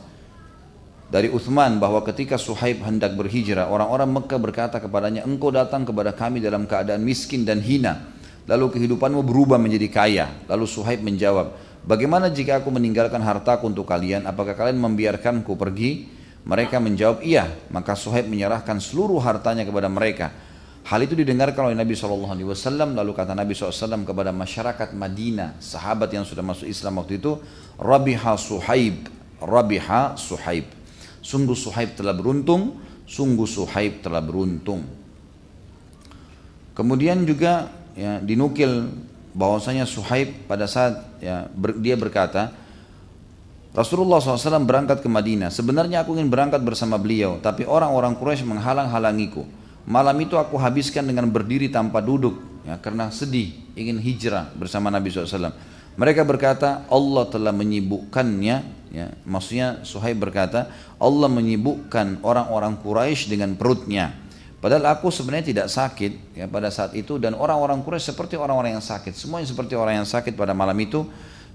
Dari 1.12 1.28
Uthman 1.30 1.78
bahwa 1.78 2.02
ketika 2.08 2.40
Suhaib 2.42 2.82
hendak 2.82 3.14
berhijrah, 3.14 3.68
orang-orang 3.70 4.10
Mekah 4.10 4.40
berkata 4.42 4.80
kepadanya, 4.82 5.28
engkau 5.28 5.52
datang 5.52 5.86
kepada 5.86 6.16
kami 6.16 6.42
dalam 6.42 6.66
keadaan 6.66 7.04
miskin 7.06 7.46
dan 7.46 7.62
hina. 7.62 8.10
lalu 8.50 8.74
kehidupanmu 8.74 9.22
berubah 9.22 9.62
menjadi 9.62 9.88
kaya. 9.88 10.26
Lalu 10.50 10.66
Suhaib 10.66 11.06
menjawab, 11.06 11.54
bagaimana 11.86 12.30
jika 12.30 12.62
aku 12.62 12.70
meninggalkan 12.74 13.22
hartaku 13.22 13.70
untuk 13.70 13.86
kalian, 13.86 14.26
apakah 14.26 14.58
kalian 14.58 14.80
membiarkanku 14.80 15.54
pergi? 15.56 16.08
Mereka 16.42 16.82
menjawab, 16.82 17.22
iya. 17.22 17.46
Maka 17.70 17.94
Suhaib 17.94 18.26
menyerahkan 18.26 18.82
seluruh 18.82 19.22
hartanya 19.22 19.62
kepada 19.62 19.86
mereka. 19.86 20.34
Hal 20.82 21.06
itu 21.06 21.14
didengarkan 21.14 21.70
oleh 21.70 21.78
Nabi 21.78 21.94
SAW, 21.94 22.34
lalu 22.98 23.14
kata 23.14 23.38
Nabi 23.38 23.54
SAW 23.54 24.02
kepada 24.02 24.34
masyarakat 24.34 24.98
Madinah, 24.98 25.62
sahabat 25.62 26.10
yang 26.10 26.26
sudah 26.26 26.42
masuk 26.42 26.66
Islam 26.66 26.98
waktu 26.98 27.22
itu, 27.22 27.38
Rabiha 27.78 28.34
Suhaib, 28.34 29.06
Rabiha 29.38 30.18
Suhaib. 30.18 30.66
Sungguh 31.22 31.54
Suhaib 31.54 31.94
telah 31.94 32.18
beruntung, 32.18 32.82
sungguh 33.06 33.46
Suhaib 33.46 34.02
telah 34.02 34.26
beruntung. 34.26 34.82
Kemudian 36.74 37.30
juga 37.30 37.70
ya, 37.94 38.18
dinukil 38.18 38.90
bahwasanya 39.32 39.88
Suhaib 39.88 40.48
pada 40.48 40.68
saat 40.68 41.00
ya, 41.24 41.48
ber, 41.52 41.76
dia 41.80 41.96
berkata, 41.96 42.52
Rasulullah 43.72 44.20
SAW 44.20 44.68
berangkat 44.68 45.00
ke 45.00 45.08
Madinah. 45.08 45.48
Sebenarnya 45.48 46.04
aku 46.04 46.12
ingin 46.20 46.28
berangkat 46.28 46.60
bersama 46.60 47.00
beliau, 47.00 47.40
tapi 47.40 47.64
orang-orang 47.64 48.20
Quraisy 48.20 48.44
menghalang-halangiku. 48.44 49.48
Malam 49.88 50.20
itu 50.20 50.36
aku 50.36 50.60
habiskan 50.60 51.08
dengan 51.08 51.32
berdiri 51.32 51.72
tanpa 51.72 52.04
duduk, 52.04 52.38
ya, 52.68 52.76
karena 52.78 53.08
sedih, 53.10 53.56
ingin 53.74 53.98
hijrah 53.98 54.52
bersama 54.54 54.92
Nabi 54.92 55.10
SAW. 55.10 55.56
Mereka 55.96 56.24
berkata, 56.28 56.84
Allah 56.92 57.24
telah 57.32 57.56
menyibukkannya, 57.56 58.56
ya, 58.92 59.08
maksudnya 59.24 59.84
Suhaib 59.88 60.20
berkata, 60.20 60.68
Allah 61.00 61.32
menyibukkan 61.32 62.22
orang-orang 62.28 62.78
Quraisy 62.80 63.32
dengan 63.32 63.56
perutnya. 63.56 64.21
Padahal 64.62 64.94
aku 64.94 65.10
sebenarnya 65.10 65.50
tidak 65.50 65.68
sakit 65.74 66.38
ya 66.38 66.46
pada 66.46 66.70
saat 66.70 66.94
itu 66.94 67.18
dan 67.18 67.34
orang-orang 67.34 67.82
Quraisy 67.82 68.14
seperti 68.14 68.38
orang-orang 68.38 68.78
yang 68.78 68.86
sakit, 68.86 69.18
semuanya 69.18 69.50
seperti 69.50 69.74
orang 69.74 70.06
yang 70.06 70.08
sakit 70.08 70.38
pada 70.38 70.54
malam 70.54 70.78
itu. 70.78 71.02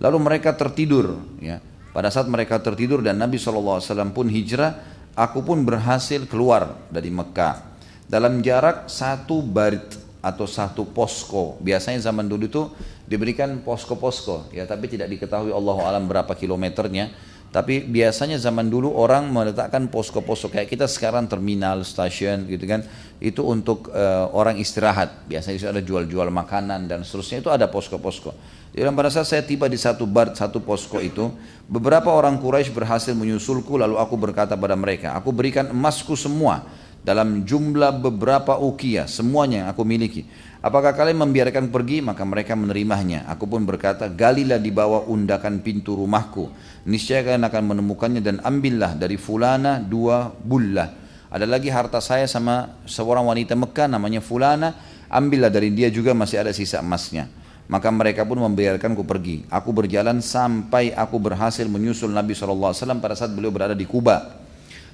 Lalu 0.03 0.19
mereka 0.19 0.51
tertidur 0.53 1.23
ya. 1.39 1.63
Pada 1.95 2.13
saat 2.13 2.29
mereka 2.29 2.61
tertidur 2.61 3.01
dan 3.01 3.17
Nabi 3.17 3.41
SAW 3.41 3.81
pun 4.13 4.29
hijrah, 4.29 4.77
aku 5.17 5.41
pun 5.41 5.65
berhasil 5.65 6.29
keluar 6.29 6.77
dari 6.93 7.09
Mekah. 7.09 7.79
Dalam 8.05 8.45
jarak 8.45 8.91
satu 8.91 9.41
barit 9.41 9.97
atau 10.21 10.45
satu 10.45 10.83
posko. 10.91 11.57
Biasanya 11.63 12.03
zaman 12.03 12.27
dulu 12.27 12.45
itu 12.51 12.63
diberikan 13.07 13.63
posko-posko 13.63 14.51
ya, 14.51 14.67
tapi 14.67 14.91
tidak 14.91 15.07
diketahui 15.15 15.55
Allah 15.55 15.77
alam 15.87 16.11
berapa 16.11 16.35
kilometernya. 16.35 17.15
Tapi 17.55 17.89
biasanya 17.89 18.37
zaman 18.37 18.69
dulu 18.69 18.93
orang 18.93 19.33
meletakkan 19.33 19.89
posko-posko 19.89 20.53
kayak 20.53 20.69
kita 20.69 20.85
sekarang 20.85 21.25
terminal, 21.25 21.81
stasiun 21.87 22.45
gitu 22.51 22.69
kan. 22.69 22.85
Itu 23.17 23.49
untuk 23.49 23.89
uh, 23.95 24.29
orang 24.37 24.61
istirahat. 24.61 25.25
Biasanya 25.25 25.57
itu 25.57 25.69
ada 25.71 25.81
jual-jual 25.81 26.29
makanan 26.29 26.85
dan 26.85 27.01
seterusnya 27.01 27.41
itu 27.41 27.49
ada 27.49 27.65
posko-posko. 27.71 28.37
Jadi 28.77 28.93
pada 28.93 29.09
saat 29.09 29.25
saya 29.25 29.41
tiba 29.41 29.73
di 29.73 29.81
satu 29.81 30.05
bar, 30.05 30.37
satu 30.37 30.61
posko 30.61 31.01
itu, 31.01 31.33
beberapa 31.65 32.13
orang 32.13 32.37
Quraisy 32.37 32.77
berhasil 32.77 33.17
menyusulku 33.17 33.81
lalu 33.81 33.97
aku 33.97 34.21
berkata 34.21 34.53
pada 34.53 34.77
mereka, 34.77 35.17
aku 35.17 35.33
berikan 35.33 35.73
emasku 35.73 36.13
semua 36.13 36.61
dalam 37.01 37.41
jumlah 37.47 37.97
beberapa 37.97 38.61
ukia, 38.61 39.09
semuanya 39.09 39.65
yang 39.65 39.69
aku 39.73 39.81
miliki. 39.81 40.29
Apakah 40.67 40.99
kalian 40.99 41.23
membiarkan 41.23 41.71
pergi? 41.71 42.03
Maka 42.03 42.27
mereka 42.27 42.59
menerimanya. 42.59 43.23
Aku 43.31 43.47
pun 43.47 43.63
berkata, 43.63 44.11
galilah 44.11 44.59
di 44.59 44.75
bawah 44.75 45.07
undakan 45.07 45.63
pintu 45.63 45.95
rumahku. 45.95 46.51
Niscaya 46.91 47.23
kalian 47.23 47.47
akan 47.47 47.63
menemukannya 47.71 48.19
dan 48.19 48.43
ambillah 48.43 48.99
dari 48.99 49.15
fulana 49.15 49.79
dua 49.79 50.27
bullah. 50.27 50.91
Ada 51.31 51.47
lagi 51.47 51.71
harta 51.71 52.03
saya 52.03 52.27
sama 52.27 52.83
seorang 52.83 53.23
wanita 53.31 53.55
Mekah 53.55 53.87
namanya 53.87 54.19
fulana. 54.19 54.75
Ambillah 55.07 55.55
dari 55.55 55.71
dia 55.71 55.87
juga 55.87 56.19
masih 56.19 56.43
ada 56.43 56.51
sisa 56.51 56.83
emasnya. 56.83 57.31
Maka 57.71 57.87
mereka 57.95 58.27
pun 58.27 58.43
membiarkanku 58.43 59.07
pergi. 59.07 59.47
Aku 59.47 59.71
berjalan 59.71 60.19
sampai 60.19 60.91
aku 60.91 61.23
berhasil 61.23 61.63
menyusul 61.71 62.11
Nabi 62.11 62.35
SAW 62.35 62.75
pada 62.99 63.15
saat 63.15 63.31
beliau 63.31 63.55
berada 63.55 63.79
di 63.79 63.87
Kuba. 63.87 64.43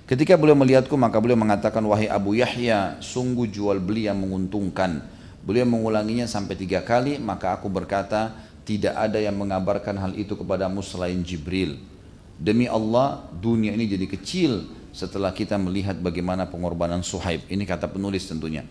Ketika 0.05 0.37
beliau 0.37 0.53
melihatku 0.53 0.93
maka 1.01 1.17
beliau 1.17 1.41
mengatakan 1.41 1.81
wahai 1.89 2.13
Abu 2.13 2.37
Yahya 2.37 3.01
sungguh 3.01 3.49
jual 3.49 3.81
beli 3.81 4.05
yang 4.05 4.21
menguntungkan. 4.21 5.22
Beliau 5.43 5.67
mengulanginya 5.67 6.31
sampai 6.31 6.55
tiga 6.55 6.87
kali, 6.87 7.19
maka 7.19 7.59
aku 7.59 7.67
berkata, 7.67 8.31
tidak 8.63 8.95
ada 8.95 9.19
yang 9.19 9.35
mengabarkan 9.35 9.99
hal 9.99 10.13
itu 10.15 10.39
kepadamu 10.39 10.81
selain 10.87 11.19
Jibril. 11.27 11.83
Demi 12.39 12.71
Allah, 12.71 13.27
dunia 13.35 13.75
ini 13.75 13.91
jadi 13.91 14.07
kecil 14.07 14.71
setelah 14.95 15.35
kita 15.35 15.59
melihat 15.59 15.99
bagaimana 15.99 16.47
pengorbanan 16.47 17.03
Suhaib. 17.03 17.43
Ini 17.51 17.65
kata 17.67 17.91
penulis 17.91 18.29
tentunya. 18.31 18.63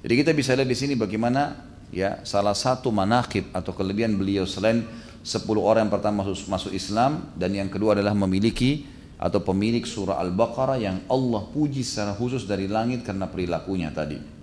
Jadi 0.00 0.14
kita 0.20 0.30
bisa 0.32 0.56
lihat 0.56 0.68
di 0.68 0.76
sini 0.76 0.94
bagaimana 0.96 1.56
ya 1.92 2.20
salah 2.24 2.56
satu 2.56 2.88
manakib 2.92 3.48
atau 3.52 3.72
kelebihan 3.72 4.16
beliau 4.16 4.44
selain 4.44 4.84
10 5.24 5.44
orang 5.56 5.88
yang 5.88 5.92
pertama 5.92 6.20
masuk, 6.20 6.48
masuk 6.52 6.72
Islam 6.76 7.32
dan 7.36 7.56
yang 7.56 7.72
kedua 7.72 7.96
adalah 7.96 8.12
memiliki 8.12 8.84
atau 9.16 9.40
pemilik 9.40 9.80
surah 9.80 10.20
Al-Baqarah 10.20 10.76
yang 10.76 11.00
Allah 11.08 11.42
puji 11.48 11.80
secara 11.80 12.12
khusus 12.12 12.44
dari 12.44 12.68
langit 12.68 13.00
karena 13.00 13.24
perilakunya 13.24 13.88
tadi. 13.88 14.33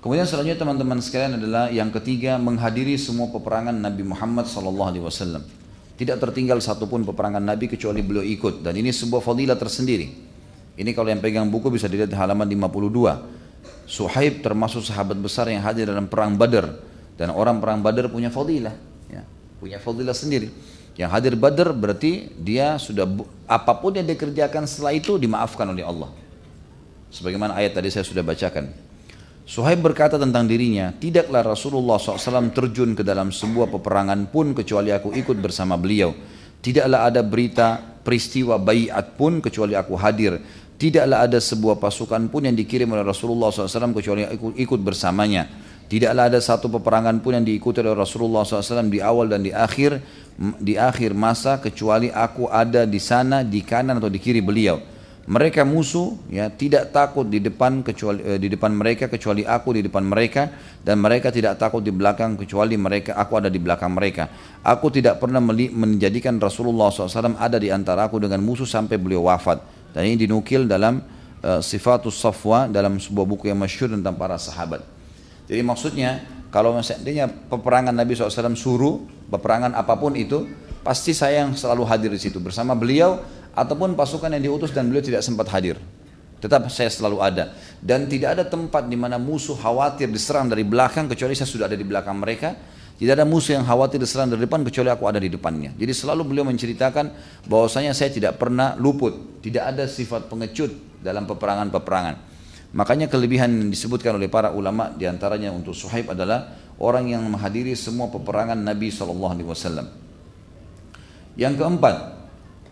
Kemudian 0.00 0.24
selanjutnya 0.24 0.56
teman-teman 0.56 0.96
sekalian 1.04 1.36
adalah 1.36 1.68
yang 1.68 1.92
ketiga 1.92 2.40
menghadiri 2.40 2.96
semua 2.96 3.28
peperangan 3.28 3.76
Nabi 3.76 4.00
Muhammad 4.00 4.48
SAW. 4.48 5.44
Tidak 6.00 6.16
tertinggal 6.16 6.56
satupun 6.64 7.04
peperangan 7.04 7.44
Nabi 7.44 7.68
kecuali 7.68 8.00
beliau 8.00 8.24
ikut 8.24 8.64
dan 8.64 8.72
ini 8.80 8.88
sebuah 8.88 9.20
fadilah 9.20 9.60
tersendiri. 9.60 10.08
Ini 10.80 10.96
kalau 10.96 11.12
yang 11.12 11.20
pegang 11.20 11.44
buku 11.52 11.68
bisa 11.68 11.84
dilihat 11.84 12.08
di 12.08 12.16
halaman 12.16 12.48
52. 12.48 13.84
Suhaib 13.84 14.40
termasuk 14.40 14.80
sahabat 14.80 15.20
besar 15.20 15.52
yang 15.52 15.60
hadir 15.60 15.84
dalam 15.84 16.08
perang 16.08 16.32
Badar 16.32 16.80
dan 17.20 17.36
orang 17.36 17.60
perang 17.60 17.84
Badar 17.84 18.08
punya 18.08 18.32
fadilah, 18.32 18.72
ya, 19.12 19.20
punya 19.60 19.76
fadilah 19.76 20.16
sendiri. 20.16 20.48
Yang 20.96 21.10
hadir 21.12 21.34
Badar 21.36 21.76
berarti 21.76 22.32
dia 22.40 22.80
sudah 22.80 23.04
apa 23.44 23.76
pun 23.76 23.92
yang 23.92 24.08
dikerjakan 24.08 24.64
setelah 24.64 24.96
itu 24.96 25.20
dimaafkan 25.20 25.68
oleh 25.68 25.84
Allah. 25.84 26.08
Sebagaimana 27.12 27.60
ayat 27.60 27.76
tadi 27.76 27.92
saya 27.92 28.08
sudah 28.08 28.24
bacakan. 28.24 28.89
Suhaib 29.50 29.82
berkata 29.82 30.14
tentang 30.14 30.46
dirinya, 30.46 30.94
tidaklah 30.94 31.42
Rasulullah 31.42 31.98
SAW 31.98 32.54
terjun 32.54 32.94
ke 32.94 33.02
dalam 33.02 33.34
sebuah 33.34 33.66
peperangan 33.66 34.30
pun 34.30 34.54
kecuali 34.54 34.94
aku 34.94 35.10
ikut 35.10 35.34
bersama 35.42 35.74
beliau. 35.74 36.14
Tidaklah 36.62 37.10
ada 37.10 37.18
berita 37.26 37.82
peristiwa 37.82 38.62
bayat 38.62 39.18
pun 39.18 39.42
kecuali 39.42 39.74
aku 39.74 39.98
hadir. 39.98 40.38
Tidaklah 40.78 41.26
ada 41.26 41.42
sebuah 41.42 41.82
pasukan 41.82 42.30
pun 42.30 42.46
yang 42.46 42.54
dikirim 42.54 42.94
oleh 42.94 43.02
Rasulullah 43.02 43.50
SAW 43.50 43.90
kecuali 43.90 44.22
aku 44.22 44.54
ikut 44.54 44.78
bersamanya. 44.86 45.50
Tidaklah 45.90 46.30
ada 46.30 46.38
satu 46.38 46.70
peperangan 46.70 47.18
pun 47.18 47.34
yang 47.34 47.42
diikuti 47.42 47.82
oleh 47.82 47.98
Rasulullah 47.98 48.46
SAW 48.46 48.86
di 48.86 49.02
awal 49.02 49.34
dan 49.34 49.42
di 49.42 49.50
akhir 49.50 49.98
di 50.62 50.78
akhir 50.78 51.10
masa 51.10 51.58
kecuali 51.58 52.06
aku 52.06 52.46
ada 52.46 52.86
di 52.86 53.02
sana 53.02 53.42
di 53.42 53.66
kanan 53.66 53.98
atau 53.98 54.06
di 54.06 54.22
kiri 54.22 54.38
beliau 54.38 54.78
mereka 55.28 55.68
musuh 55.68 56.16
ya 56.32 56.48
tidak 56.48 56.96
takut 56.96 57.28
di 57.28 57.44
depan 57.44 57.84
kecuali 57.84 58.24
eh, 58.24 58.38
di 58.40 58.48
depan 58.48 58.72
mereka 58.72 59.04
kecuali 59.04 59.44
aku 59.44 59.76
di 59.76 59.84
depan 59.84 60.00
mereka 60.00 60.48
dan 60.80 60.96
mereka 60.96 61.28
tidak 61.28 61.60
takut 61.60 61.84
di 61.84 61.92
belakang 61.92 62.40
kecuali 62.40 62.80
mereka 62.80 63.12
aku 63.20 63.36
ada 63.36 63.52
di 63.52 63.60
belakang 63.60 63.92
mereka. 63.92 64.32
Aku 64.64 64.88
tidak 64.88 65.20
pernah 65.20 65.44
menjadikan 65.44 66.40
Rasulullah 66.40 66.88
SAW 66.88 67.36
ada 67.36 67.60
di 67.60 67.68
antara 67.68 68.08
aku 68.08 68.16
dengan 68.16 68.40
musuh 68.40 68.64
sampai 68.64 68.96
beliau 68.96 69.28
wafat. 69.28 69.60
Dan 69.92 70.08
ini 70.08 70.24
dinukil 70.24 70.64
dalam 70.64 71.04
uh, 71.44 71.60
Sifatus 71.60 72.16
Safwa 72.16 72.64
dalam 72.70 72.96
sebuah 72.96 73.26
buku 73.28 73.52
yang 73.52 73.60
masyhur 73.60 73.92
tentang 73.92 74.16
para 74.16 74.40
sahabat. 74.40 74.80
Jadi 75.50 75.60
maksudnya 75.60 76.24
kalau 76.48 76.74
misalnya 76.74 77.28
peperangan 77.28 77.94
Nabi 77.94 78.16
SAW 78.16 78.56
suruh 78.56 79.04
peperangan 79.30 79.76
apa 79.76 79.94
pun 80.00 80.18
itu 80.18 80.46
pasti 80.80 81.12
saya 81.12 81.44
yang 81.46 81.52
selalu 81.54 81.84
hadir 81.86 82.10
di 82.10 82.20
situ 82.20 82.40
bersama 82.40 82.72
beliau 82.72 83.20
ataupun 83.54 83.98
pasukan 83.98 84.30
yang 84.34 84.52
diutus 84.52 84.70
dan 84.70 84.86
beliau 84.90 85.02
tidak 85.02 85.22
sempat 85.24 85.50
hadir. 85.50 85.78
Tetap 86.40 86.72
saya 86.72 86.88
selalu 86.88 87.20
ada 87.20 87.52
dan 87.84 88.08
tidak 88.08 88.40
ada 88.40 88.44
tempat 88.48 88.88
di 88.88 88.96
mana 88.96 89.20
musuh 89.20 89.52
khawatir 89.52 90.08
diserang 90.08 90.48
dari 90.48 90.64
belakang 90.64 91.04
kecuali 91.04 91.36
saya 91.36 91.48
sudah 91.48 91.68
ada 91.68 91.76
di 91.76 91.84
belakang 91.84 92.16
mereka. 92.16 92.56
Tidak 93.00 93.16
ada 93.16 93.24
musuh 93.24 93.56
yang 93.56 93.64
khawatir 93.64 93.96
diserang 93.96 94.28
dari 94.28 94.44
depan 94.44 94.60
kecuali 94.60 94.92
aku 94.92 95.08
ada 95.08 95.16
di 95.16 95.32
depannya. 95.32 95.72
Jadi 95.72 95.92
selalu 95.96 96.20
beliau 96.20 96.44
menceritakan 96.44 97.12
bahwasanya 97.48 97.96
saya 97.96 98.12
tidak 98.12 98.36
pernah 98.36 98.76
luput, 98.76 99.40
tidak 99.40 99.72
ada 99.72 99.88
sifat 99.88 100.28
pengecut 100.28 101.00
dalam 101.00 101.24
peperangan-peperangan. 101.24 102.28
Makanya 102.76 103.08
kelebihan 103.08 103.48
yang 103.50 103.72
disebutkan 103.72 104.20
oleh 104.20 104.28
para 104.28 104.52
ulama 104.52 104.92
di 104.92 105.08
antaranya 105.08 105.48
untuk 105.48 105.72
Suhaib 105.72 106.12
adalah 106.12 106.52
orang 106.76 107.08
yang 107.08 107.24
menghadiri 107.24 107.72
semua 107.72 108.12
peperangan 108.12 108.60
Nabi 108.60 108.92
SAW. 108.92 109.88
Yang 111.40 111.54
keempat, 111.56 112.19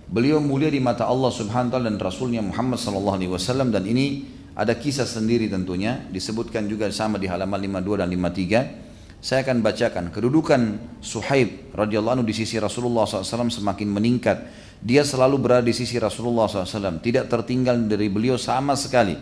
Beliau 0.09 0.41
mulia 0.41 0.73
di 0.73 0.81
mata 0.81 1.05
Allah 1.05 1.29
Subhanahu 1.29 1.69
wa 1.69 1.73
taala 1.77 1.93
dan 1.93 2.01
Rasulnya 2.01 2.41
Muhammad 2.41 2.81
sallallahu 2.81 3.17
alaihi 3.21 3.29
wasallam 3.29 3.69
dan 3.69 3.85
ini 3.85 4.25
ada 4.57 4.73
kisah 4.73 5.05
sendiri 5.05 5.53
tentunya 5.53 6.01
disebutkan 6.09 6.65
juga 6.65 6.89
sama 6.89 7.21
di 7.21 7.29
halaman 7.29 7.61
52 7.61 8.01
dan 8.01 8.09
53. 8.09 9.21
Saya 9.21 9.45
akan 9.45 9.61
bacakan 9.61 10.05
kedudukan 10.09 10.61
Suhaib 11.05 11.77
radhiyallahu 11.77 12.23
anhu 12.23 12.27
di 12.27 12.33
sisi 12.33 12.57
Rasulullah 12.57 13.05
SAW 13.05 13.53
semakin 13.53 13.89
meningkat. 13.93 14.49
Dia 14.81 15.05
selalu 15.05 15.37
berada 15.37 15.67
di 15.69 15.77
sisi 15.77 16.01
Rasulullah 16.01 16.49
SAW, 16.49 17.05
tidak 17.05 17.29
tertinggal 17.29 17.77
dari 17.85 18.09
beliau 18.09 18.41
sama 18.41 18.81
sekali. 18.81 19.19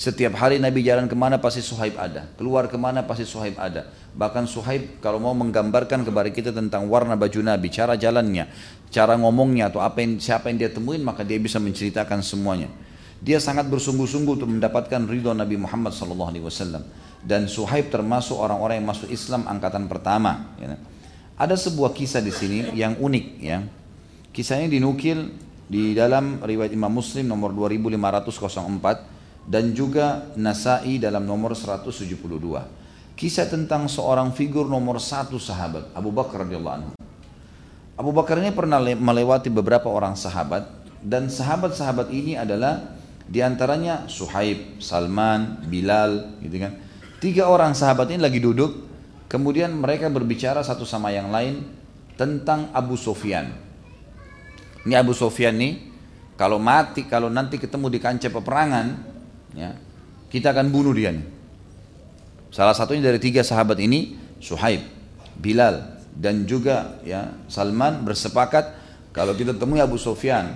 Setiap 0.00 0.32
hari 0.40 0.56
Nabi 0.56 0.80
jalan 0.80 1.04
ke 1.04 1.12
mana 1.12 1.36
pasti 1.36 1.60
Suhaib 1.60 2.00
ada. 2.00 2.24
Keluar 2.40 2.72
ke 2.72 2.80
mana 2.80 3.04
pasti 3.04 3.28
Suhaib 3.28 3.60
ada. 3.60 3.92
Bahkan 4.16 4.48
Suhaib 4.48 4.96
kalau 5.04 5.20
mau 5.20 5.36
menggambarkan 5.36 6.08
kepada 6.08 6.32
kita 6.32 6.56
tentang 6.56 6.88
warna 6.88 7.20
baju 7.20 7.44
Nabi, 7.44 7.68
cara 7.68 8.00
jalannya, 8.00 8.48
cara 8.90 9.14
ngomongnya 9.14 9.70
atau 9.70 9.78
apa 9.80 10.02
yang, 10.02 10.18
siapa 10.18 10.50
yang 10.50 10.58
dia 10.66 10.70
temuin 10.70 11.00
maka 11.00 11.22
dia 11.22 11.38
bisa 11.38 11.62
menceritakan 11.62 12.20
semuanya. 12.20 12.68
Dia 13.20 13.38
sangat 13.38 13.68
bersungguh-sungguh 13.70 14.42
untuk 14.42 14.50
mendapatkan 14.50 15.06
ridho 15.06 15.30
Nabi 15.36 15.60
Muhammad 15.60 15.94
SAW. 15.94 16.82
Dan 17.20 17.52
Suhaib 17.52 17.92
termasuk 17.92 18.32
orang-orang 18.40 18.80
yang 18.80 18.88
masuk 18.88 19.12
Islam 19.12 19.44
angkatan 19.44 19.86
pertama. 19.92 20.56
Ya. 20.56 20.80
Ada 21.36 21.56
sebuah 21.56 21.92
kisah 21.92 22.24
di 22.24 22.32
sini 22.32 22.72
yang 22.72 22.96
unik 22.96 23.26
ya. 23.40 23.60
Kisahnya 24.32 24.72
dinukil 24.72 25.36
di 25.68 25.92
dalam 25.92 26.40
riwayat 26.40 26.72
Imam 26.72 26.88
Muslim 26.88 27.28
nomor 27.28 27.52
2504 27.52 29.44
dan 29.44 29.76
juga 29.76 30.32
Nasai 30.40 30.96
dalam 30.96 31.28
nomor 31.28 31.52
172. 31.52 32.16
Kisah 33.20 33.46
tentang 33.52 33.84
seorang 33.84 34.32
figur 34.32 34.64
nomor 34.64 34.96
satu 34.96 35.36
sahabat 35.36 35.92
Abu 35.92 36.08
Bakar 36.08 36.48
radhiyallahu 36.48 36.76
anhu. 36.80 36.92
Abu 38.00 38.16
Bakar 38.16 38.40
ini 38.40 38.48
pernah 38.48 38.80
melewati 38.80 39.52
beberapa 39.52 39.92
orang 39.92 40.16
sahabat 40.16 40.64
dan 41.04 41.28
sahabat-sahabat 41.28 42.08
ini 42.08 42.32
adalah 42.32 42.96
di 43.28 43.44
antaranya 43.44 44.08
Suhaib, 44.08 44.80
Salman, 44.80 45.68
Bilal, 45.68 46.40
gitu 46.40 46.64
kan. 46.64 46.80
Tiga 47.20 47.52
orang 47.52 47.76
sahabat 47.76 48.08
ini 48.08 48.24
lagi 48.24 48.40
duduk, 48.40 48.88
kemudian 49.28 49.76
mereka 49.76 50.08
berbicara 50.08 50.64
satu 50.64 50.88
sama 50.88 51.12
yang 51.12 51.28
lain 51.28 51.60
tentang 52.16 52.72
Abu 52.72 52.96
Sofyan. 52.96 53.52
Ini 54.88 54.96
Abu 54.96 55.12
Sofyan 55.12 55.60
nih, 55.60 55.92
kalau 56.40 56.56
mati, 56.56 57.04
kalau 57.04 57.28
nanti 57.28 57.60
ketemu 57.60 57.92
di 57.92 58.00
kancah 58.00 58.32
peperangan, 58.32 58.86
ya, 59.52 59.76
kita 60.32 60.56
akan 60.56 60.72
bunuh 60.72 60.96
dia 60.96 61.12
nih. 61.12 61.28
Salah 62.48 62.72
satunya 62.72 63.04
dari 63.12 63.20
tiga 63.20 63.44
sahabat 63.44 63.76
ini 63.76 64.16
Suhaib, 64.40 64.88
Bilal 65.36 65.99
dan 66.14 66.44
juga 66.44 66.98
ya 67.06 67.32
Salman 67.46 68.02
bersepakat 68.02 68.76
kalau 69.10 69.34
kita 69.34 69.54
temui 69.56 69.82
Abu 69.82 69.98
Sufyan 69.98 70.54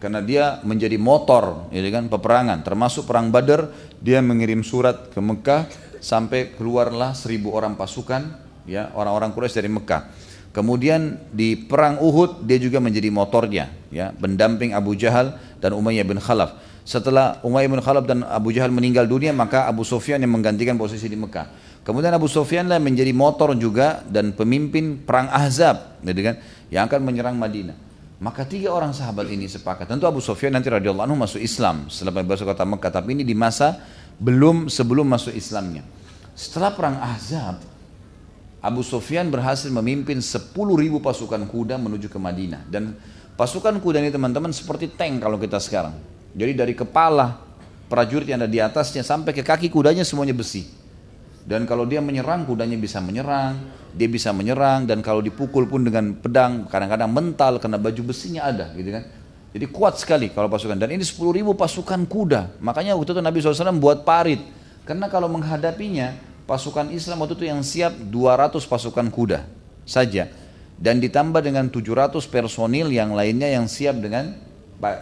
karena 0.00 0.20
dia 0.20 0.60
menjadi 0.60 1.00
motor 1.00 1.72
ya 1.72 1.80
kan 1.88 2.12
peperangan. 2.12 2.60
Termasuk 2.60 3.08
perang 3.08 3.32
Badar 3.32 3.72
dia 4.04 4.20
mengirim 4.20 4.60
surat 4.60 5.08
ke 5.08 5.20
Mekah 5.20 5.64
sampai 6.04 6.52
keluarlah 6.52 7.16
seribu 7.16 7.56
orang 7.56 7.72
pasukan 7.72 8.36
ya 8.68 8.92
orang-orang 8.92 9.32
Quraisy 9.32 9.64
dari 9.64 9.72
Mekah. 9.72 10.12
Kemudian 10.54 11.18
di 11.34 11.56
perang 11.56 11.98
Uhud 11.98 12.44
dia 12.46 12.60
juga 12.60 12.78
menjadi 12.78 13.10
motornya 13.10 13.72
ya 13.88 14.12
pendamping 14.14 14.76
Abu 14.76 14.92
Jahal 14.94 15.34
dan 15.58 15.72
Umayyah 15.72 16.04
bin 16.04 16.20
Khalaf. 16.20 16.60
Setelah 16.84 17.40
Umayyah 17.40 17.70
bin 17.72 17.80
Khalaf 17.80 18.04
dan 18.04 18.28
Abu 18.28 18.52
Jahal 18.52 18.68
meninggal 18.68 19.08
dunia, 19.08 19.32
maka 19.32 19.64
Abu 19.64 19.88
Sufyan 19.88 20.20
yang 20.20 20.36
menggantikan 20.36 20.76
posisi 20.76 21.08
di 21.08 21.16
Mekah. 21.16 21.48
Kemudian 21.84 22.16
Abu 22.16 22.26
Sufyan 22.32 22.64
lah 22.64 22.80
menjadi 22.80 23.12
motor 23.12 23.52
juga 23.54 24.00
dan 24.08 24.32
pemimpin 24.32 25.04
perang 25.04 25.28
Ahzab, 25.28 26.00
gitu 26.00 26.20
kan, 26.24 26.40
yang 26.72 26.88
akan 26.88 27.00
menyerang 27.04 27.36
Madinah. 27.36 27.76
Maka 28.24 28.48
tiga 28.48 28.72
orang 28.72 28.96
sahabat 28.96 29.28
ini 29.28 29.44
sepakat. 29.44 29.84
Tentu 29.84 30.08
Abu 30.08 30.24
Sufyan 30.24 30.56
nanti 30.56 30.72
radhiyallahu 30.72 31.04
anhu 31.04 31.20
masuk 31.20 31.44
Islam 31.44 31.92
setelah 31.92 32.24
masuk 32.24 32.48
kota 32.48 32.64
Mekah, 32.64 32.88
tapi 32.88 33.12
ini 33.12 33.20
di 33.20 33.36
masa 33.36 33.84
belum 34.16 34.72
sebelum 34.72 35.04
masuk 35.04 35.36
Islamnya. 35.36 35.84
Setelah 36.32 36.72
perang 36.72 36.96
Ahzab, 37.04 37.60
Abu 38.64 38.80
Sufyan 38.80 39.28
berhasil 39.28 39.68
memimpin 39.68 40.24
10 40.24 40.56
ribu 40.56 41.04
pasukan 41.04 41.44
kuda 41.44 41.76
menuju 41.76 42.08
ke 42.08 42.16
Madinah 42.16 42.64
dan 42.72 42.96
pasukan 43.36 43.76
kuda 43.76 44.00
ini 44.00 44.08
teman-teman 44.08 44.56
seperti 44.56 44.88
tank 44.96 45.20
kalau 45.20 45.36
kita 45.36 45.60
sekarang 45.60 45.92
jadi 46.32 46.56
dari 46.56 46.72
kepala 46.72 47.38
prajurit 47.86 48.26
yang 48.26 48.40
ada 48.40 48.48
di 48.48 48.58
atasnya 48.58 49.04
sampai 49.04 49.36
ke 49.36 49.44
kaki 49.44 49.68
kudanya 49.68 50.02
semuanya 50.02 50.32
besi. 50.32 50.83
Dan 51.44 51.68
kalau 51.68 51.84
dia 51.84 52.00
menyerang, 52.00 52.48
kudanya 52.48 52.80
bisa 52.80 53.04
menyerang, 53.04 53.60
dia 53.92 54.08
bisa 54.08 54.32
menyerang, 54.32 54.88
dan 54.88 55.04
kalau 55.04 55.20
dipukul 55.20 55.68
pun 55.68 55.84
dengan 55.84 56.16
pedang, 56.16 56.64
kadang-kadang 56.72 57.12
mental 57.12 57.60
karena 57.60 57.76
baju 57.76 58.00
besinya 58.08 58.48
ada, 58.48 58.72
gitu 58.72 58.90
kan. 58.96 59.04
Jadi 59.54 59.70
kuat 59.70 59.94
sekali 60.00 60.34
kalau 60.34 60.50
pasukan. 60.50 60.74
Dan 60.74 60.90
ini 60.90 61.06
10 61.06 61.30
ribu 61.30 61.54
pasukan 61.54 62.02
kuda. 62.10 62.58
Makanya 62.58 62.98
waktu 62.98 63.14
itu 63.14 63.22
Nabi 63.22 63.38
SAW 63.38 63.78
buat 63.78 64.02
parit. 64.02 64.42
Karena 64.82 65.06
kalau 65.06 65.30
menghadapinya, 65.30 66.10
pasukan 66.44 66.90
Islam 66.90 67.22
waktu 67.22 67.38
itu 67.38 67.46
yang 67.46 67.62
siap 67.62 67.94
200 67.94 68.50
pasukan 68.66 69.06
kuda 69.14 69.46
saja. 69.86 70.26
Dan 70.74 70.98
ditambah 70.98 71.38
dengan 71.38 71.70
700 71.70 72.18
personil 72.26 72.90
yang 72.90 73.14
lainnya 73.14 73.46
yang 73.46 73.70
siap 73.70 73.94
dengan 74.02 74.34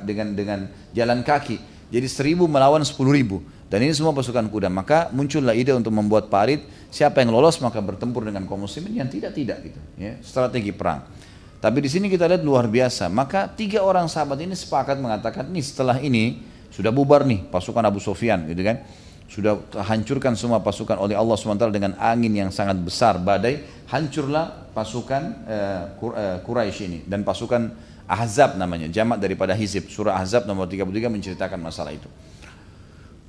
dengan 0.04 0.36
dengan 0.36 0.58
jalan 0.92 1.24
kaki. 1.24 1.56
Jadi 1.88 2.06
seribu 2.12 2.44
melawan 2.44 2.84
sepuluh 2.84 3.16
ribu. 3.16 3.40
Dan 3.72 3.88
ini 3.88 3.96
semua 3.96 4.12
pasukan 4.12 4.52
kuda. 4.52 4.68
Maka 4.68 5.08
muncullah 5.16 5.56
ide 5.56 5.72
untuk 5.72 5.96
membuat 5.96 6.28
parit. 6.28 6.60
Siapa 6.92 7.24
yang 7.24 7.32
lolos 7.32 7.56
maka 7.64 7.80
bertempur 7.80 8.20
dengan 8.20 8.44
kaum 8.44 8.68
muslimin. 8.68 9.00
Yang 9.00 9.16
tidak 9.16 9.32
tidak 9.32 9.58
gitu. 9.64 9.80
Ya, 9.96 10.20
strategi 10.20 10.76
perang. 10.76 11.08
Tapi 11.56 11.80
di 11.80 11.88
sini 11.88 12.12
kita 12.12 12.28
lihat 12.28 12.44
luar 12.44 12.68
biasa. 12.68 13.08
Maka 13.08 13.48
tiga 13.48 13.80
orang 13.80 14.12
sahabat 14.12 14.44
ini 14.44 14.52
sepakat 14.52 15.00
mengatakan 15.00 15.48
ini 15.48 15.64
setelah 15.64 15.96
ini 16.04 16.44
sudah 16.68 16.92
bubar 16.92 17.24
nih 17.24 17.48
pasukan 17.48 17.80
Abu 17.80 17.96
Sofyan 17.96 18.44
gitu 18.44 18.60
kan. 18.60 18.84
Sudah 19.32 19.56
hancurkan 19.88 20.36
semua 20.36 20.60
pasukan 20.60 21.00
oleh 21.00 21.16
Allah 21.16 21.32
SWT 21.32 21.72
dengan 21.72 21.96
angin 21.96 22.36
yang 22.36 22.52
sangat 22.52 22.76
besar 22.76 23.16
badai. 23.16 23.64
Hancurlah 23.88 24.68
pasukan 24.76 25.22
uh, 25.48 26.40
Quraisy 26.44 26.80
ini 26.84 26.98
dan 27.08 27.24
pasukan 27.24 27.72
Ahzab 28.04 28.60
namanya, 28.60 28.92
jamak 28.92 29.16
daripada 29.16 29.56
Hizib. 29.56 29.88
Surah 29.88 30.20
Ahzab 30.20 30.44
nomor 30.44 30.68
33 30.68 31.08
menceritakan 31.08 31.56
masalah 31.56 31.96
itu. 31.96 32.12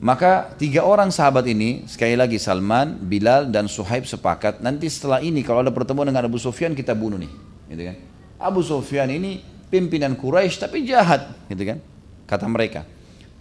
Maka 0.03 0.51
tiga 0.59 0.83
orang 0.83 1.15
sahabat 1.15 1.47
ini, 1.47 1.87
sekali 1.87 2.19
lagi 2.19 2.35
Salman, 2.35 2.99
Bilal, 3.07 3.47
dan 3.47 3.71
Suhaib 3.71 4.03
sepakat, 4.03 4.59
nanti 4.59 4.91
setelah 4.91 5.23
ini 5.23 5.47
kalau 5.47 5.63
ada 5.63 5.71
pertemuan 5.71 6.03
dengan 6.03 6.27
Abu 6.27 6.35
Sufyan 6.35 6.75
kita 6.75 6.91
bunuh 6.91 7.15
nih. 7.15 7.31
Gitu 7.71 7.83
kan? 7.87 7.95
Abu 8.35 8.59
Sufyan 8.59 9.07
ini 9.07 9.39
pimpinan 9.71 10.19
Quraisy 10.19 10.59
tapi 10.59 10.83
jahat, 10.83 11.31
gitu 11.47 11.63
kan? 11.63 11.79
Kata 12.27 12.51
mereka. 12.51 12.83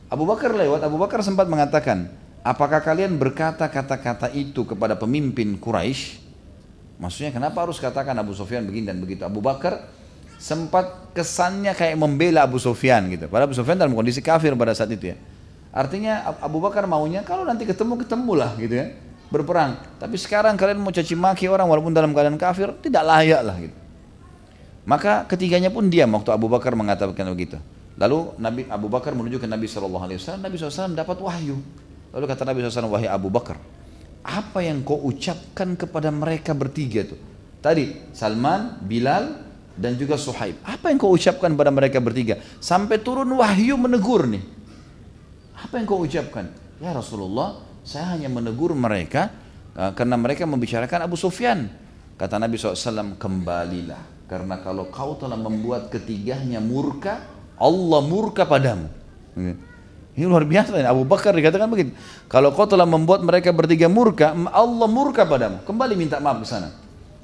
Abu 0.07 0.23
Bakar 0.23 0.55
lewat, 0.55 0.87
Abu 0.87 1.03
Bakar 1.03 1.27
sempat 1.27 1.51
mengatakan, 1.51 2.15
apakah 2.47 2.79
kalian 2.79 3.19
berkata 3.19 3.67
kata-kata 3.67 4.31
itu 4.31 4.63
kepada 4.63 4.95
pemimpin 4.95 5.59
Quraisy? 5.59 6.23
Maksudnya 7.03 7.35
kenapa 7.35 7.67
harus 7.67 7.83
katakan 7.83 8.15
Abu 8.15 8.39
Sufyan 8.39 8.63
begini 8.63 8.87
dan 8.87 9.03
begitu? 9.03 9.27
Abu 9.27 9.43
Bakar 9.43 9.91
sempat 10.39 11.11
kesannya 11.11 11.75
kayak 11.75 11.99
membela 11.99 12.47
Abu 12.47 12.63
Sufyan 12.63 13.11
gitu. 13.11 13.27
Padahal 13.27 13.51
Abu 13.51 13.59
Sufyan 13.59 13.83
dalam 13.83 13.99
kondisi 13.99 14.23
kafir 14.23 14.55
pada 14.55 14.79
saat 14.79 14.95
itu 14.95 15.11
ya. 15.11 15.19
Artinya 15.73 16.37
Abu 16.39 16.61
Bakar 16.61 16.85
maunya 16.85 17.25
kalau 17.25 17.49
nanti 17.49 17.65
ketemu 17.65 17.97
ketemulah 18.05 18.53
gitu 18.61 18.77
ya 18.77 18.93
berperang. 19.33 19.81
Tapi 19.97 20.21
sekarang 20.21 20.61
kalian 20.61 20.77
mau 20.77 20.93
caci 20.93 21.17
maki 21.17 21.49
orang 21.49 21.65
walaupun 21.65 21.97
dalam 21.97 22.13
keadaan 22.13 22.37
kafir 22.37 22.69
tidak 22.85 23.03
layak 23.09 23.41
lah 23.41 23.57
gitu. 23.57 23.77
Maka 24.85 25.25
ketiganya 25.25 25.73
pun 25.73 25.89
diam 25.89 26.13
waktu 26.13 26.29
Abu 26.29 26.53
Bakar 26.53 26.77
mengatakan 26.77 27.33
begitu. 27.33 27.57
Lalu 27.97 28.37
Nabi 28.37 28.63
Abu 28.69 28.93
Bakar 28.93 29.17
menuju 29.17 29.41
ke 29.41 29.49
Nabi 29.49 29.65
Shallallahu 29.65 30.05
Alaihi 30.05 30.19
Wasallam. 30.21 30.43
Nabi 30.45 30.57
SAW 30.61 30.93
dapat 30.93 31.17
wahyu. 31.23 31.57
Lalu 32.13 32.25
kata 32.29 32.45
Nabi 32.45 32.61
SAW, 32.69 32.93
wahai 32.93 33.09
Abu 33.09 33.33
Bakar, 33.33 33.57
apa 34.21 34.61
yang 34.61 34.85
kau 34.85 35.01
ucapkan 35.01 35.73
kepada 35.81 36.13
mereka 36.13 36.53
bertiga 36.53 37.09
tuh? 37.09 37.17
Tadi 37.65 38.13
Salman, 38.13 38.85
Bilal, 38.85 39.33
dan 39.79 39.97
juga 39.97 40.21
Suhaib. 40.21 40.61
Apa 40.61 40.93
yang 40.93 41.01
kau 41.01 41.15
ucapkan 41.15 41.49
pada 41.57 41.73
mereka 41.73 42.03
bertiga? 42.05 42.37
Sampai 42.61 43.01
turun 43.01 43.33
wahyu 43.33 43.81
menegur 43.81 44.29
nih. 44.29 44.45
Apa 45.63 45.79
yang 45.79 45.87
kau 45.87 46.03
ucapkan? 46.03 46.51
Ya 46.83 46.91
Rasulullah, 46.91 47.63
saya 47.87 48.19
hanya 48.19 48.27
menegur 48.27 48.75
mereka 48.75 49.31
uh, 49.79 49.95
karena 49.95 50.19
mereka 50.19 50.43
membicarakan 50.43 51.07
Abu 51.07 51.15
Sufyan. 51.15 51.71
Kata 52.19 52.39
Nabi 52.39 52.59
SAW, 52.59 53.19
kembalilah. 53.19 54.27
Karena 54.27 54.59
kalau 54.59 54.91
kau 54.91 55.15
telah 55.15 55.39
membuat 55.39 55.93
ketiganya 55.93 56.59
murka, 56.59 57.23
Allah 57.59 58.01
murka 58.03 58.43
padamu. 58.43 58.91
Ini 60.13 60.29
luar 60.29 60.45
biasa. 60.45 60.77
Abu 60.85 61.09
Bakar 61.09 61.33
dikatakan 61.33 61.69
begitu. 61.71 61.97
Kalau 62.29 62.53
kau 62.53 62.69
telah 62.69 62.85
membuat 62.85 63.25
mereka 63.25 63.49
bertiga 63.55 63.89
murka, 63.89 64.35
Allah 64.53 64.89
murka 64.91 65.25
padamu. 65.25 65.65
Kembali 65.65 65.95
minta 65.97 66.21
maaf 66.21 66.45
ke 66.45 66.47
sana. 66.49 66.69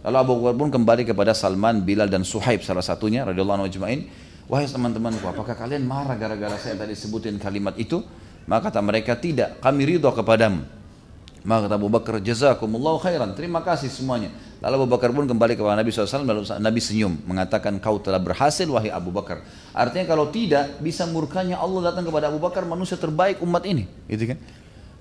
Lalu 0.06 0.16
Abu 0.16 0.32
Bakar 0.40 0.56
pun 0.56 0.68
kembali 0.72 1.02
kepada 1.04 1.32
Salman, 1.34 1.84
Bilal 1.84 2.08
dan 2.08 2.24
Suhaib 2.24 2.64
salah 2.64 2.84
satunya 2.84 3.26
radhiyallahu 3.28 3.66
anhu. 3.66 4.08
Wahai 4.48 4.64
teman-temanku, 4.64 5.28
apakah 5.28 5.52
kalian 5.52 5.84
marah 5.84 6.16
gara-gara 6.16 6.56
saya 6.56 6.80
tadi 6.80 6.96
sebutin 6.96 7.36
kalimat 7.36 7.76
itu? 7.76 8.00
Maka 8.48 8.72
kata 8.72 8.80
mereka 8.80 9.12
tidak, 9.14 9.60
kami 9.60 9.84
ridho 9.84 10.08
kepadamu. 10.08 10.64
Maka 11.44 11.68
kata 11.68 11.74
Abu 11.76 11.88
Bakar, 11.92 12.14
jazakumullah 12.24 12.96
khairan, 12.98 13.36
terima 13.36 13.60
kasih 13.60 13.92
semuanya. 13.92 14.32
Lalu 14.64 14.74
Abu 14.84 14.88
Bakar 14.88 15.12
pun 15.12 15.28
kembali 15.28 15.54
kepada 15.54 15.76
Nabi 15.76 15.92
SAW, 15.92 16.24
lalu 16.24 16.48
Nabi 16.48 16.80
senyum, 16.80 17.14
mengatakan 17.28 17.76
kau 17.78 18.00
telah 18.00 18.18
berhasil 18.18 18.66
wahai 18.66 18.88
Abu 18.88 19.12
Bakar. 19.12 19.44
Artinya 19.76 20.08
kalau 20.08 20.32
tidak, 20.32 20.80
bisa 20.80 21.04
murkanya 21.04 21.60
Allah 21.60 21.92
datang 21.92 22.08
kepada 22.08 22.32
Abu 22.32 22.40
Bakar, 22.40 22.64
manusia 22.64 22.96
terbaik 22.96 23.38
umat 23.44 23.68
ini. 23.68 23.84
Gitu 24.08 24.32
kan? 24.34 24.40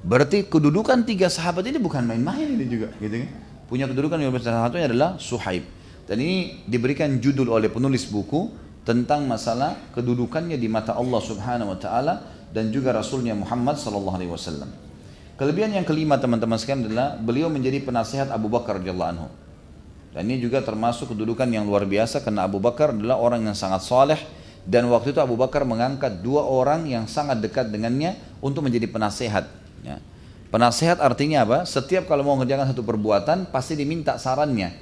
Berarti 0.03 0.45
kedudukan 0.45 1.07
tiga 1.07 1.31
sahabat 1.31 1.65
ini 1.65 1.81
bukan 1.81 2.05
main-main 2.05 2.45
ini 2.45 2.67
juga. 2.69 2.93
Gitu 3.01 3.25
kan? 3.25 3.29
punya 3.67 3.85
kedudukan 3.85 4.17
yang 4.17 4.31
salah 4.39 4.71
satunya 4.71 4.87
adalah 4.87 5.19
Suhaib. 5.19 5.63
Dan 6.07 6.23
ini 6.23 6.63
diberikan 6.63 7.11
judul 7.19 7.51
oleh 7.51 7.67
penulis 7.67 8.07
buku 8.07 8.47
tentang 8.87 9.27
masalah 9.27 9.75
kedudukannya 9.91 10.55
di 10.55 10.71
mata 10.71 10.95
Allah 10.95 11.19
Subhanahu 11.19 11.75
wa 11.75 11.79
taala 11.79 12.13
dan 12.51 12.71
juga 12.71 12.95
Rasulnya 12.95 13.35
Muhammad 13.35 13.79
sallallahu 13.79 14.17
alaihi 14.17 14.31
wasallam. 14.31 14.69
Kelebihan 15.37 15.69
yang 15.75 15.85
kelima 15.85 16.17
teman-teman 16.17 16.57
sekalian 16.57 16.89
adalah 16.89 17.13
beliau 17.19 17.47
menjadi 17.47 17.77
penasihat 17.85 18.33
Abu 18.33 18.49
Bakar 18.49 18.81
radhiyallahu 18.81 19.11
anhu. 19.13 19.29
Dan 20.17 20.25
ini 20.33 20.41
juga 20.41 20.65
termasuk 20.65 21.13
kedudukan 21.13 21.45
yang 21.45 21.69
luar 21.69 21.85
biasa 21.85 22.25
karena 22.25 22.49
Abu 22.49 22.57
Bakar 22.57 22.89
adalah 22.89 23.21
orang 23.21 23.45
yang 23.45 23.53
sangat 23.53 23.85
soleh 23.85 24.17
dan 24.67 24.83
waktu 24.91 25.15
itu 25.15 25.23
Abu 25.23 25.39
Bakar 25.39 25.63
mengangkat 25.63 26.19
dua 26.19 26.43
orang 26.43 26.83
yang 26.91 27.07
sangat 27.07 27.39
dekat 27.39 27.71
dengannya 27.71 28.19
untuk 28.43 28.67
menjadi 28.67 28.91
penasehat. 28.91 29.47
Ya. 29.79 30.03
Penasehat 30.51 30.99
artinya 30.99 31.47
apa? 31.47 31.63
Setiap 31.63 32.11
kalau 32.11 32.27
mau 32.27 32.35
mengerjakan 32.35 32.75
satu 32.75 32.83
perbuatan 32.83 33.47
pasti 33.47 33.79
diminta 33.79 34.19
sarannya. 34.19 34.75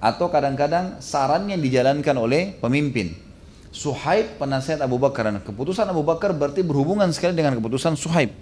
Atau 0.00 0.32
kadang-kadang 0.32 1.02
sarannya 1.04 1.60
dijalankan 1.60 2.16
oleh 2.16 2.56
pemimpin. 2.56 3.27
Suhaib 3.68 4.40
penasehat 4.40 4.80
Abu 4.80 4.96
Bakar. 4.96 5.28
Dan 5.28 5.40
keputusan 5.44 5.84
Abu 5.88 6.00
Bakar 6.04 6.32
berarti 6.32 6.64
berhubungan 6.64 7.08
sekali 7.12 7.36
dengan 7.36 7.56
keputusan 7.56 7.94
Suhaib. 7.94 8.32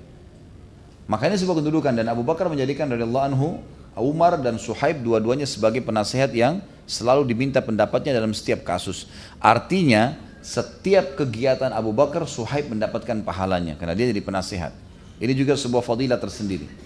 Makanya 1.07 1.39
sebuah 1.39 1.63
kedudukan 1.63 1.95
dan 1.95 2.11
Abu 2.11 2.27
Bakar 2.27 2.51
menjadikan 2.51 2.91
dari 2.91 3.07
Allah 3.07 3.31
anhu 3.31 3.63
Umar 3.97 4.37
dan 4.43 4.59
Suhaib 4.59 5.01
dua-duanya 5.01 5.47
sebagai 5.47 5.81
penasehat 5.81 6.35
yang 6.35 6.59
selalu 6.85 7.31
diminta 7.31 7.63
pendapatnya 7.63 8.13
dalam 8.13 8.35
setiap 8.35 8.67
kasus. 8.67 9.07
Artinya 9.39 10.19
setiap 10.43 11.19
kegiatan 11.19 11.71
Abu 11.75 11.91
Bakar 11.91 12.27
Suhaib 12.27 12.71
mendapatkan 12.71 13.23
pahalanya 13.23 13.75
karena 13.79 13.95
dia 13.95 14.11
jadi 14.11 14.23
penasehat. 14.23 14.75
Ini 15.17 15.33
juga 15.33 15.57
sebuah 15.57 15.81
fadilah 15.81 16.21
tersendiri. 16.21 16.86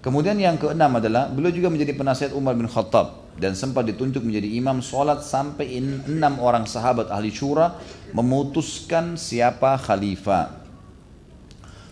Kemudian 0.00 0.40
yang 0.40 0.56
keenam 0.56 0.96
adalah 0.96 1.28
beliau 1.28 1.52
juga 1.52 1.68
menjadi 1.68 1.92
penasihat 1.92 2.32
Umar 2.32 2.56
bin 2.56 2.64
Khattab 2.64 3.36
dan 3.36 3.52
sempat 3.52 3.84
ditunjuk 3.84 4.24
menjadi 4.24 4.48
imam 4.56 4.80
sholat 4.80 5.20
sampai 5.20 5.76
enam 6.08 6.40
orang 6.40 6.64
sahabat 6.64 7.12
ahli 7.12 7.28
syura 7.28 7.76
memutuskan 8.16 9.20
siapa 9.20 9.76
khalifah. 9.76 10.56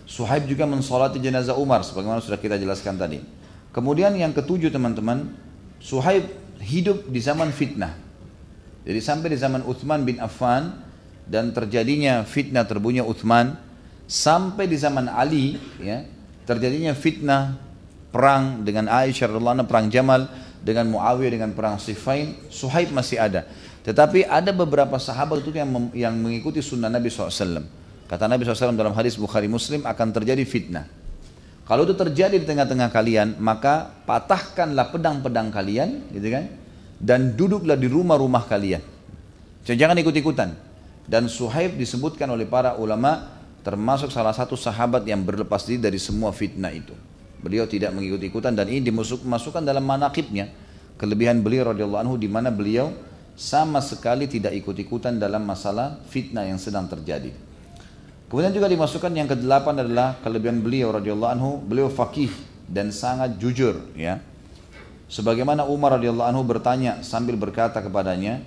Suhaib 0.08 0.48
juga 0.48 0.64
mensolati 0.64 1.20
jenazah 1.20 1.52
Umar 1.52 1.84
sebagaimana 1.84 2.24
sudah 2.24 2.40
kita 2.40 2.56
jelaskan 2.56 2.96
tadi. 2.96 3.20
Kemudian 3.76 4.16
yang 4.16 4.32
ketujuh 4.32 4.72
teman-teman, 4.72 5.36
Suhaib 5.76 6.32
hidup 6.64 7.12
di 7.12 7.20
zaman 7.20 7.52
fitnah. 7.52 7.92
Jadi 8.88 9.04
sampai 9.04 9.36
di 9.36 9.38
zaman 9.38 9.68
Uthman 9.68 10.08
bin 10.08 10.16
Affan 10.16 10.80
dan 11.28 11.52
terjadinya 11.52 12.24
fitnah 12.24 12.64
terbunuhnya 12.64 13.04
Uthman 13.04 13.60
sampai 14.08 14.64
di 14.64 14.80
zaman 14.80 15.12
Ali 15.12 15.60
ya 15.76 16.08
terjadinya 16.48 16.96
fitnah 16.96 17.67
perang 18.08 18.64
dengan 18.64 18.88
Aisyah 18.88 19.32
radhiallahu 19.32 19.68
perang 19.68 19.92
Jamal 19.92 20.28
dengan 20.64 20.88
Muawiyah 20.90 21.32
dengan 21.38 21.50
perang 21.54 21.76
Siffin 21.78 22.34
Suhaib 22.48 22.90
masih 22.92 23.20
ada. 23.20 23.46
Tetapi 23.84 24.28
ada 24.28 24.52
beberapa 24.52 25.00
sahabat 25.00 25.40
itu 25.40 25.54
yang 25.54 25.70
yang 25.96 26.14
mengikuti 26.16 26.60
sunnah 26.60 26.92
Nabi 26.92 27.08
SAW 27.08 27.64
kata 28.08 28.24
Nabi 28.24 28.44
SAW 28.44 28.76
dalam 28.76 28.96
hadis 28.96 29.20
Bukhari 29.20 29.46
Muslim 29.46 29.84
akan 29.84 30.08
terjadi 30.12 30.44
fitnah. 30.48 30.88
Kalau 31.68 31.84
itu 31.84 31.92
terjadi 31.92 32.40
di 32.40 32.48
tengah-tengah 32.48 32.88
kalian 32.88 33.36
maka 33.36 33.92
patahkanlah 34.08 34.88
pedang-pedang 34.88 35.52
kalian 35.52 36.08
gitu 36.16 36.28
kan? 36.32 36.48
Dan 36.98 37.36
duduklah 37.36 37.76
di 37.76 37.86
rumah-rumah 37.86 38.48
kalian. 38.48 38.82
Jangan 39.62 39.94
ikut-ikutan. 40.00 40.56
Dan 41.08 41.28
Suhaib 41.28 41.76
disebutkan 41.76 42.28
oleh 42.28 42.48
para 42.48 42.76
ulama 42.76 43.36
termasuk 43.64 44.08
salah 44.08 44.32
satu 44.32 44.56
sahabat 44.56 45.04
yang 45.04 45.20
berlepas 45.24 45.64
diri 45.64 45.80
dari 45.80 46.00
semua 46.00 46.32
fitnah 46.32 46.72
itu. 46.72 46.96
Beliau 47.38 47.70
tidak 47.70 47.94
mengikut-ikutan 47.94 48.54
dan 48.54 48.66
ini 48.66 48.82
dimasukkan 48.82 49.62
dalam 49.62 49.86
manakibnya. 49.86 50.50
Kelebihan 50.98 51.42
beliau 51.46 51.70
radhiyallahu 51.70 52.02
anhu 52.02 52.14
di 52.18 52.26
mana 52.26 52.50
beliau 52.50 52.90
sama 53.38 53.78
sekali 53.78 54.26
tidak 54.26 54.50
ikut-ikutan 54.58 55.14
dalam 55.14 55.46
masalah 55.46 56.02
fitnah 56.10 56.42
yang 56.42 56.58
sedang 56.58 56.90
terjadi. 56.90 57.30
Kemudian 58.26 58.50
juga 58.50 58.66
dimasukkan 58.66 59.14
yang 59.14 59.30
kedelapan 59.30 59.86
adalah 59.86 60.18
kelebihan 60.20 60.58
beliau 60.60 60.92
radhiyallahu 60.92 61.32
anhu, 61.32 61.50
beliau 61.62 61.86
fakih 61.86 62.28
dan 62.66 62.90
sangat 62.90 63.38
jujur 63.38 63.78
ya. 63.94 64.20
Sebagaimana 65.08 65.64
Umar 65.64 65.96
radhiyallahu 65.96 66.28
anhu 66.28 66.44
bertanya 66.44 67.00
sambil 67.00 67.40
berkata 67.40 67.80
kepadanya, 67.80 68.44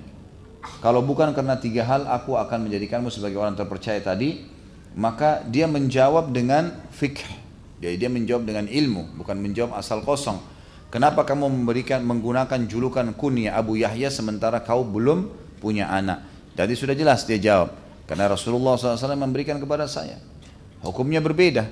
kalau 0.77 1.01
bukan 1.01 1.34
karena 1.34 1.57
tiga 1.57 1.81
hal 1.81 2.05
aku 2.05 2.38
akan 2.38 2.69
menjadikanmu 2.69 3.09
sebagai 3.09 3.41
orang 3.41 3.57
terpercaya 3.57 3.97
tadi, 3.97 4.45
maka 4.93 5.41
dia 5.49 5.65
menjawab 5.65 6.30
dengan 6.30 6.69
fikih. 6.93 7.40
Jadi 7.81 7.95
dia 7.97 8.09
menjawab 8.13 8.45
dengan 8.45 8.69
ilmu, 8.69 9.17
bukan 9.17 9.41
menjawab 9.41 9.73
asal 9.73 10.05
kosong. 10.05 10.37
Kenapa 10.93 11.25
kamu 11.25 11.49
memberikan 11.49 12.05
menggunakan 12.05 12.69
julukan 12.69 13.15
kunyah 13.17 13.57
Abu 13.57 13.81
Yahya 13.81 14.13
sementara 14.13 14.61
kau 14.61 14.85
belum 14.85 15.33
punya 15.57 15.89
anak? 15.89 16.21
Jadi 16.53 16.77
sudah 16.77 16.93
jelas 16.93 17.25
dia 17.25 17.41
jawab. 17.41 17.73
Karena 18.05 18.27
Rasulullah 18.27 18.75
SAW 18.75 19.15
memberikan 19.17 19.57
kepada 19.57 19.87
saya. 19.87 20.19
Hukumnya 20.83 21.23
berbeda. 21.23 21.63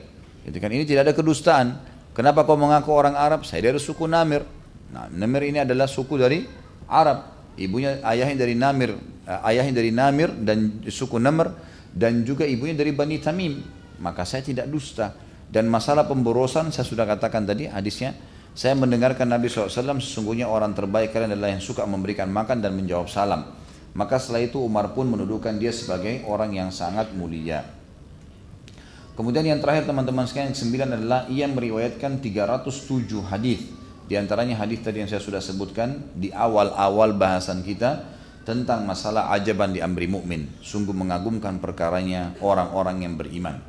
Jadi 0.48 0.57
kan 0.57 0.72
ini 0.72 0.88
tidak 0.88 1.11
ada 1.11 1.14
kedustaan. 1.14 1.77
Kenapa 2.15 2.48
kau 2.48 2.56
mengaku 2.56 2.90
orang 2.95 3.14
Arab? 3.14 3.44
Saya 3.44 3.69
dari 3.69 3.77
suku 3.77 4.07
Namir. 4.07 4.41
Nah, 4.90 5.11
Namir 5.14 5.45
ini 5.45 5.61
adalah 5.61 5.86
suku 5.86 6.15
dari 6.15 6.48
Arab 6.90 7.40
ibunya 7.60 7.99
ayahnya 8.07 8.48
dari 8.48 8.56
Namir, 8.56 8.95
eh, 9.27 9.49
ayahnya 9.52 9.84
dari 9.84 9.91
Namir 9.91 10.31
dan 10.31 10.80
suku 10.88 11.19
Namr 11.19 11.53
dan 11.91 12.23
juga 12.23 12.48
ibunya 12.48 12.73
dari 12.73 12.95
Bani 12.95 13.19
Tamim. 13.19 13.60
Maka 13.99 14.23
saya 14.23 14.41
tidak 14.41 14.72
dusta. 14.72 15.11
Dan 15.50 15.66
masalah 15.66 16.06
pemborosan 16.06 16.70
saya 16.70 16.86
sudah 16.86 17.10
katakan 17.10 17.44
tadi 17.44 17.66
hadisnya. 17.66 18.14
Saya 18.54 18.76
mendengarkan 18.76 19.30
Nabi 19.30 19.50
SAW 19.50 20.02
sesungguhnya 20.02 20.50
orang 20.50 20.74
terbaik 20.78 21.16
kalian 21.16 21.34
adalah 21.34 21.54
yang 21.54 21.64
suka 21.64 21.86
memberikan 21.86 22.30
makan 22.30 22.62
dan 22.62 22.78
menjawab 22.78 23.10
salam. 23.10 23.56
Maka 23.98 24.22
setelah 24.22 24.46
itu 24.46 24.62
Umar 24.62 24.94
pun 24.94 25.10
menuduhkan 25.10 25.58
dia 25.58 25.74
sebagai 25.74 26.22
orang 26.30 26.54
yang 26.54 26.70
sangat 26.70 27.10
mulia. 27.18 27.66
Kemudian 29.18 29.44
yang 29.44 29.60
terakhir 29.60 29.90
teman-teman 29.90 30.28
sekalian 30.30 30.54
yang 30.54 30.60
sembilan 30.60 30.90
adalah 30.96 31.22
ia 31.28 31.46
meriwayatkan 31.50 32.24
307 32.24 33.32
hadis 33.32 33.80
di 34.10 34.18
antaranya 34.18 34.58
hadis 34.58 34.82
tadi 34.82 35.06
yang 35.06 35.10
saya 35.12 35.22
sudah 35.22 35.38
sebutkan 35.38 36.18
di 36.18 36.34
awal-awal 36.34 37.14
bahasan 37.14 37.62
kita 37.62 38.10
tentang 38.42 38.82
masalah 38.82 39.30
ajaban 39.38 39.70
di 39.70 39.86
amri 39.86 40.10
mukmin. 40.10 40.50
Sungguh 40.66 40.98
mengagumkan 40.98 41.62
perkaranya 41.62 42.34
orang-orang 42.42 43.06
yang 43.06 43.14
beriman. 43.22 43.62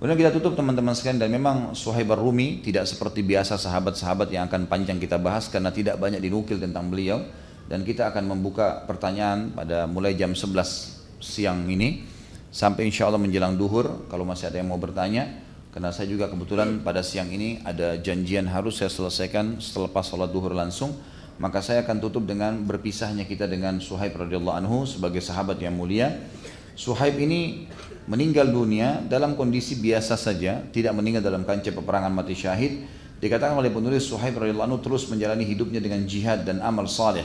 Kemudian 0.00 0.16
kita 0.16 0.32
tutup 0.32 0.56
teman-teman 0.56 0.96
sekalian 0.96 1.20
dan 1.20 1.28
memang 1.28 1.76
Suhaib 1.76 2.08
Rumi 2.16 2.64
tidak 2.64 2.88
seperti 2.88 3.20
biasa 3.20 3.60
sahabat-sahabat 3.60 4.32
yang 4.32 4.48
akan 4.48 4.64
panjang 4.64 4.96
kita 4.96 5.20
bahas 5.20 5.52
karena 5.52 5.68
tidak 5.68 6.00
banyak 6.00 6.24
dinukil 6.24 6.56
tentang 6.56 6.88
beliau. 6.88 7.20
Dan 7.68 7.84
kita 7.84 8.08
akan 8.08 8.32
membuka 8.32 8.88
pertanyaan 8.88 9.52
pada 9.52 9.84
mulai 9.84 10.16
jam 10.16 10.32
11 10.32 11.20
siang 11.20 11.68
ini 11.68 12.08
sampai 12.48 12.88
insya 12.88 13.12
Allah 13.12 13.20
menjelang 13.20 13.60
duhur 13.60 14.08
kalau 14.08 14.24
masih 14.24 14.48
ada 14.48 14.64
yang 14.64 14.72
mau 14.72 14.80
bertanya. 14.80 15.36
Karena 15.68 15.92
saya 15.92 16.08
juga 16.08 16.32
kebetulan 16.32 16.80
pada 16.80 17.04
siang 17.04 17.28
ini 17.28 17.60
ada 17.60 18.00
janjian 18.00 18.48
harus 18.48 18.80
saya 18.80 18.88
selesaikan 18.88 19.60
setelah 19.60 20.00
sholat 20.00 20.32
duhur 20.32 20.56
langsung. 20.56 20.96
Maka 21.36 21.60
saya 21.60 21.84
akan 21.84 22.00
tutup 22.00 22.24
dengan 22.24 22.56
berpisahnya 22.64 23.28
kita 23.28 23.44
dengan 23.44 23.76
Suhaib 23.84 24.16
radhiyallahu 24.16 24.64
anhu 24.64 24.88
sebagai 24.88 25.20
sahabat 25.20 25.60
yang 25.60 25.76
mulia. 25.76 26.24
Suhaib 26.72 27.20
ini 27.20 27.68
meninggal 28.10 28.50
dunia 28.50 29.06
dalam 29.06 29.38
kondisi 29.38 29.78
biasa 29.78 30.18
saja 30.18 30.66
tidak 30.74 30.98
meninggal 30.98 31.22
dalam 31.22 31.46
kancah 31.46 31.70
peperangan 31.70 32.10
mati 32.10 32.34
syahid 32.34 32.82
dikatakan 33.22 33.54
oleh 33.54 33.70
penulis 33.70 34.10
Suhaib 34.10 34.34
radhiyallahu 34.34 34.66
anhu 34.66 34.80
terus 34.82 35.06
menjalani 35.06 35.46
hidupnya 35.46 35.78
dengan 35.78 36.02
jihad 36.02 36.42
dan 36.42 36.58
amal 36.58 36.90
saleh. 36.90 37.22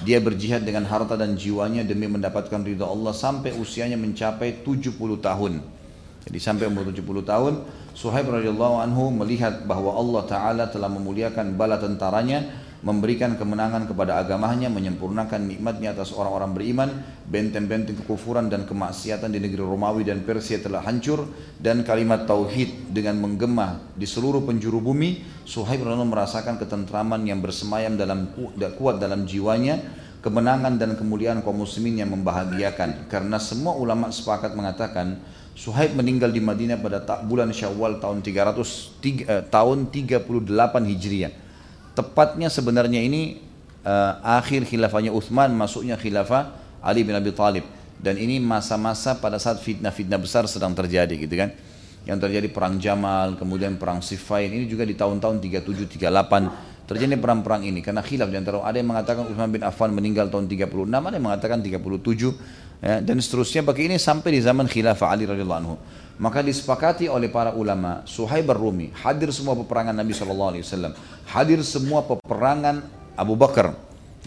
Dia 0.00 0.22
berjihad 0.22 0.64
dengan 0.64 0.86
harta 0.88 1.18
dan 1.18 1.34
jiwanya 1.36 1.84
demi 1.84 2.08
mendapatkan 2.08 2.62
ridha 2.62 2.86
Allah 2.86 3.12
sampai 3.12 3.52
usianya 3.58 3.98
mencapai 3.98 4.64
70 4.64 4.96
tahun. 5.20 5.60
Jadi 6.24 6.38
sampai 6.40 6.70
umur 6.70 6.88
70 6.88 7.26
tahun, 7.26 7.54
Suhaib 7.92 8.30
radhiyallahu 8.30 8.80
anhu 8.80 9.12
melihat 9.12 9.66
bahwa 9.66 9.92
Allah 9.98 10.22
Ta'ala 10.24 10.64
telah 10.72 10.88
memuliakan 10.88 11.58
bala 11.58 11.76
tentaranya, 11.76 12.48
memberikan 12.80 13.36
kemenangan 13.36 13.84
kepada 13.84 14.24
agamanya, 14.24 14.72
menyempurnakan 14.72 15.44
nikmatnya 15.44 15.92
atas 15.92 16.16
orang-orang 16.16 16.56
beriman, 16.56 16.88
benteng-benteng 17.28 18.00
kekufuran 18.00 18.48
dan 18.48 18.64
kemaksiatan 18.64 19.28
di 19.28 19.36
negeri 19.36 19.60
Romawi 19.60 20.08
dan 20.08 20.24
Persia 20.24 20.56
telah 20.64 20.80
hancur, 20.80 21.28
dan 21.60 21.84
kalimat 21.84 22.24
tauhid 22.24 22.88
dengan 22.88 23.20
menggema 23.20 23.92
di 23.92 24.08
seluruh 24.08 24.40
penjuru 24.48 24.80
bumi, 24.80 25.20
Suhaib 25.44 25.84
radhiyallahu 25.84 26.08
merasakan 26.08 26.56
ketentraman 26.56 27.20
yang 27.28 27.44
bersemayam 27.44 28.00
dalam 28.00 28.32
kuat 28.80 28.96
dalam 28.96 29.28
jiwanya, 29.28 29.76
kemenangan 30.24 30.80
dan 30.80 30.96
kemuliaan 30.96 31.44
kaum 31.44 31.60
muslimin 31.60 32.00
yang 32.00 32.12
membahagiakan. 32.16 33.12
Karena 33.12 33.36
semua 33.36 33.76
ulama 33.76 34.08
sepakat 34.08 34.56
mengatakan, 34.56 35.20
Suhaib 35.52 35.92
meninggal 35.92 36.32
di 36.32 36.40
Madinah 36.40 36.80
pada 36.80 37.04
bulan 37.20 37.52
Syawal 37.52 38.00
tahun 38.00 38.24
300 38.24 38.56
eh, 39.04 39.44
tahun 39.52 39.92
38 39.92 40.24
Hijriah. 40.88 41.49
Tepatnya 41.94 42.48
sebenarnya 42.48 43.02
ini 43.02 43.40
eh, 43.82 44.12
akhir 44.22 44.66
khilafahnya 44.66 45.10
Uthman, 45.10 45.52
masuknya 45.54 45.98
khilafah 45.98 46.54
Ali 46.80 47.02
bin 47.02 47.16
Abi 47.16 47.34
Thalib. 47.34 47.66
Dan 48.00 48.16
ini 48.16 48.40
masa-masa 48.40 49.20
pada 49.20 49.36
saat 49.36 49.60
fitnah-fitnah 49.60 50.16
besar 50.16 50.48
sedang 50.48 50.72
terjadi 50.72 51.20
gitu 51.20 51.36
kan. 51.36 51.52
Yang 52.08 52.18
terjadi 52.24 52.48
perang 52.48 52.80
Jamal, 52.80 53.36
kemudian 53.36 53.76
perang 53.76 54.00
Siffin, 54.00 54.48
ini 54.48 54.64
juga 54.64 54.88
di 54.88 54.96
tahun-tahun 54.96 55.36
37 55.36 56.00
38 56.00 56.70
terjadi 56.90 57.22
perang-perang 57.22 57.62
ini 57.62 57.86
karena 57.86 58.02
khilaf 58.02 58.26
di 58.26 58.34
antara 58.34 58.66
ada 58.66 58.74
yang 58.74 58.90
mengatakan 58.90 59.22
Uthman 59.30 59.54
bin 59.54 59.62
Affan 59.62 59.94
meninggal 59.94 60.26
tahun 60.26 60.50
36, 60.50 60.90
ada 60.90 61.14
yang 61.14 61.22
mengatakan 61.22 61.62
37 61.62 61.78
ya, 62.82 62.98
dan 62.98 63.16
seterusnya 63.22 63.62
bagi 63.62 63.86
ini 63.86 63.94
sampai 63.94 64.34
di 64.34 64.40
zaman 64.42 64.66
khilafah 64.66 65.06
Ali 65.06 65.22
radhiyallahu 65.22 65.60
anhu. 65.62 65.78
Maka 66.20 66.44
disepakati 66.44 67.08
oleh 67.08 67.32
para 67.32 67.56
ulama, 67.56 68.04
Suhaib 68.04 68.52
Rumi 68.52 68.92
hadir 68.92 69.32
semua 69.32 69.56
peperangan 69.56 69.96
Nabi 69.96 70.12
SAW, 70.12 70.52
hadir 71.24 71.64
semua 71.64 72.04
peperangan 72.04 72.84
Abu 73.16 73.40
Bakar, 73.40 73.72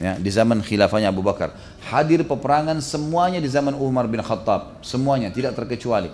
ya, 0.02 0.18
di 0.18 0.34
zaman 0.34 0.66
khilafahnya 0.66 1.14
Abu 1.14 1.22
Bakar, 1.22 1.54
hadir 1.94 2.26
peperangan 2.26 2.82
semuanya 2.82 3.38
di 3.38 3.46
zaman 3.46 3.78
Umar 3.78 4.10
bin 4.10 4.26
Khattab, 4.26 4.82
semuanya 4.82 5.30
tidak 5.30 5.54
terkecuali. 5.54 6.10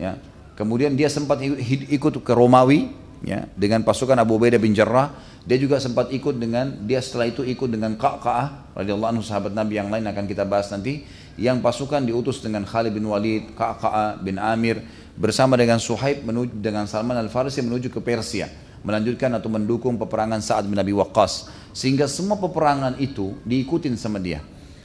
Ya. 0.00 0.16
Kemudian 0.56 0.96
dia 0.96 1.12
sempat 1.12 1.44
ikut 1.44 2.24
ke 2.24 2.32
Romawi, 2.32 2.88
ya, 3.20 3.44
dengan 3.52 3.84
pasukan 3.84 4.16
Abu 4.16 4.40
Ubaidah 4.40 4.56
bin 4.56 4.72
Jarrah, 4.72 5.12
dia 5.44 5.60
juga 5.60 5.76
sempat 5.76 6.08
ikut 6.08 6.40
dengan 6.40 6.72
dia 6.88 7.04
setelah 7.04 7.28
itu 7.28 7.44
ikut 7.44 7.68
dengan 7.68 7.96
Ka'ka'ah 8.00 8.76
radhiyallahu 8.76 9.12
anhu 9.16 9.24
sahabat 9.24 9.52
Nabi 9.52 9.76
yang 9.76 9.92
lain 9.92 10.08
akan 10.08 10.24
kita 10.24 10.44
bahas 10.44 10.68
nanti 10.72 11.04
yang 11.40 11.62
pasukan 11.64 12.02
diutus 12.04 12.42
dengan 12.42 12.66
Khalid 12.66 12.92
bin 12.92 13.06
Walid, 13.08 13.56
Ka'ka'ah 13.56 14.18
bin 14.20 14.36
Amir 14.36 14.82
bersama 15.18 15.58
dengan 15.58 15.82
Suhaib 15.82 16.22
menuju 16.22 16.54
dengan 16.62 16.86
Salman 16.86 17.18
Al-Farisi 17.18 17.58
menuju 17.60 17.90
ke 17.90 17.98
Persia 17.98 18.46
melanjutkan 18.86 19.34
atau 19.34 19.50
mendukung 19.50 19.98
peperangan 19.98 20.38
Sa'ad 20.38 20.70
bin 20.70 20.78
Abi 20.78 20.94
Waqqas 20.94 21.50
sehingga 21.74 22.06
semua 22.06 22.38
peperangan 22.38 22.94
itu 23.02 23.34
diikutin 23.42 23.98
sama 23.98 24.22
dia. 24.22 24.38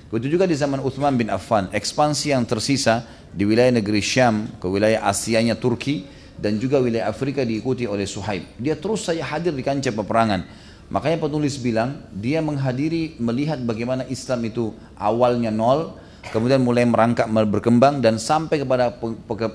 Begitu 0.09 0.37
juga 0.37 0.45
di 0.45 0.53
zaman 0.53 0.81
Uthman 0.81 1.17
bin 1.17 1.29
Affan, 1.33 1.69
ekspansi 1.73 2.33
yang 2.33 2.45
tersisa 2.45 3.05
di 3.33 3.49
wilayah 3.49 3.73
negeri 3.73 4.01
Syam 4.01 4.45
ke 4.61 4.69
wilayah 4.69 5.01
Asianya 5.09 5.57
Turki 5.57 6.05
dan 6.37 6.61
juga 6.61 6.77
wilayah 6.77 7.09
Afrika 7.09 7.41
diikuti 7.41 7.89
oleh 7.89 8.05
Suhaib. 8.05 8.45
Dia 8.61 8.77
terus 8.77 9.05
saja 9.05 9.25
hadir 9.25 9.53
di 9.53 9.65
kancah 9.65 9.93
peperangan. 9.93 10.45
Makanya 10.93 11.17
penulis 11.17 11.57
bilang 11.57 11.97
dia 12.13 12.45
menghadiri 12.45 13.17
melihat 13.17 13.57
bagaimana 13.65 14.05
Islam 14.05 14.45
itu 14.45 14.77
awalnya 14.93 15.49
nol 15.49 15.97
kemudian 16.31 16.63
mulai 16.63 16.87
merangkak 16.87 17.27
berkembang 17.27 17.99
dan 17.99 18.15
sampai 18.21 18.63
kepada 18.63 18.95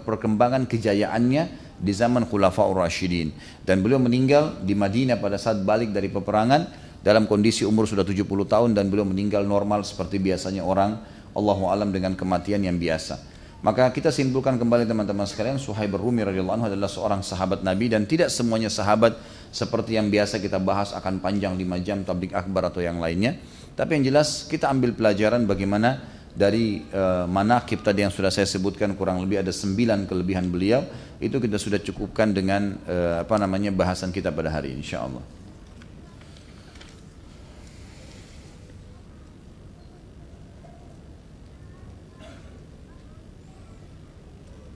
perkembangan 0.05 0.69
kejayaannya 0.69 1.69
di 1.79 1.93
zaman 1.95 2.27
Khulafaur 2.27 2.75
Rashidin 2.77 3.33
dan 3.63 3.81
beliau 3.81 4.03
meninggal 4.03 4.59
di 4.67 4.75
Madinah 4.75 5.23
pada 5.23 5.39
saat 5.39 5.63
balik 5.63 5.95
dari 5.95 6.11
peperangan 6.11 6.89
dalam 7.01 7.31
kondisi 7.31 7.63
umur 7.63 7.87
sudah 7.87 8.03
70 8.03 8.27
tahun 8.27 8.71
dan 8.75 8.91
beliau 8.91 9.07
meninggal 9.07 9.47
normal 9.47 9.87
seperti 9.87 10.19
biasanya 10.19 10.67
orang 10.67 10.99
Allahu 11.33 11.71
alam 11.71 11.95
dengan 11.95 12.19
kematian 12.19 12.67
yang 12.67 12.77
biasa. 12.77 13.39
Maka 13.59 13.91
kita 13.91 14.15
simpulkan 14.15 14.55
kembali 14.55 14.87
teman-teman 14.87 15.27
sekalian 15.27 15.59
Suhaib 15.59 15.99
Rumi 15.99 16.23
radhiyallahu 16.23 16.63
anhu 16.63 16.69
adalah 16.71 16.87
seorang 16.87 17.27
sahabat 17.27 17.67
Nabi 17.67 17.91
dan 17.91 18.07
tidak 18.07 18.31
semuanya 18.31 18.71
sahabat 18.71 19.19
seperti 19.51 19.99
yang 19.99 20.15
biasa 20.15 20.39
kita 20.39 20.63
bahas 20.63 20.95
akan 20.95 21.19
panjang 21.19 21.59
5 21.59 21.67
jam 21.87 22.07
tablik 22.07 22.39
akbar 22.39 22.71
atau 22.71 22.79
yang 22.79 23.03
lainnya. 23.03 23.35
Tapi 23.75 23.99
yang 23.99 24.15
jelas 24.15 24.47
kita 24.47 24.71
ambil 24.71 24.95
pelajaran 24.95 25.43
bagaimana 25.43 26.18
dari 26.39 26.87
uh, 26.95 27.27
manakib 27.27 27.83
tadi 27.83 28.07
yang 28.07 28.15
sudah 28.15 28.31
saya 28.31 28.47
sebutkan 28.47 28.95
kurang 28.95 29.19
lebih 29.19 29.43
ada 29.43 29.51
sembilan 29.51 30.07
kelebihan 30.07 30.47
beliau 30.47 30.87
itu 31.19 31.35
kita 31.35 31.59
sudah 31.59 31.83
cukupkan 31.83 32.31
dengan 32.31 32.79
uh, 32.87 33.27
apa 33.27 33.35
namanya 33.43 33.75
bahasan 33.75 34.15
kita 34.15 34.31
pada 34.31 34.55
hari 34.55 34.71
ini 34.71 34.87
insyaallah. 34.87 35.25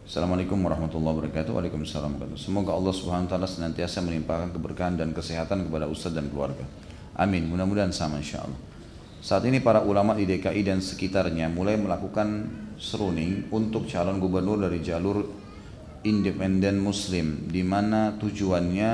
Assalamualaikum 0.02 0.60
warahmatullahi 0.60 1.24
wabarakatuh. 1.24 1.56
Waalaikumsalam 1.56 2.36
Semoga 2.36 2.76
Allah 2.76 2.93
Subhanahu 2.93 3.24
wa 3.24 3.32
taala 3.32 3.48
senantiasa 3.48 4.05
melimpahkan 4.05 4.52
keberkahan 4.52 4.98
dan 4.98 5.14
kesehatan 5.14 5.70
kepada 5.70 5.89
ustaz 5.89 6.12
dan 6.12 6.28
keluarga. 6.28 6.66
Amin. 7.16 7.48
Mudah-mudahan 7.48 7.94
sama 7.97 8.20
insyaallah. 8.20 8.71
Saat 9.22 9.46
ini 9.46 9.62
para 9.62 9.86
ulama 9.86 10.18
di 10.18 10.26
DKI 10.26 10.66
dan 10.66 10.82
sekitarnya 10.82 11.46
mulai 11.46 11.78
melakukan 11.78 12.42
seruning 12.74 13.46
untuk 13.54 13.86
calon 13.86 14.18
gubernur 14.18 14.58
dari 14.58 14.82
jalur 14.82 15.22
independen 16.02 16.82
muslim 16.82 17.46
di 17.46 17.62
mana 17.62 18.18
tujuannya 18.18 18.90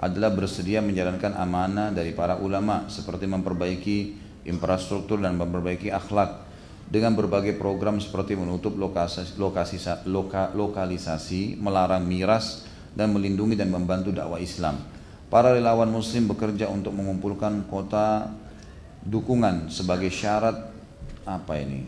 adalah 0.00 0.32
bersedia 0.32 0.80
menjalankan 0.80 1.36
amanah 1.36 1.92
dari 1.92 2.16
para 2.16 2.40
ulama 2.40 2.88
seperti 2.88 3.28
memperbaiki 3.28 3.98
infrastruktur 4.48 5.20
dan 5.20 5.36
memperbaiki 5.36 5.92
akhlak 5.92 6.48
dengan 6.88 7.12
berbagai 7.12 7.60
program 7.60 8.00
seperti 8.00 8.32
menutup 8.32 8.80
lokasi, 8.80 9.36
lokasi 9.36 9.76
loka, 10.08 10.56
lokalisasi, 10.56 11.60
melarang 11.60 12.08
miras 12.08 12.64
dan 12.96 13.12
melindungi 13.12 13.60
dan 13.60 13.68
membantu 13.68 14.08
dakwah 14.08 14.40
Islam. 14.40 14.80
Para 15.28 15.52
relawan 15.52 15.92
muslim 15.92 16.32
bekerja 16.32 16.72
untuk 16.72 16.96
mengumpulkan 16.96 17.68
kota 17.68 18.32
dukungan 19.06 19.70
sebagai 19.70 20.10
syarat 20.10 20.74
apa 21.22 21.54
ini? 21.62 21.86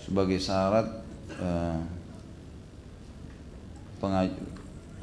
Sebagai 0.00 0.38
syarat 0.38 0.86
uh, 1.38 1.78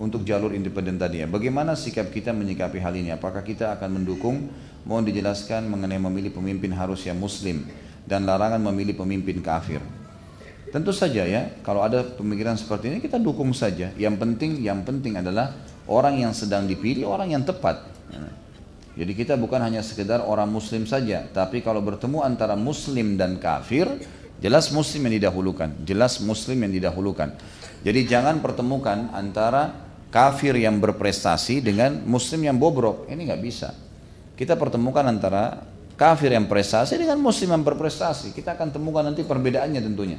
untuk 0.02 0.26
jalur 0.26 0.56
independen 0.56 0.98
tadi 0.98 1.22
ya. 1.22 1.28
Bagaimana 1.30 1.78
sikap 1.78 2.10
kita 2.10 2.34
menyikapi 2.34 2.82
hal 2.82 2.96
ini? 2.98 3.14
Apakah 3.14 3.46
kita 3.46 3.78
akan 3.78 4.02
mendukung? 4.02 4.50
Mohon 4.88 5.12
dijelaskan 5.12 5.68
mengenai 5.68 6.00
memilih 6.00 6.32
pemimpin 6.32 6.72
harus 6.72 7.04
yang 7.04 7.20
muslim 7.20 7.68
dan 8.08 8.24
larangan 8.24 8.64
memilih 8.72 8.96
pemimpin 8.96 9.44
kafir. 9.44 9.84
Tentu 10.72 10.96
saja 10.96 11.28
ya, 11.28 11.60
kalau 11.64 11.84
ada 11.84 12.04
pemikiran 12.04 12.56
seperti 12.56 12.92
ini 12.92 12.98
kita 13.04 13.20
dukung 13.20 13.52
saja. 13.52 13.92
Yang 14.00 14.16
penting, 14.20 14.52
yang 14.64 14.84
penting 14.88 15.20
adalah 15.20 15.52
orang 15.88 16.24
yang 16.24 16.32
sedang 16.32 16.68
dipilih 16.68 17.08
orang 17.08 17.36
yang 17.36 17.44
tepat. 17.44 17.84
Jadi 18.98 19.14
kita 19.14 19.38
bukan 19.38 19.62
hanya 19.62 19.86
sekedar 19.86 20.26
orang 20.26 20.50
muslim 20.50 20.90
saja, 20.90 21.22
tapi 21.30 21.62
kalau 21.62 21.86
bertemu 21.86 22.26
antara 22.26 22.58
muslim 22.58 23.14
dan 23.14 23.38
kafir, 23.38 23.86
jelas 24.42 24.74
muslim 24.74 25.06
yang 25.06 25.22
didahulukan, 25.22 25.70
jelas 25.86 26.18
muslim 26.18 26.66
yang 26.66 26.74
didahulukan. 26.74 27.38
Jadi 27.86 28.10
jangan 28.10 28.42
pertemukan 28.42 29.14
antara 29.14 29.70
kafir 30.10 30.58
yang 30.58 30.82
berprestasi 30.82 31.62
dengan 31.62 32.02
muslim 32.10 32.50
yang 32.50 32.58
bobrok. 32.58 33.06
Ini 33.06 33.22
nggak 33.22 33.42
bisa. 33.46 33.70
Kita 34.34 34.58
pertemukan 34.58 35.06
antara 35.06 35.62
kafir 35.94 36.34
yang 36.34 36.50
prestasi 36.50 36.98
dengan 36.98 37.22
muslim 37.22 37.54
yang 37.54 37.62
berprestasi. 37.66 38.34
Kita 38.34 38.58
akan 38.58 38.74
temukan 38.74 39.06
nanti 39.06 39.22
perbedaannya 39.22 39.82
tentunya. 39.82 40.18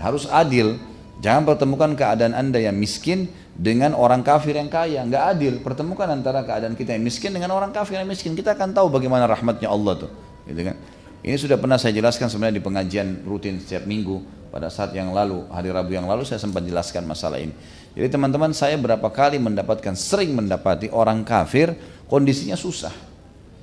Harus 0.00 0.24
adil. 0.32 0.80
Jangan 1.20 1.46
pertemukan 1.46 1.94
keadaan 1.94 2.34
anda 2.34 2.58
yang 2.58 2.74
miskin 2.74 3.30
dengan 3.54 3.94
orang 3.94 4.26
kafir 4.26 4.58
yang 4.58 4.68
kaya. 4.68 5.06
Nggak 5.06 5.24
adil. 5.38 5.54
Pertemukan 5.62 6.10
antara 6.10 6.42
keadaan 6.42 6.74
kita 6.74 6.94
yang 6.94 7.06
miskin 7.06 7.30
dengan 7.30 7.54
orang 7.54 7.70
kafir 7.70 7.98
yang 8.02 8.10
miskin. 8.10 8.34
Kita 8.34 8.58
akan 8.58 8.74
tahu 8.74 8.90
bagaimana 8.90 9.30
rahmatnya 9.30 9.70
Allah 9.70 10.06
tuh. 10.06 10.10
Gitu 10.44 10.60
kan? 10.60 10.76
Ini 11.24 11.36
sudah 11.40 11.56
pernah 11.56 11.80
saya 11.80 11.96
jelaskan 11.96 12.28
sebenarnya 12.28 12.60
di 12.60 12.64
pengajian 12.64 13.24
rutin 13.24 13.56
setiap 13.56 13.88
minggu 13.88 14.20
pada 14.52 14.68
saat 14.68 14.92
yang 14.94 15.10
lalu, 15.10 15.48
hari 15.50 15.72
Rabu 15.72 15.96
yang 15.96 16.06
lalu 16.06 16.22
saya 16.22 16.38
sempat 16.38 16.62
jelaskan 16.62 17.08
masalah 17.08 17.42
ini. 17.42 17.50
Jadi 17.96 18.06
teman-teman 18.12 18.54
saya 18.54 18.78
berapa 18.78 19.08
kali 19.08 19.40
mendapatkan, 19.42 19.96
sering 19.98 20.30
mendapati 20.30 20.92
orang 20.94 21.26
kafir 21.26 21.74
kondisinya 22.06 22.54
susah. 22.54 22.94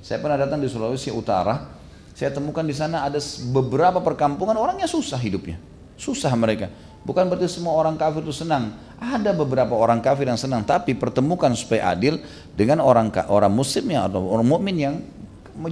Saya 0.04 0.18
pernah 0.20 0.36
datang 0.36 0.60
di 0.60 0.68
Sulawesi 0.68 1.08
Utara, 1.14 1.80
saya 2.12 2.28
temukan 2.28 2.60
di 2.60 2.76
sana 2.76 3.08
ada 3.08 3.16
beberapa 3.54 4.04
perkampungan 4.04 4.52
orangnya 4.58 4.84
susah 4.84 5.16
hidupnya. 5.16 5.56
Susah 5.96 6.34
mereka. 6.36 6.68
Bukan 7.08 7.24
berarti 7.30 7.48
semua 7.48 7.72
orang 7.72 7.96
kafir 7.96 8.20
itu 8.20 8.34
senang. 8.34 8.76
Ada 9.02 9.34
beberapa 9.34 9.74
orang 9.74 9.98
kafir 9.98 10.30
yang 10.30 10.38
senang, 10.38 10.62
tapi 10.62 10.94
pertemukan 10.94 11.50
supaya 11.58 11.90
adil 11.90 12.22
dengan 12.54 12.78
orang 12.78 13.10
orang 13.26 13.50
muslim 13.50 13.90
yang 13.90 14.06
atau 14.06 14.22
orang 14.30 14.46
mukmin 14.46 14.76
yang 14.78 14.94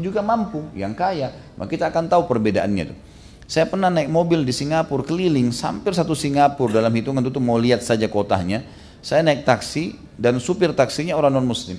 juga 0.02 0.19
mampu, 0.19 0.66
yang 0.74 0.90
kaya. 0.98 1.31
Maka 1.55 1.70
kita 1.70 1.94
akan 1.94 2.11
tahu 2.11 2.27
perbedaannya 2.27 2.90
itu. 2.90 2.94
Saya 3.47 3.70
pernah 3.70 3.86
naik 3.86 4.11
mobil 4.11 4.43
di 4.43 4.51
Singapura 4.51 5.07
keliling, 5.07 5.55
hampir 5.55 5.94
satu 5.94 6.11
Singapura 6.11 6.82
dalam 6.82 6.90
hitungan 6.90 7.23
itu 7.23 7.39
mau 7.39 7.55
lihat 7.55 7.86
saja 7.86 8.11
kotanya. 8.11 8.66
Saya 8.98 9.23
naik 9.23 9.47
taksi 9.47 9.94
dan 10.19 10.43
supir 10.43 10.74
taksinya 10.74 11.15
orang 11.15 11.31
non 11.31 11.47
muslim. 11.47 11.78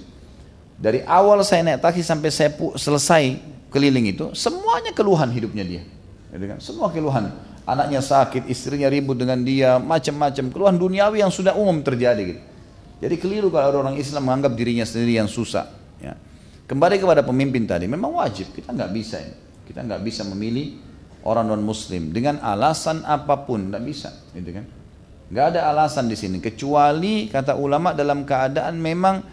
Dari 0.80 1.04
awal 1.04 1.44
saya 1.44 1.68
naik 1.68 1.84
taksi 1.84 2.00
sampai 2.00 2.32
saya 2.32 2.56
selesai 2.80 3.44
keliling 3.68 4.08
itu, 4.08 4.32
semuanya 4.32 4.96
keluhan 4.96 5.28
hidupnya 5.28 5.68
dia. 5.68 5.84
Gitu 6.32 6.46
kan? 6.48 6.58
Semua 6.64 6.88
keluhan 6.88 7.51
anaknya 7.66 8.02
sakit, 8.02 8.50
istrinya 8.50 8.90
ribut 8.90 9.18
dengan 9.18 9.42
dia, 9.42 9.78
macam-macam 9.78 10.46
keluhan 10.50 10.76
duniawi 10.78 11.22
yang 11.22 11.34
sudah 11.34 11.54
umum 11.58 11.82
terjadi 11.86 12.22
gitu. 12.22 12.42
Jadi 13.02 13.16
keliru 13.18 13.50
kalau 13.50 13.74
ada 13.74 13.78
orang 13.82 13.98
Islam 13.98 14.30
menganggap 14.30 14.54
dirinya 14.54 14.86
sendiri 14.86 15.18
yang 15.18 15.26
susah. 15.26 15.66
Ya. 15.98 16.14
Kembali 16.70 17.02
kepada 17.02 17.26
pemimpin 17.26 17.66
tadi, 17.66 17.90
memang 17.90 18.22
wajib 18.22 18.54
kita 18.54 18.74
nggak 18.74 18.92
bisa 18.94 19.18
ini. 19.22 19.36
Kita 19.66 19.82
nggak 19.82 20.02
bisa 20.06 20.22
memilih 20.30 20.78
orang 21.26 21.50
non 21.50 21.64
Muslim 21.66 22.14
dengan 22.14 22.38
alasan 22.42 23.02
apa 23.06 23.42
pun, 23.42 23.74
nggak 23.74 23.84
bisa, 23.86 24.10
gitu 24.38 24.54
kan? 24.54 24.66
Nggak 25.32 25.46
ada 25.56 25.60
alasan 25.72 26.12
di 26.12 26.18
sini 26.20 26.44
kecuali 26.44 27.32
kata 27.32 27.56
ulama 27.56 27.96
dalam 27.96 28.28
keadaan 28.28 28.78
memang 28.78 29.24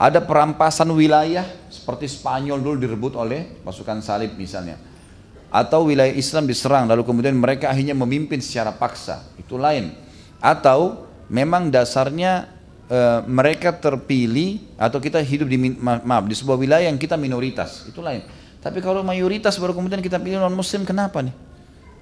ada 0.00 0.22
perampasan 0.22 0.88
wilayah 0.94 1.44
seperti 1.68 2.08
Spanyol 2.08 2.62
dulu 2.62 2.76
direbut 2.78 3.12
oleh 3.18 3.60
pasukan 3.60 4.00
salib 4.00 4.38
misalnya 4.38 4.89
atau 5.50 5.90
wilayah 5.90 6.14
Islam 6.14 6.46
diserang 6.46 6.86
lalu 6.86 7.02
kemudian 7.02 7.34
mereka 7.34 7.68
akhirnya 7.68 7.92
memimpin 7.92 8.38
secara 8.38 8.70
paksa 8.70 9.26
itu 9.36 9.58
lain 9.58 9.92
atau 10.38 11.10
memang 11.26 11.68
dasarnya 11.68 12.48
e, 12.86 12.98
mereka 13.26 13.74
terpilih 13.74 14.62
atau 14.78 15.02
kita 15.02 15.18
hidup 15.20 15.50
di 15.50 15.58
maaf 15.78 16.24
di 16.30 16.38
sebuah 16.38 16.56
wilayah 16.56 16.86
yang 16.86 16.96
kita 16.96 17.18
minoritas 17.18 17.84
itu 17.90 17.98
lain 17.98 18.22
tapi 18.62 18.78
kalau 18.78 19.02
mayoritas 19.02 19.58
baru 19.58 19.74
kemudian 19.74 19.98
kita 19.98 20.22
pilih 20.22 20.38
non 20.38 20.54
muslim 20.54 20.86
kenapa 20.86 21.20
nih 21.20 21.34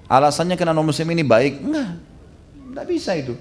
Alasannya 0.09 0.57
karena 0.57 0.73
non 0.73 0.89
muslim 0.89 1.05
ini 1.13 1.21
baik? 1.21 1.61
Enggak. 1.61 1.89
Enggak 2.73 2.85
bisa 2.89 3.13
itu. 3.13 3.37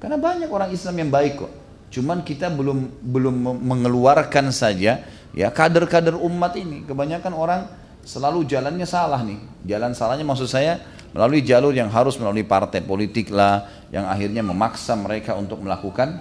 Karena 0.00 0.16
banyak 0.16 0.48
orang 0.48 0.72
Islam 0.72 0.96
yang 1.04 1.10
baik 1.12 1.44
kok. 1.44 1.52
Cuman 1.92 2.24
kita 2.24 2.48
belum 2.48 3.04
belum 3.04 3.34
mengeluarkan 3.60 4.48
saja 4.48 5.04
ya 5.36 5.48
kader-kader 5.52 6.16
umat 6.16 6.56
ini. 6.56 6.88
Kebanyakan 6.88 7.32
orang 7.36 7.60
selalu 8.08 8.48
jalannya 8.48 8.88
salah 8.88 9.20
nih. 9.20 9.36
Jalan 9.68 9.92
salahnya 9.92 10.24
maksud 10.24 10.48
saya 10.48 10.80
melalui 11.12 11.44
jalur 11.44 11.76
yang 11.76 11.92
harus 11.92 12.16
melalui 12.16 12.48
partai 12.48 12.80
politik 12.80 13.28
lah 13.28 13.68
yang 13.92 14.08
akhirnya 14.08 14.40
memaksa 14.40 14.96
mereka 14.96 15.36
untuk 15.36 15.60
melakukan 15.60 16.16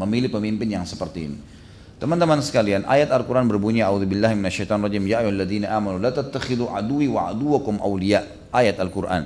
memilih 0.00 0.32
pemimpin 0.32 0.80
yang 0.80 0.88
seperti 0.88 1.28
ini. 1.28 1.38
Teman-teman 1.96 2.44
sekalian, 2.44 2.84
ayat 2.84 3.08
Al-Quran 3.08 3.48
berbunyi 3.48 3.80
A'udzubillahi 3.80 4.36
minasyaitonirrajim 4.36 5.04
Ya 5.08 5.24
ayyuhalladzina 5.24 5.72
amanu 5.72 5.96
la 5.96 6.12
tattakhidhu 6.12 6.68
aduwi 6.68 7.08
wa 7.08 7.32
aduwakum 7.32 7.80
awliya. 7.80 8.52
Ayat 8.52 8.76
Al-Quran. 8.76 9.24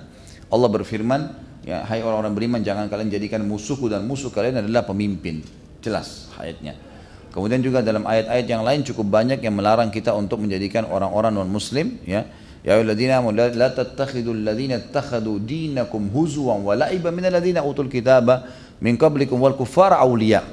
Allah 0.50 0.68
berfirman, 0.70 1.20
ya 1.66 1.82
hai 1.86 1.98
orang-orang 1.98 2.34
beriman 2.34 2.60
jangan 2.62 2.86
kalian 2.86 3.10
jadikan 3.10 3.42
musuhku 3.42 3.90
dan 3.90 4.06
musuh 4.06 4.30
kalian 4.30 4.62
adalah 4.62 4.86
pemimpin. 4.86 5.42
Jelas 5.82 6.30
ayatnya. 6.38 6.89
Kemudian 7.30 7.62
juga 7.62 7.78
dalam 7.78 8.02
ayat-ayat 8.02 8.46
yang 8.50 8.66
lain 8.66 8.82
cukup 8.82 9.06
banyak 9.06 9.38
yang 9.38 9.54
melarang 9.54 9.94
kita 9.94 10.10
untuk 10.18 10.42
menjadikan 10.42 10.86
orang-orang 10.90 11.30
non 11.30 11.46
muslim 11.46 12.02
ya. 12.02 12.26
Ya 12.60 12.76
ayyuhalladzina 12.76 13.24
amanu 13.24 13.40
la 13.56 13.72
tattakhidul 13.72 14.44
ladzina 14.44 14.76
ittakhadhu 14.76 15.40
dinakum 15.40 16.12
huzwan 16.12 16.60
wa 16.60 16.76
la'iban 16.76 17.14
minal 17.16 17.40
utul 17.64 17.88
kitaba 17.88 18.44
min 18.84 19.00
qablikum 19.00 19.40
wal 19.40 19.56
kuffara 19.56 19.96
awliya. 19.96 20.44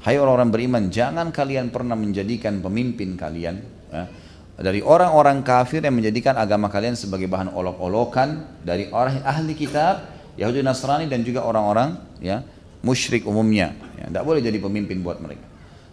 Hai 0.00 0.16
orang-orang 0.16 0.48
beriman, 0.48 0.82
jangan 0.88 1.28
kalian 1.28 1.68
pernah 1.68 1.92
menjadikan 1.92 2.64
pemimpin 2.64 3.20
kalian 3.20 3.60
ya, 3.92 4.08
dari 4.56 4.80
orang-orang 4.80 5.44
kafir 5.44 5.84
yang 5.84 5.92
menjadikan 5.92 6.40
agama 6.40 6.72
kalian 6.72 6.96
sebagai 6.96 7.28
bahan 7.28 7.52
olok-olokan 7.52 8.64
dari 8.64 8.88
orang 8.88 9.20
ahli 9.20 9.52
kitab 9.52 10.08
Yahudi 10.40 10.64
Nasrani 10.64 11.04
dan 11.04 11.20
juga 11.20 11.44
orang-orang 11.44 12.00
ya 12.22 12.40
musyrik 12.80 13.28
umumnya. 13.28 13.76
Ya, 14.00 14.08
tidak 14.08 14.24
boleh 14.24 14.40
jadi 14.40 14.56
pemimpin 14.56 15.04
buat 15.04 15.20
mereka. 15.20 15.49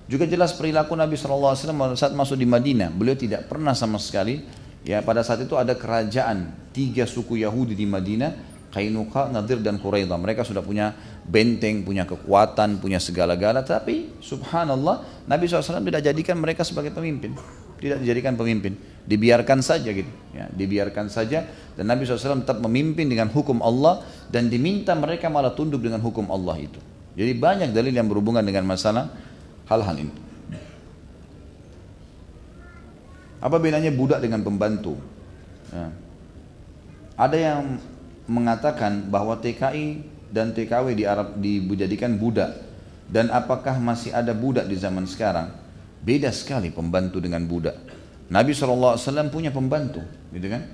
Juga 0.08 0.24
jelas 0.24 0.56
perilaku 0.56 0.96
Nabi 0.96 1.20
SAW 1.20 1.54
saat 2.00 2.16
masuk 2.16 2.40
di 2.40 2.48
Madinah, 2.48 2.96
beliau 2.96 3.20
tidak 3.20 3.52
pernah 3.52 3.76
sama 3.76 4.00
sekali 4.00 4.40
ya 4.88 5.04
pada 5.04 5.20
saat 5.20 5.44
itu 5.44 5.60
ada 5.60 5.76
kerajaan 5.76 6.72
tiga 6.72 7.04
suku 7.04 7.44
Yahudi 7.44 7.76
di 7.76 7.84
Madinah 7.84 8.58
Kainuka, 8.68 9.32
Nadir 9.32 9.64
dan 9.64 9.80
Quraidah. 9.80 10.20
Mereka 10.20 10.44
sudah 10.44 10.60
punya 10.60 10.92
benteng, 11.24 11.88
punya 11.88 12.04
kekuatan, 12.04 12.84
punya 12.84 13.00
segala-gala. 13.00 13.64
Tapi 13.64 14.20
subhanallah 14.20 15.26
Nabi 15.26 15.48
SAW 15.48 15.82
tidak 15.82 16.04
jadikan 16.04 16.38
mereka 16.38 16.68
sebagai 16.68 16.92
pemimpin. 16.92 17.34
Tidak 17.80 18.04
dijadikan 18.04 18.36
pemimpin. 18.36 18.76
Dibiarkan 19.08 19.64
saja 19.64 19.88
gitu. 19.90 20.10
Ya, 20.36 20.52
dibiarkan 20.52 21.08
saja. 21.08 21.48
Dan 21.74 21.88
Nabi 21.88 22.04
SAW 22.04 22.44
tetap 22.44 22.60
memimpin 22.60 23.08
dengan 23.08 23.32
hukum 23.32 23.64
Allah. 23.64 24.04
Dan 24.28 24.52
diminta 24.52 24.92
mereka 24.94 25.32
malah 25.32 25.56
tunduk 25.56 25.80
dengan 25.80 26.04
hukum 26.04 26.28
Allah 26.28 26.60
itu. 26.60 26.78
Jadi 27.18 27.34
banyak 27.34 27.70
dalil 27.72 27.96
yang 27.96 28.06
berhubungan 28.06 28.46
dengan 28.46 28.68
masalah 28.68 29.10
hal-hal 29.68 29.96
ini. 30.00 30.14
Apa 33.38 33.62
bedanya 33.62 33.94
budak 33.94 34.24
dengan 34.24 34.42
pembantu? 34.42 34.98
Ya. 35.70 35.94
Ada 37.18 37.38
yang 37.38 37.62
mengatakan 38.26 39.08
bahwa 39.14 39.38
TKI 39.38 40.02
dan 40.34 40.52
TKW 40.52 40.98
di 40.98 41.06
Arab 41.06 41.38
dijadikan 41.38 42.18
budak. 42.18 42.66
Dan 43.08 43.32
apakah 43.32 43.80
masih 43.80 44.12
ada 44.12 44.36
budak 44.36 44.68
di 44.68 44.76
zaman 44.76 45.08
sekarang? 45.08 45.54
Beda 46.04 46.28
sekali 46.34 46.74
pembantu 46.74 47.24
dengan 47.24 47.46
budak. 47.48 47.78
Nabi 48.28 48.52
SAW 48.52 49.00
punya 49.32 49.56
pembantu 49.56 50.04
gitu 50.36 50.48
kan? 50.52 50.68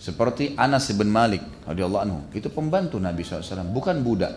Seperti 0.00 0.56
Anas 0.56 0.88
bin 0.96 1.12
Malik 1.12 1.44
radhiyallahu 1.68 2.02
anhu. 2.02 2.20
Itu 2.32 2.48
pembantu 2.48 2.96
Nabi 2.96 3.20
SAW 3.20 3.68
bukan 3.68 4.00
budak. 4.00 4.32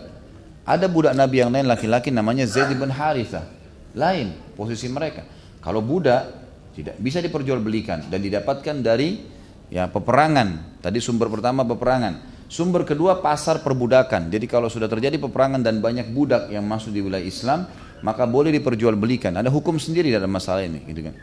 Ada 0.68 0.90
budak 0.90 1.16
Nabi 1.16 1.40
yang 1.40 1.50
lain 1.54 1.64
laki-laki 1.64 2.12
namanya 2.12 2.44
Zaid 2.44 2.76
bin 2.76 2.92
Harithah 2.92 3.55
lain 3.96 4.54
posisi 4.54 4.86
mereka 4.92 5.24
kalau 5.64 5.82
budak 5.82 6.46
tidak 6.76 7.00
bisa 7.00 7.24
diperjualbelikan 7.24 8.12
dan 8.12 8.20
didapatkan 8.20 8.76
dari 8.84 9.16
ya 9.72 9.88
peperangan. 9.88 10.78
Tadi 10.84 10.98
sumber 11.00 11.32
pertama 11.32 11.64
peperangan. 11.64 12.36
Sumber 12.46 12.86
kedua 12.86 13.18
pasar 13.18 13.64
perbudakan. 13.64 14.30
Jadi 14.30 14.46
kalau 14.46 14.70
sudah 14.70 14.86
terjadi 14.86 15.18
peperangan 15.18 15.64
dan 15.64 15.82
banyak 15.82 16.12
budak 16.14 16.52
yang 16.52 16.62
masuk 16.62 16.94
di 16.94 17.02
wilayah 17.02 17.26
Islam, 17.26 17.66
maka 18.06 18.22
boleh 18.28 18.54
diperjualbelikan. 18.54 19.34
Ada 19.34 19.50
hukum 19.50 19.80
sendiri 19.82 20.14
dalam 20.14 20.30
masalah 20.30 20.62
ini, 20.62 20.84
gitu 20.86 21.10
kan. 21.10 21.14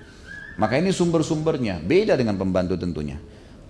Maka 0.59 0.83
ini 0.83 0.91
sumber-sumbernya 0.91 1.79
beda 1.79 2.19
dengan 2.19 2.35
pembantu 2.35 2.75
tentunya. 2.75 3.15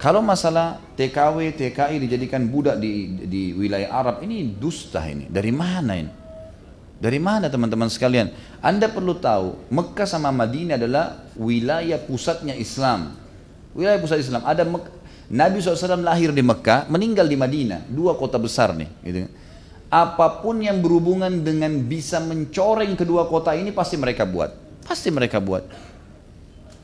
Kalau 0.02 0.26
masalah 0.26 0.82
TKW, 0.98 1.54
TKI 1.54 2.02
dijadikan 2.02 2.50
budak 2.50 2.82
di, 2.82 3.22
di 3.30 3.44
wilayah 3.54 3.94
Arab 3.94 4.26
ini 4.26 4.58
dusta 4.58 5.06
ini. 5.06 5.30
Dari 5.30 5.54
mana 5.54 5.94
ini? 5.94 6.23
Dari 7.04 7.20
mana 7.20 7.52
teman-teman 7.52 7.92
sekalian? 7.92 8.32
Anda 8.64 8.88
perlu 8.88 9.20
tahu, 9.20 9.68
Mekah 9.68 10.08
sama 10.08 10.32
Madinah 10.32 10.80
adalah 10.80 11.28
wilayah 11.36 12.00
pusatnya 12.00 12.56
Islam. 12.56 13.20
Wilayah 13.76 14.00
pusat 14.00 14.24
Islam. 14.24 14.40
Ada 14.48 14.64
Mek 14.64 14.88
Nabi 15.28 15.60
SAW 15.60 16.00
lahir 16.00 16.32
di 16.32 16.40
Mekah, 16.40 16.88
meninggal 16.88 17.28
di 17.28 17.36
Madinah. 17.36 17.92
Dua 17.92 18.16
kota 18.16 18.40
besar 18.40 18.72
nih. 18.72 18.88
Gitu. 19.04 19.28
Apa 19.92 20.40
pun 20.40 20.64
yang 20.64 20.80
berhubungan 20.80 21.44
dengan 21.44 21.76
bisa 21.84 22.24
mencoreng 22.24 22.96
kedua 22.96 23.28
kota 23.28 23.52
ini 23.52 23.76
pasti 23.76 24.00
mereka 24.00 24.24
buat. 24.24 24.56
Pasti 24.88 25.12
mereka 25.12 25.44
buat. 25.44 25.68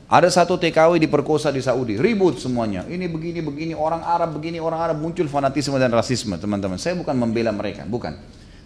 Ada 0.04 0.28
satu 0.28 0.60
TKW 0.60 1.00
diperkosa 1.00 1.48
di 1.48 1.64
Saudi, 1.64 1.96
ribut 1.96 2.36
semuanya. 2.36 2.84
Ini 2.84 3.08
begini, 3.08 3.40
begini, 3.40 3.72
orang 3.72 4.04
Arab 4.04 4.36
begini, 4.36 4.60
orang 4.60 4.84
Arab 4.84 4.96
muncul 5.00 5.24
fanatisme 5.32 5.80
dan 5.80 5.88
rasisme, 5.94 6.36
teman-teman. 6.36 6.76
Saya 6.76 6.98
bukan 6.98 7.16
membela 7.16 7.54
mereka, 7.54 7.88
bukan. 7.88 8.18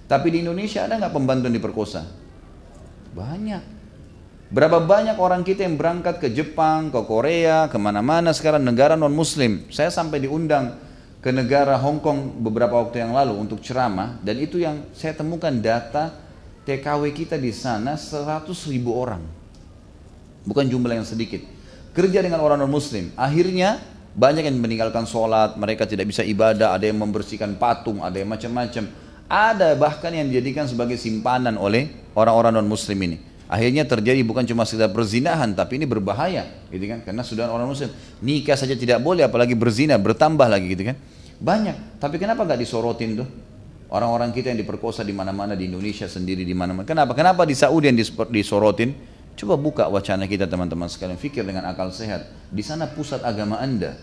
Tapi 0.05 0.28
di 0.28 0.44
Indonesia 0.44 0.85
ada 0.85 1.01
nggak 1.01 1.14
pembantu 1.14 1.48
yang 1.48 1.56
diperkosa? 1.56 2.02
Banyak. 3.16 3.62
Berapa 4.55 4.78
banyak 4.78 5.16
orang 5.16 5.43
kita 5.43 5.64
yang 5.64 5.81
berangkat 5.81 6.20
ke 6.20 6.28
Jepang, 6.31 6.93
ke 6.93 7.01
Korea, 7.09 7.66
ke 7.66 7.81
mana-mana 7.81 8.31
sekarang 8.31 8.62
negara 8.62 8.94
non-muslim. 8.94 9.66
Saya 9.72 9.89
sampai 9.89 10.22
diundang 10.22 10.78
ke 11.24 11.32
negara 11.32 11.74
Hong 11.81 11.98
Kong 12.05 12.39
beberapa 12.44 12.76
waktu 12.85 13.01
yang 13.01 13.16
lalu 13.16 13.35
untuk 13.35 13.64
ceramah. 13.64 14.20
Dan 14.20 14.39
itu 14.44 14.60
yang 14.60 14.85
saya 14.93 15.16
temukan 15.16 15.51
data 15.51 16.12
TKW 16.68 17.16
kita 17.16 17.40
di 17.40 17.51
sana 17.51 17.97
100 17.97 18.47
ribu 18.68 18.93
orang. 18.93 19.24
Bukan 20.44 20.68
jumlah 20.68 21.02
yang 21.02 21.09
sedikit. 21.09 21.40
Kerja 21.97 22.20
dengan 22.20 22.44
orang 22.44 22.60
non-muslim. 22.60 23.16
Akhirnya 23.16 23.81
banyak 24.14 24.47
yang 24.47 24.60
meninggalkan 24.62 25.09
sholat, 25.09 25.59
mereka 25.59 25.89
tidak 25.89 26.06
bisa 26.06 26.22
ibadah, 26.22 26.76
ada 26.76 26.86
yang 26.86 27.01
membersihkan 27.02 27.59
patung, 27.59 28.05
ada 28.05 28.14
yang 28.14 28.31
macam-macam. 28.31 28.86
Ada 29.28 29.72
bahkan 29.74 30.12
yang 30.12 30.28
dijadikan 30.28 30.68
sebagai 30.68 31.01
simpanan 31.01 31.56
oleh 31.56 31.88
orang-orang 32.12 32.60
non-muslim 32.60 32.98
ini. 33.09 33.16
Akhirnya 33.44 33.84
terjadi 33.84 34.24
bukan 34.24 34.44
cuma 34.48 34.64
sekedar 34.64 34.88
berzinahan, 34.88 35.52
tapi 35.52 35.76
ini 35.76 35.84
berbahaya, 35.84 36.48
gitu 36.72 36.84
kan? 36.88 37.05
Karena 37.05 37.20
sudah 37.20 37.52
orang 37.52 37.68
muslim 37.68 37.92
nikah 38.24 38.56
saja 38.56 38.72
tidak 38.72 39.05
boleh, 39.05 39.28
apalagi 39.28 39.52
berzina 39.52 40.01
bertambah 40.01 40.48
lagi, 40.48 40.72
gitu 40.72 40.88
kan? 40.88 40.96
Banyak. 41.38 42.01
Tapi 42.01 42.16
kenapa 42.16 42.48
nggak 42.48 42.60
disorotin 42.60 43.20
tuh? 43.20 43.28
Orang-orang 43.92 44.32
kita 44.32 44.51
yang 44.51 44.59
diperkosa 44.64 45.05
di 45.05 45.12
mana-mana 45.12 45.52
di 45.52 45.68
Indonesia 45.68 46.09
sendiri 46.09 46.42
di 46.42 46.56
mana-mana. 46.56 46.88
Kenapa? 46.88 47.12
Kenapa 47.12 47.44
di 47.44 47.52
Saudi 47.55 47.92
yang 47.92 47.98
disorotin? 48.32 48.90
Coba 49.34 49.55
buka 49.60 49.84
wacana 49.92 50.24
kita 50.24 50.48
teman-teman 50.48 50.88
sekalian, 50.88 51.20
fikir 51.20 51.44
dengan 51.44 51.68
akal 51.68 51.92
sehat. 51.92 52.26
Di 52.48 52.62
sana 52.64 52.90
pusat 52.90 53.22
agama 53.22 53.60
anda. 53.60 53.94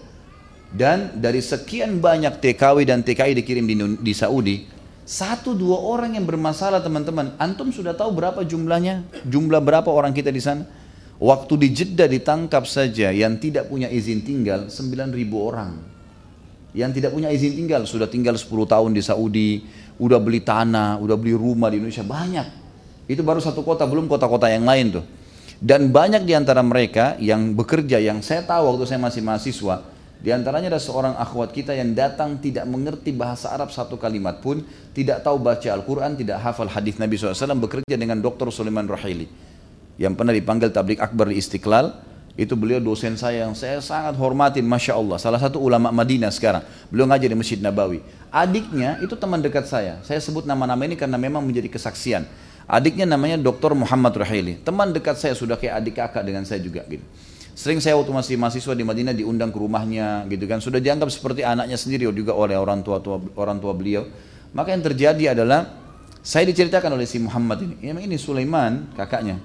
Dan 0.71 1.19
dari 1.19 1.43
sekian 1.43 1.99
banyak 1.99 2.39
TKW 2.39 2.87
dan 2.87 3.03
TKI 3.03 3.35
dikirim 3.35 3.65
di, 3.67 3.75
di 3.99 4.13
Saudi, 4.15 4.63
satu 5.11 5.51
dua 5.51 5.75
orang 5.75 6.15
yang 6.15 6.23
bermasalah 6.23 6.79
teman-teman. 6.79 7.35
Antum 7.35 7.67
sudah 7.67 7.91
tahu 7.91 8.15
berapa 8.15 8.47
jumlahnya? 8.47 9.03
Jumlah 9.27 9.59
berapa 9.59 9.91
orang 9.91 10.15
kita 10.15 10.31
di 10.31 10.39
sana? 10.39 10.63
Waktu 11.19 11.53
di 11.59 11.67
Jeddah 11.75 12.07
ditangkap 12.07 12.63
saja 12.63 13.11
yang 13.11 13.35
tidak 13.35 13.67
punya 13.67 13.91
izin 13.91 14.23
tinggal 14.23 14.71
9 14.71 15.11
ribu 15.11 15.51
orang. 15.51 15.75
Yang 16.71 17.03
tidak 17.03 17.11
punya 17.11 17.27
izin 17.27 17.59
tinggal 17.59 17.83
sudah 17.83 18.07
tinggal 18.07 18.39
10 18.39 18.47
tahun 18.47 18.95
di 18.95 19.03
Saudi, 19.03 19.51
udah 19.99 20.15
beli 20.23 20.39
tanah, 20.39 20.95
udah 21.03 21.19
beli 21.19 21.35
rumah 21.35 21.67
di 21.67 21.83
Indonesia 21.83 22.07
banyak. 22.07 22.47
Itu 23.11 23.19
baru 23.19 23.43
satu 23.43 23.67
kota, 23.67 23.83
belum 23.83 24.07
kota-kota 24.07 24.47
yang 24.47 24.63
lain 24.63 24.95
tuh. 24.95 25.05
Dan 25.59 25.91
banyak 25.91 26.23
di 26.23 26.33
antara 26.33 26.63
mereka 26.63 27.19
yang 27.19 27.51
bekerja, 27.51 27.99
yang 27.99 28.23
saya 28.23 28.47
tahu 28.47 28.73
waktu 28.73 28.87
saya 28.87 29.03
masih 29.03 29.21
mahasiswa, 29.21 29.90
di 30.21 30.29
antaranya 30.29 30.77
ada 30.77 30.77
seorang 30.77 31.17
akhwat 31.17 31.49
kita 31.49 31.73
yang 31.73 31.97
datang 31.97 32.37
tidak 32.37 32.69
mengerti 32.69 33.09
bahasa 33.09 33.49
Arab 33.49 33.73
satu 33.73 33.97
kalimat 33.97 34.37
pun, 34.37 34.61
tidak 34.93 35.25
tahu 35.25 35.41
baca 35.41 35.65
Al-Quran, 35.65 36.13
tidak 36.13 36.37
hafal 36.45 36.69
hadis 36.69 37.01
Nabi 37.01 37.17
SAW, 37.17 37.57
bekerja 37.57 37.97
dengan 37.97 38.21
Dr. 38.21 38.53
Sulaiman 38.53 38.85
Rahili. 38.85 39.25
Yang 39.97 40.13
pernah 40.13 40.29
dipanggil 40.29 40.69
tablik 40.69 41.01
akbar 41.01 41.33
di 41.33 41.41
Istiqlal, 41.41 41.97
itu 42.37 42.53
beliau 42.53 42.77
dosen 42.77 43.17
saya 43.17 43.49
yang 43.49 43.57
saya 43.57 43.81
sangat 43.81 44.13
hormatin, 44.21 44.61
Masya 44.61 44.93
Allah. 44.93 45.17
Salah 45.17 45.41
satu 45.41 45.57
ulama 45.57 45.89
Madinah 45.89 46.29
sekarang. 46.29 46.63
Beliau 46.93 47.09
ngajar 47.09 47.27
di 47.27 47.37
Masjid 47.41 47.59
Nabawi. 47.59 48.05
Adiknya 48.29 49.01
itu 49.01 49.17
teman 49.17 49.41
dekat 49.41 49.65
saya. 49.65 49.99
Saya 50.05 50.21
sebut 50.21 50.45
nama-nama 50.45 50.85
ini 50.85 50.93
karena 50.93 51.17
memang 51.17 51.41
menjadi 51.41 51.67
kesaksian. 51.67 52.29
Adiknya 52.69 53.09
namanya 53.09 53.41
Dr. 53.41 53.73
Muhammad 53.73 54.15
Rahili. 54.15 54.61
Teman 54.61 54.93
dekat 54.93 55.17
saya 55.17 55.33
sudah 55.35 55.57
kayak 55.57 55.81
adik 55.81 55.97
kakak 55.97 56.23
dengan 56.23 56.45
saya 56.47 56.61
juga 56.63 56.85
gitu. 56.87 57.03
Sering 57.61 57.77
saya 57.77 57.93
waktu 57.93 58.09
masih 58.09 58.41
mahasiswa 58.41 58.73
di 58.73 58.81
Madinah 58.81 59.13
diundang 59.13 59.53
ke 59.53 59.61
rumahnya 59.61 60.25
gitu 60.25 60.49
kan. 60.49 60.57
Sudah 60.57 60.81
dianggap 60.81 61.13
seperti 61.13 61.45
anaknya 61.45 61.77
sendiri 61.77 62.09
juga 62.09 62.33
oleh 62.33 62.57
orang 62.57 62.81
tua, 62.81 62.97
tua 62.97 63.21
orang 63.37 63.61
tua 63.61 63.77
beliau. 63.77 64.01
Maka 64.57 64.73
yang 64.73 64.81
terjadi 64.81 65.37
adalah 65.37 65.69
saya 66.25 66.49
diceritakan 66.49 66.97
oleh 66.97 67.05
si 67.05 67.21
Muhammad 67.21 67.61
ini. 67.61 67.77
Ini 67.85 68.17
Sulaiman 68.17 68.89
kakaknya. 68.97 69.37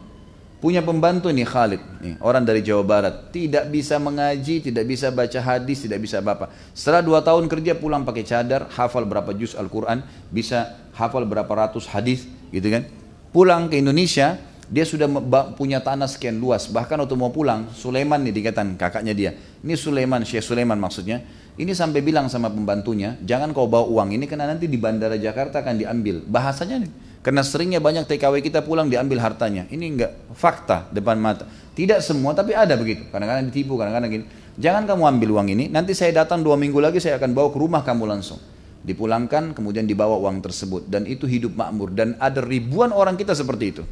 Punya 0.57 0.81
pembantu 0.81 1.29
nih 1.29 1.45
Khalid, 1.45 1.83
nih, 2.01 2.17
orang 2.25 2.41
dari 2.41 2.65
Jawa 2.65 2.81
Barat. 2.81 3.29
Tidak 3.29 3.69
bisa 3.69 4.01
mengaji, 4.01 4.65
tidak 4.65 4.89
bisa 4.89 5.13
baca 5.13 5.37
hadis, 5.37 5.85
tidak 5.85 6.01
bisa 6.01 6.25
apa. 6.25 6.49
Setelah 6.73 7.05
dua 7.05 7.21
tahun 7.21 7.53
kerja 7.53 7.77
pulang 7.77 8.09
pakai 8.09 8.25
cadar, 8.25 8.65
hafal 8.73 9.05
berapa 9.05 9.37
juz 9.37 9.53
Al-Quran, 9.53 10.01
bisa 10.33 10.81
hafal 10.97 11.29
berapa 11.29 11.53
ratus 11.53 11.85
hadis, 11.93 12.25
gitu 12.49 12.73
kan. 12.73 12.89
Pulang 13.37 13.69
ke 13.69 13.77
Indonesia, 13.77 14.41
dia 14.67 14.83
sudah 14.83 15.07
punya 15.55 15.79
tanah 15.79 16.11
sekian 16.11 16.43
luas. 16.43 16.67
Bahkan 16.67 16.99
waktu 17.07 17.15
mau 17.15 17.31
pulang, 17.31 17.71
Sulaiman 17.71 18.23
nih 18.27 18.35
dikatakan 18.35 18.75
kakaknya 18.75 19.15
dia. 19.15 19.31
Ini 19.63 19.75
Sulaiman, 19.79 20.27
Syekh 20.27 20.43
Sulaiman 20.43 20.79
maksudnya. 20.79 21.23
Ini 21.57 21.73
sampai 21.73 22.05
bilang 22.05 22.29
sama 22.29 22.53
pembantunya, 22.53 23.17
jangan 23.25 23.57
kau 23.57 23.65
bawa 23.65 23.89
uang 23.89 24.13
ini 24.13 24.29
karena 24.29 24.45
nanti 24.45 24.69
di 24.69 24.77
bandara 24.77 25.17
Jakarta 25.17 25.65
akan 25.65 25.81
diambil. 25.81 26.21
Bahasanya 26.21 26.85
nih, 26.85 26.93
karena 27.25 27.41
seringnya 27.41 27.81
banyak 27.81 28.05
TKW 28.05 28.45
kita 28.45 28.61
pulang 28.61 28.93
diambil 28.93 29.25
hartanya. 29.25 29.65
Ini 29.73 29.85
enggak 29.89 30.13
fakta 30.37 30.93
depan 30.93 31.17
mata. 31.17 31.49
Tidak 31.73 32.05
semua 32.05 32.37
tapi 32.37 32.53
ada 32.53 32.77
begitu. 32.77 33.09
Kadang-kadang 33.09 33.49
ditipu, 33.49 33.81
kadang-kadang 33.81 34.11
gini. 34.13 34.25
Jangan 34.61 34.85
kamu 34.85 35.03
ambil 35.17 35.29
uang 35.41 35.49
ini, 35.53 35.65
nanti 35.73 35.97
saya 35.97 36.13
datang 36.25 36.45
dua 36.45 36.61
minggu 36.61 36.77
lagi 36.77 37.01
saya 37.01 37.17
akan 37.17 37.33
bawa 37.33 37.49
ke 37.49 37.59
rumah 37.61 37.81
kamu 37.81 38.05
langsung. 38.05 38.41
Dipulangkan 38.87 39.57
kemudian 39.57 39.89
dibawa 39.89 40.21
uang 40.21 40.45
tersebut. 40.45 40.87
Dan 40.93 41.09
itu 41.09 41.25
hidup 41.25 41.57
makmur. 41.57 41.91
Dan 41.91 42.21
ada 42.21 42.45
ribuan 42.45 42.93
orang 42.93 43.17
kita 43.17 43.33
seperti 43.33 43.65
itu. 43.73 43.83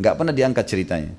Enggak 0.00 0.16
pernah 0.16 0.32
diangkat 0.32 0.64
ceritanya. 0.64 1.12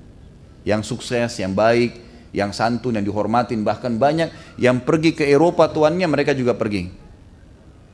Yang 0.66 0.90
sukses, 0.90 1.38
yang 1.38 1.54
baik, 1.54 2.02
yang 2.34 2.50
santun, 2.50 2.98
yang 2.98 3.06
dihormatin. 3.06 3.62
Bahkan 3.62 3.94
banyak 3.94 4.58
yang 4.58 4.82
pergi 4.82 5.14
ke 5.14 5.22
Eropa 5.22 5.70
tuannya 5.70 6.10
mereka 6.10 6.34
juga 6.34 6.58
pergi. 6.58 6.90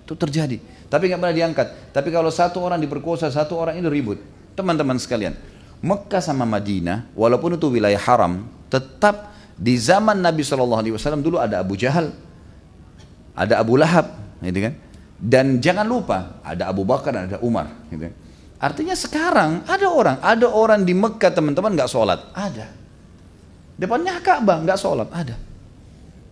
Itu 0.09 0.17
terjadi. 0.17 0.57
Tapi 0.89 1.13
nggak 1.13 1.21
pernah 1.21 1.37
diangkat. 1.37 1.67
Tapi 1.93 2.09
kalau 2.09 2.33
satu 2.33 2.65
orang 2.65 2.81
diperkosa, 2.81 3.29
satu 3.29 3.61
orang 3.61 3.77
itu 3.77 3.93
ribut. 3.93 4.17
Teman-teman 4.57 4.97
sekalian, 4.97 5.37
Mekah 5.85 6.25
sama 6.25 6.49
Madinah, 6.49 7.13
walaupun 7.13 7.61
itu 7.61 7.69
wilayah 7.69 8.01
haram, 8.01 8.49
tetap 8.73 9.37
di 9.53 9.77
zaman 9.77 10.19
Nabi 10.25 10.41
Shallallahu 10.41 10.81
Alaihi 10.81 10.95
Wasallam 10.97 11.21
dulu 11.21 11.37
ada 11.37 11.61
Abu 11.61 11.77
Jahal, 11.77 12.17
ada 13.37 13.61
Abu 13.61 13.77
Lahab, 13.77 14.17
gitu 14.41 14.65
kan? 14.65 14.75
Dan 15.19 15.61
jangan 15.61 15.85
lupa 15.85 16.41
ada 16.41 16.73
Abu 16.73 16.89
Bakar 16.89 17.13
dan 17.13 17.29
ada 17.29 17.39
Umar. 17.45 17.69
Gitu 17.93 18.09
kan? 18.09 18.15
Artinya 18.59 18.99
sekarang 18.99 19.63
ada 19.71 19.87
orang, 19.87 20.17
ada 20.19 20.47
orang 20.51 20.83
di 20.83 20.91
Mekah 20.91 21.31
teman-teman 21.31 21.79
nggak 21.79 21.91
sholat, 21.91 22.19
ada. 22.35 22.67
Depannya 23.79 24.19
Ka'bah 24.19 24.59
nggak 24.67 24.79
sholat, 24.79 25.07
ada. 25.15 25.39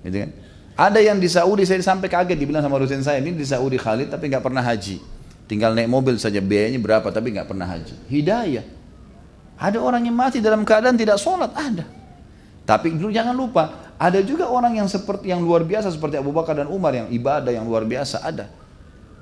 Gitu 0.02 0.26
kan? 0.26 0.30
Ada 0.76 1.00
yang 1.00 1.16
di 1.16 1.30
Saudi 1.30 1.64
saya 1.64 1.80
sampai 1.80 2.10
kaget 2.10 2.36
dibilang 2.36 2.60
sama 2.60 2.76
dosen 2.76 3.00
saya 3.00 3.22
ini 3.22 3.32
di 3.32 3.46
Saudi 3.48 3.80
Khalid 3.80 4.12
tapi 4.12 4.28
nggak 4.28 4.44
pernah 4.44 4.60
haji. 4.60 5.00
Tinggal 5.46 5.72
naik 5.72 5.88
mobil 5.88 6.20
saja 6.20 6.42
biayanya 6.42 6.76
berapa 6.82 7.08
tapi 7.08 7.32
nggak 7.32 7.48
pernah 7.48 7.64
haji. 7.64 7.94
Hidayah. 8.12 8.66
Ada 9.56 9.78
orang 9.80 10.04
yang 10.04 10.12
mati 10.12 10.44
dalam 10.44 10.68
keadaan 10.68 11.00
tidak 11.00 11.16
sholat 11.16 11.48
ada. 11.56 11.88
Tapi 12.68 12.92
dulu 12.92 13.08
jangan 13.08 13.32
lupa 13.32 13.94
ada 13.96 14.20
juga 14.20 14.52
orang 14.52 14.76
yang 14.76 14.84
seperti 14.90 15.32
yang 15.32 15.40
luar 15.40 15.64
biasa 15.64 15.88
seperti 15.88 16.20
Abu 16.20 16.34
Bakar 16.34 16.60
dan 16.60 16.68
Umar 16.68 16.92
yang 16.92 17.08
ibadah 17.08 17.48
yang 17.48 17.64
luar 17.64 17.88
biasa 17.88 18.20
ada. 18.20 18.52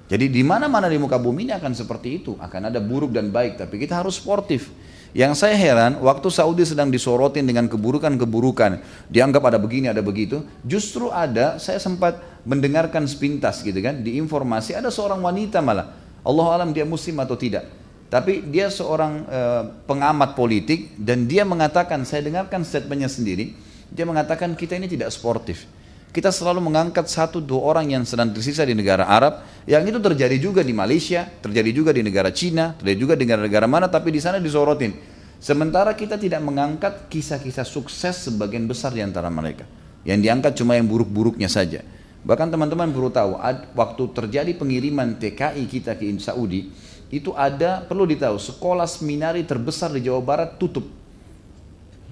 Jadi 0.05 0.29
di 0.29 0.45
mana-mana 0.45 0.85
di 0.85 1.01
muka 1.01 1.17
bumi 1.17 1.49
ini 1.49 1.53
akan 1.57 1.73
seperti 1.73 2.21
itu, 2.21 2.37
akan 2.37 2.69
ada 2.69 2.77
buruk 2.77 3.09
dan 3.17 3.33
baik, 3.33 3.57
tapi 3.57 3.81
kita 3.81 4.05
harus 4.05 4.21
sportif. 4.21 4.69
Yang 5.15 5.47
saya 5.47 5.55
heran, 5.55 6.03
waktu 6.03 6.27
Saudi 6.27 6.67
sedang 6.67 6.91
disorotin 6.91 7.47
dengan 7.47 7.71
keburukan-keburukan, 7.71 8.83
dianggap 9.09 9.43
ada 9.47 9.59
begini, 9.63 9.87
ada 9.87 10.03
begitu, 10.03 10.43
justru 10.67 11.09
ada, 11.09 11.57
saya 11.63 11.79
sempat 11.79 12.19
mendengarkan 12.43 13.07
sepintas 13.07 13.63
gitu 13.63 13.79
kan, 13.79 14.03
di 14.03 14.19
informasi 14.19 14.75
ada 14.75 14.91
seorang 14.91 15.23
wanita 15.23 15.63
malah, 15.63 15.95
Allah 16.27 16.47
alam 16.51 16.75
dia 16.75 16.83
muslim 16.83 17.15
atau 17.23 17.39
tidak, 17.39 17.65
tapi 18.11 18.43
dia 18.51 18.69
seorang 18.69 19.23
e, 19.23 19.41
pengamat 19.87 20.35
politik 20.35 20.99
dan 20.99 21.31
dia 21.31 21.47
mengatakan, 21.47 22.03
saya 22.03 22.27
dengarkan 22.27 22.67
statementnya 22.67 23.09
sendiri, 23.09 23.55
dia 23.95 24.05
mengatakan 24.05 24.59
kita 24.59 24.75
ini 24.75 24.91
tidak 24.91 25.15
sportif. 25.15 25.65
Kita 26.15 26.31
selalu 26.31 26.71
mengangkat 26.71 27.11
satu 27.11 27.43
dua 27.43 27.75
orang 27.75 27.91
yang 27.91 28.07
sedang 28.07 28.31
tersisa 28.31 28.63
di 28.63 28.71
negara 28.71 29.03
Arab, 29.03 29.43
yang 29.67 29.83
itu 29.83 29.99
terjadi 29.99 30.39
juga 30.39 30.63
di 30.63 30.71
Malaysia, 30.71 31.27
terjadi 31.27 31.75
juga 31.75 31.91
di 31.91 32.07
negara 32.07 32.31
Cina, 32.31 32.71
terjadi 32.79 32.99
juga 33.03 33.15
di 33.19 33.27
negara-negara 33.27 33.67
mana, 33.67 33.91
tapi 33.91 34.15
di 34.15 34.23
sana 34.23 34.39
disorotin. 34.39 34.95
Sementara 35.43 35.91
kita 35.99 36.15
tidak 36.15 36.39
mengangkat 36.47 37.11
kisah-kisah 37.11 37.67
sukses 37.67 38.31
sebagian 38.31 38.63
besar 38.71 38.95
di 38.95 39.03
antara 39.03 39.27
mereka. 39.27 39.67
Yang 40.07 40.19
diangkat 40.23 40.53
cuma 40.55 40.79
yang 40.79 40.87
buruk-buruknya 40.87 41.51
saja. 41.51 41.83
Bahkan 42.23 42.47
teman-teman 42.47 42.95
perlu 42.95 43.11
tahu, 43.11 43.35
waktu 43.75 44.03
terjadi 44.15 44.55
pengiriman 44.55 45.19
TKI 45.19 45.67
kita 45.67 45.99
ke 45.99 46.07
Saudi, 46.23 46.71
itu 47.11 47.35
ada, 47.35 47.83
perlu 47.83 48.07
ditahu, 48.07 48.39
sekolah 48.39 48.87
seminari 48.87 49.43
terbesar 49.43 49.91
di 49.91 50.07
Jawa 50.07 50.23
Barat 50.23 50.63
tutup 50.63 50.87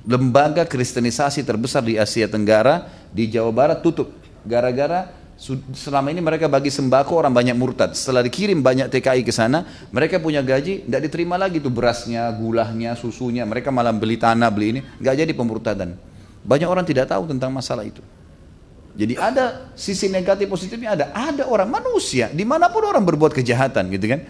lembaga 0.07 0.67
kristenisasi 0.67 1.47
terbesar 1.47 1.83
di 1.83 1.99
Asia 1.99 2.27
Tenggara 2.27 2.91
di 3.11 3.31
Jawa 3.31 3.51
Barat 3.55 3.79
tutup. 3.83 4.11
Gara-gara 4.43 5.23
selama 5.75 6.15
ini 6.15 6.23
mereka 6.23 6.47
bagi 6.47 6.71
sembako 6.71 7.19
orang 7.19 7.35
banyak 7.35 7.55
murtad. 7.55 7.95
Setelah 7.95 8.23
dikirim 8.23 8.63
banyak 8.63 8.91
TKI 8.91 9.23
ke 9.27 9.35
sana 9.35 9.67
mereka 9.91 10.23
punya 10.23 10.43
gaji 10.43 10.87
tidak 10.87 11.01
diterima 11.11 11.35
lagi 11.39 11.59
tuh 11.59 11.71
berasnya 11.71 12.31
gulahnya 12.35 12.95
susunya. 12.99 13.47
Mereka 13.47 13.71
malah 13.71 13.95
beli 13.95 14.19
tanah 14.19 14.51
beli 14.51 14.79
ini 14.79 14.81
nggak 15.03 15.15
jadi 15.27 15.33
pemurtadan. 15.35 15.95
Banyak 16.43 16.69
orang 16.69 16.87
tidak 16.87 17.11
tahu 17.11 17.31
tentang 17.31 17.55
masalah 17.55 17.87
itu. 17.87 18.03
Jadi 18.93 19.17
ada 19.17 19.73
sisi 19.73 20.13
negatif 20.13 20.51
positifnya 20.51 20.93
ada. 20.93 21.07
Ada 21.17 21.49
orang 21.49 21.71
manusia. 21.71 22.29
Di 22.29 22.45
mana 22.45 22.69
pun 22.69 22.85
orang 22.85 23.01
berbuat 23.01 23.33
kejahatan 23.33 23.89
gitu 23.89 24.05
kan. 24.05 24.21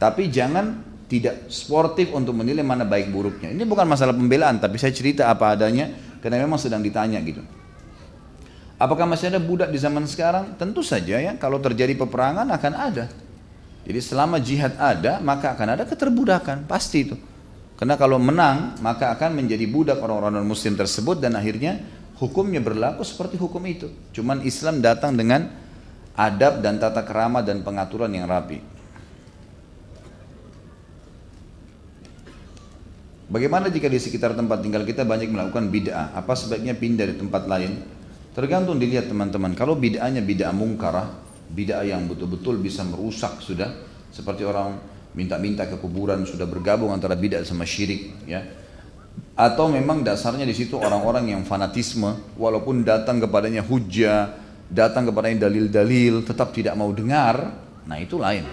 Tapi 0.00 0.26
jangan 0.32 0.82
tidak 1.08 1.48
sportif 1.48 2.12
untuk 2.12 2.36
menilai 2.36 2.60
mana 2.60 2.84
baik 2.84 3.08
buruknya. 3.08 3.48
Ini 3.48 3.64
bukan 3.64 3.88
masalah 3.88 4.12
pembelaan, 4.12 4.60
tapi 4.60 4.76
saya 4.76 4.92
cerita 4.92 5.32
apa 5.32 5.56
adanya 5.56 5.88
karena 6.20 6.44
memang 6.44 6.60
sedang 6.60 6.84
ditanya 6.84 7.16
gitu. 7.24 7.40
Apakah 8.78 9.10
masih 9.10 9.32
ada 9.34 9.42
budak 9.42 9.74
di 9.74 9.80
zaman 9.80 10.06
sekarang? 10.06 10.54
Tentu 10.54 10.86
saja 10.86 11.18
ya, 11.18 11.34
kalau 11.40 11.58
terjadi 11.58 11.98
peperangan 11.98 12.46
akan 12.46 12.72
ada. 12.78 13.10
Jadi 13.82 14.00
selama 14.04 14.38
jihad 14.38 14.76
ada, 14.78 15.18
maka 15.18 15.56
akan 15.56 15.74
ada 15.74 15.84
keterbudakan, 15.88 16.68
pasti 16.68 17.08
itu. 17.08 17.16
Karena 17.74 17.96
kalau 17.96 18.20
menang, 18.20 18.78
maka 18.84 19.10
akan 19.16 19.34
menjadi 19.34 19.64
budak 19.66 19.98
orang-orang 19.98 20.38
non-muslim 20.38 20.76
tersebut 20.76 21.18
dan 21.18 21.34
akhirnya 21.34 21.82
hukumnya 22.20 22.60
berlaku 22.60 23.02
seperti 23.02 23.40
hukum 23.40 23.62
itu. 23.64 23.88
Cuman 24.12 24.44
Islam 24.44 24.84
datang 24.84 25.16
dengan 25.16 25.48
adab 26.18 26.60
dan 26.60 26.76
tata 26.82 27.06
kerama 27.06 27.40
dan 27.40 27.62
pengaturan 27.62 28.10
yang 28.10 28.26
rapi. 28.26 28.77
Bagaimana 33.28 33.68
jika 33.68 33.92
di 33.92 34.00
sekitar 34.00 34.32
tempat 34.32 34.64
tinggal 34.64 34.88
kita 34.88 35.04
banyak 35.04 35.28
melakukan 35.28 35.68
bid'ah? 35.68 36.16
Apa 36.16 36.32
sebaiknya 36.32 36.72
pindah 36.72 37.12
di 37.12 37.20
tempat 37.20 37.44
lain? 37.44 37.76
Tergantung 38.32 38.80
dilihat 38.80 39.04
teman-teman. 39.12 39.52
Kalau 39.52 39.76
bid'ahnya 39.76 40.24
bid'ah 40.24 40.56
mungkarah, 40.56 41.12
bid'ah 41.52 41.84
yang 41.84 42.08
betul-betul 42.08 42.56
bisa 42.56 42.88
merusak 42.88 43.44
sudah, 43.44 43.68
seperti 44.08 44.48
orang 44.48 44.80
minta-minta 45.12 45.68
ke 45.68 45.76
kuburan 45.76 46.24
sudah 46.24 46.48
bergabung 46.48 46.88
antara 46.88 47.20
bid'ah 47.20 47.44
sama 47.44 47.68
syirik, 47.68 48.16
ya. 48.24 48.40
Atau 49.36 49.68
memang 49.68 50.00
dasarnya 50.00 50.48
di 50.48 50.56
situ 50.56 50.80
orang-orang 50.80 51.36
yang 51.36 51.44
fanatisme, 51.44 52.32
walaupun 52.40 52.80
datang 52.80 53.20
kepadanya 53.20 53.60
hujah, 53.60 54.40
datang 54.72 55.04
kepadanya 55.04 55.52
dalil-dalil, 55.52 56.24
tetap 56.24 56.56
tidak 56.56 56.72
mau 56.80 56.88
dengar, 56.96 57.60
nah 57.84 58.00
itu 58.00 58.16
lain. 58.16 58.48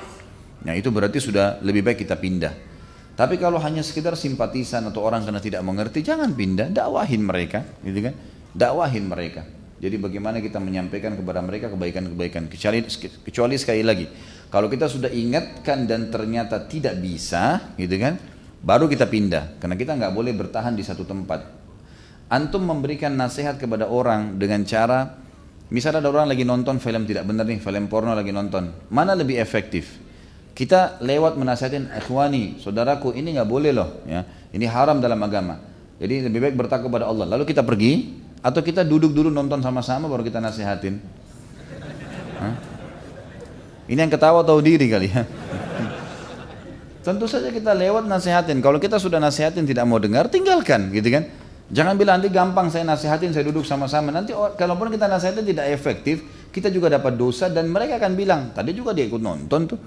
Nah 0.68 0.76
itu 0.76 0.92
berarti 0.92 1.24
sudah 1.24 1.64
lebih 1.64 1.80
baik 1.80 2.04
kita 2.04 2.20
pindah. 2.20 2.75
Tapi 3.16 3.40
kalau 3.40 3.56
hanya 3.64 3.80
sekedar 3.80 4.20
simpatisan 4.20 4.92
atau 4.92 5.08
orang 5.08 5.24
karena 5.24 5.40
tidak 5.40 5.64
mengerti, 5.64 6.04
jangan 6.04 6.36
pindah, 6.36 6.68
dakwahin 6.68 7.24
mereka, 7.24 7.64
gitu 7.80 8.12
kan? 8.12 8.14
Dakwahin 8.52 9.08
mereka. 9.08 9.48
Jadi 9.80 9.96
bagaimana 9.96 10.44
kita 10.44 10.60
menyampaikan 10.60 11.16
kepada 11.16 11.40
mereka 11.40 11.72
kebaikan-kebaikan. 11.72 12.52
Kecuali, 12.52 12.84
kecuali 13.24 13.56
sekali 13.56 13.84
lagi, 13.88 14.06
kalau 14.52 14.68
kita 14.68 14.92
sudah 14.92 15.08
ingatkan 15.08 15.88
dan 15.88 16.12
ternyata 16.12 16.68
tidak 16.68 17.00
bisa, 17.00 17.72
gitu 17.80 17.96
kan? 17.96 18.20
Baru 18.60 18.92
kita 18.92 19.08
pindah, 19.08 19.64
karena 19.64 19.80
kita 19.80 19.96
nggak 19.96 20.12
boleh 20.12 20.36
bertahan 20.36 20.76
di 20.76 20.84
satu 20.84 21.08
tempat. 21.08 21.40
Antum 22.28 22.68
memberikan 22.68 23.16
nasihat 23.16 23.56
kepada 23.56 23.88
orang 23.88 24.36
dengan 24.36 24.68
cara, 24.68 25.16
misalnya 25.72 26.04
ada 26.04 26.12
orang 26.12 26.28
lagi 26.36 26.44
nonton 26.44 26.84
film 26.84 27.08
tidak 27.08 27.24
benar 27.30 27.48
nih, 27.48 27.64
film 27.64 27.88
porno 27.88 28.12
lagi 28.12 28.36
nonton, 28.36 28.92
mana 28.92 29.16
lebih 29.16 29.40
efektif? 29.40 30.04
Kita 30.56 31.04
lewat 31.04 31.36
menasihatin 31.36 31.92
ikhwani, 31.92 32.64
saudaraku 32.64 33.12
ini 33.12 33.36
nggak 33.36 33.50
boleh 33.50 33.76
loh, 33.76 34.00
ya. 34.08 34.24
Ini 34.56 34.64
haram 34.72 35.04
dalam 35.04 35.20
agama. 35.20 35.60
Jadi 36.00 36.32
lebih 36.32 36.48
baik 36.48 36.56
bertakwa 36.56 36.88
kepada 36.88 37.12
Allah. 37.12 37.28
Lalu 37.36 37.44
kita 37.44 37.60
pergi 37.60 38.24
atau 38.40 38.64
kita 38.64 38.88
duduk 38.88 39.12
dulu 39.12 39.28
nonton 39.28 39.60
sama-sama 39.60 40.08
baru 40.08 40.24
kita 40.24 40.40
nasihatin. 40.40 41.04
Hah? 42.40 42.56
Ini 43.92 44.00
yang 44.00 44.12
ketawa 44.12 44.48
tahu 44.48 44.64
diri 44.64 44.88
kali 44.88 45.12
ya. 45.12 45.28
Tentu 47.06 47.30
saja 47.30 47.54
kita 47.54 47.76
lewat 47.76 48.08
nasihatin. 48.10 48.64
Kalau 48.64 48.82
kita 48.82 48.98
sudah 48.98 49.22
nasihatin 49.22 49.68
tidak 49.68 49.86
mau 49.86 50.02
dengar, 50.02 50.26
tinggalkan, 50.26 50.90
gitu 50.90 51.06
kan? 51.14 51.30
Jangan 51.70 51.94
bilang 51.98 52.18
nanti 52.22 52.34
gampang 52.34 52.70
saya 52.74 52.82
nasihatin, 52.82 53.30
saya 53.30 53.46
duduk 53.46 53.62
sama-sama. 53.62 54.10
Nanti 54.10 54.34
kalaupun 54.34 54.90
kita 54.90 55.06
nasihatin 55.06 55.46
tidak 55.46 55.70
efektif, 55.70 56.26
kita 56.56 56.72
juga 56.72 56.88
dapat 56.88 57.20
dosa 57.20 57.52
dan 57.52 57.68
mereka 57.68 58.00
akan 58.00 58.14
bilang, 58.16 58.42
tadi 58.56 58.72
juga 58.72 58.96
dia 58.96 59.04
ikut 59.04 59.20
nonton 59.20 59.62
tuh. 59.68 59.80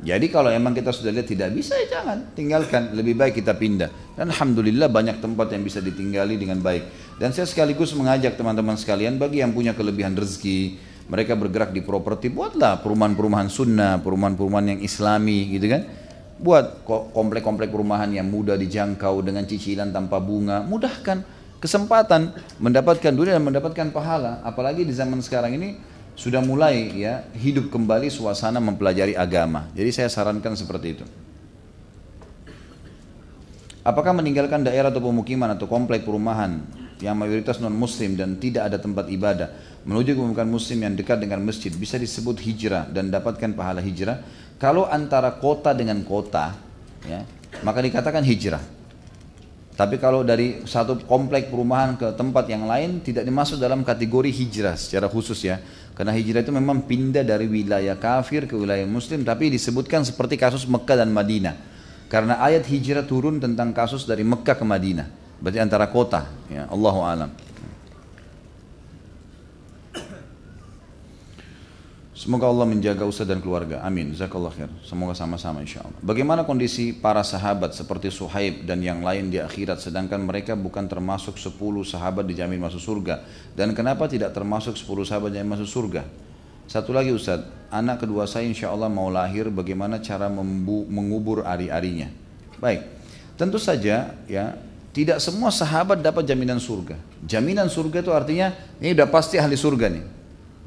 Jadi 0.00 0.32
kalau 0.32 0.48
emang 0.48 0.72
kita 0.72 0.94
sudah 0.94 1.10
lihat 1.10 1.26
tidak 1.26 1.50
bisa 1.50 1.74
ya 1.74 1.98
jangan, 1.98 2.30
tinggalkan. 2.32 2.94
Lebih 2.94 3.18
baik 3.18 3.42
kita 3.42 3.58
pindah. 3.58 4.14
Dan 4.14 4.30
Alhamdulillah 4.30 4.86
banyak 4.86 5.18
tempat 5.18 5.50
yang 5.52 5.66
bisa 5.66 5.82
ditinggali 5.82 6.38
dengan 6.38 6.62
baik. 6.62 7.18
Dan 7.18 7.34
saya 7.34 7.44
sekaligus 7.44 7.92
mengajak 7.98 8.38
teman-teman 8.38 8.78
sekalian 8.78 9.18
bagi 9.18 9.42
yang 9.42 9.52
punya 9.52 9.76
kelebihan 9.76 10.14
rezeki, 10.16 10.78
mereka 11.10 11.34
bergerak 11.34 11.74
di 11.74 11.82
properti, 11.82 12.30
buatlah 12.30 12.78
perumahan-perumahan 12.80 13.50
sunnah, 13.50 13.98
perumahan-perumahan 13.98 14.78
yang 14.78 14.80
islami 14.80 15.50
gitu 15.58 15.66
kan 15.66 15.82
Buat 16.40 16.88
komplek-komplek 16.88 17.68
perumahan 17.68 18.08
yang 18.08 18.24
mudah 18.24 18.56
dijangkau 18.56 19.20
dengan 19.20 19.44
cicilan 19.44 19.92
tanpa 19.92 20.24
bunga, 20.24 20.64
mudahkan 20.64 21.20
kesempatan 21.60 22.34
mendapatkan 22.58 23.12
dunia 23.12 23.36
dan 23.36 23.44
mendapatkan 23.44 23.92
pahala. 23.92 24.40
Apalagi 24.42 24.82
di 24.82 24.90
zaman 24.90 25.20
sekarang 25.20 25.54
ini 25.54 25.76
sudah 26.16 26.42
mulai 26.42 26.90
ya 26.96 27.28
hidup 27.36 27.70
kembali 27.70 28.10
suasana 28.10 28.58
mempelajari 28.58 29.14
agama. 29.14 29.68
Jadi 29.76 29.90
saya 29.92 30.08
sarankan 30.08 30.56
seperti 30.56 30.88
itu. 30.98 31.04
Apakah 33.80 34.12
meninggalkan 34.12 34.60
daerah 34.60 34.92
atau 34.92 35.00
pemukiman 35.00 35.56
atau 35.56 35.64
komplek 35.64 36.04
perumahan 36.04 36.60
yang 37.00 37.16
mayoritas 37.16 37.56
non 37.64 37.72
muslim 37.72 38.12
dan 38.12 38.36
tidak 38.36 38.68
ada 38.68 38.76
tempat 38.76 39.08
ibadah 39.08 39.48
menuju 39.88 40.12
ke 40.12 40.20
pemukiman 40.20 40.52
muslim 40.52 40.84
yang 40.84 40.92
dekat 40.92 41.16
dengan 41.16 41.40
masjid 41.40 41.72
bisa 41.72 41.96
disebut 41.96 42.36
hijrah 42.44 42.84
dan 42.92 43.08
dapatkan 43.08 43.56
pahala 43.56 43.80
hijrah 43.80 44.20
kalau 44.60 44.84
antara 44.84 45.40
kota 45.40 45.72
dengan 45.72 46.04
kota, 46.04 46.52
ya, 47.08 47.24
maka 47.64 47.80
dikatakan 47.80 48.20
hijrah. 48.20 48.60
Tapi 49.80 49.96
kalau 49.96 50.20
dari 50.20 50.60
satu 50.68 51.08
komplek 51.08 51.48
perumahan 51.48 51.96
ke 51.96 52.12
tempat 52.12 52.44
yang 52.52 52.68
lain 52.68 53.00
tidak 53.00 53.24
dimasuk 53.24 53.56
dalam 53.56 53.80
kategori 53.80 54.28
hijrah 54.28 54.76
secara 54.76 55.08
khusus 55.08 55.40
ya. 55.40 55.56
Karena 55.96 56.12
hijrah 56.12 56.44
itu 56.44 56.52
memang 56.52 56.84
pindah 56.84 57.24
dari 57.24 57.48
wilayah 57.48 57.96
kafir 57.96 58.44
ke 58.44 58.52
wilayah 58.52 58.84
muslim 58.84 59.24
tapi 59.24 59.48
disebutkan 59.48 60.04
seperti 60.04 60.36
kasus 60.36 60.68
Mekah 60.68 61.00
dan 61.00 61.08
Madinah. 61.08 61.56
Karena 62.12 62.44
ayat 62.44 62.68
hijrah 62.68 63.08
turun 63.08 63.40
tentang 63.40 63.72
kasus 63.72 64.04
dari 64.04 64.20
Mekah 64.20 64.60
ke 64.60 64.68
Madinah. 64.68 65.08
Berarti 65.40 65.56
antara 65.64 65.88
kota 65.88 66.28
ya. 66.52 66.68
Allahu 66.68 67.00
alam. 67.00 67.32
Semoga 72.20 72.52
Allah 72.52 72.68
menjaga 72.68 73.08
Ustaz 73.08 73.24
dan 73.24 73.40
keluarga. 73.40 73.80
Amin. 73.80 74.12
Jazakallah 74.12 74.52
khair. 74.52 74.68
Semoga 74.84 75.16
sama-sama 75.16 75.64
insya 75.64 75.80
Allah. 75.80 75.96
Bagaimana 76.04 76.44
kondisi 76.44 76.92
para 76.92 77.24
sahabat 77.24 77.72
seperti 77.72 78.12
Suhaib 78.12 78.68
dan 78.68 78.84
yang 78.84 79.00
lain 79.00 79.32
di 79.32 79.40
akhirat 79.40 79.80
sedangkan 79.80 80.20
mereka 80.20 80.52
bukan 80.52 80.84
termasuk 80.84 81.40
10 81.40 81.56
sahabat 81.80 82.28
dijamin 82.28 82.60
masuk 82.60 82.76
surga. 82.76 83.24
Dan 83.56 83.72
kenapa 83.72 84.04
tidak 84.04 84.36
termasuk 84.36 84.76
10 84.76 85.08
sahabat 85.08 85.32
yang 85.32 85.48
masuk 85.48 85.64
surga? 85.64 86.04
Satu 86.68 86.92
lagi 86.92 87.08
Ustaz, 87.08 87.40
anak 87.72 88.04
kedua 88.04 88.28
saya 88.28 88.44
insya 88.44 88.68
Allah 88.68 88.92
mau 88.92 89.08
lahir 89.08 89.48
bagaimana 89.48 89.96
cara 90.04 90.28
mengubur 90.28 91.48
ari-arinya. 91.48 92.12
Baik, 92.60 92.84
tentu 93.40 93.56
saja 93.56 94.12
ya 94.28 94.60
tidak 94.92 95.24
semua 95.24 95.48
sahabat 95.48 96.04
dapat 96.04 96.28
jaminan 96.28 96.60
surga. 96.60 97.00
Jaminan 97.24 97.72
surga 97.72 98.04
itu 98.04 98.12
artinya 98.12 98.52
ini 98.76 98.92
udah 98.92 99.08
pasti 99.08 99.40
ahli 99.40 99.56
surga 99.56 99.88
nih. 99.88 100.19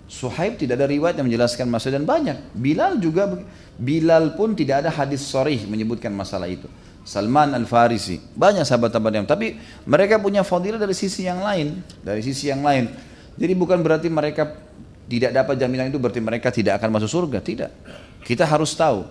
Suhaib 0.03 0.59
tidak 0.59 0.77
ada 0.77 0.88
riwayat 0.88 1.15
yang 1.17 1.31
menjelaskan 1.31 1.65
masalah 1.71 1.97
dan 1.97 2.05
banyak. 2.05 2.38
Bilal 2.53 2.99
juga 2.99 3.39
Bilal 3.73 4.38
pun 4.38 4.53
tidak 4.53 4.85
ada 4.85 4.93
hadis 4.93 5.25
sorih 5.25 5.65
menyebutkan 5.65 6.13
masalah 6.13 6.45
itu. 6.45 6.69
Salman 7.03 7.51
Al 7.51 7.67
Farisi 7.67 8.15
banyak 8.15 8.63
sahabat-sahabat 8.63 9.11
yang 9.11 9.27
tapi 9.27 9.59
mereka 9.84 10.21
punya 10.23 10.45
fadilah 10.45 10.80
dari 10.80 10.95
sisi 10.95 11.27
yang 11.27 11.43
lain, 11.43 11.84
dari 11.99 12.23
sisi 12.23 12.47
yang 12.47 12.63
lain. 12.63 12.88
Jadi 13.35 13.53
bukan 13.57 13.81
berarti 13.81 14.07
mereka 14.07 14.55
tidak 15.09 15.35
dapat 15.35 15.55
jaminan 15.59 15.91
itu 15.91 15.99
berarti 15.99 16.21
mereka 16.23 16.47
tidak 16.53 16.80
akan 16.80 16.95
masuk 16.95 17.09
surga, 17.11 17.39
tidak. 17.43 17.71
Kita 18.23 18.47
harus 18.47 18.71
tahu 18.77 19.03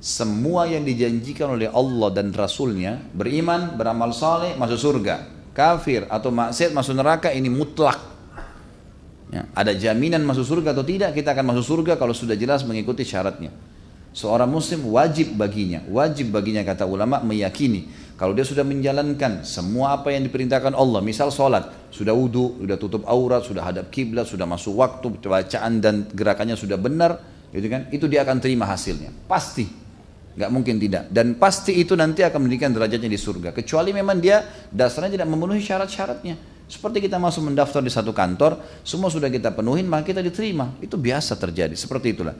semua 0.00 0.64
yang 0.70 0.86
dijanjikan 0.86 1.52
oleh 1.52 1.68
Allah 1.68 2.08
dan 2.14 2.32
Rasulnya 2.32 3.02
beriman, 3.12 3.76
beramal 3.76 4.14
saleh 4.14 4.56
masuk 4.56 4.78
surga. 4.78 5.26
Kafir 5.54 6.06
atau 6.06 6.30
maksiat 6.34 6.70
masuk 6.74 6.98
neraka 6.98 7.30
ini 7.30 7.46
mutlak 7.46 8.13
Ya, 9.32 9.48
ada 9.56 9.72
jaminan 9.72 10.20
masuk 10.26 10.44
surga 10.44 10.76
atau 10.76 10.84
tidak, 10.84 11.16
kita 11.16 11.32
akan 11.32 11.54
masuk 11.54 11.64
surga 11.64 11.96
kalau 11.96 12.12
sudah 12.12 12.36
jelas 12.36 12.66
mengikuti 12.66 13.06
syaratnya. 13.06 13.50
Seorang 14.14 14.46
muslim 14.46 14.94
wajib 14.94 15.34
baginya, 15.34 15.82
wajib 15.90 16.30
baginya 16.30 16.62
kata 16.62 16.86
ulama 16.86 17.18
meyakini 17.24 17.90
kalau 18.14 18.30
dia 18.30 18.46
sudah 18.46 18.62
menjalankan 18.62 19.42
semua 19.42 19.98
apa 19.98 20.14
yang 20.14 20.22
diperintahkan 20.30 20.70
Allah, 20.78 21.02
misal 21.02 21.34
sholat, 21.34 21.90
sudah 21.90 22.14
wudhu, 22.14 22.62
sudah 22.62 22.78
tutup 22.78 23.02
aurat, 23.10 23.42
sudah 23.42 23.66
hadap 23.66 23.90
kiblat, 23.90 24.22
sudah 24.30 24.46
masuk 24.46 24.78
waktu, 24.78 25.18
bacaan 25.18 25.82
dan 25.82 26.06
gerakannya 26.14 26.54
sudah 26.54 26.78
benar, 26.78 27.18
gitu 27.50 27.66
kan? 27.66 27.90
Itu 27.90 28.06
dia 28.06 28.22
akan 28.22 28.38
terima 28.38 28.70
hasilnya, 28.70 29.10
pasti, 29.26 29.66
nggak 30.38 30.46
mungkin 30.46 30.78
tidak. 30.78 31.10
Dan 31.10 31.34
pasti 31.42 31.74
itu 31.74 31.98
nanti 31.98 32.22
akan 32.22 32.46
mendidikan 32.46 32.70
derajatnya 32.70 33.10
di 33.10 33.18
surga, 33.18 33.50
kecuali 33.50 33.90
memang 33.90 34.22
dia 34.22 34.46
dasarnya 34.70 35.18
tidak 35.18 35.26
memenuhi 35.34 35.58
syarat-syaratnya. 35.58 36.53
Seperti 36.64 37.04
kita 37.04 37.20
masuk 37.20 37.52
mendaftar 37.52 37.84
di 37.84 37.92
satu 37.92 38.16
kantor, 38.16 38.56
semua 38.80 39.12
sudah 39.12 39.28
kita 39.28 39.52
penuhin, 39.52 39.84
maka 39.84 40.08
kita 40.08 40.24
diterima. 40.24 40.72
Itu 40.80 40.96
biasa 40.96 41.36
terjadi, 41.36 41.76
seperti 41.76 42.16
itulah. 42.16 42.36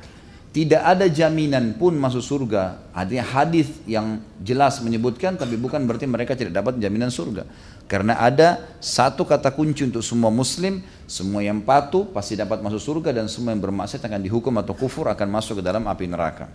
Tidak 0.54 0.80
ada 0.86 1.10
jaminan 1.10 1.74
pun 1.74 1.98
masuk 1.98 2.22
surga. 2.22 2.78
Artinya 2.94 3.26
hadis 3.26 3.74
yang 3.90 4.22
jelas 4.38 4.78
menyebutkan, 4.80 5.34
tapi 5.34 5.58
bukan 5.58 5.82
berarti 5.82 6.06
mereka 6.06 6.38
tidak 6.38 6.54
dapat 6.62 6.78
jaminan 6.78 7.10
surga. 7.10 7.42
Karena 7.90 8.16
ada 8.16 8.62
satu 8.78 9.26
kata 9.26 9.50
kunci 9.50 9.84
untuk 9.84 10.00
semua 10.00 10.30
muslim, 10.30 10.80
semua 11.10 11.42
yang 11.42 11.58
patuh 11.60 12.06
pasti 12.06 12.38
dapat 12.38 12.62
masuk 12.62 12.80
surga 12.80 13.10
dan 13.12 13.26
semua 13.26 13.52
yang 13.52 13.60
bermaksiat 13.60 14.00
akan 14.06 14.22
dihukum 14.24 14.54
atau 14.62 14.72
kufur 14.78 15.10
akan 15.10 15.28
masuk 15.28 15.60
ke 15.60 15.62
dalam 15.66 15.84
api 15.84 16.06
neraka. 16.06 16.48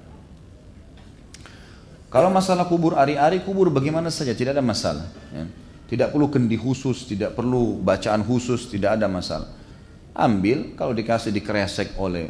Kalau 2.09 2.33
masalah 2.33 2.65
kubur 2.65 2.97
ari-ari, 2.97 3.45
kubur 3.45 3.69
bagaimana 3.69 4.09
saja, 4.09 4.33
tidak 4.33 4.57
ada 4.57 4.65
masalah. 4.65 5.05
Ya. 5.29 5.45
Tidak 5.89 6.13
perlu 6.13 6.29
kendi 6.29 6.53
khusus, 6.53 7.09
tidak 7.09 7.33
perlu 7.33 7.81
bacaan 7.81 8.21
khusus, 8.21 8.69
tidak 8.69 9.01
ada 9.01 9.09
masalah. 9.09 9.49
Ambil, 10.13 10.77
kalau 10.77 10.93
dikasih 10.93 11.33
dikresek 11.33 11.97
oleh 11.97 12.29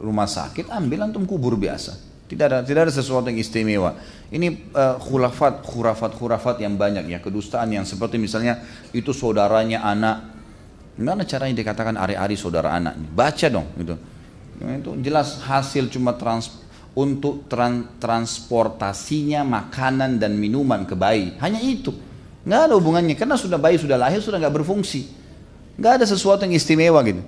rumah 0.00 0.24
sakit, 0.24 0.72
ambil 0.72 1.04
antum 1.04 1.28
kubur 1.28 1.60
biasa. 1.60 2.08
Tidak 2.28 2.44
ada 2.44 2.58
tidak 2.60 2.88
ada 2.88 2.92
sesuatu 2.92 3.32
yang 3.32 3.40
istimewa. 3.40 3.96
Ini 4.28 4.72
uh, 4.76 5.00
khurafat, 5.00 5.64
khurafat, 5.64 6.12
khurafat 6.12 6.56
yang 6.60 6.76
banyak 6.76 7.08
ya, 7.08 7.24
kedustaan 7.24 7.72
yang 7.72 7.88
seperti 7.88 8.20
misalnya 8.20 8.60
itu 8.92 9.16
saudaranya 9.16 9.80
anak. 9.80 10.36
Gimana 10.96 11.24
caranya 11.24 11.56
dikatakan 11.56 11.96
ari-ari 11.96 12.36
saudara 12.36 12.76
anak? 12.76 13.00
Baca 13.00 13.46
dong 13.48 13.68
gitu. 13.80 13.96
Itu 14.60 14.90
jelas 15.00 15.40
hasil 15.40 15.88
cuma 15.88 16.18
trans, 16.20 16.52
untuk 16.92 17.46
tran, 17.46 17.96
transportasinya 17.96 19.46
makanan 19.46 20.18
dan 20.20 20.34
minuman 20.36 20.84
ke 20.84 20.98
bayi. 20.98 21.38
Hanya 21.40 21.62
itu. 21.62 22.07
Nggak 22.48 22.60
ada 22.72 22.74
hubungannya 22.80 23.12
karena 23.12 23.36
sudah 23.36 23.60
bayi 23.60 23.76
sudah 23.76 24.00
lahir 24.00 24.24
sudah 24.24 24.40
nggak 24.40 24.64
berfungsi. 24.64 25.12
Nggak 25.76 26.00
ada 26.00 26.04
sesuatu 26.08 26.48
yang 26.48 26.56
istimewa 26.56 27.04
gitu. 27.04 27.20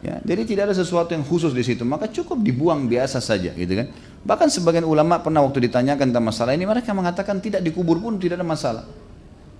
Ya, 0.00 0.16
jadi 0.24 0.48
tidak 0.48 0.72
ada 0.72 0.76
sesuatu 0.76 1.12
yang 1.12 1.20
khusus 1.20 1.52
di 1.52 1.60
situ, 1.60 1.84
maka 1.84 2.08
cukup 2.08 2.40
dibuang 2.40 2.88
biasa 2.88 3.20
saja, 3.20 3.52
gitu 3.52 3.84
kan? 3.84 3.92
Bahkan 4.24 4.48
sebagian 4.48 4.88
ulama 4.88 5.20
pernah 5.20 5.44
waktu 5.44 5.68
ditanyakan 5.68 6.08
tentang 6.08 6.24
masalah 6.24 6.56
ini, 6.56 6.64
mereka 6.64 6.96
mengatakan 6.96 7.36
tidak 7.36 7.60
dikubur 7.60 8.00
pun 8.00 8.16
tidak 8.16 8.40
ada 8.40 8.46
masalah. 8.48 8.88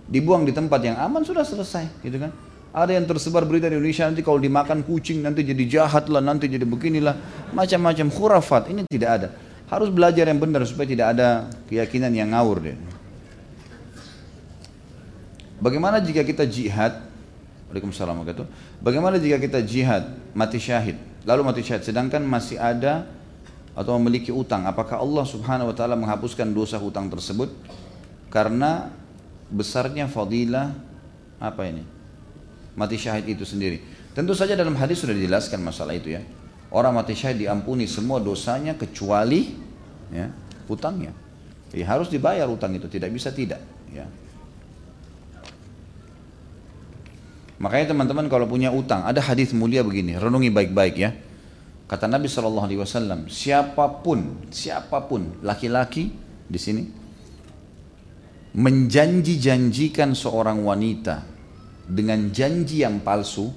Dibuang 0.09 0.49
di 0.49 0.57
tempat 0.57 0.81
yang 0.81 0.97
aman 0.97 1.29
sudah 1.29 1.45
selesai, 1.45 2.01
gitu 2.01 2.17
kan? 2.17 2.33
Ada 2.73 2.97
yang 2.97 3.05
tersebar 3.05 3.45
berita 3.45 3.69
di 3.69 3.77
Indonesia 3.77 4.09
nanti 4.09 4.25
kalau 4.25 4.41
dimakan 4.41 4.81
kucing 4.81 5.21
nanti 5.21 5.45
jadi 5.45 5.65
jahat 5.69 6.09
lah, 6.09 6.25
nanti 6.25 6.49
jadi 6.49 6.65
beginilah, 6.65 7.21
macam-macam 7.53 8.09
khurafat. 8.09 8.73
Ini 8.73 8.89
tidak 8.89 9.11
ada. 9.13 9.29
Harus 9.69 9.93
belajar 9.93 10.25
yang 10.25 10.41
benar 10.41 10.65
supaya 10.65 10.89
tidak 10.89 11.21
ada 11.21 11.53
keyakinan 11.69 12.17
yang 12.17 12.33
ngawur 12.33 12.65
deh. 12.65 13.00
Bagaimana 15.61 16.01
jika 16.01 16.25
kita 16.25 16.49
jihad? 16.49 17.05
Waalaikumsalam 17.71 18.27
Bagaimana 18.83 19.21
jika 19.21 19.39
kita 19.39 19.63
jihad 19.63 20.11
mati 20.35 20.59
syahid, 20.59 20.99
lalu 21.23 21.47
mati 21.47 21.63
syahid 21.63 21.87
sedangkan 21.87 22.25
masih 22.27 22.59
ada 22.59 23.07
atau 23.79 23.95
memiliki 24.03 24.35
utang, 24.35 24.67
apakah 24.67 24.99
Allah 24.99 25.23
Subhanahu 25.23 25.71
wa 25.71 25.75
taala 25.77 25.95
menghapuskan 25.95 26.51
dosa 26.51 26.81
hutang 26.83 27.07
tersebut? 27.07 27.53
Karena 28.27 28.91
besarnya 29.47 30.11
fadilah 30.11 30.75
apa 31.39 31.63
ini? 31.71 31.87
Mati 32.75 32.99
syahid 32.99 33.31
itu 33.31 33.47
sendiri. 33.47 33.79
Tentu 34.11 34.35
saja 34.35 34.59
dalam 34.59 34.75
hadis 34.75 35.07
sudah 35.07 35.15
dijelaskan 35.15 35.63
masalah 35.63 35.95
itu 35.95 36.11
ya. 36.11 36.23
Orang 36.75 36.99
mati 36.99 37.15
syahid 37.15 37.47
diampuni 37.47 37.87
semua 37.87 38.19
dosanya 38.19 38.75
kecuali 38.75 39.55
ya, 40.11 40.27
hutangnya. 40.67 41.15
Jadi 41.71 41.83
harus 41.87 42.11
dibayar 42.11 42.51
utang 42.51 42.75
itu, 42.75 42.91
tidak 42.91 43.15
bisa 43.15 43.31
tidak, 43.31 43.63
ya. 43.95 44.03
Makanya 47.61 47.93
teman-teman 47.93 48.25
kalau 48.33 48.49
punya 48.49 48.73
utang, 48.73 49.05
ada 49.05 49.21
hadis 49.21 49.53
mulia 49.53 49.85
begini, 49.85 50.17
renungi 50.17 50.49
baik-baik 50.49 50.95
ya. 50.97 51.13
Kata 51.85 52.09
Nabi 52.09 52.25
Shallallahu 52.25 52.67
Alaihi 52.67 52.81
Wasallam, 52.81 53.29
siapa 53.29 54.01
pun, 54.01 54.49
siapa 54.49 55.05
pun 55.05 55.45
laki-laki 55.45 56.09
di 56.49 56.57
sini, 56.57 56.83
menjanji-janjikan 58.57 60.17
seorang 60.17 60.65
wanita 60.65 61.21
dengan 61.85 62.33
janji 62.33 62.81
yang 62.81 63.05
palsu 63.05 63.53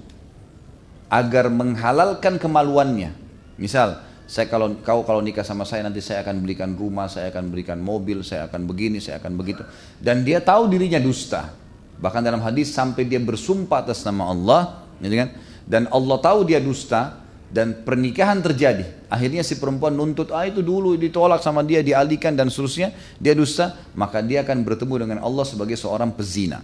agar 1.08 1.48
menghalalkan 1.48 2.36
kemaluannya. 2.36 3.16
Misal, 3.56 4.04
saya 4.28 4.52
kalau 4.52 4.84
kau 4.84 5.08
kalau 5.08 5.24
nikah 5.24 5.48
sama 5.48 5.64
saya 5.64 5.86
nanti 5.86 6.04
saya 6.04 6.28
akan 6.28 6.44
belikan 6.44 6.76
rumah, 6.76 7.08
saya 7.08 7.32
akan 7.32 7.54
berikan 7.54 7.80
mobil, 7.80 8.20
saya 8.26 8.52
akan 8.52 8.68
begini, 8.68 9.00
saya 9.00 9.22
akan 9.24 9.38
begitu. 9.40 9.64
Dan 10.02 10.28
dia 10.28 10.44
tahu 10.44 10.68
dirinya 10.68 11.00
dusta. 11.00 11.63
Bahkan 12.04 12.20
dalam 12.20 12.44
hadis 12.44 12.76
sampai 12.76 13.08
dia 13.08 13.24
bersumpah 13.24 13.80
atas 13.80 14.04
nama 14.04 14.28
Allah, 14.28 14.84
gitu 15.00 15.16
kan? 15.16 15.32
Dan 15.64 15.88
Allah 15.88 16.20
tahu 16.20 16.44
dia 16.44 16.60
dusta 16.60 17.24
dan 17.48 17.86
pernikahan 17.88 18.44
terjadi. 18.44 19.08
Akhirnya 19.08 19.40
si 19.40 19.56
perempuan 19.56 19.96
nuntut, 19.96 20.36
ah 20.36 20.44
itu 20.44 20.60
dulu 20.60 21.00
ditolak 21.00 21.40
sama 21.40 21.64
dia, 21.64 21.80
dialihkan 21.80 22.36
dan 22.36 22.52
seterusnya, 22.52 22.92
dia 23.24 23.32
dusta, 23.32 23.72
maka 23.96 24.20
dia 24.20 24.44
akan 24.44 24.68
bertemu 24.68 25.08
dengan 25.08 25.20
Allah 25.24 25.48
sebagai 25.48 25.80
seorang 25.80 26.12
pezina. 26.12 26.60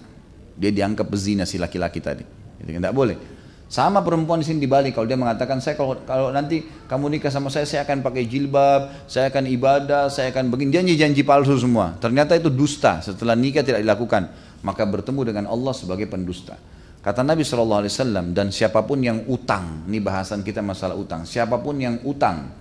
Dia 0.59 0.75
dianggap 0.75 1.07
pezina 1.07 1.47
si 1.47 1.55
laki-laki 1.55 2.03
tadi. 2.03 2.27
Gitu 2.59 2.75
kan? 2.75 2.83
Tidak 2.83 2.95
boleh. 2.97 3.39
Sama 3.69 4.01
perempuan 4.01 4.41
di 4.41 4.49
sini 4.49 4.65
dibalik 4.65 4.97
kalau 4.97 5.05
dia 5.05 5.13
mengatakan 5.13 5.61
saya 5.61 5.77
kalau 5.77 6.01
kalau 6.01 6.33
nanti 6.33 6.65
kamu 6.89 7.05
nikah 7.13 7.29
sama 7.29 7.53
saya 7.53 7.69
saya 7.69 7.85
akan 7.85 8.01
pakai 8.01 8.25
jilbab, 8.25 9.05
saya 9.05 9.29
akan 9.29 9.45
ibadah, 9.45 10.09
saya 10.09 10.33
akan 10.33 10.49
begini 10.49 10.73
janji-janji 10.73 11.21
palsu 11.21 11.53
semua. 11.53 11.93
Ternyata 12.01 12.33
itu 12.33 12.49
dusta. 12.49 12.97
Setelah 13.05 13.37
nikah 13.37 13.61
tidak 13.61 13.85
dilakukan, 13.85 14.33
maka 14.61 14.83
bertemu 14.87 15.21
dengan 15.33 15.45
Allah 15.47 15.73
sebagai 15.75 16.07
pendusta. 16.09 16.59
Kata 16.99 17.23
Nabi 17.23 17.47
Shallallahu 17.47 17.81
Alaihi 17.87 17.93
Wasallam 17.95 18.25
dan 18.35 18.51
siapa 18.51 18.83
pun 18.83 18.99
yang 18.99 19.23
utang, 19.31 19.87
ini 19.87 20.03
bahasan 20.03 20.43
kita 20.43 20.59
masalah 20.59 20.99
utang. 20.99 21.23
Siapa 21.23 21.55
pun 21.63 21.79
yang 21.79 22.03
utang, 22.03 22.51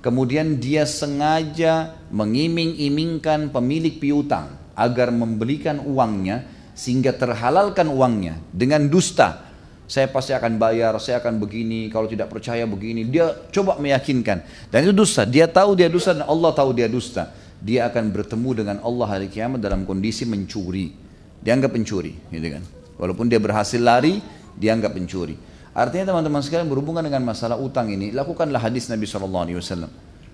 kemudian 0.00 0.56
dia 0.56 0.88
sengaja 0.88 1.92
mengiming-imingkan 2.08 3.52
pemilik 3.52 4.00
piutang 4.00 4.56
agar 4.72 5.12
memberikan 5.12 5.84
uangnya 5.84 6.48
sehingga 6.72 7.12
terhalalkan 7.12 7.92
uangnya 7.92 8.40
dengan 8.48 8.88
dusta 8.88 9.52
saya 9.92 10.08
pasti 10.08 10.32
akan 10.32 10.56
bayar, 10.56 10.96
saya 10.96 11.20
akan 11.20 11.36
begini, 11.36 11.92
kalau 11.92 12.08
tidak 12.08 12.32
percaya 12.32 12.64
begini. 12.64 13.04
Dia 13.12 13.28
coba 13.52 13.76
meyakinkan. 13.76 14.40
Dan 14.72 14.88
itu 14.88 14.96
dusta. 14.96 15.28
Dia 15.28 15.44
tahu 15.44 15.76
dia 15.76 15.92
dusta 15.92 16.16
dan 16.16 16.24
Allah 16.24 16.48
tahu 16.56 16.72
dia 16.72 16.88
dusta. 16.88 17.28
Dia 17.60 17.92
akan 17.92 18.08
bertemu 18.08 18.50
dengan 18.56 18.76
Allah 18.80 19.04
hari 19.04 19.28
kiamat 19.28 19.60
dalam 19.60 19.84
kondisi 19.84 20.24
mencuri. 20.24 20.96
Dianggap 21.42 21.74
pencuri, 21.74 22.14
gitu 22.30 22.48
kan. 22.54 22.62
Walaupun 22.96 23.26
dia 23.26 23.42
berhasil 23.42 23.82
lari, 23.82 24.22
dianggap 24.54 24.94
pencuri. 24.94 25.34
Artinya 25.74 26.14
teman-teman 26.14 26.40
sekalian 26.44 26.70
berhubungan 26.70 27.02
dengan 27.02 27.26
masalah 27.26 27.58
utang 27.58 27.90
ini, 27.90 28.14
lakukanlah 28.14 28.62
hadis 28.62 28.86
Nabi 28.86 29.04
SAW. 29.04 29.90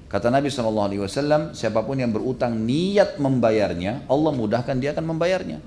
Kata 0.08 0.28
Nabi 0.28 0.52
SAW, 0.52 1.52
siapa 1.56 1.80
pun 1.84 1.96
yang 1.96 2.12
berutang 2.12 2.56
niat 2.60 3.16
membayarnya, 3.16 4.04
Allah 4.08 4.32
mudahkan 4.36 4.76
dia 4.76 4.92
akan 4.92 5.16
membayarnya. 5.16 5.64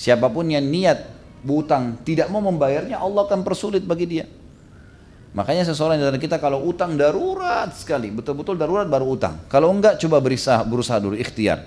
Siapa 0.00 0.32
pun 0.32 0.48
yang 0.48 0.64
niat 0.64 1.20
utang 1.48 1.96
tidak 2.04 2.28
mau 2.28 2.44
membayarnya 2.44 3.00
Allah 3.00 3.24
akan 3.24 3.40
persulit 3.40 3.80
bagi 3.80 4.04
dia 4.04 4.26
makanya 5.30 5.70
seseorang 5.70 5.96
dari 5.96 6.18
kita 6.18 6.42
kalau 6.42 6.66
utang 6.66 6.98
darurat 6.98 7.70
sekali 7.72 8.10
betul-betul 8.10 8.58
darurat 8.58 8.84
baru 8.84 9.14
utang 9.14 9.46
kalau 9.46 9.70
enggak 9.72 9.96
coba 10.02 10.18
berusaha, 10.20 10.60
berusaha 10.66 10.98
dulu 11.00 11.16
ikhtiar 11.16 11.64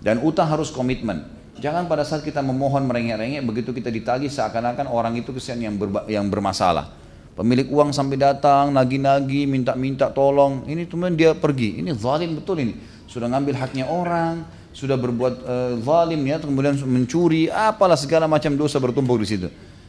dan 0.00 0.18
utang 0.24 0.50
harus 0.50 0.72
komitmen 0.72 1.22
jangan 1.58 1.86
pada 1.86 2.02
saat 2.02 2.22
kita 2.22 2.42
memohon 2.42 2.86
merengek-rengek 2.86 3.42
begitu 3.44 3.70
kita 3.70 3.90
ditagih 3.90 4.30
seakan-akan 4.30 4.90
orang 4.90 5.14
itu 5.18 5.30
kesian 5.30 5.58
yang, 5.62 5.74
berba, 5.74 6.06
yang 6.10 6.26
bermasalah. 6.30 6.90
Pemilik 7.34 7.66
uang 7.66 7.90
sampai 7.90 8.14
datang 8.14 8.70
nagi-nagi 8.70 9.42
minta-minta 9.50 10.06
tolong. 10.06 10.62
Ini 10.70 10.86
kemudian 10.86 11.18
dia 11.18 11.30
pergi. 11.34 11.82
Ini 11.82 11.90
zalim 11.98 12.38
betul 12.38 12.62
ini. 12.62 12.78
Sudah 13.10 13.26
ngambil 13.26 13.58
haknya 13.58 13.90
orang 13.90 14.46
sudah 14.74 14.94
berbuat 14.98 15.34
uh, 15.46 15.72
zalim 15.82 16.22
ya 16.26 16.42
kemudian 16.42 16.74
mencuri 16.82 17.46
apalah 17.46 17.94
segala 17.94 18.26
macam 18.26 18.54
dosa 18.54 18.78
bertumpuk 18.78 19.18
di 19.22 19.26
situ. 19.26 19.48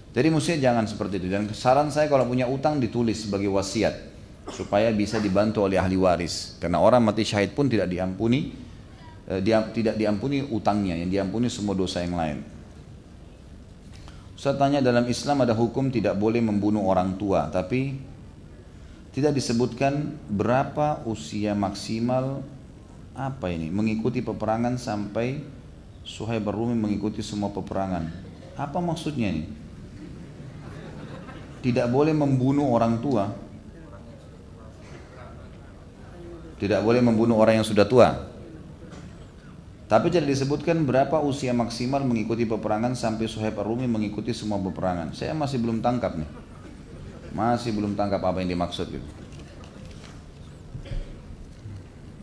Jadi 0.10 0.28
mestinya 0.34 0.72
jangan 0.72 0.86
seperti 0.90 1.22
itu. 1.22 1.28
Dan 1.30 1.46
saran 1.54 1.94
saya 1.94 2.10
kalau 2.10 2.26
punya 2.26 2.50
utang 2.50 2.82
ditulis 2.82 3.30
sebagai 3.30 3.50
wasiat 3.54 3.94
supaya 4.50 4.90
bisa 4.90 5.22
dibantu 5.22 5.66
oleh 5.66 5.78
ahli 5.78 5.98
waris. 5.98 6.58
Karena 6.58 6.82
orang 6.82 7.06
mati 7.06 7.22
syahid 7.22 7.54
pun 7.54 7.70
tidak 7.70 7.94
diampuni 7.94 8.54
dia, 9.42 9.66
tidak 9.74 9.96
diampuni 9.98 10.46
utangnya 10.46 10.98
yang 10.98 11.10
diampuni 11.10 11.50
semua 11.50 11.74
dosa 11.74 12.02
yang 12.02 12.18
lain 12.18 12.40
saya 14.36 14.60
tanya 14.60 14.84
dalam 14.84 15.08
Islam 15.08 15.42
ada 15.42 15.56
hukum 15.56 15.90
tidak 15.90 16.20
boleh 16.20 16.44
membunuh 16.44 16.86
orang 16.86 17.18
tua 17.18 17.50
tapi 17.50 17.98
tidak 19.16 19.32
disebutkan 19.32 20.12
berapa 20.28 21.00
usia 21.08 21.56
maksimal 21.56 22.44
apa 23.16 23.48
ini? 23.48 23.72
Mengikuti 23.72 24.20
peperangan 24.20 24.76
sampai 24.76 25.40
Suhaib 26.04 26.52
Rumi 26.52 26.76
mengikuti 26.76 27.24
semua 27.24 27.48
peperangan. 27.48 28.12
Apa 28.60 28.84
maksudnya 28.84 29.32
ini? 29.32 29.48
Tidak 31.64 31.88
boleh 31.88 32.12
membunuh 32.12 32.68
orang 32.76 33.00
tua. 33.00 33.32
Tidak 36.60 36.84
boleh 36.84 37.00
membunuh 37.00 37.40
orang 37.40 37.64
yang 37.64 37.68
sudah 37.68 37.88
tua. 37.88 38.35
Tapi 39.86 40.10
tidak 40.10 40.34
disebutkan 40.34 40.82
berapa 40.82 41.22
usia 41.22 41.54
maksimal 41.54 42.02
mengikuti 42.02 42.50
peperangan 42.50 42.98
sampai 42.98 43.30
Suhaib 43.30 43.62
Rumi 43.62 43.86
mengikuti 43.86 44.34
semua 44.34 44.58
peperangan. 44.58 45.14
Saya 45.14 45.38
masih 45.38 45.62
belum 45.62 45.86
tangkap 45.86 46.18
nih. 46.18 46.30
Masih 47.38 47.70
belum 47.70 47.94
tangkap 47.94 48.24
apa 48.26 48.42
yang 48.42 48.58
dimaksud 48.58 48.90
gitu. 48.90 49.10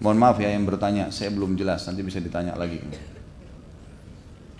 Mohon 0.02 0.18
maaf 0.18 0.36
ya 0.42 0.50
yang 0.50 0.66
bertanya, 0.66 1.14
saya 1.14 1.30
belum 1.30 1.54
jelas, 1.54 1.86
nanti 1.86 2.02
bisa 2.02 2.18
ditanya 2.18 2.58
lagi. 2.58 2.82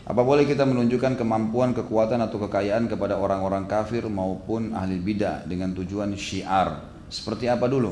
Apa 0.07 0.23
boleh 0.23 0.47
kita 0.47 0.63
menunjukkan 0.63 1.19
kemampuan, 1.19 1.75
kekuatan 1.75 2.23
atau 2.23 2.39
kekayaan 2.47 2.87
kepada 2.87 3.19
orang-orang 3.19 3.67
kafir 3.67 4.07
maupun 4.07 4.71
ahli 4.71 5.03
bidah 5.03 5.43
dengan 5.43 5.75
tujuan 5.75 6.15
syiar? 6.15 6.87
Seperti 7.11 7.51
apa 7.51 7.67
dulu? 7.67 7.91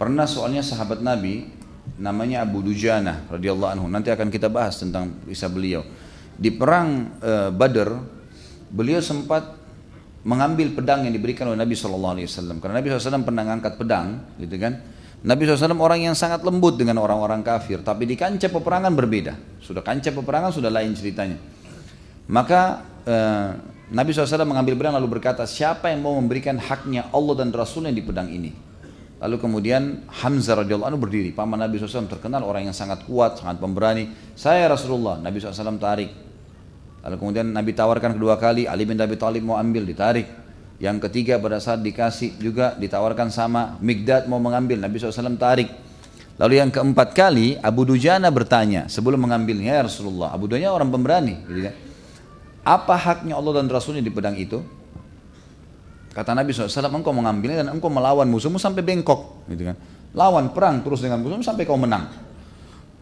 Pernah 0.00 0.24
soalnya 0.24 0.64
sahabat 0.64 1.04
Nabi 1.04 1.55
namanya 1.96 2.44
Abu 2.44 2.60
Dujana 2.60 3.24
radhiyallahu 3.30 3.70
anhu. 3.78 3.86
Nanti 3.88 4.10
akan 4.12 4.28
kita 4.28 4.50
bahas 4.50 4.76
tentang 4.76 5.22
kisah 5.24 5.48
beliau. 5.48 5.86
Di 6.36 6.52
perang 6.52 7.16
e, 7.16 7.48
Badr, 7.54 7.90
beliau 8.68 9.00
sempat 9.00 9.56
mengambil 10.26 10.74
pedang 10.74 11.06
yang 11.06 11.14
diberikan 11.14 11.48
oleh 11.48 11.58
Nabi 11.62 11.78
SAW. 11.78 12.18
Karena 12.58 12.82
Nabi 12.82 12.86
SAW 12.90 13.22
pernah 13.22 13.42
mengangkat 13.46 13.78
pedang, 13.78 14.36
gitu 14.36 14.58
kan? 14.58 14.82
Nabi 15.22 15.42
SAW 15.48 15.80
orang 15.80 16.02
yang 16.02 16.14
sangat 16.18 16.44
lembut 16.44 16.76
dengan 16.76 17.00
orang-orang 17.00 17.40
kafir, 17.40 17.80
tapi 17.80 18.04
di 18.04 18.18
kancah 18.18 18.50
peperangan 18.52 18.92
berbeda. 18.92 19.34
Sudah 19.62 19.80
kancah 19.80 20.12
peperangan 20.12 20.50
sudah 20.52 20.68
lain 20.68 20.92
ceritanya. 20.92 21.38
Maka 22.26 22.82
eh, 23.06 23.48
Nabi 23.86 24.10
SAW 24.10 24.44
mengambil 24.44 24.74
pedang 24.74 24.98
lalu 24.98 25.18
berkata, 25.18 25.46
siapa 25.46 25.94
yang 25.94 26.02
mau 26.02 26.18
memberikan 26.18 26.58
haknya 26.58 27.06
Allah 27.14 27.34
dan 27.38 27.54
Rasulnya 27.54 27.94
di 27.94 28.02
pedang 28.02 28.28
ini? 28.28 28.65
Lalu 29.16 29.36
kemudian 29.40 30.04
Hamzah 30.12 30.60
radhiyallahu 30.60 30.92
anhu 30.92 31.00
berdiri. 31.00 31.32
Paman 31.32 31.56
Nabi 31.56 31.80
SAW 31.80 32.04
terkenal 32.04 32.44
orang 32.44 32.68
yang 32.68 32.76
sangat 32.76 33.08
kuat, 33.08 33.40
sangat 33.40 33.56
pemberani. 33.56 34.12
Saya 34.36 34.68
Rasulullah. 34.68 35.16
Nabi 35.16 35.40
SAW 35.40 35.80
tarik. 35.80 36.12
Lalu 37.00 37.16
kemudian 37.16 37.48
Nabi 37.48 37.72
tawarkan 37.72 38.12
kedua 38.12 38.36
kali. 38.36 38.68
Ali 38.68 38.84
bin 38.84 39.00
Abi 39.00 39.16
Thalib 39.16 39.40
mau 39.40 39.56
ambil, 39.56 39.88
ditarik. 39.88 40.28
Yang 40.76 41.08
ketiga 41.08 41.40
pada 41.40 41.56
saat 41.56 41.80
dikasih 41.80 42.36
juga 42.36 42.76
ditawarkan 42.76 43.32
sama 43.32 43.80
Migdad 43.80 44.28
mau 44.28 44.36
mengambil 44.36 44.76
Nabi 44.76 45.00
SAW 45.00 45.40
tarik. 45.40 45.72
Lalu 46.36 46.60
yang 46.60 46.68
keempat 46.68 47.16
kali 47.16 47.56
Abu 47.64 47.88
Dujana 47.88 48.28
bertanya 48.28 48.84
sebelum 48.92 49.24
mengambilnya 49.24 49.80
ya 49.80 49.82
Rasulullah. 49.88 50.36
Abu 50.36 50.44
Dujana 50.44 50.76
orang 50.76 50.92
pemberani. 50.92 51.40
Gitu 51.48 51.60
kan. 51.64 51.74
Apa 52.66 52.94
haknya 53.00 53.40
Allah 53.40 53.64
dan 53.64 53.72
Rasulnya 53.72 54.04
di 54.04 54.12
pedang 54.12 54.36
itu? 54.36 54.60
Kata 56.16 56.32
Nabi 56.32 56.56
SAW, 56.56 56.96
engkau 56.96 57.12
mengambilnya 57.12 57.60
dan 57.60 57.76
engkau 57.76 57.92
melawan 57.92 58.24
musuhmu 58.24 58.56
sampai 58.56 58.80
bengkok. 58.80 59.44
Gitu 59.52 59.68
kan. 59.68 59.76
Lawan 60.16 60.48
perang 60.56 60.80
terus 60.80 61.04
dengan 61.04 61.20
musuhmu 61.20 61.44
sampai 61.44 61.68
kau 61.68 61.76
menang. 61.76 62.08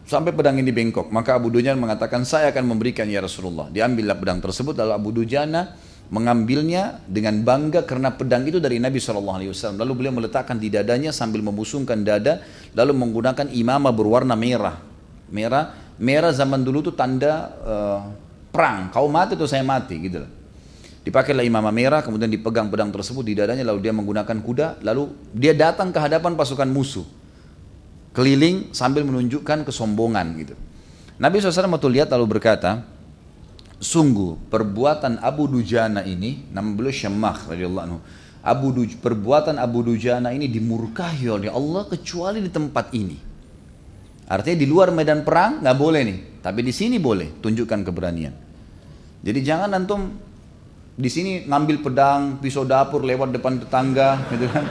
Sampai 0.03 0.35
pedang 0.35 0.59
ini 0.59 0.67
bengkok. 0.75 1.07
Maka 1.15 1.39
Abu 1.39 1.47
Dujana 1.47 1.79
mengatakan, 1.79 2.27
saya 2.27 2.51
akan 2.51 2.75
memberikan 2.75 3.07
ya 3.07 3.23
Rasulullah. 3.23 3.71
Diambillah 3.71 4.19
pedang 4.19 4.43
tersebut. 4.43 4.75
Lalu 4.75 4.91
Abu 4.91 5.09
Dujana 5.15 5.79
mengambilnya 6.11 6.99
dengan 7.07 7.39
bangga 7.39 7.87
karena 7.87 8.11
pedang 8.11 8.43
itu 8.51 8.59
dari 8.59 8.83
Nabi 8.83 8.99
SAW. 8.99 9.39
Lalu 9.79 9.91
beliau 9.95 10.11
meletakkan 10.19 10.59
di 10.59 10.67
dadanya 10.67 11.15
sambil 11.15 11.39
membusungkan 11.39 12.03
dada, 12.03 12.43
lalu 12.75 12.91
menggunakan 12.99 13.47
imamah 13.47 13.95
berwarna 13.95 14.35
merah. 14.35 14.75
Merah, 15.31 15.71
merah 15.95 16.35
zaman 16.35 16.67
dulu 16.67 16.83
itu 16.83 16.91
tanda 16.91 17.55
uh, 17.63 17.99
perang. 18.51 18.91
Kau 18.91 19.07
mati 19.07 19.39
atau 19.39 19.47
saya 19.47 19.63
mati 19.63 20.03
gitu 20.03 20.19
Dipakailah 21.05 21.45
imamah 21.45 21.69
merah, 21.69 22.01
kemudian 22.01 22.27
dipegang 22.33 22.73
pedang 22.73 22.89
tersebut 22.89 23.21
di 23.21 23.37
dadanya, 23.37 23.61
lalu 23.61 23.85
dia 23.85 23.93
menggunakan 23.93 24.37
kuda, 24.41 24.81
lalu 24.81 25.13
dia 25.37 25.53
datang 25.53 25.93
ke 25.93 25.99
hadapan 26.01 26.33
pasukan 26.33 26.65
musuh. 26.65 27.05
Keliling 28.17 28.73
sambil 28.73 29.05
menunjukkan 29.05 29.69
kesombongan 29.69 30.33
gitu. 30.41 30.55
Nabi 31.21 31.39
SAW 31.39 31.69
waktu 31.69 31.89
lihat 32.01 32.09
lalu 32.09 32.25
berkata, 32.39 32.81
sungguh 33.77 34.49
perbuatan 34.49 35.21
Abu 35.21 35.45
Dujana 35.45 36.01
ini 36.01 36.49
nama 36.49 36.73
beliau 36.73 36.95
Syamah 36.95 37.53
radhiyallahu 37.53 37.85
anhu 37.85 37.99
Abu 38.41 38.71
Duj, 38.73 38.97
perbuatan 38.97 39.61
Abu 39.61 39.85
Dujana 39.85 40.33
ini 40.33 40.49
dimurkahi 40.49 41.27
oleh 41.29 41.49
Allah 41.53 41.85
kecuali 41.85 42.39
di 42.41 42.49
tempat 42.49 42.91
ini 42.97 43.35
Artinya 44.25 44.57
di 44.57 44.65
luar 44.65 44.89
medan 44.89 45.21
perang 45.21 45.61
nggak 45.61 45.77
boleh 45.77 46.01
nih, 46.01 46.19
tapi 46.41 46.65
di 46.65 46.73
sini 46.73 46.97
boleh 46.97 47.37
tunjukkan 47.45 47.85
keberanian. 47.85 48.33
Jadi 49.21 49.39
jangan 49.45 49.69
antum 49.77 50.01
di 50.95 51.09
sini 51.11 51.43
ngambil 51.43 51.83
pedang, 51.83 52.39
pisau 52.39 52.63
dapur 52.63 53.03
lewat 53.03 53.35
depan 53.35 53.59
tetangga, 53.59 54.15
gitu 54.31 54.47
kan? 54.47 54.63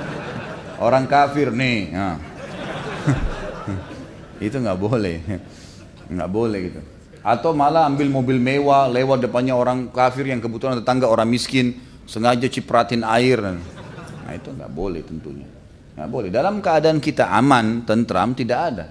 Orang 0.80 1.04
kafir 1.04 1.52
nih, 1.52 1.92
nah. 1.92 2.16
itu 4.40 4.56
nggak 4.56 4.80
boleh, 4.80 5.20
nggak 6.08 6.30
boleh 6.32 6.58
gitu. 6.72 6.80
Atau 7.20 7.52
malah 7.52 7.84
ambil 7.88 8.08
mobil 8.08 8.40
mewah 8.40 8.88
lewat 8.88 9.28
depannya 9.28 9.52
orang 9.52 9.92
kafir 9.92 10.24
yang 10.24 10.40
kebetulan 10.40 10.80
tetangga 10.80 11.12
orang 11.12 11.28
miskin, 11.28 11.76
sengaja 12.08 12.48
cipratin 12.48 13.04
air. 13.04 13.44
Nah 13.44 14.32
itu 14.32 14.48
nggak 14.48 14.72
boleh 14.72 15.04
tentunya, 15.04 15.48
nggak 15.92 16.08
boleh. 16.08 16.28
Dalam 16.32 16.64
keadaan 16.64 17.04
kita 17.04 17.36
aman, 17.36 17.84
tentram, 17.84 18.32
tidak 18.32 18.58
ada. 18.72 18.86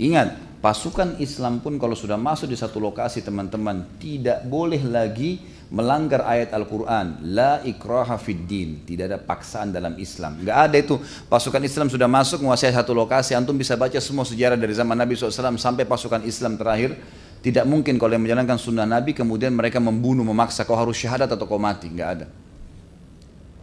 Ingat, 0.00 0.60
pasukan 0.64 1.20
Islam 1.20 1.60
pun 1.60 1.76
kalau 1.76 1.92
sudah 1.92 2.16
masuk 2.16 2.48
di 2.48 2.56
satu 2.56 2.80
lokasi 2.80 3.20
teman-teman 3.20 4.00
tidak 4.00 4.44
boleh 4.48 4.80
lagi 4.84 5.59
melanggar 5.70 6.26
ayat 6.26 6.50
Al-Quran 6.50 7.22
la 7.30 7.62
ikraha 7.62 8.18
fid 8.18 8.44
din. 8.44 8.82
Tidak 8.82 9.06
ada 9.06 9.18
paksaan 9.22 9.70
dalam 9.70 9.94
Islam. 9.96 10.42
Nggak 10.42 10.58
ada 10.58 10.76
itu. 10.76 10.98
Pasukan 11.30 11.62
Islam 11.62 11.86
sudah 11.86 12.10
masuk 12.10 12.42
menguasai 12.42 12.74
satu 12.74 12.90
lokasi. 12.90 13.38
Antum 13.38 13.54
bisa 13.54 13.78
baca 13.78 13.96
semua 14.02 14.26
sejarah 14.26 14.58
dari 14.58 14.74
zaman 14.74 14.98
Nabi 14.98 15.14
SAW 15.14 15.56
sampai 15.56 15.86
pasukan 15.86 16.26
Islam 16.26 16.58
terakhir. 16.58 16.98
Tidak 17.40 17.64
mungkin 17.64 17.96
kalau 17.96 18.12
yang 18.12 18.26
menjalankan 18.26 18.60
sunnah 18.60 18.84
Nabi 18.84 19.16
kemudian 19.16 19.56
mereka 19.56 19.80
membunuh 19.80 20.26
memaksa 20.26 20.68
kau 20.68 20.76
harus 20.76 20.98
syahadat 20.98 21.30
atau 21.30 21.46
kau 21.48 21.56
mati. 21.56 21.88
Nggak 21.88 22.10
ada. 22.18 22.26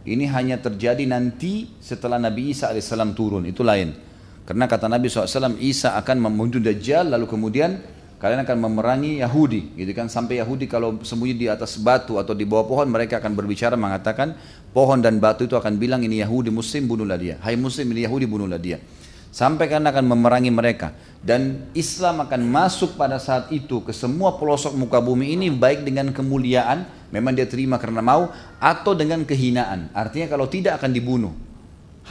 Ini 0.08 0.24
hanya 0.32 0.56
terjadi 0.56 1.04
nanti 1.04 1.76
setelah 1.78 2.16
Nabi 2.16 2.56
Isa 2.56 2.72
alaihissalam 2.72 3.12
turun. 3.12 3.44
Itu 3.44 3.60
lain. 3.60 4.08
Karena 4.48 4.64
kata 4.64 4.88
Nabi 4.88 5.12
SAW, 5.12 5.60
Isa 5.60 5.92
akan 5.92 6.24
membunuh 6.24 6.56
Dajjal, 6.56 7.12
lalu 7.12 7.28
kemudian 7.28 7.84
kalian 8.18 8.42
akan 8.42 8.56
memerangi 8.58 9.22
Yahudi. 9.22 9.78
Gitu 9.78 9.94
kan, 9.94 10.10
sampai 10.10 10.42
Yahudi 10.42 10.66
kalau 10.66 10.98
sembunyi 11.06 11.34
di 11.38 11.46
atas 11.46 11.78
batu 11.78 12.18
atau 12.18 12.34
di 12.34 12.42
bawah 12.42 12.66
pohon, 12.66 12.86
mereka 12.90 13.22
akan 13.22 13.32
berbicara 13.38 13.78
mengatakan, 13.78 14.34
pohon 14.74 14.98
dan 14.98 15.22
batu 15.22 15.46
itu 15.46 15.54
akan 15.54 15.78
bilang, 15.78 16.02
ini 16.02 16.18
Yahudi 16.20 16.50
Muslim, 16.50 16.90
bunuhlah 16.90 17.18
dia. 17.18 17.34
Hai 17.38 17.54
Muslim, 17.54 17.94
ini 17.94 18.04
Yahudi, 18.04 18.26
bunuhlah 18.26 18.58
dia. 18.58 18.82
Sampai 19.30 19.70
kalian 19.70 19.86
akan 19.86 20.04
memerangi 20.08 20.50
mereka. 20.50 20.90
Dan 21.22 21.70
Islam 21.78 22.26
akan 22.26 22.42
masuk 22.42 22.98
pada 22.98 23.22
saat 23.22 23.54
itu 23.54 23.82
ke 23.86 23.94
semua 23.94 24.34
pelosok 24.34 24.74
muka 24.74 24.98
bumi 24.98 25.38
ini, 25.38 25.46
baik 25.54 25.86
dengan 25.86 26.10
kemuliaan, 26.10 26.90
memang 27.14 27.38
dia 27.38 27.46
terima 27.46 27.78
karena 27.78 28.02
mau, 28.02 28.34
atau 28.58 28.98
dengan 28.98 29.22
kehinaan. 29.22 29.94
Artinya 29.94 30.26
kalau 30.26 30.50
tidak 30.50 30.82
akan 30.82 30.90
dibunuh. 30.90 31.34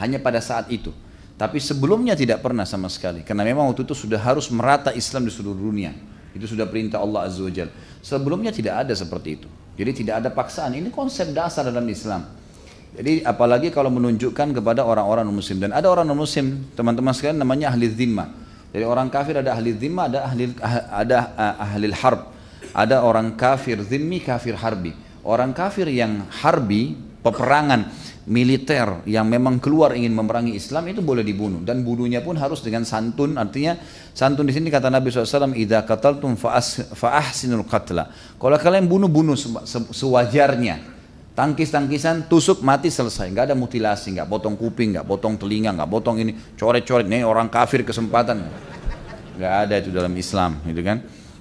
Hanya 0.00 0.22
pada 0.22 0.38
saat 0.40 0.70
itu. 0.72 0.94
Tapi 1.38 1.62
sebelumnya 1.62 2.18
tidak 2.18 2.42
pernah 2.42 2.66
sama 2.66 2.90
sekali. 2.90 3.22
Karena 3.22 3.46
memang 3.46 3.70
waktu 3.70 3.86
itu 3.86 3.94
sudah 3.94 4.18
harus 4.18 4.50
merata 4.50 4.90
Islam 4.90 5.22
di 5.22 5.30
seluruh 5.30 5.54
dunia. 5.54 5.94
Itu 6.34 6.50
sudah 6.50 6.66
perintah 6.66 6.98
Allah 6.98 7.30
Azza 7.30 7.46
wa 7.46 7.52
Jal. 7.54 7.70
Sebelumnya 8.02 8.50
tidak 8.50 8.82
ada 8.82 8.90
seperti 8.98 9.38
itu. 9.38 9.48
Jadi 9.78 10.02
tidak 10.02 10.26
ada 10.26 10.34
paksaan. 10.34 10.74
Ini 10.74 10.90
konsep 10.90 11.30
dasar 11.30 11.70
dalam 11.70 11.86
Islam. 11.86 12.26
Jadi 12.98 13.22
apalagi 13.22 13.70
kalau 13.70 13.94
menunjukkan 13.94 14.50
kepada 14.50 14.82
orang-orang 14.82 15.30
muslim. 15.30 15.62
Dan 15.62 15.70
ada 15.70 15.86
orang 15.86 16.10
muslim, 16.10 16.66
teman-teman 16.74 17.14
sekalian 17.14 17.38
namanya 17.38 17.70
ahli 17.70 17.86
zimma. 17.86 18.34
Jadi 18.74 18.82
orang 18.82 19.06
kafir 19.06 19.38
ada 19.38 19.54
ahli 19.54 19.78
zimma, 19.78 20.10
ada 20.10 20.18
ahli, 20.26 20.44
ada 20.90 21.18
ahli 21.54 21.86
harb. 21.94 22.34
Ada 22.74 23.06
orang 23.06 23.38
kafir 23.38 23.78
zimmi, 23.86 24.18
kafir 24.26 24.58
harbi. 24.58 24.90
Orang 25.22 25.54
kafir 25.54 25.86
yang 25.86 26.26
harbi, 26.42 26.98
peperangan 27.22 27.94
militer 28.28 29.02
yang 29.08 29.24
memang 29.24 29.56
keluar 29.56 29.96
ingin 29.96 30.12
memerangi 30.12 30.52
Islam 30.52 30.92
itu 30.92 31.00
boleh 31.00 31.24
dibunuh. 31.24 31.64
Dan 31.64 31.80
bunuhnya 31.80 32.20
pun 32.20 32.36
harus 32.36 32.60
dengan 32.60 32.84
santun. 32.84 33.40
Artinya 33.40 33.80
santun 34.12 34.44
di 34.44 34.52
sini 34.52 34.68
kata 34.68 34.92
Nabi 34.92 35.08
SAW 35.08 35.56
idza 35.56 35.82
qataltum 35.88 36.36
fa 36.36 36.60
ahsinul 37.16 37.64
qatla. 37.64 38.12
Kalau 38.36 38.56
kalian 38.60 38.84
bunuh 38.84 39.08
bunuh 39.08 39.34
sewajarnya. 39.90 41.00
Tangkis-tangkisan 41.38 42.26
tusuk 42.26 42.66
mati 42.66 42.90
selesai. 42.90 43.30
Nggak 43.30 43.50
ada 43.50 43.56
mutilasi 43.56 44.10
nggak 44.18 44.26
potong 44.26 44.58
kuping 44.58 44.98
nggak 44.98 45.06
potong 45.06 45.38
telinga 45.38 45.70
nggak 45.70 45.90
potong 45.90 46.18
ini 46.18 46.34
coret-coret. 46.58 47.06
Nih 47.06 47.22
orang 47.24 47.48
kafir 47.48 47.86
kesempatan. 47.86 48.42
Nggak 49.38 49.54
ada 49.54 49.74
itu 49.78 49.90
dalam 49.94 50.12
Islam 50.18 50.58
gitu 50.66 50.82
kan? 50.82 50.98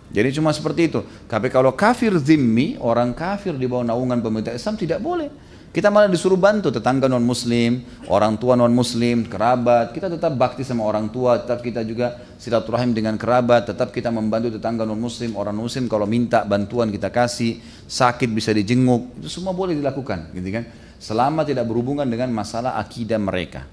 Jadi 0.08 0.40
cuma 0.40 0.54
seperti 0.56 0.88
itu. 0.88 1.02
Tapi 1.26 1.50
kalau 1.50 1.74
kafir 1.74 2.14
zimmi 2.22 2.78
orang 2.80 3.12
kafir 3.12 3.58
di 3.58 3.66
bawah 3.66 3.84
naungan 3.84 4.22
pemerintah 4.22 4.54
Islam 4.54 4.78
tidak 4.78 5.02
boleh 5.02 5.47
kita 5.78 5.94
malah 5.94 6.10
disuruh 6.10 6.42
bantu 6.42 6.74
tetangga 6.74 7.06
non 7.06 7.22
muslim, 7.22 7.86
orang 8.10 8.34
tua 8.42 8.58
non 8.58 8.74
muslim, 8.74 9.30
kerabat. 9.30 9.94
Kita 9.94 10.10
tetap 10.10 10.34
bakti 10.34 10.66
sama 10.66 10.82
orang 10.82 11.14
tua, 11.14 11.38
tetap 11.38 11.62
kita 11.62 11.86
juga 11.86 12.18
silaturahim 12.42 12.98
dengan 12.98 13.14
kerabat, 13.14 13.70
tetap 13.70 13.94
kita 13.94 14.10
membantu 14.10 14.58
tetangga 14.58 14.90
non 14.90 14.98
muslim, 14.98 15.38
orang 15.38 15.54
muslim 15.54 15.86
kalau 15.86 16.10
minta 16.10 16.42
bantuan 16.50 16.90
kita 16.90 17.14
kasih, 17.14 17.62
sakit 17.86 18.26
bisa 18.26 18.58
dijenguk, 18.58 19.22
itu 19.22 19.30
semua 19.30 19.54
boleh 19.54 19.78
dilakukan, 19.78 20.34
gitu 20.34 20.50
kan? 20.50 20.66
Selama 20.98 21.46
tidak 21.46 21.70
berhubungan 21.70 22.10
dengan 22.10 22.34
masalah 22.34 22.82
akidah 22.82 23.22
mereka. 23.22 23.70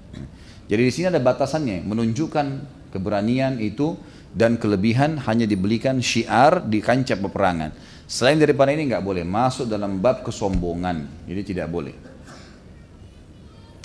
Jadi 0.69 0.83
di 0.85 0.93
sini 0.93 1.09
ada 1.09 1.25
batasannya, 1.25 1.89
menunjukkan 1.89 2.47
keberanian 2.93 3.57
itu 3.65 3.97
dan 4.37 4.61
kelebihan 4.61 5.25
hanya 5.25 5.49
dibelikan 5.49 6.05
syiar 6.05 6.69
di 6.69 6.85
kancah 6.85 7.17
peperangan. 7.17 7.94
Selain 8.05 8.37
daripada 8.37 8.71
ini 8.71 8.89
nggak 8.89 9.05
boleh 9.05 9.25
masuk 9.25 9.65
dalam 9.65 9.99
bab 9.99 10.21
kesombongan. 10.23 11.25
Jadi 11.25 11.55
tidak 11.55 11.73
boleh. 11.73 11.97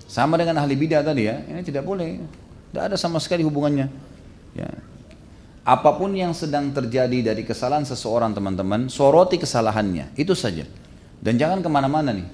Sama 0.09 0.35
dengan 0.35 0.59
ahli 0.59 0.73
bidah 0.73 1.05
tadi 1.05 1.29
ya, 1.29 1.39
ini 1.47 1.61
tidak 1.61 1.85
boleh. 1.85 2.19
Tidak 2.69 2.83
ada 2.83 2.97
sama 2.97 3.21
sekali 3.21 3.45
hubungannya. 3.45 3.87
Ya. 4.57 4.69
Apa 5.63 5.93
pun 5.95 6.09
yang 6.17 6.33
sedang 6.33 6.73
terjadi 6.73 7.31
dari 7.31 7.45
kesalahan 7.45 7.85
seseorang 7.85 8.33
teman-teman, 8.33 8.89
soroti 8.89 9.37
kesalahannya. 9.37 10.17
Itu 10.17 10.33
saja. 10.33 10.65
Dan 11.21 11.37
jangan 11.37 11.61
ke 11.61 11.69
mana-mana 11.69 12.09
nih. 12.09 12.27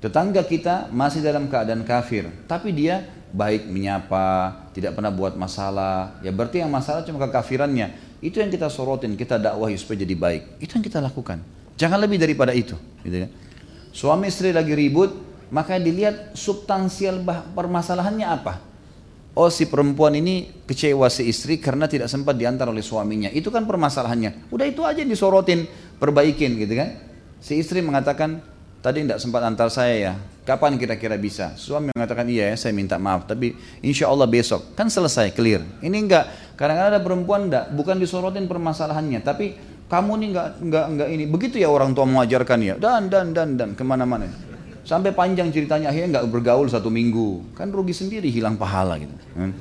Tetangga 0.00 0.40
kita 0.46 0.88
masih 0.94 1.20
dalam 1.20 1.50
keadaan 1.50 1.84
kafir, 1.84 2.30
tapi 2.48 2.72
dia 2.72 3.04
baik 3.36 3.68
menyapa, 3.68 4.56
tidak 4.72 4.96
pernah 4.96 5.12
buat 5.12 5.36
masalah. 5.36 6.16
Ya 6.24 6.32
berarti 6.32 6.64
yang 6.64 6.72
masalah 6.72 7.04
cuma 7.04 7.20
kekafirannya. 7.28 8.09
Itu 8.20 8.44
yang 8.44 8.52
kita 8.52 8.68
sorotin, 8.68 9.16
kita 9.16 9.40
dakwahi 9.40 9.76
supaya 9.80 10.04
jadi 10.04 10.14
baik. 10.16 10.42
Itu 10.60 10.76
yang 10.76 10.84
kita 10.84 11.00
lakukan. 11.00 11.40
Jangan 11.80 11.98
lebih 12.04 12.20
daripada 12.20 12.52
itu. 12.52 12.76
Gitu 13.00 13.16
kan? 13.24 13.30
Suami 13.90 14.28
istri 14.28 14.52
lagi 14.52 14.76
ribut, 14.76 15.10
maka 15.48 15.80
dilihat 15.80 16.36
substansial 16.36 17.24
permasalahannya 17.56 18.26
apa. 18.28 18.60
Oh 19.32 19.48
si 19.48 19.64
perempuan 19.70 20.12
ini 20.18 20.50
kecewa 20.66 21.06
si 21.08 21.30
istri 21.30 21.56
karena 21.62 21.86
tidak 21.88 22.10
sempat 22.12 22.36
diantar 22.36 22.68
oleh 22.68 22.82
suaminya. 22.82 23.32
Itu 23.32 23.48
kan 23.48 23.64
permasalahannya. 23.64 24.52
Udah 24.52 24.66
itu 24.68 24.84
aja 24.84 25.00
disorotin, 25.00 25.64
perbaikin 25.96 26.60
gitu 26.60 26.76
kan. 26.76 27.00
Si 27.40 27.56
istri 27.56 27.80
mengatakan, 27.80 28.44
tadi 28.80 29.04
tidak 29.04 29.20
sempat 29.22 29.44
antar 29.44 29.68
saya 29.72 29.94
ya. 29.96 30.14
Kapan 30.40 30.80
kira-kira 30.80 31.14
bisa? 31.14 31.54
Suami 31.54 31.94
mengatakan 31.94 32.26
iya 32.26 32.50
ya, 32.50 32.56
saya 32.58 32.74
minta 32.74 32.98
maaf. 32.98 33.28
Tapi 33.28 33.54
insya 33.84 34.10
Allah 34.10 34.26
besok. 34.26 34.74
Kan 34.74 34.90
selesai, 34.90 35.30
clear. 35.36 35.62
Ini 35.78 35.94
enggak 35.94 36.24
Kadang-kadang 36.60 36.92
ada 36.92 37.00
perempuan 37.00 37.40
enggak, 37.48 37.72
bukan 37.72 37.96
disorotin 37.96 38.44
permasalahannya, 38.44 39.24
tapi 39.24 39.56
kamu 39.88 40.12
nih 40.20 40.28
enggak 40.28 40.48
enggak 40.60 40.84
enggak 40.92 41.08
ini. 41.08 41.24
Begitu 41.24 41.56
ya 41.56 41.72
orang 41.72 41.96
tua 41.96 42.04
mengajarkan 42.04 42.58
ya, 42.60 42.74
dan 42.76 43.08
dan 43.08 43.32
dan 43.32 43.56
dan 43.56 43.72
ke 43.72 43.80
mana-mana. 43.80 44.28
Sampai 44.84 45.16
panjang 45.16 45.48
ceritanya 45.48 45.88
akhirnya 45.88 46.20
enggak 46.20 46.28
bergaul 46.28 46.68
satu 46.68 46.92
minggu, 46.92 47.56
kan 47.56 47.72
rugi 47.72 47.96
sendiri 47.96 48.28
hilang 48.28 48.60
pahala 48.60 49.00
gitu. 49.00 49.16
Kan? 49.32 49.56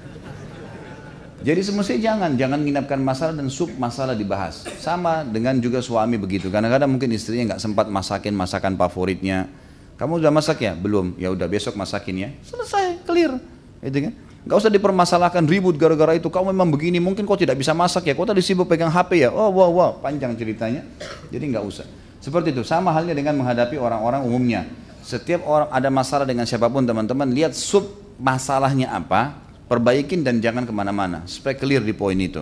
Jadi 1.39 1.61
semestinya 1.63 2.01
jangan, 2.03 2.31
jangan 2.35 2.59
menginapkan 2.59 2.99
masalah 2.99 3.31
dan 3.31 3.47
sub 3.47 3.71
masalah 3.79 4.11
dibahas. 4.11 4.67
Sama 4.83 5.23
dengan 5.23 5.55
juga 5.63 5.79
suami 5.79 6.19
begitu. 6.19 6.51
Kadang-kadang 6.51 6.91
mungkin 6.91 7.15
istrinya 7.15 7.55
nggak 7.55 7.61
sempat 7.63 7.87
masakin 7.87 8.35
masakan 8.35 8.75
favoritnya. 8.75 9.47
Kamu 9.95 10.19
udah 10.19 10.31
masak 10.31 10.63
ya? 10.63 10.75
Belum. 10.75 11.15
Ya 11.15 11.31
udah 11.31 11.47
besok 11.47 11.79
masakin 11.79 12.15
ya. 12.15 12.29
Selesai, 12.43 13.03
clear. 13.07 13.39
Itu 13.79 14.11
kan? 14.11 14.13
Gak 14.47 14.55
usah 14.55 14.71
dipermasalahkan 14.71 15.43
ribut 15.43 15.75
gara-gara 15.75 16.15
itu. 16.15 16.31
Kau 16.31 16.47
memang 16.47 16.71
begini, 16.71 17.03
mungkin 17.03 17.27
kau 17.27 17.35
tidak 17.35 17.59
bisa 17.59 17.75
masak 17.75 18.07
ya. 18.07 18.15
Kau 18.15 18.23
tadi 18.23 18.39
sibuk 18.39 18.67
pegang 18.67 18.87
HP 18.87 19.27
ya. 19.27 19.29
Oh 19.31 19.51
wow 19.51 19.71
wow, 19.71 19.91
panjang 19.99 20.35
ceritanya. 20.39 20.87
Jadi 21.27 21.43
nggak 21.51 21.63
usah. 21.63 21.83
Seperti 22.23 22.55
itu. 22.55 22.63
Sama 22.63 22.95
halnya 22.95 23.11
dengan 23.11 23.35
menghadapi 23.39 23.75
orang-orang 23.75 24.23
umumnya. 24.23 24.63
Setiap 25.03 25.43
orang 25.43 25.67
ada 25.71 25.89
masalah 25.91 26.23
dengan 26.27 26.47
siapa 26.47 26.67
pun 26.71 26.83
teman-teman, 26.87 27.27
lihat 27.31 27.55
sub 27.55 27.87
masalahnya 28.19 28.91
apa, 28.91 29.35
perbaikin 29.69 30.25
dan 30.25 30.41
jangan 30.41 30.65
ke 30.65 30.73
mana-mana. 30.73 31.23
Supaya 31.29 31.53
clear 31.53 31.85
di 31.85 31.93
poin 31.93 32.17
itu. 32.17 32.41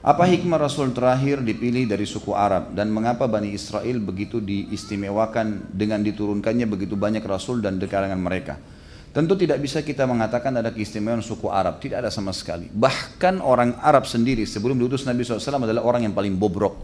Apa 0.00 0.24
hikmah 0.24 0.56
Rasul 0.56 0.96
terakhir 0.96 1.44
dipilih 1.44 1.84
dari 1.84 2.08
suku 2.08 2.32
Arab 2.32 2.72
dan 2.72 2.88
mengapa 2.88 3.28
Bani 3.28 3.52
Israel 3.52 4.00
begitu 4.00 4.40
diistimewakan 4.40 5.76
dengan 5.76 6.00
diturunkannya 6.00 6.64
begitu 6.64 6.96
banyak 6.96 7.20
Rasul 7.20 7.60
dan 7.60 7.76
di 7.76 7.84
kalangan 7.84 8.16
mereka? 8.16 8.56
Tentu 9.12 9.36
tidak 9.36 9.60
bisa 9.60 9.84
kita 9.84 10.08
mengatakan 10.08 10.56
ada 10.56 10.72
keistimewaan 10.72 11.20
suku 11.20 11.52
Arab, 11.52 11.84
tidak 11.84 12.06
ada 12.06 12.10
sama 12.14 12.32
sekali. 12.32 12.72
Bahkan 12.72 13.44
orang 13.44 13.76
Arab 13.82 14.08
sendiri 14.08 14.48
sebelum 14.48 14.80
diutus 14.80 15.04
Nabi 15.04 15.20
SAW 15.20 15.68
adalah 15.68 15.84
orang 15.84 16.08
yang 16.08 16.14
paling 16.16 16.32
bobrok. 16.32 16.80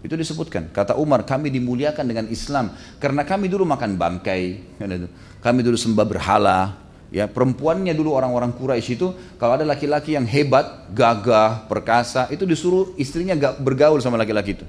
Itu 0.00 0.14
disebutkan. 0.16 0.70
Kata 0.70 0.94
Umar, 0.96 1.28
kami 1.28 1.50
dimuliakan 1.50 2.06
dengan 2.08 2.26
Islam 2.32 2.72
karena 3.02 3.26
kami 3.26 3.50
dulu 3.50 3.68
makan 3.68 3.98
bangkai, 4.00 4.42
kami 5.44 5.60
dulu 5.60 5.76
sembah 5.76 6.06
berhala, 6.06 6.85
Ya, 7.06 7.30
perempuannya 7.30 7.94
dulu 7.94 8.18
orang-orang 8.18 8.50
Quraisy 8.50 8.98
itu 8.98 9.14
kalau 9.38 9.54
ada 9.54 9.62
laki-laki 9.62 10.18
yang 10.18 10.26
hebat, 10.26 10.90
gagah, 10.90 11.70
perkasa, 11.70 12.26
itu 12.34 12.42
disuruh 12.42 12.98
istrinya 12.98 13.38
gak 13.38 13.62
bergaul 13.62 14.02
sama 14.02 14.18
laki-laki 14.18 14.58
itu. 14.58 14.66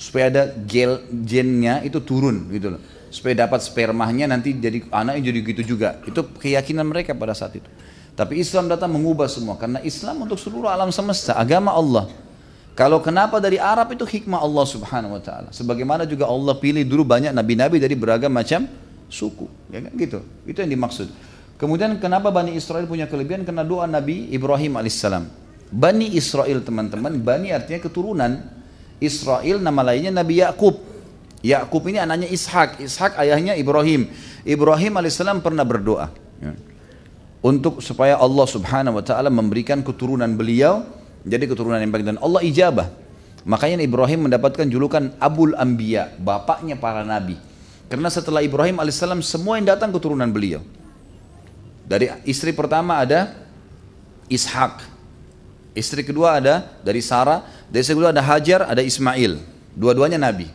Supaya 0.00 0.32
ada 0.32 0.42
gel 0.64 1.04
gennya 1.12 1.84
itu 1.84 2.00
turun 2.00 2.48
gitu 2.48 2.72
loh. 2.72 2.80
Supaya 3.12 3.44
dapat 3.44 3.60
spermanya 3.60 4.24
nanti 4.32 4.56
jadi 4.56 4.88
anaknya 4.88 5.28
jadi 5.28 5.38
gitu 5.52 5.76
juga. 5.76 6.00
Itu 6.08 6.24
keyakinan 6.40 6.88
mereka 6.88 7.12
pada 7.12 7.36
saat 7.36 7.60
itu. 7.60 7.68
Tapi 8.16 8.40
Islam 8.40 8.68
datang 8.68 8.88
mengubah 8.88 9.28
semua 9.28 9.60
karena 9.60 9.84
Islam 9.84 10.24
untuk 10.24 10.40
seluruh 10.40 10.72
alam 10.72 10.88
semesta, 10.88 11.36
agama 11.36 11.76
Allah. 11.76 12.08
Kalau 12.72 13.04
kenapa 13.04 13.36
dari 13.44 13.60
Arab 13.60 13.92
itu 13.92 14.08
hikmah 14.08 14.40
Allah 14.40 14.64
Subhanahu 14.64 15.20
wa 15.20 15.22
taala. 15.22 15.52
Sebagaimana 15.52 16.08
juga 16.08 16.24
Allah 16.24 16.56
pilih 16.56 16.80
dulu 16.88 17.04
banyak 17.04 17.36
nabi-nabi 17.36 17.76
dari 17.76 17.92
beragam 17.92 18.32
macam 18.32 18.64
suku, 19.12 19.44
ya 19.68 19.84
kan 19.84 19.92
gitu. 20.00 20.24
Itu 20.48 20.64
yang 20.64 20.72
dimaksud. 20.72 21.12
Kemudian 21.60 22.00
kenapa 22.00 22.32
Bani 22.32 22.56
Israel 22.56 22.88
punya 22.88 23.04
kelebihan? 23.04 23.44
Karena 23.44 23.60
doa 23.60 23.84
Nabi 23.84 24.32
Ibrahim 24.32 24.80
alaihissalam. 24.80 25.28
Bani 25.68 26.16
Israel 26.16 26.64
teman-teman, 26.64 27.20
Bani 27.20 27.52
artinya 27.52 27.84
keturunan. 27.84 28.40
Israel 28.96 29.60
nama 29.60 29.84
lainnya 29.84 30.24
Nabi 30.24 30.40
Yakub. 30.40 30.80
Yakub 31.44 31.84
ini 31.92 32.00
anaknya 32.00 32.32
Ishak. 32.32 32.80
Ishak 32.80 33.20
ayahnya 33.20 33.60
Ibrahim. 33.60 34.08
Ibrahim 34.40 34.92
alaihissalam 35.04 35.44
pernah 35.44 35.68
berdoa. 35.68 36.08
Ya. 36.40 36.56
Untuk 37.44 37.84
supaya 37.84 38.16
Allah 38.16 38.46
subhanahu 38.48 39.00
wa 39.00 39.04
ta'ala 39.04 39.28
memberikan 39.28 39.84
keturunan 39.84 40.32
beliau. 40.32 40.84
Jadi 41.28 41.44
keturunan 41.44 41.76
yang 41.76 41.92
baik. 41.92 42.08
Dan 42.08 42.16
Allah 42.24 42.40
ijabah. 42.40 42.88
Makanya 43.44 43.84
Ibrahim 43.84 44.28
mendapatkan 44.28 44.64
julukan 44.64 45.12
Abul 45.20 45.52
Ambiya. 45.56 46.16
Bapaknya 46.16 46.76
para 46.76 47.04
nabi. 47.04 47.36
Karena 47.92 48.08
setelah 48.08 48.40
Ibrahim 48.40 48.80
alaihissalam 48.80 49.20
semua 49.20 49.60
yang 49.60 49.76
datang 49.76 49.92
keturunan 49.92 50.28
beliau. 50.28 50.64
Dari 51.90 52.06
istri 52.22 52.54
pertama 52.54 53.02
ada 53.02 53.34
Ishak. 54.30 54.86
Istri 55.74 56.06
kedua 56.06 56.38
ada 56.38 56.78
dari 56.86 57.02
Sarah. 57.02 57.42
Dari 57.66 57.82
istri 57.82 57.98
kedua 57.98 58.14
ada 58.14 58.22
Hajar, 58.22 58.62
ada 58.70 58.78
Ismail. 58.78 59.42
Dua-duanya 59.74 60.22
nabi. 60.22 60.46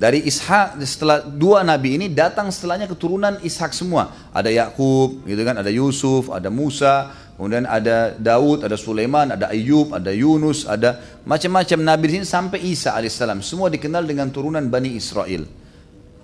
Dari 0.00 0.24
Ishak 0.24 0.80
setelah 0.88 1.24
dua 1.24 1.60
nabi 1.60 2.00
ini 2.00 2.08
datang 2.08 2.48
setelahnya 2.48 2.88
keturunan 2.88 3.36
Ishak 3.44 3.76
semua. 3.76 4.16
Ada 4.32 4.48
Yakub, 4.48 5.28
gitu 5.28 5.44
kan, 5.44 5.60
ada 5.60 5.68
Yusuf, 5.68 6.32
ada 6.32 6.48
Musa, 6.48 7.12
kemudian 7.36 7.68
ada 7.68 8.16
Daud, 8.16 8.64
ada 8.64 8.80
Sulaiman, 8.80 9.36
ada 9.36 9.52
Ayub, 9.52 9.92
ada 9.92 10.08
Yunus, 10.08 10.64
ada 10.64 11.00
macam-macam 11.28 11.78
nabi 11.84 12.04
di 12.08 12.12
sini 12.20 12.26
sampai 12.28 12.64
Isa 12.64 12.96
alaihissalam. 12.96 13.44
Semua 13.44 13.68
dikenal 13.68 14.08
dengan 14.08 14.32
turunan 14.32 14.64
Bani 14.68 14.96
Israel. 14.96 15.44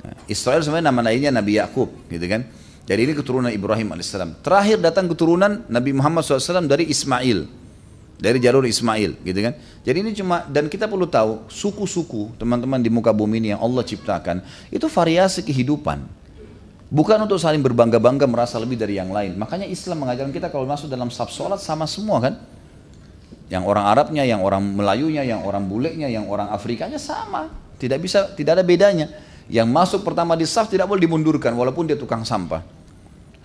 Nah, 0.04 0.14
Israel 0.24 0.64
sebenarnya 0.64 0.88
nama 0.88 1.00
lainnya 1.04 1.32
Nabi 1.32 1.60
Yakub, 1.60 1.88
gitu 2.08 2.28
kan. 2.28 2.48
Jadi 2.82 3.00
ini 3.06 3.12
keturunan 3.14 3.50
Ibrahim 3.50 3.94
alaihissalam. 3.94 4.42
Terakhir 4.42 4.82
datang 4.82 5.06
keturunan 5.06 5.62
Nabi 5.70 5.94
Muhammad 5.94 6.26
SAW 6.26 6.66
dari 6.66 6.90
Ismail, 6.90 7.46
dari 8.18 8.38
jalur 8.42 8.66
Ismail, 8.66 9.22
gitu 9.22 9.38
kan? 9.38 9.54
Jadi 9.86 9.96
ini 10.02 10.10
cuma 10.18 10.42
dan 10.50 10.66
kita 10.66 10.90
perlu 10.90 11.06
tahu 11.06 11.46
suku-suku 11.46 12.34
teman-teman 12.42 12.82
di 12.82 12.90
muka 12.90 13.14
bumi 13.14 13.38
ini 13.38 13.48
yang 13.54 13.62
Allah 13.62 13.86
ciptakan 13.86 14.42
itu 14.74 14.86
variasi 14.90 15.46
kehidupan. 15.46 16.22
Bukan 16.92 17.24
untuk 17.24 17.40
saling 17.40 17.64
berbangga-bangga 17.64 18.28
merasa 18.28 18.60
lebih 18.60 18.76
dari 18.76 19.00
yang 19.00 19.08
lain. 19.08 19.38
Makanya 19.40 19.64
Islam 19.64 20.04
mengajarkan 20.04 20.28
kita 20.28 20.52
kalau 20.52 20.68
masuk 20.68 20.92
dalam 20.92 21.08
saf 21.08 21.32
sholat 21.32 21.56
sama 21.56 21.88
semua 21.88 22.20
kan. 22.20 22.34
Yang 23.48 23.64
orang 23.64 23.84
Arabnya, 23.88 24.24
yang 24.28 24.44
orang 24.44 24.60
Melayunya, 24.60 25.24
yang 25.24 25.40
orang 25.40 25.64
bulenya, 25.72 26.12
yang 26.12 26.28
orang 26.28 26.52
Afrikanya 26.52 27.00
sama. 27.00 27.48
Tidak 27.80 27.96
bisa, 27.96 28.36
tidak 28.36 28.60
ada 28.60 28.64
bedanya. 28.64 29.08
Yang 29.50 29.68
masuk 29.70 30.00
pertama 30.06 30.38
di 30.38 30.46
saf 30.46 30.70
tidak 30.70 30.86
boleh 30.86 31.02
dimundurkan 31.02 31.54
walaupun 31.54 31.88
dia 31.88 31.98
tukang 31.98 32.22
sampah. 32.22 32.62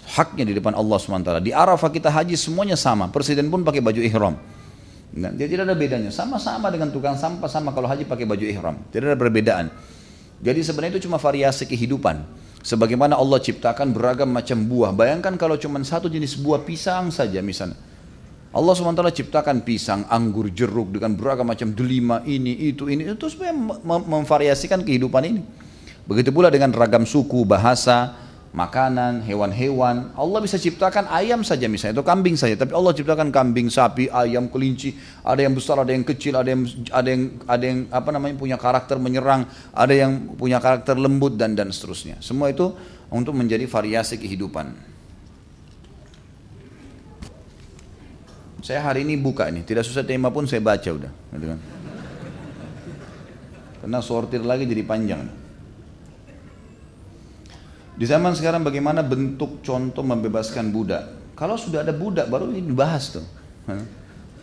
Haknya 0.08 0.48
di 0.48 0.54
depan 0.56 0.72
Allah 0.78 0.98
SWT. 0.98 1.30
Di 1.44 1.52
Arafah 1.52 1.92
kita 1.92 2.08
haji 2.08 2.36
semuanya 2.40 2.80
sama. 2.80 3.12
Presiden 3.12 3.52
pun 3.52 3.62
pakai 3.66 3.84
baju 3.84 4.00
ihram. 4.00 4.36
Nah, 5.18 5.32
dia 5.36 5.48
tidak 5.50 5.68
ada 5.68 5.76
bedanya. 5.76 6.12
Sama-sama 6.14 6.72
dengan 6.72 6.92
tukang 6.92 7.20
sampah 7.20 7.48
sama 7.48 7.76
kalau 7.76 7.88
haji 7.92 8.08
pakai 8.08 8.24
baju 8.24 8.46
ihram. 8.46 8.76
Tidak 8.92 9.04
ada 9.04 9.20
perbedaan. 9.20 9.68
Jadi 10.38 10.60
sebenarnya 10.64 11.00
itu 11.00 11.10
cuma 11.10 11.18
variasi 11.18 11.66
kehidupan. 11.66 12.24
Sebagaimana 12.62 13.16
Allah 13.16 13.40
ciptakan 13.40 13.92
beragam 13.96 14.30
macam 14.30 14.58
buah. 14.64 14.92
Bayangkan 14.96 15.36
kalau 15.36 15.56
cuma 15.60 15.82
satu 15.84 16.08
jenis 16.08 16.40
buah 16.40 16.62
pisang 16.64 17.10
saja 17.12 17.40
misalnya. 17.44 17.80
Allah 18.56 18.74
SWT 18.74 19.04
ciptakan 19.12 19.62
pisang, 19.62 20.08
anggur, 20.08 20.50
jeruk 20.50 20.96
dengan 20.96 21.14
beragam 21.14 21.46
macam 21.46 21.68
delima, 21.76 22.24
ini, 22.24 22.72
itu, 22.72 22.88
ini. 22.88 23.06
Itu 23.06 23.28
supaya 23.28 23.52
memvariasikan 23.86 24.82
kehidupan 24.82 25.24
ini. 25.30 25.42
Begitu 26.08 26.32
pula 26.32 26.48
dengan 26.48 26.72
ragam 26.72 27.04
suku, 27.04 27.44
bahasa, 27.44 28.16
makanan, 28.56 29.22
hewan-hewan. 29.28 30.16
Allah 30.16 30.40
bisa 30.40 30.56
ciptakan 30.56 31.12
ayam 31.12 31.44
saja 31.44 31.68
misalnya, 31.68 32.00
atau 32.00 32.08
kambing 32.08 32.40
saja. 32.40 32.56
Tapi 32.56 32.72
Allah 32.72 32.96
ciptakan 32.96 33.30
kambing, 33.30 33.68
sapi, 33.68 34.08
ayam, 34.10 34.48
kelinci. 34.48 34.96
Ada 35.22 35.46
yang 35.46 35.54
besar, 35.54 35.84
ada 35.84 35.92
yang 35.92 36.08
kecil, 36.08 36.40
ada 36.40 36.50
yang 36.50 36.64
ada 36.90 37.10
yang 37.12 37.24
ada 37.44 37.64
yang 37.68 37.80
apa 37.92 38.10
namanya 38.16 38.36
punya 38.40 38.58
karakter 38.58 38.98
menyerang, 38.98 39.46
ada 39.76 39.94
yang 39.94 40.34
punya 40.40 40.64
karakter 40.64 40.96
lembut 40.96 41.36
dan 41.36 41.54
dan 41.54 41.70
seterusnya. 41.70 42.18
Semua 42.24 42.50
itu 42.50 42.72
untuk 43.12 43.36
menjadi 43.36 43.68
variasi 43.68 44.16
kehidupan. 44.18 44.96
Saya 48.66 48.84
hari 48.84 49.08
ini 49.08 49.16
buka 49.16 49.48
ini, 49.48 49.64
tidak 49.64 49.88
susah 49.88 50.04
tema 50.04 50.28
pun 50.28 50.44
saya 50.44 50.60
baca 50.60 50.90
udah, 50.92 51.12
gitu 51.36 51.46
kan. 51.56 51.60
Karena 53.80 54.00
sortir 54.04 54.44
lagi 54.44 54.68
jadi 54.68 54.84
panjang. 54.84 55.47
Di 57.98 58.06
zaman 58.06 58.38
sekarang 58.38 58.62
bagaimana 58.62 59.02
bentuk 59.02 59.66
contoh 59.66 60.06
membebaskan 60.06 60.70
budak? 60.70 61.34
Kalau 61.34 61.58
sudah 61.58 61.82
ada 61.82 61.94
budak 61.98 62.30
baru 62.30 62.54
ini 62.54 62.62
dibahas 62.62 63.18
tuh. 63.18 63.26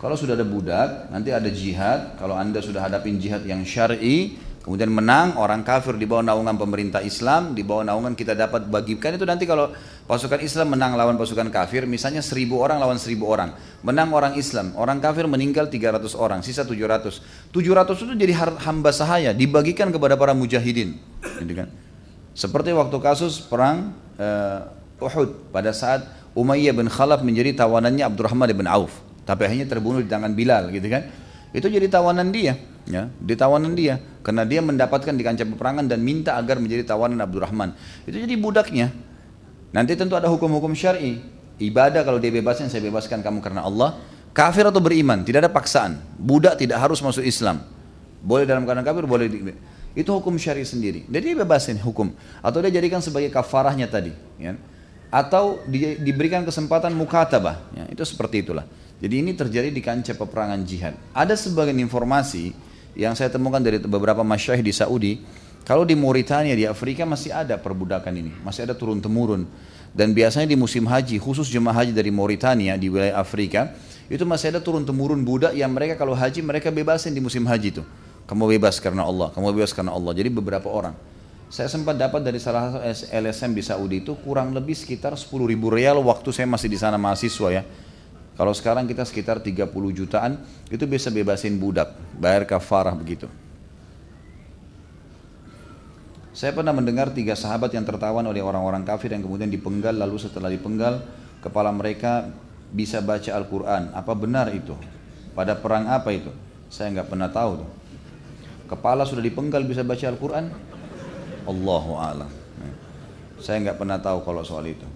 Kalau 0.03 0.19
sudah 0.19 0.35
ada 0.35 0.43
budak, 0.43 1.09
nanti 1.15 1.31
ada 1.31 1.47
jihad. 1.47 2.19
Kalau 2.19 2.35
anda 2.35 2.59
sudah 2.59 2.83
hadapin 2.83 3.23
jihad 3.23 3.47
yang 3.47 3.63
syar'i, 3.63 4.37
kemudian 4.61 4.91
menang, 4.91 5.39
orang 5.39 5.63
kafir 5.63 5.95
di 5.95 6.03
bawah 6.03 6.27
naungan 6.27 6.59
pemerintah 6.59 6.99
Islam, 6.99 7.55
di 7.55 7.63
bawah 7.63 7.87
naungan 7.87 8.19
kita 8.19 8.35
dapat 8.35 8.67
bagikan 8.67 9.15
itu 9.15 9.23
nanti 9.23 9.47
kalau 9.47 9.71
pasukan 10.11 10.43
Islam 10.43 10.75
menang 10.75 10.99
lawan 10.99 11.15
pasukan 11.15 11.47
kafir, 11.49 11.87
misalnya 11.87 12.27
seribu 12.27 12.59
orang 12.59 12.83
lawan 12.83 12.99
seribu 12.99 13.31
orang, 13.31 13.55
menang 13.87 14.11
orang 14.11 14.35
Islam, 14.35 14.75
orang 14.75 14.99
kafir 14.99 15.31
meninggal 15.31 15.71
300 15.71 16.11
orang, 16.19 16.43
sisa 16.43 16.67
700. 16.67 17.55
700 17.55 18.03
itu 18.03 18.13
jadi 18.19 18.35
hamba 18.67 18.91
sahaya, 18.91 19.31
dibagikan 19.31 19.95
kepada 19.95 20.19
para 20.19 20.35
mujahidin. 20.35 20.99
Gitu 21.39 21.55
kan? 21.55 21.71
Seperti 22.35 22.75
waktu 22.75 22.99
kasus 22.99 23.39
perang 23.39 23.95
uh, 24.19 24.67
Uhud 24.99 25.55
pada 25.55 25.71
saat 25.71 26.03
Umayyah 26.35 26.75
bin 26.75 26.91
Khalaf 26.91 27.23
menjadi 27.23 27.55
tawanannya 27.55 28.03
Abdurrahman 28.11 28.51
bin 28.51 28.67
Auf, 28.67 28.91
tapi 29.23 29.47
akhirnya 29.47 29.71
terbunuh 29.71 30.03
di 30.03 30.11
tangan 30.11 30.35
Bilal 30.35 30.75
gitu 30.75 30.91
kan. 30.91 31.07
Itu 31.55 31.71
jadi 31.71 31.87
tawanan 31.87 32.35
dia, 32.35 32.59
ya, 32.91 33.07
di 33.07 33.39
tawanan 33.39 33.79
dia 33.79 34.03
karena 34.27 34.43
dia 34.43 34.59
mendapatkan 34.59 35.15
di 35.15 35.23
kancah 35.23 35.47
peperangan 35.47 35.87
dan 35.87 36.03
minta 36.03 36.35
agar 36.35 36.59
menjadi 36.59 36.83
tawanan 36.83 37.23
Abdurrahman. 37.23 37.79
Itu 38.03 38.19
jadi 38.19 38.35
budaknya. 38.35 38.91
Nanti 39.71 39.95
tentu 39.95 40.19
ada 40.19 40.27
hukum-hukum 40.27 40.75
syar'i. 40.75 41.23
Ibadah 41.63 42.03
kalau 42.03 42.19
dia 42.19 42.35
bebaskan 42.35 42.67
saya 42.67 42.83
bebaskan 42.83 43.23
kamu 43.23 43.39
karena 43.39 43.63
Allah. 43.63 43.95
Kafir 44.35 44.67
atau 44.67 44.83
beriman, 44.83 45.23
tidak 45.23 45.47
ada 45.47 45.51
paksaan. 45.55 46.03
Budak 46.19 46.59
tidak 46.59 46.83
harus 46.83 46.99
masuk 46.99 47.23
Islam. 47.23 47.63
Boleh 48.19 48.43
dalam 48.43 48.67
keadaan 48.67 48.83
kafir, 48.83 49.07
boleh 49.07 49.31
di, 49.31 49.55
itu 49.95 50.11
hukum 50.11 50.35
syari 50.35 50.67
sendiri. 50.67 51.07
Jadi 51.07 51.39
bebasin 51.39 51.79
hukum. 51.79 52.11
Atau 52.43 52.59
dia 52.67 52.75
jadikan 52.75 52.99
sebagai 52.99 53.31
kafarahnya 53.31 53.87
tadi. 53.87 54.11
Ya. 54.43 54.59
Atau 55.15 55.63
di, 55.71 55.95
diberikan 56.03 56.43
kesempatan 56.43 56.91
mukatabah. 56.99 57.63
Ya. 57.71 57.85
Itu 57.95 58.03
seperti 58.03 58.43
itulah. 58.43 58.67
Jadi 58.99 59.23
ini 59.23 59.33
terjadi 59.39 59.71
di 59.71 59.79
kancah 59.79 60.19
peperangan 60.19 60.61
jihad. 60.67 60.99
Ada 61.15 61.39
sebagian 61.39 61.79
informasi 61.79 62.51
yang 62.99 63.15
saya 63.15 63.31
temukan 63.31 63.63
dari 63.63 63.79
beberapa 63.79 64.27
masyayikh 64.27 64.67
di 64.67 64.75
Saudi. 64.75 65.13
Kalau 65.63 65.87
di 65.87 65.97
Mauritania, 65.97 66.53
di 66.59 66.67
Afrika 66.67 67.07
masih 67.07 67.31
ada 67.31 67.55
perbudakan 67.57 68.13
ini. 68.19 68.33
Masih 68.43 68.67
ada 68.67 68.75
turun-temurun. 68.75 69.47
Dan 69.95 70.11
biasanya 70.11 70.51
di 70.51 70.59
musim 70.59 70.85
haji, 70.91 71.23
khusus 71.23 71.47
jemaah 71.47 71.87
haji 71.87 71.95
dari 71.95 72.11
Mauritania 72.11 72.75
di 72.75 72.91
wilayah 72.91 73.15
Afrika, 73.23 73.71
itu 74.11 74.27
masih 74.27 74.51
ada 74.51 74.61
turun-temurun 74.61 75.23
budak 75.23 75.55
yang 75.55 75.71
mereka 75.71 75.95
kalau 75.95 76.13
haji 76.13 76.43
mereka 76.43 76.69
bebasin 76.75 77.15
di 77.15 77.23
musim 77.23 77.47
haji 77.47 77.81
itu. 77.81 77.83
Kamu 78.25 78.49
bebas 78.57 78.81
karena 78.81 79.05
Allah, 79.05 79.29
kamu 79.37 79.53
bebas 79.53 79.77
karena 79.77 79.93
Allah. 79.93 80.13
Jadi 80.17 80.33
beberapa 80.33 80.69
orang. 80.73 80.97
Saya 81.53 81.69
sempat 81.69 81.95
dapat 81.95 82.25
dari 82.25 82.41
salah 82.41 82.73
satu 82.73 82.83
LSM 83.13 83.53
di 83.53 83.63
Saudi 83.63 83.97
itu 84.01 84.17
kurang 84.25 84.57
lebih 84.57 84.75
sekitar 84.75 85.15
10 85.15 85.29
ribu 85.45 85.71
real 85.71 86.01
waktu 86.03 86.33
saya 86.33 86.49
masih 86.49 86.73
di 86.73 86.79
sana 86.81 86.97
mahasiswa 86.97 87.49
ya. 87.53 87.63
Kalau 88.35 88.51
sekarang 88.51 88.91
kita 88.91 89.07
sekitar 89.07 89.39
30 89.39 89.71
jutaan, 89.95 90.43
itu 90.67 90.83
bisa 90.91 91.15
bebasin 91.15 91.55
budak, 91.55 91.95
bayar 92.19 92.43
kafarah 92.43 92.91
begitu. 92.99 93.31
Saya 96.35 96.51
pernah 96.51 96.75
mendengar 96.75 97.15
tiga 97.15 97.39
sahabat 97.39 97.71
yang 97.71 97.87
tertawan 97.87 98.27
oleh 98.27 98.43
orang-orang 98.43 98.83
kafir 98.83 99.15
yang 99.15 99.23
kemudian 99.23 99.47
dipenggal, 99.47 99.95
lalu 99.95 100.19
setelah 100.19 100.51
dipenggal, 100.51 101.07
kepala 101.39 101.71
mereka 101.71 102.27
bisa 102.75 102.99
baca 102.99 103.31
Al-Quran. 103.31 103.95
Apa 103.95 104.19
benar 104.19 104.51
itu? 104.51 104.75
Pada 105.39 105.55
perang 105.55 105.87
apa 105.87 106.11
itu? 106.11 106.35
Saya 106.67 106.91
nggak 106.91 107.07
pernah 107.07 107.31
tahu 107.31 107.63
tuh. 107.63 107.71
Kepala 108.65 109.05
sudah 109.05 109.21
dipenggal 109.21 109.65
bisa 109.69 109.85
baca 109.85 110.05
Al-Quran? 110.09 110.49
Allahu 111.45 111.93
a'lam. 112.01 112.31
Saya 113.45 113.61
nggak 113.61 113.77
pernah 113.77 114.01
tahu 114.01 114.25
kalau 114.25 114.41
soal 114.41 114.65
itu. 114.65 114.89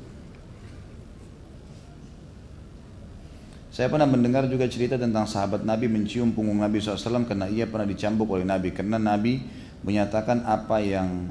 Saya 3.68 3.92
pernah 3.92 4.10
mendengar 4.10 4.48
juga 4.50 4.66
cerita 4.66 4.98
tentang 4.98 5.28
sahabat 5.28 5.62
Nabi 5.62 5.86
mencium 5.86 6.34
punggung 6.34 6.58
Nabi 6.58 6.82
SAW 6.82 7.28
karena 7.28 7.46
ia 7.46 7.68
pernah 7.68 7.86
dicambuk 7.86 8.26
oleh 8.26 8.42
Nabi. 8.42 8.74
Karena 8.74 8.98
Nabi 8.98 9.38
menyatakan 9.86 10.42
apa 10.42 10.82
yang 10.82 11.30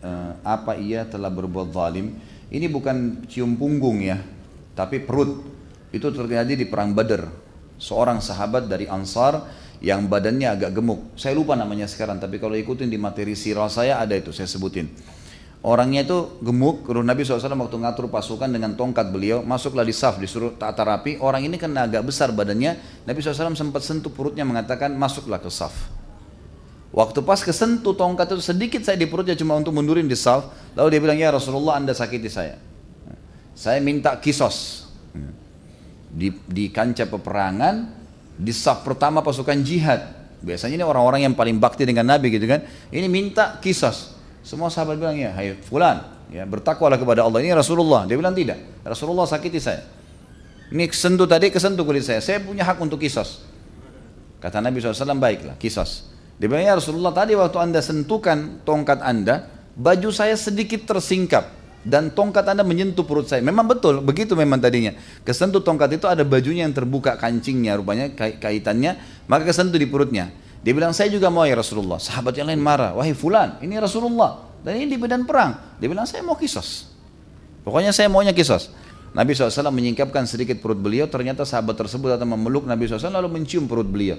uh, 0.00 0.32
apa 0.40 0.80
ia 0.80 1.04
telah 1.04 1.28
berbuat 1.28 1.74
zalim. 1.74 2.16
Ini 2.48 2.70
bukan 2.70 3.26
cium 3.28 3.58
punggung 3.58 4.00
ya, 4.00 4.16
tapi 4.72 5.02
perut. 5.02 5.44
Itu 5.92 6.08
terjadi 6.08 6.54
di 6.54 6.64
perang 6.64 6.94
Badar. 6.96 7.28
Seorang 7.76 8.22
sahabat 8.22 8.70
dari 8.70 8.86
Ansar 8.86 9.42
yang 9.84 10.08
badannya 10.08 10.48
agak 10.48 10.72
gemuk. 10.72 11.12
Saya 11.12 11.36
lupa 11.36 11.52
namanya 11.52 11.84
sekarang, 11.84 12.16
tapi 12.16 12.40
kalau 12.40 12.56
ikutin 12.56 12.88
di 12.88 12.96
materi 12.96 13.36
sirah 13.36 13.68
saya 13.68 14.00
ada 14.00 14.16
itu, 14.16 14.32
saya 14.32 14.48
sebutin. 14.48 14.88
Orangnya 15.64 16.04
itu 16.08 16.40
gemuk, 16.40 16.88
lalu 16.88 17.04
Nabi 17.04 17.20
SAW 17.24 17.52
waktu 17.56 17.76
ngatur 17.84 18.08
pasukan 18.08 18.48
dengan 18.48 18.76
tongkat 18.76 19.12
beliau, 19.12 19.44
masuklah 19.44 19.84
di 19.84 19.92
saf, 19.92 20.16
disuruh 20.16 20.56
tata 20.56 20.84
rapi. 20.84 21.20
Orang 21.20 21.44
ini 21.44 21.60
kena 21.60 21.84
agak 21.84 22.04
besar 22.08 22.32
badannya, 22.32 23.04
Nabi 23.04 23.18
SAW 23.20 23.52
sempat 23.52 23.84
sentuh 23.84 24.08
perutnya 24.08 24.48
mengatakan, 24.48 24.92
masuklah 24.96 25.40
ke 25.40 25.52
saf. 25.52 25.72
Waktu 26.92 27.20
pas 27.24 27.40
kesentuh 27.44 27.92
tongkat 27.92 28.32
itu 28.32 28.44
sedikit 28.44 28.80
saya 28.84 28.96
di 28.96 29.04
perutnya 29.04 29.36
cuma 29.36 29.56
untuk 29.56 29.76
mundurin 29.76 30.08
di 30.08 30.16
saf, 30.16 30.48
lalu 30.76 30.96
dia 30.96 31.00
bilang, 31.00 31.18
ya 31.20 31.28
Rasulullah 31.28 31.76
anda 31.76 31.92
sakiti 31.92 32.32
saya. 32.32 32.56
Saya 33.52 33.84
minta 33.84 34.16
kisos. 34.16 34.88
Di, 36.14 36.30
di 36.44 36.70
kancah 36.70 37.08
peperangan, 37.10 38.03
di 38.34 38.50
saf 38.50 38.82
pertama 38.82 39.22
pasukan 39.22 39.56
jihad. 39.62 40.26
Biasanya 40.44 40.76
ini 40.76 40.84
orang-orang 40.84 41.24
yang 41.24 41.34
paling 41.34 41.56
bakti 41.56 41.88
dengan 41.88 42.04
Nabi 42.04 42.28
gitu 42.34 42.44
kan. 42.44 42.62
Ini 42.92 43.08
minta 43.08 43.56
kisos. 43.62 44.12
Semua 44.44 44.68
sahabat 44.68 45.00
bilang 45.00 45.16
ya, 45.16 45.32
hai 45.32 45.56
fulan, 45.56 46.28
ya 46.28 46.44
bertakwalah 46.44 47.00
kepada 47.00 47.24
Allah. 47.24 47.40
Ini 47.40 47.56
Rasulullah. 47.56 48.04
Dia 48.04 48.20
bilang 48.20 48.36
tidak. 48.36 48.84
Rasulullah 48.84 49.24
sakiti 49.24 49.56
saya. 49.56 49.80
Ini 50.68 50.84
kesentuh 50.84 51.24
tadi 51.24 51.48
kesentuh 51.48 51.84
kulit 51.86 52.04
saya. 52.04 52.20
Saya 52.20 52.44
punya 52.44 52.66
hak 52.68 52.76
untuk 52.76 53.00
kisos. 53.00 53.40
Kata 54.44 54.60
Nabi 54.60 54.84
SAW, 54.84 55.16
baiklah, 55.16 55.56
kisos. 55.56 56.12
Dia 56.36 56.50
bilang, 56.50 56.68
ya 56.68 56.76
Rasulullah 56.76 57.16
tadi 57.16 57.32
waktu 57.32 57.56
anda 57.56 57.80
sentuhkan 57.80 58.60
tongkat 58.68 59.00
anda, 59.00 59.48
baju 59.72 60.12
saya 60.12 60.36
sedikit 60.36 60.84
tersingkap 60.84 61.63
dan 61.84 62.10
tongkat 62.10 62.48
anda 62.48 62.64
menyentuh 62.64 63.04
perut 63.04 63.28
saya. 63.28 63.44
Memang 63.44 63.68
betul, 63.68 64.00
begitu 64.00 64.32
memang 64.32 64.56
tadinya. 64.56 64.96
Kesentuh 65.22 65.60
tongkat 65.60 66.00
itu 66.00 66.08
ada 66.08 66.24
bajunya 66.24 66.64
yang 66.64 66.72
terbuka 66.72 67.20
kancingnya, 67.20 67.76
rupanya 67.76 68.10
kaitannya, 68.16 68.96
maka 69.28 69.44
kesentuh 69.44 69.76
di 69.76 69.84
perutnya. 69.84 70.32
Dia 70.64 70.72
bilang, 70.72 70.96
saya 70.96 71.12
juga 71.12 71.28
mau 71.28 71.44
ya 71.44 71.60
Rasulullah. 71.60 72.00
Sahabat 72.00 72.32
yang 72.40 72.48
lain 72.48 72.58
marah, 72.58 72.96
wahai 72.96 73.12
fulan, 73.12 73.60
ini 73.60 73.76
Rasulullah. 73.76 74.48
Dan 74.64 74.80
ini 74.80 74.96
di 74.96 74.98
medan 74.98 75.28
perang. 75.28 75.76
Dia 75.76 75.92
bilang, 75.92 76.08
saya 76.08 76.24
mau 76.24 76.40
kisos. 76.40 76.88
Pokoknya 77.60 77.92
saya 77.92 78.08
maunya 78.08 78.32
kisos. 78.32 78.72
Nabi 79.12 79.36
SAW 79.36 79.70
menyingkapkan 79.70 80.24
sedikit 80.24 80.58
perut 80.64 80.80
beliau, 80.80 81.04
ternyata 81.06 81.44
sahabat 81.44 81.76
tersebut 81.76 82.16
datang 82.16 82.32
memeluk 82.32 82.64
Nabi 82.64 82.88
SAW 82.88 83.12
lalu 83.12 83.28
mencium 83.38 83.68
perut 83.68 83.86
beliau. 83.86 84.16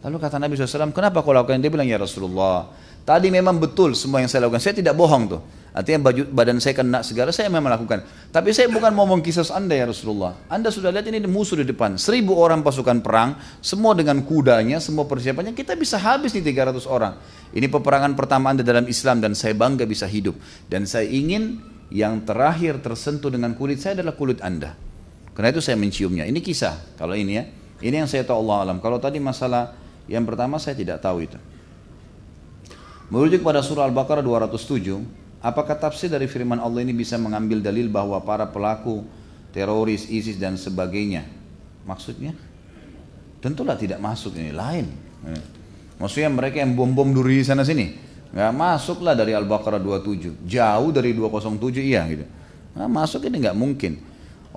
Lalu 0.00 0.16
kata 0.22 0.38
Nabi 0.38 0.54
SAW, 0.54 0.94
kenapa 0.94 1.26
kau 1.26 1.34
lakukan? 1.34 1.58
Dia 1.58 1.68
bilang, 1.74 1.90
ya 1.90 1.98
Rasulullah, 1.98 2.70
tadi 3.02 3.34
memang 3.34 3.58
betul 3.58 3.98
semua 3.98 4.22
yang 4.22 4.30
saya 4.30 4.46
lakukan. 4.46 4.62
Saya 4.62 4.78
tidak 4.78 4.94
bohong 4.94 5.26
tuh. 5.26 5.42
Artinya 5.74 6.06
baju, 6.06 6.22
badan 6.30 6.62
saya 6.62 6.78
kena 6.78 7.02
segala, 7.02 7.34
saya 7.34 7.50
memang 7.50 7.66
melakukan. 7.66 8.06
Tapi 8.30 8.54
saya 8.54 8.70
bukan 8.70 8.94
mau 8.94 9.10
mengkisas 9.10 9.50
anda 9.50 9.74
ya 9.74 9.90
Rasulullah. 9.90 10.38
Anda 10.46 10.70
sudah 10.70 10.94
lihat 10.94 11.10
ini 11.10 11.18
musuh 11.26 11.58
di 11.58 11.66
depan. 11.66 11.98
Seribu 11.98 12.38
orang 12.38 12.62
pasukan 12.62 13.02
perang, 13.02 13.34
semua 13.58 13.90
dengan 13.98 14.22
kudanya, 14.22 14.78
semua 14.78 15.02
persiapannya. 15.02 15.50
Kita 15.50 15.74
bisa 15.74 15.98
habis 15.98 16.30
nih 16.30 16.46
300 16.46 16.86
orang. 16.86 17.18
Ini 17.50 17.66
peperangan 17.66 18.14
pertama 18.14 18.54
anda 18.54 18.62
dalam 18.62 18.86
Islam 18.86 19.18
dan 19.18 19.34
saya 19.34 19.58
bangga 19.58 19.82
bisa 19.82 20.06
hidup. 20.06 20.38
Dan 20.70 20.86
saya 20.86 21.10
ingin 21.10 21.58
yang 21.90 22.22
terakhir 22.22 22.78
tersentuh 22.78 23.34
dengan 23.34 23.58
kulit 23.58 23.82
saya 23.82 23.98
adalah 23.98 24.14
kulit 24.14 24.38
anda. 24.46 24.78
Karena 25.34 25.50
itu 25.50 25.58
saya 25.58 25.74
menciumnya. 25.74 26.22
Ini 26.22 26.38
kisah. 26.38 26.94
Kalau 26.94 27.18
ini 27.18 27.34
ya. 27.34 27.50
Ini 27.82 28.06
yang 28.06 28.06
saya 28.06 28.22
tahu 28.22 28.46
Allah 28.46 28.70
alam. 28.70 28.78
Kalau 28.78 29.02
tadi 29.02 29.18
masalah 29.18 29.74
yang 30.06 30.22
pertama 30.22 30.62
saya 30.62 30.78
tidak 30.78 31.02
tahu 31.02 31.26
itu. 31.26 31.38
Merujuk 33.10 33.42
pada 33.42 33.60
surah 33.60 33.90
Al-Baqarah 33.90 34.22
207, 34.24 35.23
Apakah 35.44 35.76
tafsir 35.76 36.08
dari 36.08 36.24
firman 36.24 36.56
Allah 36.56 36.80
ini 36.80 36.96
bisa 36.96 37.20
mengambil 37.20 37.60
dalil 37.60 37.92
bahwa 37.92 38.16
para 38.24 38.48
pelaku 38.48 39.04
teroris, 39.52 40.08
ISIS 40.08 40.40
dan 40.40 40.56
sebagainya? 40.56 41.28
Maksudnya? 41.84 42.32
Tentulah 43.44 43.76
tidak 43.76 44.00
masuk 44.00 44.40
ini 44.40 44.56
lain. 44.56 44.88
Maksudnya 46.00 46.32
mereka 46.32 46.64
yang 46.64 46.72
bom-bom 46.72 47.12
duri 47.12 47.44
sana 47.44 47.60
sini. 47.60 47.92
Nggak 48.32 48.52
masuklah 48.56 49.12
dari 49.12 49.36
Al-Baqarah 49.36 49.78
27. 49.78 50.48
Jauh 50.48 50.90
dari 50.90 51.12
207 51.12 51.84
iya 51.84 52.08
gitu. 52.08 52.24
Nah, 52.74 52.88
masuk 52.88 53.28
ini 53.28 53.44
nggak 53.44 53.54
mungkin. 53.54 54.00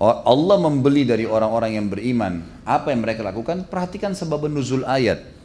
Allah 0.01 0.57
membeli 0.57 1.03
dari 1.03 1.27
orang-orang 1.27 1.77
yang 1.77 1.91
beriman. 1.91 2.63
Apa 2.63 2.95
yang 2.95 3.03
mereka 3.03 3.27
lakukan? 3.27 3.67
Perhatikan 3.67 4.15
sebab 4.15 4.47
nuzul 4.47 4.87
ayat. 4.87 5.35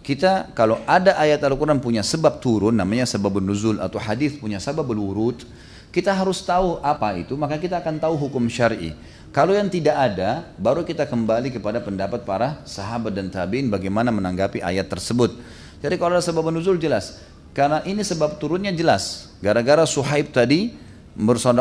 Kita 0.00 0.48
kalau 0.56 0.80
ada 0.88 1.14
ayat 1.20 1.44
Al-Quran 1.44 1.76
punya 1.76 2.00
sebab 2.00 2.40
turun, 2.40 2.72
namanya 2.72 3.04
sebab 3.04 3.36
nuzul 3.38 3.76
atau 3.78 4.00
hadis 4.00 4.32
punya 4.40 4.56
sebab 4.56 4.88
wurud, 4.88 5.44
kita 5.92 6.14
harus 6.14 6.40
tahu 6.40 6.80
apa 6.80 7.20
itu, 7.20 7.36
maka 7.36 7.60
kita 7.60 7.82
akan 7.82 8.00
tahu 8.00 8.14
hukum 8.16 8.48
syari. 8.48 8.96
Kalau 9.30 9.54
yang 9.54 9.70
tidak 9.70 9.94
ada, 9.94 10.48
baru 10.58 10.82
kita 10.82 11.06
kembali 11.06 11.54
kepada 11.54 11.78
pendapat 11.78 12.26
para 12.26 12.64
sahabat 12.66 13.14
dan 13.14 13.30
tabiin 13.30 13.70
bagaimana 13.70 14.10
menanggapi 14.10 14.58
ayat 14.58 14.90
tersebut. 14.90 15.38
Jadi 15.78 15.94
kalau 16.00 16.18
ada 16.18 16.24
sebab 16.24 16.50
nuzul 16.50 16.80
jelas. 16.80 17.22
Karena 17.50 17.82
ini 17.82 18.02
sebab 18.06 18.38
turunnya 18.38 18.70
jelas. 18.70 19.34
Gara-gara 19.42 19.82
Suhaib 19.82 20.30
tadi 20.30 20.74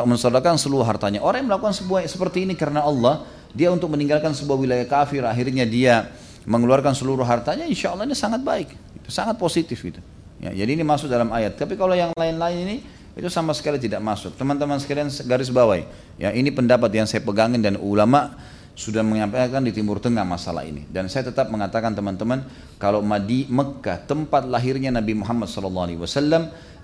mensodakan 0.06 0.58
seluruh 0.58 0.86
hartanya. 0.86 1.22
Orang 1.22 1.46
yang 1.46 1.50
melakukan 1.50 1.74
sebuah 1.74 2.06
seperti 2.06 2.46
ini 2.46 2.54
karena 2.54 2.86
Allah, 2.86 3.26
dia 3.54 3.74
untuk 3.74 3.90
meninggalkan 3.90 4.34
sebuah 4.34 4.58
wilayah 4.58 4.86
kafir, 4.86 5.26
akhirnya 5.26 5.66
dia 5.66 6.14
mengeluarkan 6.50 6.98
seluruh 6.98 7.22
hartanya, 7.22 7.70
insya 7.70 7.94
Allah 7.94 8.10
ini 8.10 8.18
sangat 8.18 8.42
baik, 8.42 8.74
itu 8.98 9.10
sangat 9.14 9.38
positif 9.38 9.78
itu. 9.86 10.02
Ya, 10.42 10.50
jadi 10.50 10.74
ini 10.74 10.82
masuk 10.82 11.06
dalam 11.06 11.30
ayat. 11.30 11.60
Tapi 11.60 11.78
kalau 11.78 11.94
yang 11.94 12.10
lain-lain 12.18 12.58
ini 12.66 12.78
itu 13.14 13.30
sama 13.30 13.54
sekali 13.54 13.78
tidak 13.78 14.02
masuk. 14.02 14.34
Teman-teman 14.34 14.82
sekalian 14.82 15.12
garis 15.30 15.52
bawahi. 15.54 15.86
Ya, 16.18 16.34
ini 16.34 16.50
pendapat 16.50 16.90
yang 16.96 17.06
saya 17.06 17.22
pegangin 17.22 17.62
dan 17.62 17.78
ulama 17.78 18.34
sudah 18.80 19.04
menyampaikan 19.04 19.60
di 19.60 19.76
Timur 19.76 20.00
Tengah 20.00 20.24
masalah 20.24 20.64
ini. 20.64 20.88
Dan 20.88 21.12
saya 21.12 21.28
tetap 21.28 21.52
mengatakan 21.52 21.92
teman-teman, 21.92 22.48
kalau 22.80 23.04
Madi 23.04 23.44
Mekah 23.52 24.08
tempat 24.08 24.48
lahirnya 24.48 24.96
Nabi 24.96 25.20
Muhammad 25.20 25.52
SAW 25.52 26.16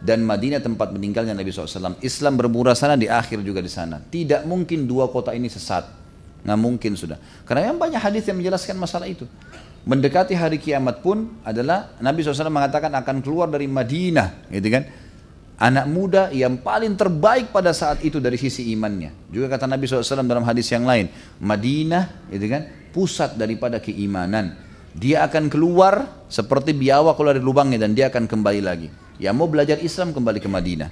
dan 0.03 0.19
Madinah 0.27 0.59
tempat 0.59 0.91
meninggalnya 0.91 1.31
Nabi 1.31 1.55
SAW. 1.55 1.95
Islam 2.03 2.35
bermurah 2.35 2.75
sana 2.75 2.99
di 2.99 3.07
akhir 3.07 3.39
juga 3.47 3.63
di 3.63 3.71
sana. 3.71 4.03
Tidak 4.03 4.43
mungkin 4.43 4.83
dua 4.83 5.07
kota 5.07 5.31
ini 5.31 5.47
sesat. 5.47 6.04
Nggak 6.45 6.59
mungkin 6.61 6.93
sudah. 6.93 7.17
Karena 7.41 7.73
yang 7.73 7.81
banyak 7.81 7.97
hadis 7.97 8.29
yang 8.29 8.37
menjelaskan 8.37 8.77
masalah 8.77 9.09
itu. 9.09 9.25
Mendekati 9.85 10.37
hari 10.37 10.61
kiamat 10.61 11.01
pun 11.01 11.41
adalah 11.45 11.97
Nabi 12.01 12.21
SAW 12.21 12.49
mengatakan 12.53 12.93
akan 12.93 13.21
keluar 13.21 13.49
dari 13.49 13.65
Madinah, 13.65 14.49
gitu 14.53 14.69
kan? 14.69 14.83
Anak 15.55 15.85
muda 15.87 16.29
yang 16.33 16.61
paling 16.61 16.97
terbaik 16.97 17.49
pada 17.53 17.73
saat 17.73 18.01
itu 18.01 18.17
dari 18.21 18.37
sisi 18.37 18.73
imannya. 18.73 19.29
Juga 19.29 19.57
kata 19.57 19.69
Nabi 19.69 19.85
SAW 19.85 20.25
dalam 20.25 20.45
hadis 20.45 20.69
yang 20.73 20.85
lain, 20.85 21.09
Madinah, 21.41 22.29
gitu 22.33 22.45
kan? 22.49 22.61
Pusat 22.93 23.37
daripada 23.37 23.77
keimanan. 23.81 24.57
Dia 24.95 25.27
akan 25.27 25.51
keluar 25.51 26.25
seperti 26.31 26.71
biawak 26.73 27.19
keluar 27.19 27.35
dari 27.37 27.45
lubangnya 27.45 27.85
dan 27.85 27.93
dia 27.93 28.07
akan 28.09 28.25
kembali 28.25 28.61
lagi. 28.63 28.87
Yang 29.21 29.35
mau 29.37 29.47
belajar 29.47 29.77
Islam 29.79 30.11
kembali 30.13 30.39
ke 30.41 30.49
Madinah. 30.49 30.89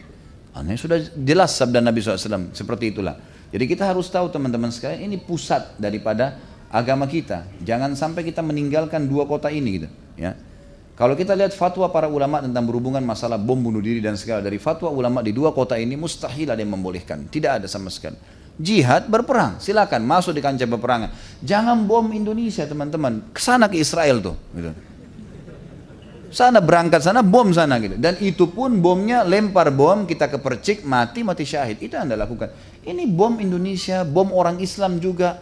Ini 0.53 0.77
sudah 0.77 1.01
jelas 1.17 1.57
sabda 1.57 1.81
Nabi 1.81 1.97
SAW 1.99 2.53
seperti 2.53 2.93
itulah. 2.93 3.17
Jadi 3.53 3.69
kita 3.69 3.85
harus 3.85 4.09
tahu 4.09 4.33
teman-teman 4.33 4.73
sekalian 4.73 5.05
ini 5.13 5.21
pusat 5.21 5.77
daripada 5.77 6.41
agama 6.73 7.05
kita. 7.05 7.45
Jangan 7.61 7.93
sampai 7.93 8.25
kita 8.25 8.41
meninggalkan 8.41 9.05
dua 9.05 9.29
kota 9.29 9.53
ini 9.53 9.69
gitu. 9.77 9.89
Ya. 10.17 10.33
Kalau 10.97 11.13
kita 11.13 11.37
lihat 11.37 11.53
fatwa 11.53 11.85
para 11.89 12.09
ulama 12.09 12.41
tentang 12.41 12.65
berhubungan 12.65 13.01
masalah 13.05 13.37
bom 13.37 13.57
bunuh 13.57 13.81
diri 13.81 14.01
dan 14.01 14.17
segala 14.17 14.41
dari 14.41 14.57
fatwa 14.57 14.89
ulama 14.89 15.21
di 15.21 15.33
dua 15.33 15.53
kota 15.53 15.77
ini 15.77 15.93
mustahil 15.93 16.49
ada 16.49 16.61
yang 16.61 16.73
membolehkan. 16.73 17.29
Tidak 17.29 17.61
ada 17.61 17.67
sama 17.69 17.93
sekali. 17.93 18.17
Jihad 18.53 19.09
berperang, 19.09 19.57
silakan 19.57 20.05
masuk 20.05 20.37
di 20.37 20.41
kancah 20.41 20.69
peperangan. 20.69 21.09
Jangan 21.41 21.89
bom 21.89 22.05
Indonesia 22.13 22.65
teman-teman. 22.69 23.33
Ke 23.33 23.41
sana 23.41 23.65
ke 23.65 23.81
Israel 23.81 24.21
tuh. 24.21 24.37
Gitu. 24.53 24.92
Sana 26.33 26.57
berangkat 26.65 27.05
sana 27.05 27.21
bom 27.21 27.53
sana 27.53 27.77
gitu. 27.77 27.93
Dan 27.93 28.17
itu 28.17 28.49
pun 28.49 28.81
bomnya 28.81 29.21
lempar 29.21 29.69
bom 29.69 30.09
kita 30.09 30.33
kepercik 30.33 30.81
mati 30.81 31.21
mati 31.21 31.45
syahid. 31.45 31.77
Itu 31.77 31.93
anda 31.93 32.17
lakukan. 32.17 32.49
Ini 32.81 33.05
bom 33.05 33.37
Indonesia, 33.37 34.01
bom 34.01 34.33
orang 34.33 34.57
Islam 34.57 34.97
juga. 34.97 35.37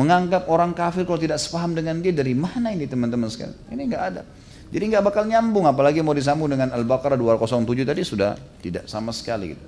Menganggap 0.00 0.48
orang 0.48 0.72
kafir 0.72 1.04
kalau 1.04 1.20
tidak 1.20 1.36
sepaham 1.36 1.76
dengan 1.76 2.00
dia 2.00 2.16
dari 2.16 2.32
mana 2.32 2.72
ini 2.72 2.88
teman-teman 2.88 3.28
sekalian? 3.28 3.58
Ini 3.68 3.82
nggak 3.92 4.04
ada. 4.08 4.22
Jadi 4.70 4.84
nggak 4.88 5.04
bakal 5.04 5.28
nyambung 5.28 5.66
apalagi 5.68 6.00
mau 6.00 6.14
disambung 6.14 6.48
dengan 6.48 6.70
Al-Baqarah 6.72 7.18
207 7.18 7.84
tadi 7.84 8.00
sudah 8.06 8.38
tidak 8.62 8.86
sama 8.86 9.10
sekali 9.12 9.52
gitu. 9.52 9.66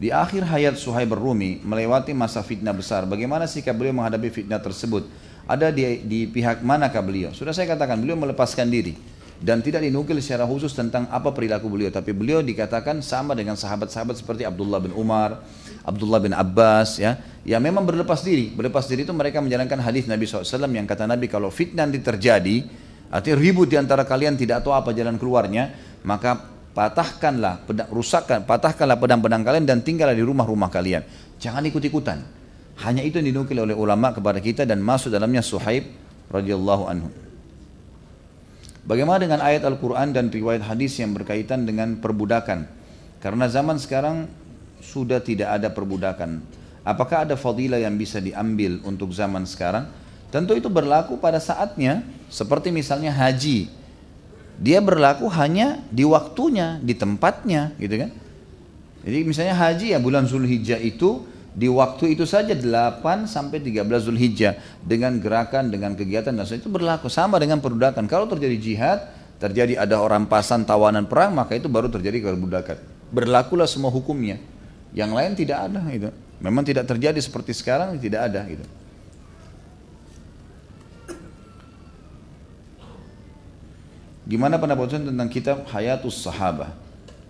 Di 0.00 0.08
akhir 0.08 0.48
hayat 0.48 0.80
Suhaib 0.80 1.12
Rumi 1.12 1.60
melewati 1.60 2.16
masa 2.16 2.40
fitnah 2.40 2.72
besar. 2.72 3.04
Bagaimana 3.04 3.44
sikap 3.44 3.76
beliau 3.76 3.92
menghadapi 4.00 4.32
fitnah 4.32 4.62
tersebut? 4.62 5.04
Ada 5.50 5.74
di, 5.74 5.82
di 6.06 6.20
pihak 6.30 6.62
manakah 6.62 7.02
beliau? 7.02 7.34
Sudah 7.34 7.50
saya 7.50 7.66
katakan 7.74 7.98
beliau 7.98 8.14
melepaskan 8.14 8.70
diri. 8.70 8.94
dan 9.40 9.64
tidak 9.64 9.80
dinukil 9.80 10.20
secara 10.20 10.44
khusus 10.44 10.68
tentang 10.76 11.08
apa 11.08 11.32
perilaku 11.32 11.72
beliau. 11.72 11.88
Tapi 11.88 12.12
beliau 12.12 12.44
dikatakan 12.44 13.00
sama 13.00 13.32
dengan 13.32 13.56
sahabat-sahabat 13.56 14.20
seperti 14.20 14.44
Abdullah 14.44 14.84
bin 14.84 14.92
Umar, 14.92 15.40
Abdullah 15.80 16.20
bin 16.20 16.36
Abbas 16.36 17.00
ya. 17.00 17.16
Yang 17.48 17.72
memang 17.72 17.88
berlepas 17.88 18.20
diri. 18.20 18.52
Berlepas 18.52 18.84
diri 18.84 19.08
itu 19.08 19.16
mereka 19.16 19.40
menjalankan 19.40 19.80
hadis 19.80 20.04
Nabi 20.04 20.28
SAW 20.28 20.44
yang 20.68 20.84
kata 20.84 21.08
Nabi 21.08 21.24
kalau 21.24 21.48
fitnah 21.48 21.88
nanti 21.88 22.04
terjadi 22.04 22.68
artinya 23.08 23.36
ribut 23.40 23.66
di 23.72 23.80
antara 23.80 24.04
kalian 24.04 24.36
tidak 24.36 24.60
tahu 24.60 24.76
apa 24.76 24.92
jalan 24.92 25.16
keluarnya 25.16 25.72
maka 26.06 26.36
patahkanlah 26.76 27.64
pedang, 27.66 27.88
rusakkan 27.90 28.44
patahkanlah 28.44 29.00
pedang-pedang 29.00 29.42
kalian 29.42 29.64
dan 29.64 29.80
tinggallah 29.80 30.12
di 30.12 30.20
rumah-rumah 30.20 30.68
kalian. 30.68 31.00
Jangan 31.40 31.64
ikut-ikutan 31.64 32.39
hanya 32.80 33.04
itu 33.04 33.20
yang 33.20 33.36
dinukil 33.36 33.60
oleh 33.60 33.76
ulama 33.76 34.12
kepada 34.16 34.40
kita 34.40 34.64
dan 34.64 34.80
masuk 34.80 35.12
dalamnya 35.12 35.44
Suhaib 35.44 35.84
radhiyallahu 36.32 36.84
anhu 36.88 37.10
Bagaimana 38.80 39.20
dengan 39.20 39.40
ayat 39.44 39.62
Al-Quran 39.68 40.16
dan 40.16 40.32
riwayat 40.32 40.64
hadis 40.64 40.96
yang 40.96 41.12
berkaitan 41.12 41.68
dengan 41.68 42.00
perbudakan? 42.00 42.64
Karena 43.20 43.46
zaman 43.46 43.76
sekarang 43.76 44.24
sudah 44.80 45.20
tidak 45.20 45.60
ada 45.60 45.68
perbudakan. 45.68 46.40
Apakah 46.80 47.28
ada 47.28 47.36
fadilah 47.36 47.76
yang 47.76 47.94
bisa 48.00 48.24
diambil 48.24 48.80
untuk 48.88 49.12
zaman 49.12 49.44
sekarang? 49.44 49.84
Tentu 50.32 50.56
itu 50.56 50.72
berlaku 50.72 51.20
pada 51.20 51.36
saatnya, 51.36 52.00
seperti 52.32 52.72
misalnya 52.72 53.12
haji. 53.12 53.68
Dia 54.56 54.80
berlaku 54.80 55.28
hanya 55.28 55.84
di 55.92 56.02
waktunya, 56.08 56.80
di 56.80 56.96
tempatnya, 56.96 57.76
gitu 57.76 57.94
kan? 57.94 58.10
Jadi 59.04 59.18
misalnya 59.22 59.54
haji 59.54 59.86
ya 59.92 59.98
bulan 60.00 60.24
Zulhijjah 60.24 60.80
itu 60.80 61.29
di 61.50 61.66
waktu 61.66 62.14
itu 62.14 62.22
saja 62.22 62.54
8 62.54 63.26
sampai 63.26 63.58
13 63.58 63.82
Zulhijjah 64.06 64.54
dengan 64.86 65.18
gerakan 65.18 65.66
dengan 65.66 65.98
kegiatan 65.98 66.30
dan 66.30 66.46
itu 66.46 66.70
berlaku 66.70 67.10
sama 67.10 67.42
dengan 67.42 67.58
perbudakan. 67.58 68.06
Kalau 68.06 68.30
terjadi 68.30 68.54
jihad, 68.54 68.98
terjadi 69.42 69.82
ada 69.82 69.98
orang 69.98 70.30
pasan 70.30 70.62
tawanan 70.62 71.10
perang, 71.10 71.34
maka 71.34 71.58
itu 71.58 71.66
baru 71.66 71.90
terjadi 71.90 72.22
perbudakan. 72.22 72.78
Berlakulah 73.10 73.66
semua 73.66 73.90
hukumnya. 73.90 74.38
Yang 74.94 75.10
lain 75.10 75.32
tidak 75.34 75.58
ada 75.66 75.82
itu. 75.90 76.10
Memang 76.38 76.62
tidak 76.62 76.86
terjadi 76.86 77.18
seperti 77.18 77.50
sekarang 77.50 77.98
tidak 77.98 78.30
ada 78.30 78.46
itu. 78.46 78.62
Gimana 84.30 84.62
pendapat 84.62 85.02
tentang 85.02 85.26
kitab 85.26 85.66
Hayatus 85.66 86.22
Sahabah? 86.22 86.70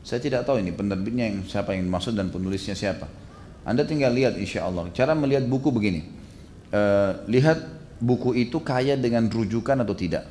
Saya 0.04 0.20
tidak 0.20 0.44
tahu 0.44 0.60
ini 0.60 0.76
penerbitnya 0.76 1.32
yang 1.32 1.48
siapa 1.48 1.72
yang 1.72 1.88
maksud 1.88 2.12
dan 2.12 2.28
penulisnya 2.28 2.76
siapa. 2.76 3.08
Anda 3.64 3.84
tinggal 3.84 4.12
lihat 4.16 4.36
insya 4.40 4.66
Allah. 4.66 4.88
Cara 4.92 5.12
melihat 5.12 5.44
buku 5.46 5.68
begini. 5.70 6.06
Uh, 6.70 7.20
lihat 7.26 7.60
buku 8.00 8.34
itu 8.38 8.62
kaya 8.62 8.96
dengan 8.96 9.26
rujukan 9.26 9.76
atau 9.84 9.94
tidak. 9.94 10.24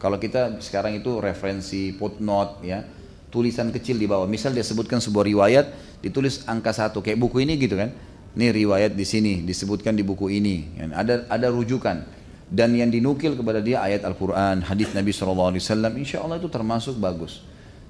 Kalau 0.00 0.18
kita 0.18 0.58
sekarang 0.58 0.98
itu 0.98 1.22
referensi 1.22 1.94
footnote 1.94 2.66
ya, 2.66 2.82
tulisan 3.30 3.70
kecil 3.70 3.96
di 4.00 4.10
bawah. 4.10 4.26
Misal 4.26 4.50
dia 4.50 4.66
sebutkan 4.66 4.98
sebuah 4.98 5.30
riwayat, 5.30 5.66
ditulis 6.02 6.42
angka 6.50 6.74
satu 6.74 6.98
kayak 6.98 7.22
buku 7.22 7.46
ini 7.46 7.54
gitu 7.54 7.78
kan. 7.78 7.94
Ini 8.32 8.50
riwayat 8.50 8.96
di 8.96 9.06
sini 9.06 9.46
disebutkan 9.46 9.94
di 9.94 10.02
buku 10.02 10.32
ini. 10.32 10.74
Ada 10.90 11.30
ada 11.30 11.46
rujukan 11.52 12.22
dan 12.52 12.76
yang 12.76 12.92
dinukil 12.92 13.32
kepada 13.32 13.64
dia 13.64 13.80
ayat 13.80 14.04
Al-Quran, 14.04 14.60
hadis 14.68 14.92
Nabi 14.92 15.08
SAW, 15.08 15.56
insya 15.96 16.20
Allah 16.20 16.36
itu 16.36 16.52
termasuk 16.52 17.00
bagus. 17.00 17.40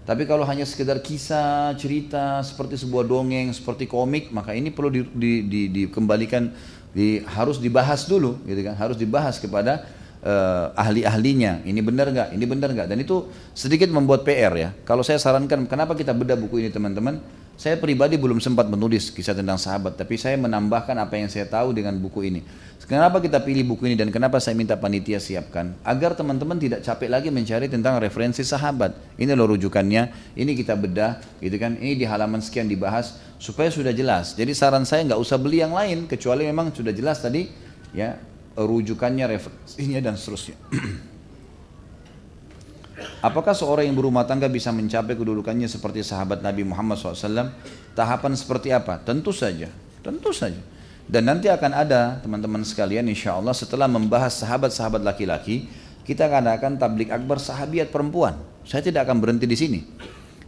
Tapi 0.02 0.26
kalau 0.26 0.42
hanya 0.42 0.66
sekedar 0.66 0.98
kisah, 0.98 1.78
cerita 1.78 2.42
seperti 2.42 2.74
sebuah 2.74 3.06
dongeng, 3.06 3.54
seperti 3.54 3.86
komik, 3.86 4.34
maka 4.34 4.50
ini 4.50 4.74
perlu 4.74 4.90
di, 4.90 5.00
di, 5.14 5.32
di, 5.46 5.60
dikembalikan, 5.70 6.50
di, 6.90 7.22
harus 7.22 7.62
dibahas 7.62 8.10
dulu, 8.10 8.42
gitu 8.42 8.66
kan? 8.66 8.74
Harus 8.74 8.98
dibahas 8.98 9.38
kepada 9.38 9.86
uh, 10.26 10.74
ahli-ahlinya. 10.74 11.62
Ini 11.62 11.80
benar 11.86 12.10
nggak? 12.10 12.28
Ini 12.34 12.44
benar 12.50 12.74
nggak? 12.74 12.88
Dan 12.90 12.98
itu 12.98 13.30
sedikit 13.54 13.94
membuat 13.94 14.26
PR 14.26 14.50
ya. 14.58 14.70
Kalau 14.82 15.06
saya 15.06 15.22
sarankan, 15.22 15.70
kenapa 15.70 15.94
kita 15.94 16.10
bedah 16.10 16.34
buku 16.34 16.66
ini 16.66 16.74
teman-teman? 16.74 17.22
Saya 17.62 17.78
pribadi 17.78 18.18
belum 18.18 18.42
sempat 18.42 18.66
menulis 18.66 19.14
kisah 19.14 19.38
tentang 19.38 19.54
sahabat, 19.54 19.94
tapi 19.94 20.18
saya 20.18 20.34
menambahkan 20.34 20.98
apa 20.98 21.14
yang 21.14 21.30
saya 21.30 21.46
tahu 21.46 21.70
dengan 21.70 21.94
buku 21.94 22.26
ini. 22.26 22.42
Kenapa 22.90 23.22
kita 23.22 23.38
pilih 23.38 23.62
buku 23.62 23.86
ini 23.86 23.94
dan 23.94 24.10
kenapa 24.10 24.42
saya 24.42 24.58
minta 24.58 24.74
panitia 24.74 25.22
siapkan? 25.22 25.70
Agar 25.86 26.18
teman-teman 26.18 26.58
tidak 26.58 26.82
capek 26.82 27.06
lagi 27.06 27.30
mencari 27.30 27.70
tentang 27.70 28.02
referensi 28.02 28.42
sahabat. 28.42 28.98
Ini 29.14 29.38
loh 29.38 29.54
rujukannya, 29.54 30.34
ini 30.34 30.58
kita 30.58 30.74
bedah, 30.74 31.22
gitu 31.38 31.54
kan? 31.54 31.78
Ini 31.78 31.94
di 31.94 32.02
halaman 32.02 32.42
sekian 32.42 32.66
dibahas 32.66 33.22
supaya 33.38 33.70
sudah 33.70 33.94
jelas. 33.94 34.34
Jadi 34.34 34.58
saran 34.58 34.82
saya 34.82 35.06
nggak 35.14 35.22
usah 35.22 35.38
beli 35.38 35.62
yang 35.62 35.70
lain 35.70 36.10
kecuali 36.10 36.42
memang 36.50 36.74
sudah 36.74 36.90
jelas 36.90 37.22
tadi 37.22 37.46
ya 37.94 38.18
rujukannya, 38.58 39.38
referensinya 39.38 40.02
dan 40.02 40.18
seterusnya. 40.18 40.58
Apakah 43.22 43.54
seorang 43.54 43.86
yang 43.86 43.94
berumah 43.94 44.26
tangga 44.26 44.50
bisa 44.50 44.74
mencapai 44.74 45.14
kedudukannya 45.14 45.70
seperti 45.70 46.02
sahabat 46.02 46.42
Nabi 46.42 46.66
Muhammad 46.66 46.98
SAW? 46.98 47.54
Tahapan 47.94 48.34
seperti 48.34 48.74
apa? 48.74 48.98
Tentu 48.98 49.30
saja, 49.30 49.70
tentu 50.02 50.34
saja. 50.34 50.58
Dan 51.06 51.30
nanti 51.30 51.46
akan 51.46 51.70
ada 51.70 52.18
teman-teman 52.18 52.66
sekalian 52.66 53.06
insya 53.06 53.38
Allah 53.38 53.54
setelah 53.54 53.86
membahas 53.86 54.42
sahabat-sahabat 54.42 55.06
laki-laki, 55.06 55.70
kita 56.02 56.26
akan 56.26 56.50
akan 56.50 56.72
tablik 56.82 57.14
akbar 57.14 57.38
sahabiat 57.38 57.94
perempuan. 57.94 58.34
Saya 58.66 58.82
tidak 58.82 59.06
akan 59.06 59.22
berhenti 59.22 59.46
di 59.46 59.54
sini. 59.54 59.80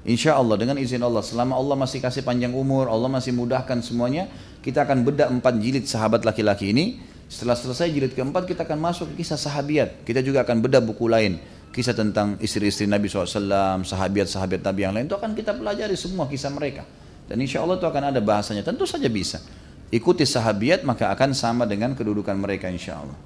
Insya 0.03 0.35
Allah 0.35 0.59
dengan 0.59 0.75
izin 0.75 0.99
Allah, 0.99 1.23
selama 1.23 1.55
Allah 1.55 1.79
masih 1.79 2.03
kasih 2.03 2.27
panjang 2.27 2.51
umur, 2.51 2.91
Allah 2.91 3.07
masih 3.07 3.31
mudahkan 3.39 3.87
semuanya, 3.87 4.27
kita 4.67 4.83
akan 4.83 5.07
bedah 5.07 5.31
empat 5.31 5.63
jilid 5.63 5.87
sahabat 5.87 6.27
laki-laki 6.27 6.75
ini. 6.75 6.99
Setelah 7.31 7.55
selesai 7.55 7.87
jilid 7.87 8.19
keempat, 8.19 8.51
kita 8.51 8.67
akan 8.67 8.83
masuk 8.83 9.15
ke 9.15 9.23
kisah 9.23 9.39
sahabiat. 9.39 10.03
Kita 10.03 10.27
juga 10.27 10.43
akan 10.43 10.59
bedah 10.59 10.83
buku 10.83 11.07
lain 11.07 11.54
kisah 11.75 11.91
tentang 11.91 12.39
istri-istri 12.39 12.87
Nabi 12.87 13.11
SAW, 13.11 13.83
sahabat-sahabat 13.83 14.63
Nabi 14.63 14.81
yang 14.87 14.95
lain 14.95 15.11
itu 15.11 15.19
akan 15.19 15.35
kita 15.35 15.59
pelajari 15.59 15.99
semua 15.99 16.31
kisah 16.31 16.55
mereka. 16.55 16.87
Dan 17.27 17.43
insya 17.43 17.67
Allah 17.67 17.83
itu 17.83 17.87
akan 17.91 18.15
ada 18.15 18.21
bahasanya. 18.23 18.63
Tentu 18.63 18.87
saja 18.87 19.11
bisa. 19.11 19.43
Ikuti 19.91 20.23
sahabiat 20.23 20.87
maka 20.87 21.11
akan 21.11 21.35
sama 21.35 21.67
dengan 21.67 21.99
kedudukan 21.99 22.39
mereka 22.39 22.71
insya 22.71 23.03
Allah. 23.03 23.19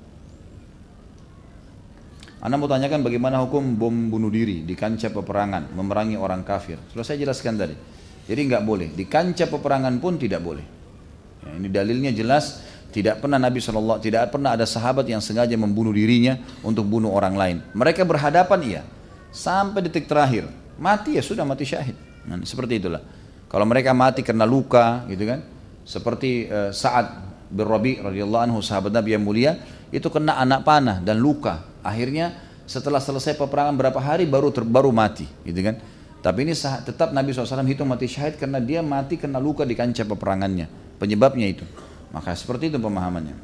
Anda 2.39 2.55
mau 2.55 2.71
tanyakan 2.71 3.03
bagaimana 3.03 3.43
hukum 3.43 3.75
bom 3.75 3.95
bunuh 4.09 4.31
diri 4.31 4.63
di 4.63 4.79
kancah 4.79 5.11
peperangan, 5.11 5.75
memerangi 5.75 6.15
orang 6.15 6.47
kafir. 6.47 6.79
Sudah 6.95 7.03
saya 7.03 7.19
jelaskan 7.19 7.59
tadi. 7.59 7.75
Jadi 8.31 8.41
nggak 8.47 8.63
boleh. 8.63 8.89
Di 8.95 9.05
kancah 9.11 9.51
peperangan 9.51 9.99
pun 9.99 10.17
tidak 10.17 10.41
boleh. 10.41 10.63
Ya, 11.43 11.51
ini 11.59 11.69
dalilnya 11.69 12.15
jelas 12.15 12.63
tidak 12.89 13.21
pernah 13.21 13.37
Nabi 13.37 13.61
SAW, 13.61 14.01
tidak 14.01 14.33
pernah 14.33 14.57
ada 14.57 14.65
sahabat 14.65 15.05
yang 15.05 15.21
sengaja 15.21 15.53
membunuh 15.61 15.93
dirinya 15.93 16.41
untuk 16.65 16.89
bunuh 16.89 17.13
orang 17.13 17.35
lain. 17.37 17.57
Mereka 17.77 18.09
berhadapan 18.09 18.59
iya, 18.65 18.83
sampai 19.29 19.85
detik 19.85 20.09
terakhir. 20.09 20.49
Mati 20.81 21.21
ya 21.21 21.23
sudah 21.23 21.45
mati 21.45 21.69
syahid. 21.69 21.93
Nah, 22.25 22.41
seperti 22.49 22.81
itulah. 22.81 23.03
Kalau 23.49 23.65
mereka 23.69 23.93
mati 23.93 24.25
karena 24.25 24.49
luka, 24.49 25.05
gitu 25.09 25.25
kan? 25.29 25.45
Seperti 25.85 26.49
uh, 26.49 26.73
Sa'ad 26.73 27.07
bin 27.49 27.65
Rabi 27.65 28.01
radhiyallahu 28.01 28.43
anhu 28.49 28.59
sahabat 28.65 28.93
Nabi 28.93 29.17
yang 29.17 29.25
mulia, 29.25 29.57
itu 29.93 30.09
kena 30.09 30.41
anak 30.41 30.65
panah 30.65 31.01
dan 31.01 31.21
luka. 31.21 31.65
Akhirnya 31.85 32.37
setelah 32.69 33.01
selesai 33.01 33.37
peperangan 33.37 33.77
berapa 33.77 34.01
hari 34.01 34.25
baru 34.29 34.49
ter, 34.53 34.65
baru 34.65 34.93
mati, 34.93 35.29
gitu 35.45 35.61
kan? 35.61 35.77
Tapi 36.19 36.45
ini 36.45 36.53
tetap 36.57 37.15
Nabi 37.15 37.31
SAW 37.31 37.69
hitung 37.69 37.89
mati 37.89 38.11
syahid 38.11 38.37
karena 38.37 38.59
dia 38.59 38.81
mati 38.81 39.21
kena 39.21 39.39
luka 39.39 39.65
di 39.65 39.77
kancah 39.77 40.05
peperangannya. 40.05 40.67
Penyebabnya 40.99 41.47
itu. 41.47 41.65
Maka 42.13 42.33
seperti 42.33 42.73
itu 42.73 42.79
pemahamannya. 42.81 43.37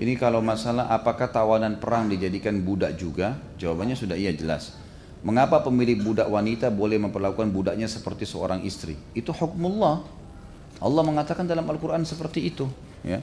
Ini 0.00 0.16
kalau 0.16 0.40
masalah 0.40 0.88
apakah 0.88 1.28
tawanan 1.28 1.76
perang 1.76 2.08
dijadikan 2.08 2.56
budak 2.64 2.96
juga? 2.96 3.36
Jawabannya 3.60 3.92
sudah 3.92 4.16
iya 4.16 4.32
jelas. 4.32 4.72
Mengapa 5.20 5.60
pemilik 5.60 6.00
budak 6.00 6.32
wanita 6.32 6.72
boleh 6.72 6.96
memperlakukan 6.96 7.52
budaknya 7.52 7.84
seperti 7.84 8.24
seorang 8.24 8.64
istri? 8.64 8.96
Itu 9.12 9.36
hukmullah. 9.36 10.00
Allah 10.80 11.02
mengatakan 11.04 11.44
dalam 11.44 11.68
Al-Quran 11.68 12.08
seperti 12.08 12.48
itu. 12.48 12.64
Ya. 13.04 13.20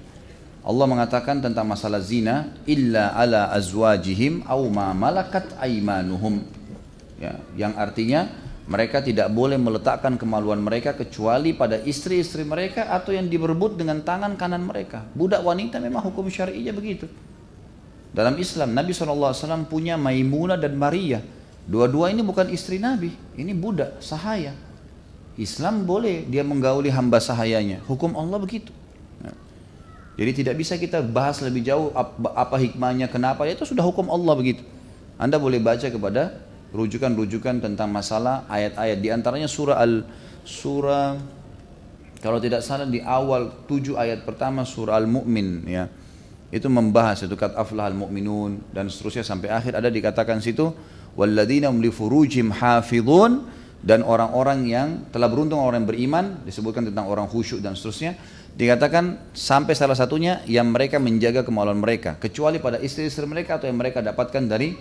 Allah 0.62 0.86
mengatakan 0.86 1.42
tentang 1.42 1.66
masalah 1.66 1.98
zina, 1.98 2.54
illa 2.70 3.18
ala 3.18 3.50
azwajihim 3.58 4.46
au 4.46 4.70
ma 4.70 4.94
malakat 4.94 5.58
aimanuhum. 5.58 6.46
Ya, 7.18 7.42
yang 7.58 7.74
artinya 7.74 8.30
mereka 8.68 9.00
tidak 9.00 9.32
boleh 9.32 9.56
meletakkan 9.56 10.20
kemaluan 10.20 10.60
mereka 10.60 10.92
kecuali 10.92 11.56
pada 11.56 11.80
istri-istri 11.88 12.44
mereka 12.44 12.92
atau 12.92 13.16
yang 13.16 13.32
diberebut 13.32 13.80
dengan 13.80 14.04
tangan 14.04 14.36
kanan 14.36 14.68
mereka. 14.68 15.08
Budak 15.16 15.40
wanita 15.40 15.80
memang 15.80 16.04
hukum 16.04 16.28
syar'inya 16.28 16.76
begitu. 16.76 17.08
Dalam 18.12 18.36
Islam 18.36 18.76
Nabi 18.76 18.92
SAW 18.92 19.32
punya 19.72 19.96
Maimunah 19.96 20.60
dan 20.60 20.76
Maria. 20.76 21.24
Dua-dua 21.64 22.12
ini 22.12 22.24
bukan 22.24 22.52
istri 22.52 22.80
Nabi, 22.80 23.16
ini 23.40 23.56
budak 23.56 24.04
sahaya. 24.04 24.52
Islam 25.40 25.88
boleh 25.88 26.28
dia 26.28 26.44
menggauli 26.44 26.92
hamba 26.92 27.24
sahayanya. 27.24 27.84
Hukum 27.88 28.16
Allah 28.20 28.40
begitu. 28.40 28.72
Nah, 29.20 29.36
jadi 30.20 30.32
tidak 30.44 30.56
bisa 30.60 30.80
kita 30.80 31.00
bahas 31.04 31.40
lebih 31.44 31.64
jauh 31.64 31.92
apa 32.36 32.56
hikmahnya, 32.56 33.08
kenapa, 33.12 33.48
itu 33.48 33.64
sudah 33.64 33.84
hukum 33.84 34.08
Allah 34.12 34.34
begitu. 34.36 34.64
Anda 35.20 35.36
boleh 35.40 35.60
baca 35.60 35.88
kepada 35.88 36.47
rujukan-rujukan 36.76 37.64
tentang 37.64 37.90
masalah 37.92 38.48
ayat-ayat. 38.52 38.98
Di 39.00 39.10
antaranya 39.12 39.48
surah 39.48 39.78
al 39.80 40.04
surah 40.44 41.20
kalau 42.18 42.42
tidak 42.42 42.66
salah 42.66 42.90
di 42.90 43.00
awal 43.04 43.68
tujuh 43.70 43.96
ayat 43.96 44.26
pertama 44.26 44.66
surah 44.66 44.98
al 44.98 45.08
mukmin 45.08 45.64
ya. 45.68 45.88
Itu 46.48 46.72
membahas 46.72 47.28
itu 47.28 47.36
kat 47.36 47.60
aflahal 47.60 47.92
mu'minun 47.92 48.72
dan 48.72 48.88
seterusnya 48.88 49.28
sampai 49.28 49.52
akhir. 49.52 49.76
Ada 49.76 49.92
dikatakan 49.92 50.40
situ 50.40 50.72
walladzina 51.20 51.68
furujim 51.92 52.56
hafizun 52.56 53.44
dan 53.84 54.02
orang-orang 54.02 54.64
yang 54.64 54.88
telah 55.12 55.28
beruntung 55.28 55.60
orang 55.60 55.84
yang 55.84 55.90
beriman 55.90 56.26
disebutkan 56.48 56.88
tentang 56.88 57.06
orang 57.12 57.28
khusyuk 57.28 57.60
dan 57.60 57.76
seterusnya 57.76 58.16
dikatakan 58.58 59.34
sampai 59.38 59.78
salah 59.78 59.94
satunya 59.94 60.42
yang 60.50 60.74
mereka 60.74 60.98
menjaga 60.98 61.46
kemaluan 61.46 61.78
mereka 61.78 62.18
kecuali 62.18 62.58
pada 62.58 62.82
istri-istri 62.82 63.28
mereka 63.30 63.62
atau 63.62 63.70
yang 63.70 63.78
mereka 63.78 64.02
dapatkan 64.02 64.44
dari 64.50 64.74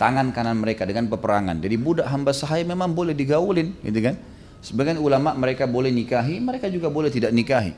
tangan 0.00 0.32
kanan 0.32 0.56
mereka 0.56 0.88
dengan 0.88 1.04
peperangan 1.12 1.60
jadi 1.60 1.76
budak 1.76 2.08
hamba 2.08 2.32
sahaya 2.32 2.64
memang 2.64 2.96
boleh 2.96 3.12
digaulin 3.12 3.76
gitu 3.84 4.00
kan 4.00 4.16
sebagian 4.64 4.96
ulama 4.96 5.36
mereka 5.36 5.68
boleh 5.68 5.92
nikahi 5.92 6.40
mereka 6.40 6.72
juga 6.72 6.88
boleh 6.88 7.12
tidak 7.12 7.36
nikahi 7.36 7.76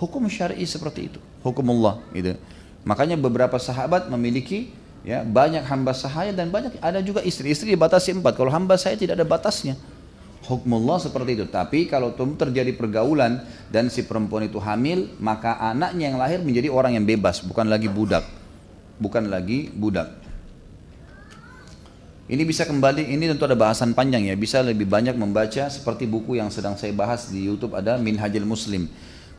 hukum 0.00 0.24
syar'i 0.32 0.64
seperti 0.64 1.12
itu 1.12 1.20
hukum 1.44 1.68
Allah 1.76 2.00
gitu 2.16 2.32
Makanya 2.88 3.20
beberapa 3.20 3.60
sahabat 3.60 4.08
memiliki 4.08 4.72
ya 5.04 5.20
banyak 5.20 5.60
hamba 5.68 5.92
sahaya 5.92 6.32
dan 6.32 6.48
banyak 6.48 6.80
ada 6.80 7.04
juga 7.04 7.20
istri-istri 7.20 7.76
dibatasi 7.76 8.16
empat. 8.16 8.32
Kalau 8.32 8.48
hamba 8.48 8.80
saya 8.80 8.96
tidak 8.96 9.20
ada 9.20 9.28
batasnya. 9.28 9.76
Hukmullah 10.48 10.96
seperti 10.96 11.36
itu. 11.36 11.44
Tapi 11.44 11.84
kalau 11.84 12.16
terjadi 12.16 12.72
pergaulan 12.72 13.44
dan 13.68 13.92
si 13.92 14.08
perempuan 14.08 14.48
itu 14.48 14.56
hamil, 14.56 15.12
maka 15.20 15.60
anaknya 15.60 16.08
yang 16.08 16.16
lahir 16.16 16.40
menjadi 16.40 16.72
orang 16.72 16.96
yang 16.96 17.04
bebas, 17.04 17.44
bukan 17.44 17.68
lagi 17.68 17.92
budak. 17.92 18.24
Bukan 18.96 19.28
lagi 19.28 19.68
budak. 19.68 20.08
Ini 22.28 22.44
bisa 22.44 22.68
kembali, 22.68 23.08
ini 23.08 23.24
tentu 23.24 23.48
ada 23.48 23.56
bahasan 23.56 23.96
panjang 23.96 24.28
ya, 24.28 24.36
bisa 24.36 24.60
lebih 24.60 24.84
banyak 24.84 25.16
membaca 25.16 25.64
seperti 25.72 26.04
buku 26.04 26.36
yang 26.36 26.52
sedang 26.52 26.76
saya 26.76 26.92
bahas 26.92 27.32
di 27.32 27.48
YouTube 27.48 27.72
ada 27.72 27.96
Minhajul 27.96 28.44
Muslim. 28.44 28.84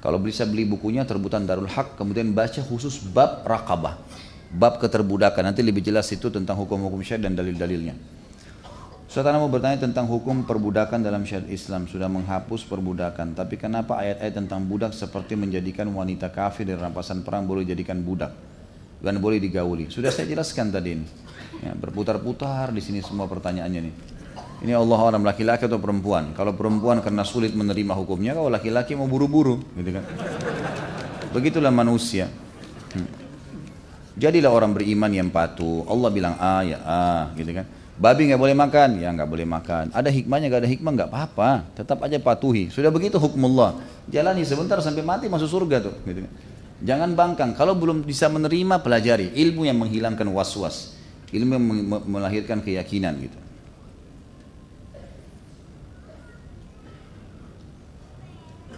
Kalau 0.02 0.18
bisa 0.18 0.42
beli 0.42 0.66
bukunya 0.66 1.06
terbutan 1.06 1.46
Darul 1.46 1.70
Haq, 1.70 2.02
kemudian 2.02 2.34
baca 2.34 2.58
khusus 2.66 2.98
bab 3.14 3.46
rakabah, 3.46 3.94
bab 4.58 4.82
keterbudakan. 4.82 5.54
Nanti 5.54 5.62
lebih 5.62 5.86
jelas 5.86 6.10
itu 6.10 6.34
tentang 6.34 6.58
hukum-hukum 6.58 6.98
syariat 7.06 7.30
dan 7.30 7.38
dalil-dalilnya. 7.38 7.94
Saudara 9.06 9.38
mau 9.38 9.54
bertanya 9.54 9.86
tentang 9.86 10.10
hukum 10.10 10.50
perbudakan 10.50 11.06
dalam 11.06 11.30
syariat 11.30 11.46
Islam 11.46 11.86
sudah 11.86 12.10
menghapus 12.10 12.66
perbudakan, 12.66 13.38
tapi 13.38 13.62
kenapa 13.62 14.02
ayat-ayat 14.02 14.34
tentang 14.34 14.66
budak 14.66 14.98
seperti 14.98 15.38
menjadikan 15.38 15.86
wanita 15.94 16.34
kafir 16.34 16.66
dari 16.66 16.82
rampasan 16.82 17.22
perang 17.22 17.46
boleh 17.46 17.70
dijadikan 17.70 18.02
budak 18.02 18.34
dan 18.98 19.22
boleh 19.22 19.38
digauli? 19.38 19.94
Sudah 19.94 20.10
saya 20.10 20.26
jelaskan 20.26 20.74
tadi 20.74 20.90
ini. 20.98 21.06
Ya, 21.60 21.76
berputar-putar 21.76 22.72
di 22.72 22.80
sini 22.80 23.04
semua 23.04 23.28
pertanyaannya 23.28 23.82
nih. 23.84 23.96
Ini 24.60 24.76
Allah 24.76 25.00
orang 25.00 25.24
laki-laki 25.24 25.68
atau 25.68 25.80
perempuan. 25.80 26.36
Kalau 26.36 26.52
perempuan 26.52 27.00
karena 27.00 27.24
sulit 27.24 27.56
menerima 27.56 27.96
hukumnya, 27.96 28.36
kalau 28.36 28.52
laki-laki 28.52 28.96
mau 28.96 29.08
buru-buru, 29.08 29.60
gitu 29.80 29.96
kan? 29.96 30.04
Begitulah 31.32 31.72
manusia. 31.72 32.28
Hmm. 32.92 33.08
Jadilah 34.20 34.52
orang 34.52 34.76
beriman 34.76 35.12
yang 35.16 35.32
patuh. 35.32 35.88
Allah 35.88 36.10
bilang 36.12 36.36
ah 36.36 36.60
ya 36.60 36.78
ah, 36.84 37.24
gitu 37.40 37.56
kan? 37.56 37.64
Babi 38.00 38.32
nggak 38.32 38.40
boleh 38.40 38.56
makan, 38.56 38.90
ya 39.00 39.12
nggak 39.12 39.28
boleh 39.28 39.48
makan. 39.48 39.92
Ada 39.92 40.08
hikmahnya, 40.12 40.48
nggak 40.48 40.62
ada 40.64 40.72
hikmah 40.72 40.92
nggak 40.96 41.10
apa-apa. 41.12 41.50
Tetap 41.76 42.00
aja 42.04 42.16
patuhi. 42.20 42.72
Sudah 42.72 42.92
begitu 42.92 43.16
hukum 43.20 43.40
Allah. 43.56 43.80
Jalani 44.08 44.44
sebentar 44.48 44.80
sampai 44.80 45.04
mati 45.04 45.28
masuk 45.28 45.48
surga 45.48 45.88
tuh. 45.88 45.96
Gitu 46.04 46.24
kan? 46.24 46.32
Jangan 46.80 47.12
bangkang. 47.12 47.52
Kalau 47.60 47.76
belum 47.76 48.08
bisa 48.08 48.32
menerima, 48.32 48.80
pelajari 48.80 49.36
ilmu 49.36 49.68
yang 49.68 49.76
menghilangkan 49.84 50.28
was-was, 50.32 50.99
ilmu 51.34 51.52
yang 51.56 51.66
melahirkan 52.10 52.60
keyakinan 52.62 53.18
gitu. 53.22 53.40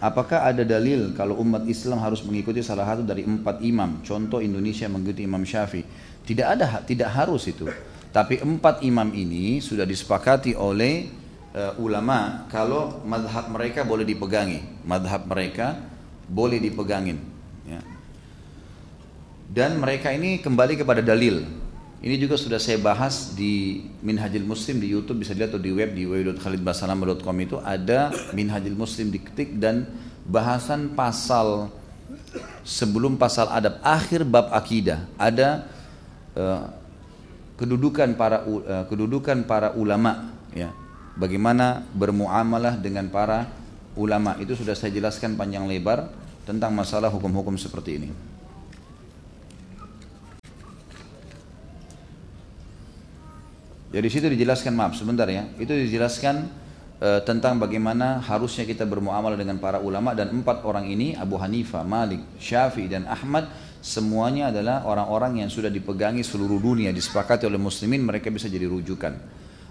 Apakah 0.01 0.49
ada 0.49 0.65
dalil 0.65 1.13
kalau 1.13 1.37
umat 1.45 1.61
Islam 1.69 2.01
harus 2.01 2.25
mengikuti 2.25 2.65
salah 2.65 2.89
satu 2.89 3.05
dari 3.05 3.21
empat 3.21 3.61
imam? 3.61 4.01
Contoh 4.01 4.41
Indonesia 4.41 4.89
mengikuti 4.89 5.29
Imam 5.29 5.45
Syafi'i. 5.45 5.85
Tidak 6.25 6.47
ada, 6.57 6.81
tidak 6.81 7.13
harus 7.13 7.45
itu. 7.45 7.69
Tapi 8.09 8.41
empat 8.41 8.81
imam 8.81 9.13
ini 9.13 9.61
sudah 9.61 9.85
disepakati 9.85 10.57
oleh 10.57 11.05
uh, 11.53 11.77
ulama 11.77 12.49
kalau 12.49 13.05
madhab 13.05 13.53
mereka 13.53 13.85
boleh 13.85 14.01
dipegangi. 14.01 14.81
Madhab 14.89 15.29
mereka 15.29 15.77
boleh 16.25 16.57
dipegangin. 16.57 17.21
Ya. 17.69 17.85
Dan 19.53 19.77
mereka 19.77 20.09
ini 20.09 20.41
kembali 20.41 20.81
kepada 20.81 21.05
dalil. 21.05 21.45
Ini 22.01 22.17
juga 22.17 22.33
sudah 22.33 22.57
saya 22.57 22.81
bahas 22.81 23.37
di 23.37 23.85
Minhajil 24.01 24.41
Muslim 24.41 24.81
di 24.81 24.89
YouTube 24.89 25.21
bisa 25.21 25.37
dilihat 25.37 25.53
atau 25.53 25.61
di 25.61 25.69
web 25.69 25.93
di 25.93 26.09
www.khalidbasalam.com 26.09 27.35
itu 27.45 27.61
ada 27.61 28.09
Minhajil 28.33 28.73
Muslim 28.73 29.13
diketik 29.13 29.61
dan 29.61 29.85
bahasan 30.25 30.97
pasal 30.97 31.69
sebelum 32.65 33.21
pasal 33.21 33.53
adab 33.53 33.77
akhir 33.85 34.25
bab 34.25 34.49
akidah 34.49 35.05
ada 35.13 35.69
uh, 36.33 36.73
kedudukan 37.61 38.17
para 38.17 38.49
uh, 38.49 38.85
kedudukan 38.89 39.45
para 39.45 39.77
ulama 39.77 40.33
ya 40.57 40.73
bagaimana 41.13 41.85
bermuamalah 41.93 42.81
dengan 42.81 43.13
para 43.13 43.45
ulama 43.93 44.41
itu 44.41 44.57
sudah 44.57 44.73
saya 44.73 44.89
jelaskan 44.89 45.37
panjang 45.37 45.69
lebar 45.69 46.09
tentang 46.49 46.73
masalah 46.73 47.13
hukum-hukum 47.13 47.61
seperti 47.61 48.01
ini. 48.01 48.09
Jadi 53.91 54.07
situ 54.07 54.27
dijelaskan 54.31 54.71
maaf 54.71 54.95
sebentar 54.95 55.27
ya. 55.27 55.51
Itu 55.59 55.75
dijelaskan 55.75 56.47
e, 56.95 57.09
tentang 57.27 57.59
bagaimana 57.59 58.23
harusnya 58.23 58.63
kita 58.63 58.87
bermuamalah 58.87 59.35
dengan 59.35 59.59
para 59.59 59.83
ulama 59.83 60.15
dan 60.15 60.31
empat 60.31 60.63
orang 60.63 60.87
ini 60.87 61.11
Abu 61.19 61.35
Hanifah, 61.35 61.83
Malik, 61.83 62.23
Syafi'i 62.39 62.87
dan 62.87 63.03
Ahmad 63.03 63.51
semuanya 63.83 64.47
adalah 64.47 64.87
orang-orang 64.87 65.43
yang 65.43 65.49
sudah 65.51 65.67
dipegangi 65.67 66.23
seluruh 66.23 66.61
dunia 66.63 66.95
disepakati 66.95 67.43
oleh 67.43 67.59
muslimin 67.59 67.99
mereka 67.99 68.31
bisa 68.31 68.47
jadi 68.47 68.63
rujukan. 68.71 69.11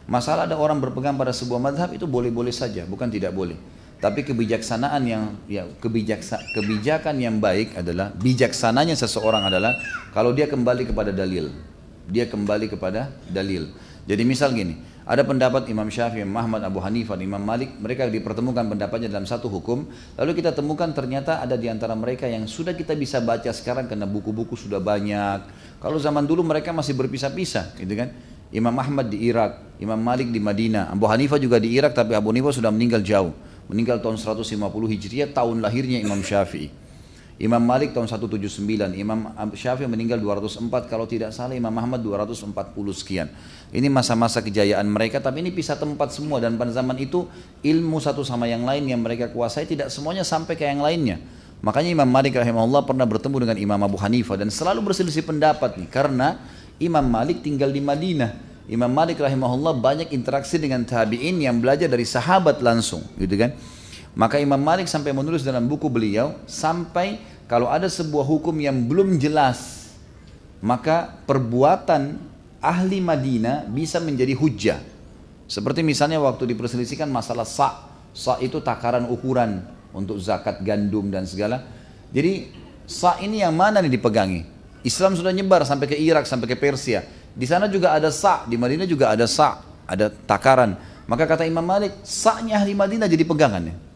Masalah 0.05 0.44
ada 0.44 0.60
orang 0.60 0.82
berpegang 0.84 1.16
pada 1.16 1.32
sebuah 1.32 1.62
madhab 1.62 1.88
itu 1.94 2.05
boleh-boleh 2.05 2.52
saja, 2.52 2.84
bukan 2.84 3.09
tidak 3.09 3.32
boleh. 3.32 3.56
Tapi 4.01 4.24
kebijaksanaan 4.24 5.02
yang 5.05 5.22
ya 5.44 5.68
kebijaksa, 5.76 6.40
kebijakan 6.56 7.20
yang 7.20 7.36
baik 7.36 7.76
adalah 7.76 8.10
bijaksananya 8.16 8.97
seseorang 8.97 9.48
adalah 9.48 9.76
kalau 10.16 10.32
dia 10.32 10.48
kembali 10.48 10.88
kepada 10.88 11.12
dalil. 11.12 11.52
Dia 12.09 12.31
kembali 12.31 12.70
kepada 12.70 13.12
dalil. 13.28 13.68
Jadi 14.09 14.22
misal 14.24 14.56
gini, 14.56 14.81
ada 15.10 15.27
pendapat 15.27 15.66
Imam 15.66 15.90
Syafi'i, 15.90 16.22
Imam 16.22 16.39
Ahmad, 16.39 16.62
Abu 16.62 16.78
Hanifah, 16.78 17.18
Imam 17.18 17.43
Malik, 17.43 17.74
mereka 17.82 18.06
dipertemukan 18.06 18.62
pendapatnya 18.62 19.10
dalam 19.10 19.27
satu 19.27 19.51
hukum, 19.51 19.90
lalu 20.14 20.39
kita 20.39 20.55
temukan 20.55 20.86
ternyata 20.94 21.43
ada 21.43 21.59
di 21.59 21.66
antara 21.66 21.98
mereka 21.98 22.31
yang 22.31 22.47
sudah 22.47 22.78
kita 22.78 22.94
bisa 22.94 23.18
baca 23.18 23.51
sekarang 23.51 23.90
karena 23.90 24.06
buku-buku 24.06 24.55
sudah 24.55 24.78
banyak. 24.78 25.51
Kalau 25.82 25.98
zaman 25.98 26.24
dulu 26.24 26.47
mereka 26.47 26.70
masih 26.70 26.94
berpisah-pisah, 26.94 27.74
gitu 27.81 27.94
kan? 27.98 28.14
Imam 28.51 28.74
Ahmad 28.74 29.10
di 29.10 29.31
Irak, 29.31 29.78
Imam 29.78 29.98
Malik 29.98 30.31
di 30.31 30.43
Madinah, 30.43 30.90
Abu 30.90 31.06
Hanifah 31.06 31.39
juga 31.39 31.62
di 31.62 31.70
Irak 31.70 31.94
tapi 31.94 32.18
Abu 32.18 32.35
Hanifah 32.35 32.51
sudah 32.51 32.70
meninggal 32.74 33.02
jauh. 33.02 33.31
Meninggal 33.70 34.02
tahun 34.02 34.18
150 34.18 34.47
Hijriah, 34.90 35.31
tahun 35.31 35.62
lahirnya 35.62 36.02
Imam 36.02 36.18
Syafi'i. 36.18 36.80
Imam 37.40 37.64
Malik 37.64 37.96
tahun 37.96 38.04
179, 38.04 38.68
Imam 39.00 39.32
Syafi'i 39.56 39.88
meninggal 39.88 40.20
204, 40.20 40.60
kalau 40.92 41.08
tidak 41.08 41.32
salah 41.32 41.56
Imam 41.56 41.72
Ahmad 41.72 42.04
240 42.04 42.52
sekian. 42.92 43.32
Ini 43.72 43.88
masa-masa 43.88 44.44
kejayaan 44.44 44.84
mereka, 44.84 45.24
tapi 45.24 45.40
ini 45.40 45.48
pisah 45.48 45.80
tempat 45.80 46.12
semua 46.12 46.36
dan 46.36 46.60
pada 46.60 46.68
zaman 46.68 47.00
itu 47.00 47.24
ilmu 47.64 47.96
satu 47.96 48.20
sama 48.28 48.44
yang 48.44 48.68
lain 48.68 48.92
yang 48.92 49.00
mereka 49.00 49.32
kuasai 49.32 49.64
tidak 49.64 49.88
semuanya 49.88 50.20
sampai 50.20 50.52
ke 50.52 50.68
yang 50.68 50.84
lainnya. 50.84 51.16
Makanya 51.64 51.96
Imam 51.96 52.12
Malik 52.12 52.36
rahimahullah 52.36 52.84
pernah 52.84 53.08
bertemu 53.08 53.36
dengan 53.48 53.56
Imam 53.56 53.80
Abu 53.88 53.96
Hanifah 53.96 54.36
dan 54.36 54.52
selalu 54.52 54.92
berselisih 54.92 55.24
pendapat 55.24 55.80
nih 55.80 55.88
karena 55.88 56.36
Imam 56.76 57.08
Malik 57.08 57.40
tinggal 57.40 57.72
di 57.72 57.80
Madinah. 57.80 58.36
Imam 58.68 58.92
Malik 58.92 59.16
rahimahullah 59.16 59.80
banyak 59.80 60.12
interaksi 60.12 60.60
dengan 60.60 60.84
tabi'in 60.84 61.40
yang 61.40 61.56
belajar 61.56 61.88
dari 61.88 62.04
sahabat 62.04 62.60
langsung, 62.60 63.00
gitu 63.16 63.32
kan? 63.40 63.56
Maka 64.14 64.42
Imam 64.42 64.58
Malik 64.58 64.90
sampai 64.90 65.14
menulis 65.14 65.46
dalam 65.46 65.70
buku 65.70 65.86
beliau 65.86 66.34
sampai 66.50 67.22
kalau 67.46 67.70
ada 67.70 67.86
sebuah 67.86 68.26
hukum 68.26 68.54
yang 68.58 68.74
belum 68.86 69.18
jelas 69.22 69.80
maka 70.60 71.08
perbuatan 71.24 72.20
ahli 72.60 73.00
Madinah 73.00 73.64
bisa 73.68 73.98
menjadi 73.98 74.36
hujah. 74.36 74.78
Seperti 75.50 75.82
misalnya 75.82 76.20
waktu 76.22 76.46
diperselisihkan 76.54 77.08
masalah 77.08 77.48
sa. 77.48 77.90
Sa 78.12 78.36
itu 78.38 78.60
takaran 78.60 79.08
ukuran 79.08 79.64
untuk 79.96 80.20
zakat 80.20 80.60
gandum 80.62 81.08
dan 81.08 81.24
segala. 81.26 81.64
Jadi 82.12 82.52
sa 82.86 83.18
ini 83.18 83.42
yang 83.42 83.56
mana 83.56 83.80
nih 83.82 83.90
dipegangi? 83.90 84.40
Islam 84.84 85.16
sudah 85.16 85.32
nyebar 85.32 85.64
sampai 85.64 85.86
ke 85.90 85.96
Irak, 85.96 86.28
sampai 86.28 86.46
ke 86.46 86.56
Persia. 86.56 87.04
Di 87.30 87.46
sana 87.46 87.70
juga 87.70 87.94
ada 87.94 88.10
sa, 88.10 88.44
di 88.46 88.56
Madinah 88.58 88.88
juga 88.88 89.12
ada 89.12 89.24
sa, 89.28 89.62
ada 89.86 90.10
takaran. 90.10 90.74
Maka 91.06 91.26
kata 91.26 91.46
Imam 91.46 91.62
Malik, 91.62 91.94
sa-nya 92.06 92.62
ahli 92.62 92.74
Madinah 92.74 93.06
jadi 93.10 93.22
pegangannya. 93.26 93.89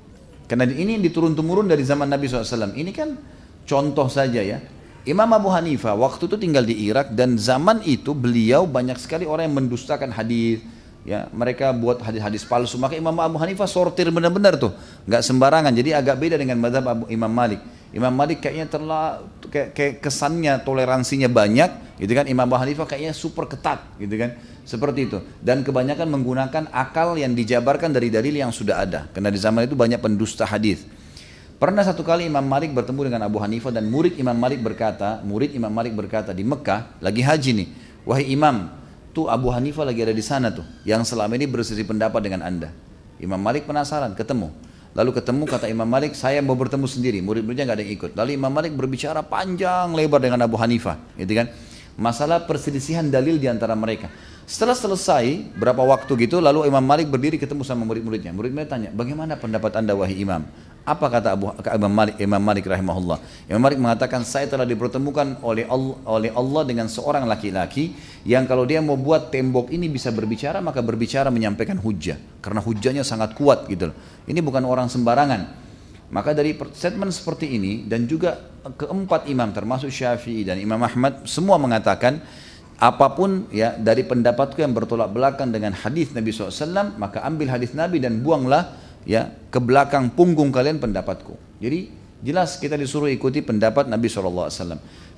Karena 0.44 0.68
ini 0.68 1.00
diturun-temurun 1.00 1.68
dari 1.68 1.80
zaman 1.84 2.08
Nabi 2.08 2.28
SAW. 2.28 2.76
Ini 2.76 2.92
kan 2.92 3.16
contoh 3.64 4.08
saja 4.12 4.44
ya. 4.44 4.60
Imam 5.04 5.28
Abu 5.36 5.52
Hanifah 5.52 5.92
waktu 5.92 6.28
itu 6.28 6.36
tinggal 6.40 6.64
di 6.64 6.88
Irak 6.88 7.12
dan 7.12 7.36
zaman 7.36 7.84
itu 7.84 8.16
beliau 8.16 8.64
banyak 8.64 8.96
sekali 8.96 9.28
orang 9.28 9.52
yang 9.52 9.56
mendustakan 9.64 10.08
hadis. 10.12 10.64
Ya, 11.04 11.28
mereka 11.36 11.68
buat 11.76 12.00
hadis-hadis 12.00 12.48
palsu. 12.48 12.80
Maka 12.80 12.96
Imam 12.96 13.12
Abu 13.20 13.36
Hanifah 13.36 13.68
sortir 13.68 14.08
benar-benar 14.08 14.56
tuh, 14.56 14.72
nggak 15.04 15.20
sembarangan. 15.20 15.72
Jadi 15.76 15.92
agak 15.92 16.16
beda 16.16 16.40
dengan 16.40 16.56
madhab 16.56 17.04
Imam 17.12 17.28
Malik. 17.28 17.60
Imam 17.94 18.10
Malik 18.10 18.42
kayaknya 18.42 18.66
terlalu 18.66 19.30
kayak, 19.54 19.68
kayak 19.70 19.94
kesannya 20.02 20.58
toleransinya 20.66 21.30
banyak, 21.30 22.02
gitu 22.02 22.10
kan? 22.10 22.26
Imam 22.26 22.42
Abu 22.42 22.58
Hanifah 22.58 22.90
kayaknya 22.90 23.14
super 23.14 23.46
ketat, 23.46 23.86
gitu 24.02 24.18
kan? 24.18 24.34
Seperti 24.66 25.06
itu. 25.06 25.22
Dan 25.38 25.62
kebanyakan 25.62 26.10
menggunakan 26.10 26.74
akal 26.74 27.14
yang 27.14 27.38
dijabarkan 27.38 27.94
dari 27.94 28.10
dalil 28.10 28.34
yang 28.34 28.50
sudah 28.50 28.82
ada. 28.82 29.06
Karena 29.14 29.30
di 29.30 29.38
zaman 29.38 29.70
itu 29.70 29.78
banyak 29.78 30.02
pendusta 30.02 30.42
hadis. 30.42 30.82
Pernah 31.54 31.86
satu 31.86 32.02
kali 32.02 32.26
Imam 32.26 32.42
Malik 32.42 32.74
bertemu 32.74 33.06
dengan 33.06 33.30
Abu 33.30 33.38
Hanifah 33.38 33.70
dan 33.70 33.86
murid 33.86 34.18
Imam 34.18 34.34
Malik 34.34 34.58
berkata, 34.58 35.22
murid 35.22 35.54
Imam 35.54 35.70
Malik 35.70 35.94
berkata 35.94 36.34
di 36.34 36.42
Mekah, 36.42 36.98
lagi 36.98 37.22
haji 37.22 37.50
nih, 37.62 37.68
wahai 38.02 38.26
Imam, 38.26 38.74
tuh 39.14 39.30
Abu 39.30 39.54
Hanifah 39.54 39.86
lagi 39.86 40.02
ada 40.02 40.10
di 40.10 40.20
sana 40.20 40.50
tuh, 40.50 40.66
yang 40.82 41.06
selama 41.06 41.38
ini 41.38 41.46
berselisih 41.46 41.86
pendapat 41.86 42.26
dengan 42.26 42.42
anda. 42.42 42.74
Imam 43.22 43.38
Malik 43.38 43.70
penasaran, 43.70 44.18
ketemu. 44.18 44.50
Lalu 44.94 45.10
ketemu 45.10 45.42
kata 45.50 45.66
Imam 45.66 45.90
Malik, 45.90 46.14
saya 46.14 46.38
mau 46.38 46.54
bertemu 46.54 46.86
sendiri, 46.86 47.18
murid-muridnya 47.18 47.66
nggak 47.66 47.78
ada 47.78 47.84
yang 47.84 47.94
ikut. 47.98 48.10
Lalu 48.14 48.30
Imam 48.38 48.52
Malik 48.54 48.78
berbicara 48.78 49.26
panjang 49.26 49.90
lebar 49.90 50.22
dengan 50.22 50.46
Abu 50.46 50.54
Hanifah, 50.54 51.18
gitu 51.18 51.34
kan? 51.34 51.50
Masalah 51.98 52.46
perselisihan 52.46 53.02
dalil 53.10 53.42
di 53.42 53.50
antara 53.50 53.74
mereka. 53.74 54.06
Setelah 54.46 54.78
selesai, 54.78 55.50
berapa 55.58 55.82
waktu 55.82 56.14
gitu, 56.30 56.38
lalu 56.38 56.70
Imam 56.70 56.82
Malik 56.82 57.10
berdiri 57.10 57.42
ketemu 57.42 57.66
sama 57.66 57.82
murid-muridnya. 57.82 58.30
Murid-murid 58.30 58.70
tanya, 58.70 58.90
bagaimana 58.94 59.34
pendapat 59.34 59.82
anda 59.82 59.98
wahai 59.98 60.14
imam? 60.14 60.46
Apa 60.85 61.09
kata 61.09 61.32
Abu 61.32 61.48
Imam 61.48 61.89
Malik, 61.89 62.15
Imam 62.20 62.43
Malik 62.44 62.69
rahimahullah? 62.69 63.48
Imam 63.48 63.56
Malik 63.56 63.81
mengatakan, 63.81 64.20
saya 64.20 64.44
telah 64.44 64.69
dipertemukan 64.69 65.40
oleh 65.40 65.65
Allah, 65.65 65.97
oleh 66.05 66.31
Allah 66.36 66.62
dengan 66.69 66.93
seorang 66.93 67.24
laki-laki 67.24 67.97
yang 68.28 68.44
kalau 68.44 68.69
dia 68.69 68.85
mau 68.85 69.01
buat 69.01 69.32
tembok 69.32 69.73
ini 69.73 69.89
bisa 69.89 70.12
berbicara, 70.12 70.61
maka 70.61 70.85
berbicara 70.85 71.32
menyampaikan 71.32 71.81
hujah. 71.81 72.20
Karena 72.44 72.61
hujahnya 72.61 73.01
sangat 73.01 73.32
kuat 73.32 73.65
gitu 73.73 73.97
Ini 74.28 74.44
bukan 74.44 74.69
orang 74.69 74.93
sembarangan. 74.93 75.65
Maka 76.12 76.36
dari 76.36 76.52
statement 76.52 77.16
seperti 77.16 77.56
ini 77.56 77.89
dan 77.89 78.05
juga 78.05 78.36
keempat 78.77 79.24
imam 79.28 79.56
termasuk 79.56 79.89
Syafi'i 79.89 80.44
dan 80.44 80.61
Imam 80.61 80.81
Ahmad 80.85 81.24
semua 81.24 81.56
mengatakan 81.56 82.20
apa 82.77 83.06
pun 83.16 83.48
ya 83.48 83.73
dari 83.77 84.05
pendapatku 84.05 84.61
yang 84.61 84.77
bertolak 84.77 85.09
belakang 85.12 85.48
dengan 85.48 85.73
hadis 85.73 86.11
Nabi 86.12 86.35
SAW 86.35 86.97
maka 87.01 87.23
ambil 87.23 87.55
hadis 87.55 87.73
Nabi 87.73 88.02
dan 88.02 88.20
buanglah 88.20 88.74
ya 89.05 89.32
ke 89.48 89.60
belakang 89.60 90.12
punggung 90.12 90.51
kalian 90.51 90.81
pendapatku. 90.81 91.36
Jadi 91.60 91.93
jelas 92.24 92.56
kita 92.56 92.74
disuruh 92.74 93.09
ikuti 93.09 93.44
pendapat 93.44 93.89
Nabi 93.89 94.09
SAW. 94.09 94.51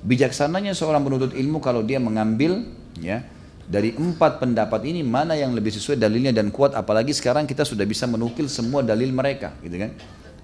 Bijaksananya 0.03 0.77
seorang 0.77 1.01
penuntut 1.01 1.33
ilmu 1.33 1.57
kalau 1.63 1.81
dia 1.81 1.97
mengambil 1.97 2.63
ya 3.01 3.25
dari 3.67 3.91
empat 3.97 4.39
pendapat 4.39 4.87
ini 4.87 5.03
mana 5.03 5.35
yang 5.35 5.51
lebih 5.51 5.75
sesuai 5.75 5.99
dalilnya 5.99 6.31
dan 6.31 6.53
kuat 6.53 6.71
apalagi 6.71 7.11
sekarang 7.11 7.43
kita 7.43 7.67
sudah 7.67 7.83
bisa 7.83 8.07
menukil 8.07 8.47
semua 8.47 8.79
dalil 8.85 9.11
mereka 9.11 9.57
gitu 9.59 9.75
kan. 9.75 9.91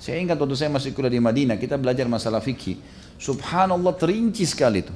Saya 0.02 0.20
ingat 0.20 0.36
waktu 0.36 0.60
saya 0.60 0.68
masih 0.68 0.92
kuliah 0.92 1.16
di 1.16 1.24
Madinah 1.24 1.56
kita 1.56 1.80
belajar 1.80 2.04
masalah 2.12 2.44
fikih. 2.44 2.76
Subhanallah 3.16 3.96
terinci 3.96 4.44
sekali 4.44 4.84
itu. 4.84 4.92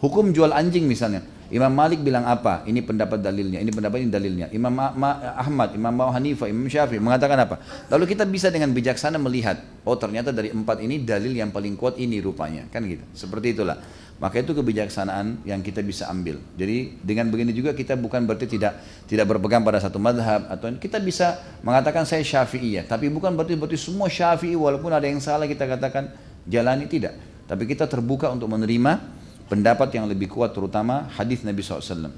Hukum 0.00 0.32
jual 0.32 0.50
anjing 0.50 0.88
misalnya 0.88 1.20
Imam 1.50 1.74
Malik 1.74 2.06
bilang 2.06 2.22
apa? 2.30 2.62
Ini 2.62 2.78
pendapat 2.86 3.18
dalilnya, 3.18 3.58
ini 3.58 3.74
pendapat 3.74 4.06
ini 4.06 4.10
dalilnya. 4.10 4.46
Imam 4.54 4.70
Ahmad, 4.78 5.74
Imam 5.74 5.90
Abu 5.98 6.14
Hanifah, 6.14 6.46
Imam 6.46 6.70
Syafi'i 6.70 7.02
mengatakan 7.02 7.42
apa? 7.42 7.58
Lalu 7.90 8.14
kita 8.14 8.22
bisa 8.22 8.54
dengan 8.54 8.70
bijaksana 8.70 9.18
melihat, 9.18 9.58
oh 9.82 9.98
ternyata 9.98 10.30
dari 10.30 10.54
empat 10.54 10.78
ini 10.78 11.02
dalil 11.02 11.34
yang 11.34 11.50
paling 11.50 11.74
kuat 11.74 11.98
ini 11.98 12.22
rupanya, 12.22 12.70
kan 12.70 12.86
gitu. 12.86 13.02
Seperti 13.18 13.58
itulah. 13.58 13.82
Maka 14.22 14.46
itu 14.46 14.54
kebijaksanaan 14.54 15.42
yang 15.42 15.58
kita 15.58 15.82
bisa 15.82 16.06
ambil. 16.06 16.38
Jadi 16.54 17.02
dengan 17.02 17.26
begini 17.34 17.50
juga 17.50 17.74
kita 17.74 17.98
bukan 17.98 18.30
berarti 18.30 18.46
tidak 18.46 18.78
tidak 19.10 19.26
berpegang 19.26 19.66
pada 19.66 19.82
satu 19.82 19.98
madhab 19.98 20.46
atau 20.46 20.70
kita 20.78 21.02
bisa 21.02 21.34
mengatakan 21.66 22.06
saya 22.06 22.22
syafi'i 22.22 22.78
ya, 22.78 22.82
tapi 22.86 23.10
bukan 23.10 23.34
berarti 23.34 23.58
berarti 23.58 23.74
semua 23.74 24.06
syafi'i 24.06 24.54
walaupun 24.54 24.94
ada 24.94 25.10
yang 25.10 25.18
salah 25.18 25.50
kita 25.50 25.66
katakan 25.66 26.14
jalani 26.46 26.86
tidak. 26.86 27.18
Tapi 27.50 27.66
kita 27.66 27.90
terbuka 27.90 28.30
untuk 28.30 28.46
menerima 28.46 29.18
pendapat 29.50 29.90
yang 29.98 30.06
lebih 30.06 30.30
kuat 30.30 30.54
terutama 30.54 31.10
hadis 31.18 31.42
Nabi 31.42 31.58
SAW. 31.66 32.14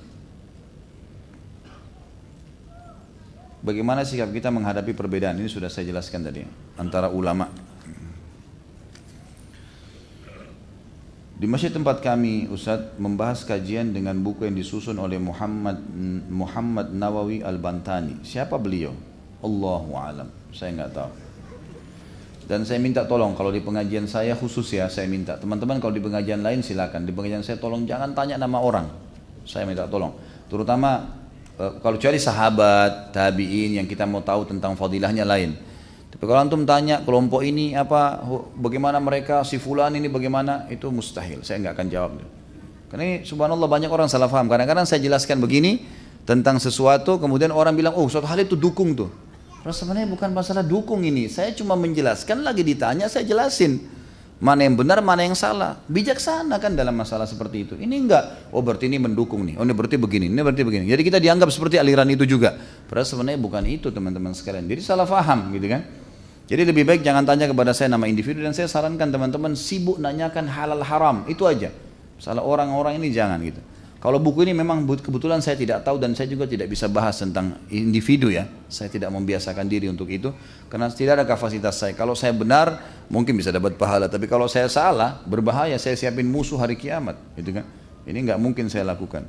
Bagaimana 3.62 4.04
sikap 4.04 4.28
kita 4.34 4.52
menghadapi 4.52 4.92
perbedaan 4.92 5.40
ini 5.40 5.48
sudah 5.48 5.72
saya 5.72 5.88
jelaskan 5.88 6.28
tadi 6.28 6.44
antara 6.76 7.09
ulama. 7.09 7.48
Di 11.43 11.51
masjid 11.51 11.74
tempat 11.74 11.98
kami 11.98 12.46
Ustaz 12.52 12.94
membahas 13.02 13.43
kajian 13.43 13.90
dengan 13.90 14.14
buku 14.20 14.46
yang 14.46 14.54
disusun 14.54 14.94
oleh 14.98 15.19
Muhammad 15.19 15.78
Muhammad 16.30 16.94
Nawawi 16.94 17.43
Al-Bantani. 17.43 18.22
Siapa 18.22 18.59
beliau? 18.59 18.94
Allahu 19.43 19.90
alam. 19.98 20.30
Saya 20.54 20.70
nggak 20.78 20.93
tahu. 20.94 21.21
Dan 22.53 22.69
saya 22.69 22.77
minta 22.85 23.09
tolong 23.09 23.32
kalau 23.32 23.48
di 23.48 23.64
pengajian 23.64 24.05
saya 24.05 24.37
khusus 24.37 24.77
ya 24.77 24.85
saya 24.93 25.09
minta 25.09 25.40
teman-teman 25.40 25.81
kalau 25.81 25.97
di 25.97 26.05
pengajian 26.05 26.45
lain 26.45 26.61
silakan 26.61 27.09
di 27.09 27.13
pengajian 27.16 27.40
saya 27.40 27.56
tolong 27.56 27.89
jangan 27.89 28.13
tanya 28.13 28.37
nama 28.37 28.61
orang. 28.61 28.93
Saya 29.48 29.64
minta 29.64 29.89
tolong. 29.89 30.13
Terutama 30.53 31.16
eh, 31.56 31.81
kalau 31.81 31.97
cari 31.97 32.21
sahabat, 32.21 33.16
tabiin 33.16 33.81
yang 33.81 33.89
kita 33.89 34.05
mau 34.05 34.21
tahu 34.21 34.45
tentang 34.45 34.77
fadilahnya 34.77 35.24
lain. 35.24 35.56
Tapi 36.13 36.29
kalau 36.29 36.45
antum 36.45 36.69
tanya 36.69 37.01
kelompok 37.01 37.40
ini 37.40 37.72
apa, 37.72 38.21
bagaimana 38.61 39.01
mereka, 39.01 39.48
si 39.48 39.56
fulan 39.56 39.97
ini 39.97 40.13
bagaimana, 40.13 40.69
itu 40.69 40.93
mustahil. 40.93 41.40
Saya 41.40 41.56
nggak 41.64 41.72
akan 41.72 41.87
jawab. 41.89 42.21
Karena 42.93 43.03
ini 43.09 43.16
subhanallah 43.24 43.64
banyak 43.64 43.89
orang 43.89 44.13
salah 44.13 44.29
paham. 44.29 44.53
Kadang-kadang 44.53 44.85
saya 44.85 45.01
jelaskan 45.01 45.40
begini 45.40 45.89
tentang 46.29 46.61
sesuatu, 46.61 47.16
kemudian 47.16 47.48
orang 47.48 47.72
bilang, 47.72 47.97
oh 47.97 48.05
suatu 48.13 48.29
hal 48.29 48.45
itu 48.45 48.61
dukung 48.61 48.93
tuh. 48.93 49.09
Sebenarnya 49.71 50.11
bukan 50.11 50.35
masalah 50.35 50.66
dukung 50.66 51.07
ini. 51.07 51.31
Saya 51.31 51.55
cuma 51.55 51.79
menjelaskan, 51.79 52.43
lagi 52.43 52.66
ditanya 52.66 53.07
saya 53.07 53.23
jelasin. 53.23 53.79
Mana 54.43 54.66
yang 54.66 54.74
benar, 54.74 54.99
mana 54.99 55.23
yang 55.23 55.39
salah. 55.39 55.79
Bijaksana 55.87 56.59
kan 56.59 56.74
dalam 56.74 56.99
masalah 56.99 57.31
seperti 57.31 57.63
itu. 57.63 57.74
Ini 57.79 57.95
enggak, 57.95 58.51
oh 58.51 58.59
berarti 58.59 58.91
ini 58.91 58.99
mendukung 58.99 59.47
nih. 59.47 59.55
Oh 59.55 59.63
ini 59.63 59.71
berarti 59.71 59.95
begini, 59.95 60.27
ini 60.27 60.43
berarti 60.43 60.66
begini. 60.66 60.91
Jadi 60.91 61.03
kita 61.07 61.23
dianggap 61.23 61.47
seperti 61.55 61.79
aliran 61.79 62.11
itu 62.11 62.27
juga. 62.27 62.59
Padahal 62.91 63.07
sebenarnya 63.07 63.39
bukan 63.39 63.63
itu 63.71 63.95
teman-teman 63.95 64.35
sekalian. 64.35 64.66
Jadi 64.66 64.82
salah 64.82 65.07
faham 65.07 65.55
gitu 65.55 65.71
kan. 65.71 65.87
Jadi 66.51 66.63
lebih 66.66 66.82
baik 66.82 67.07
jangan 67.07 67.23
tanya 67.23 67.47
kepada 67.47 67.71
saya 67.71 67.95
nama 67.95 68.11
individu 68.11 68.43
dan 68.43 68.51
saya 68.51 68.66
sarankan 68.66 69.15
teman-teman 69.15 69.55
sibuk 69.55 70.03
nanyakan 70.03 70.51
halal 70.51 70.82
haram. 70.82 71.23
Itu 71.31 71.47
aja. 71.47 71.71
Salah 72.19 72.43
orang-orang 72.43 72.99
ini 72.99 73.15
jangan 73.15 73.39
gitu. 73.47 73.63
Kalau 74.03 74.19
buku 74.19 74.43
ini 74.43 74.51
memang 74.51 74.82
kebetulan 74.82 75.39
saya 75.39 75.55
tidak 75.55 75.87
tahu 75.87 75.95
dan 75.95 76.11
saya 76.19 76.27
juga 76.27 76.43
tidak 76.51 76.66
bisa 76.66 76.90
bahas 76.90 77.22
tentang 77.22 77.55
individu 77.71 78.35
ya. 78.35 78.51
Saya 78.66 78.90
tidak 78.90 79.14
membiasakan 79.14 79.71
diri 79.71 79.87
untuk 79.87 80.11
itu 80.11 80.35
karena 80.66 80.90
tidak 80.90 81.22
ada 81.22 81.24
kapasitas 81.31 81.79
saya. 81.79 81.95
Kalau 81.95 82.19
saya 82.19 82.35
benar 82.35 82.82
mungkin 83.06 83.39
bisa 83.39 83.55
dapat 83.55 83.79
pahala, 83.79 84.11
tapi 84.11 84.27
kalau 84.27 84.51
saya 84.51 84.66
salah 84.66 85.22
berbahaya. 85.22 85.79
Saya 85.79 85.95
siapin 85.95 86.27
musuh 86.27 86.59
hari 86.59 86.74
kiamat, 86.74 87.14
gitu 87.39 87.55
kan? 87.55 87.63
Ini 88.03 88.19
nggak 88.27 88.43
mungkin 88.43 88.66
saya 88.66 88.90
lakukan. 88.90 89.22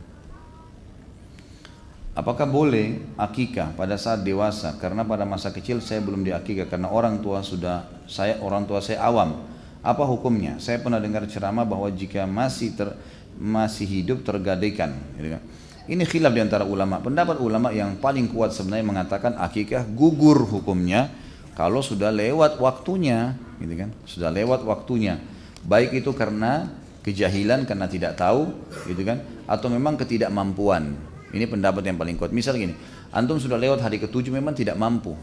Apakah 2.18 2.50
boleh 2.50 2.98
akikah 3.14 3.78
pada 3.78 3.94
saat 4.02 4.26
dewasa? 4.26 4.74
Karena 4.82 5.06
pada 5.06 5.22
masa 5.22 5.54
kecil 5.54 5.86
saya 5.86 6.02
belum 6.02 6.26
diakikah 6.26 6.66
karena 6.66 6.90
orang 6.90 7.22
tua 7.22 7.46
sudah 7.46 7.86
saya 8.10 8.42
orang 8.42 8.66
tua 8.66 8.82
saya 8.82 9.06
awam. 9.06 9.38
Apa 9.86 10.02
hukumnya? 10.02 10.58
Saya 10.58 10.82
pernah 10.82 10.98
dengar 10.98 11.30
ceramah 11.30 11.68
bahwa 11.68 11.92
jika 11.94 12.26
masih 12.26 12.74
ter, 12.74 12.90
masih 13.38 13.86
hidup 13.86 14.22
tergadaikan. 14.26 14.96
Gitu 15.18 15.38
kan. 15.38 15.42
Ini 15.84 16.04
khilaf 16.08 16.32
di 16.32 16.42
antara 16.42 16.64
ulama. 16.64 17.04
Pendapat 17.04 17.44
ulama 17.44 17.76
yang 17.76 18.00
paling 18.00 18.32
kuat 18.32 18.56
sebenarnya 18.56 18.88
mengatakan 18.88 19.36
akikah 19.36 19.84
gugur 19.84 20.48
hukumnya 20.48 21.12
kalau 21.54 21.84
sudah 21.84 22.10
lewat 22.10 22.58
waktunya, 22.58 23.36
gitu 23.60 23.76
kan? 23.76 23.90
Sudah 24.08 24.32
lewat 24.32 24.64
waktunya. 24.64 25.20
Baik 25.68 25.92
itu 26.00 26.10
karena 26.16 26.72
kejahilan 27.04 27.68
karena 27.68 27.86
tidak 27.92 28.16
tahu, 28.16 28.56
gitu 28.88 29.04
kan? 29.04 29.22
Atau 29.44 29.68
memang 29.68 30.00
ketidakmampuan. 30.00 30.96
Ini 31.36 31.46
pendapat 31.52 31.84
yang 31.84 32.00
paling 32.00 32.16
kuat. 32.16 32.32
Misal 32.32 32.56
gini, 32.56 32.74
antum 33.12 33.38
sudah 33.38 33.60
lewat 33.60 33.84
hari 33.84 34.00
ketujuh 34.00 34.32
memang 34.32 34.56
tidak 34.56 34.80
mampu. 34.80 35.14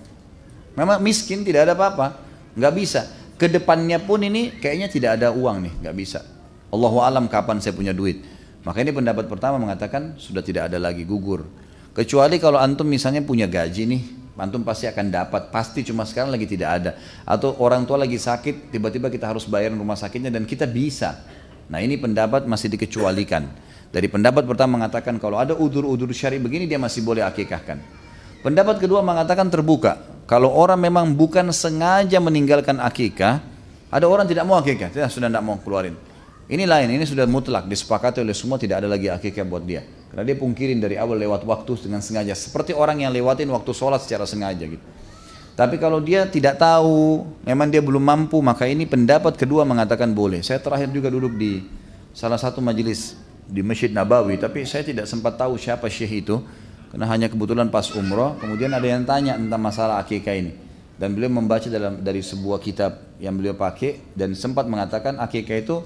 Memang 0.77 1.03
miskin 1.03 1.43
tidak 1.43 1.67
ada 1.67 1.75
apa-apa, 1.75 2.21
nggak 2.55 2.75
bisa. 2.77 3.09
Ke 3.41 3.49
depannya 3.49 3.97
pun 3.97 4.21
ini 4.21 4.61
kayaknya 4.61 4.93
tidak 4.93 5.11
ada 5.19 5.33
uang 5.33 5.67
nih, 5.67 5.73
nggak 5.83 5.97
bisa. 5.97 6.21
Allahu 6.71 7.03
alam 7.03 7.27
kapan 7.27 7.59
saya 7.59 7.75
punya 7.75 7.91
duit. 7.91 8.23
Maka 8.63 8.85
ini 8.85 8.95
pendapat 8.95 9.27
pertama 9.27 9.59
mengatakan 9.59 10.15
sudah 10.21 10.45
tidak 10.45 10.71
ada 10.71 10.79
lagi 10.79 11.03
gugur. 11.03 11.47
Kecuali 11.91 12.39
kalau 12.39 12.63
antum 12.63 12.87
misalnya 12.87 13.25
punya 13.25 13.51
gaji 13.51 13.83
nih, 13.91 14.03
antum 14.39 14.63
pasti 14.63 14.87
akan 14.87 15.11
dapat. 15.11 15.51
Pasti 15.51 15.83
cuma 15.83 16.07
sekarang 16.07 16.31
lagi 16.31 16.47
tidak 16.47 16.69
ada. 16.71 16.91
Atau 17.27 17.59
orang 17.59 17.83
tua 17.89 17.99
lagi 17.99 18.21
sakit, 18.21 18.71
tiba-tiba 18.71 19.11
kita 19.11 19.27
harus 19.27 19.49
bayar 19.51 19.75
rumah 19.75 19.99
sakitnya 19.99 20.31
dan 20.31 20.47
kita 20.47 20.71
bisa. 20.71 21.19
Nah 21.67 21.83
ini 21.83 21.99
pendapat 21.99 22.47
masih 22.47 22.71
dikecualikan. 22.71 23.51
Dari 23.91 24.07
pendapat 24.07 24.47
pertama 24.47 24.79
mengatakan 24.79 25.19
kalau 25.19 25.43
ada 25.43 25.59
udur-udur 25.59 26.15
syari 26.15 26.39
begini 26.39 26.71
dia 26.71 26.79
masih 26.79 27.03
boleh 27.03 27.27
akikahkan. 27.27 27.83
Pendapat 28.47 28.79
kedua 28.79 29.03
mengatakan 29.03 29.51
terbuka. 29.51 29.99
Kalau 30.31 30.55
orang 30.55 30.79
memang 30.79 31.11
bukan 31.11 31.51
sengaja 31.51 32.23
meninggalkan 32.23 32.79
akikah, 32.79 33.43
ada 33.91 34.07
orang 34.07 34.31
tidak 34.31 34.47
mau 34.47 34.63
akikah, 34.63 34.95
sudah 35.11 35.27
tidak 35.27 35.43
mau 35.43 35.59
keluarin. 35.59 36.10
Ini 36.51 36.67
lain, 36.67 36.91
ini 36.99 37.07
sudah 37.07 37.31
mutlak, 37.31 37.71
disepakati 37.71 38.19
oleh 38.27 38.35
semua 38.35 38.59
tidak 38.59 38.83
ada 38.83 38.91
lagi 38.91 39.07
akikah 39.07 39.47
buat 39.47 39.63
dia. 39.63 39.87
Karena 40.11 40.27
dia 40.27 40.35
pungkirin 40.35 40.83
dari 40.83 40.99
awal 40.99 41.15
lewat 41.23 41.47
waktu 41.47 41.87
dengan 41.87 42.03
sengaja. 42.03 42.35
Seperti 42.35 42.75
orang 42.75 43.07
yang 43.07 43.15
lewatin 43.15 43.47
waktu 43.55 43.71
sholat 43.71 44.03
secara 44.03 44.27
sengaja 44.27 44.67
gitu. 44.67 44.83
Tapi 45.55 45.79
kalau 45.79 46.03
dia 46.03 46.27
tidak 46.27 46.59
tahu, 46.59 47.23
memang 47.47 47.71
dia 47.71 47.79
belum 47.79 48.03
mampu, 48.03 48.43
maka 48.43 48.67
ini 48.67 48.83
pendapat 48.83 49.39
kedua 49.39 49.63
mengatakan 49.63 50.11
boleh. 50.11 50.43
Saya 50.43 50.59
terakhir 50.59 50.91
juga 50.91 51.07
duduk 51.07 51.39
di 51.39 51.63
salah 52.11 52.41
satu 52.41 52.59
majelis 52.59 53.15
di 53.47 53.63
Masjid 53.63 53.95
Nabawi, 53.95 54.35
tapi 54.35 54.67
saya 54.67 54.83
tidak 54.83 55.07
sempat 55.07 55.39
tahu 55.39 55.55
siapa 55.55 55.87
syekh 55.87 56.27
itu, 56.27 56.43
karena 56.91 57.07
hanya 57.07 57.31
kebetulan 57.31 57.71
pas 57.71 57.87
umroh, 57.95 58.35
kemudian 58.43 58.75
ada 58.75 58.89
yang 58.91 59.07
tanya 59.07 59.39
tentang 59.39 59.63
masalah 59.63 60.03
akikah 60.03 60.35
ini. 60.35 60.51
Dan 60.99 61.15
beliau 61.15 61.31
membaca 61.31 61.71
dalam 61.71 62.03
dari 62.03 62.27
sebuah 62.27 62.59
kitab 62.59 63.17
yang 63.23 63.39
beliau 63.39 63.55
pakai 63.55 64.03
dan 64.19 64.35
sempat 64.35 64.67
mengatakan 64.67 65.17
akikah 65.23 65.57
itu 65.63 65.77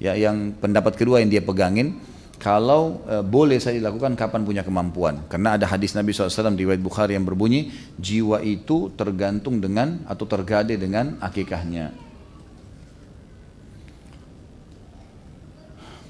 ya 0.00 0.16
yang 0.16 0.56
pendapat 0.56 0.96
kedua 0.96 1.20
yang 1.20 1.28
dia 1.28 1.44
pegangin 1.44 2.00
kalau 2.40 3.04
e, 3.04 3.20
boleh 3.20 3.60
saya 3.60 3.76
dilakukan 3.76 4.16
kapan 4.16 4.42
punya 4.48 4.64
kemampuan. 4.64 5.28
Karena 5.28 5.60
ada 5.60 5.68
hadis 5.68 5.92
Nabi 5.92 6.16
SAW 6.16 6.56
di 6.56 6.64
riwayat 6.64 6.80
Bukhari 6.80 7.12
yang 7.12 7.28
berbunyi, 7.28 7.68
jiwa 8.00 8.40
itu 8.40 8.88
tergantung 8.96 9.60
dengan 9.60 10.00
atau 10.08 10.24
tergade 10.24 10.80
dengan 10.80 11.20
akikahnya. 11.20 11.92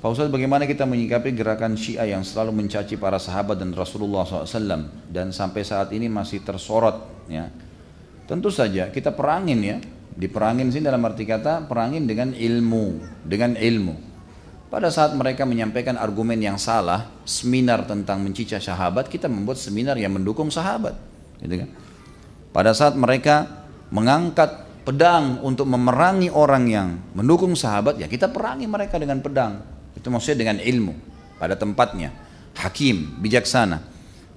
Pak 0.01 0.09
Ustaz 0.09 0.33
bagaimana 0.33 0.65
kita 0.65 0.89
menyikapi 0.89 1.37
gerakan 1.37 1.77
Syiah 1.77 2.17
yang 2.17 2.25
selalu 2.25 2.57
mencaci 2.57 2.97
para 2.97 3.21
sahabat 3.21 3.61
dan 3.61 3.77
Rasulullah 3.77 4.25
SAW 4.25 4.89
dan 5.13 5.29
sampai 5.29 5.61
saat 5.61 5.93
ini 5.93 6.09
masih 6.09 6.41
tersorot 6.41 7.29
ya. 7.29 7.53
Tentu 8.25 8.49
saja 8.49 8.89
kita 8.89 9.13
perangin 9.13 9.61
ya. 9.61 9.77
Diperangin 10.11 10.75
sini 10.75 10.91
dalam 10.91 11.07
arti 11.07 11.23
kata 11.23 11.71
perangin 11.71 12.05
dengan 12.05 12.35
ilmu, 12.35 12.99
dengan 13.23 13.55
ilmu. 13.55 13.95
Pada 14.71 14.87
saat 14.87 15.15
mereka 15.19 15.43
menyampaikan 15.43 15.99
argumen 15.99 16.39
yang 16.39 16.55
salah, 16.55 17.11
seminar 17.27 17.87
tentang 17.91 18.23
mencicah 18.23 18.63
sahabat, 18.63 19.11
kita 19.11 19.27
membuat 19.27 19.59
seminar 19.59 19.99
yang 19.99 20.15
mendukung 20.15 20.47
sahabat. 20.47 20.95
Gitu 21.43 21.67
kan? 21.67 21.71
Pada 22.55 22.71
saat 22.71 22.95
mereka 22.95 23.67
mengangkat 23.91 24.67
pedang 24.87 25.43
untuk 25.43 25.67
memerangi 25.67 26.31
orang 26.31 26.65
yang 26.71 26.89
mendukung 27.19 27.59
sahabat, 27.59 27.99
ya 27.99 28.07
kita 28.07 28.31
perangi 28.31 28.71
mereka 28.71 28.99
dengan 28.99 29.19
pedang. 29.19 29.59
Itu 29.99 30.07
maksudnya 30.07 30.47
dengan 30.47 30.63
ilmu 30.63 30.95
pada 31.43 31.59
tempatnya. 31.59 32.15
Hakim, 32.55 33.19
bijaksana. 33.19 33.83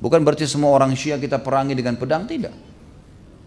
Bukan 0.02 0.26
berarti 0.26 0.50
semua 0.50 0.74
orang 0.74 0.98
Syiah 0.98 1.22
kita 1.22 1.46
perangi 1.46 1.78
dengan 1.78 1.94
pedang, 1.94 2.26
tidak 2.26 2.73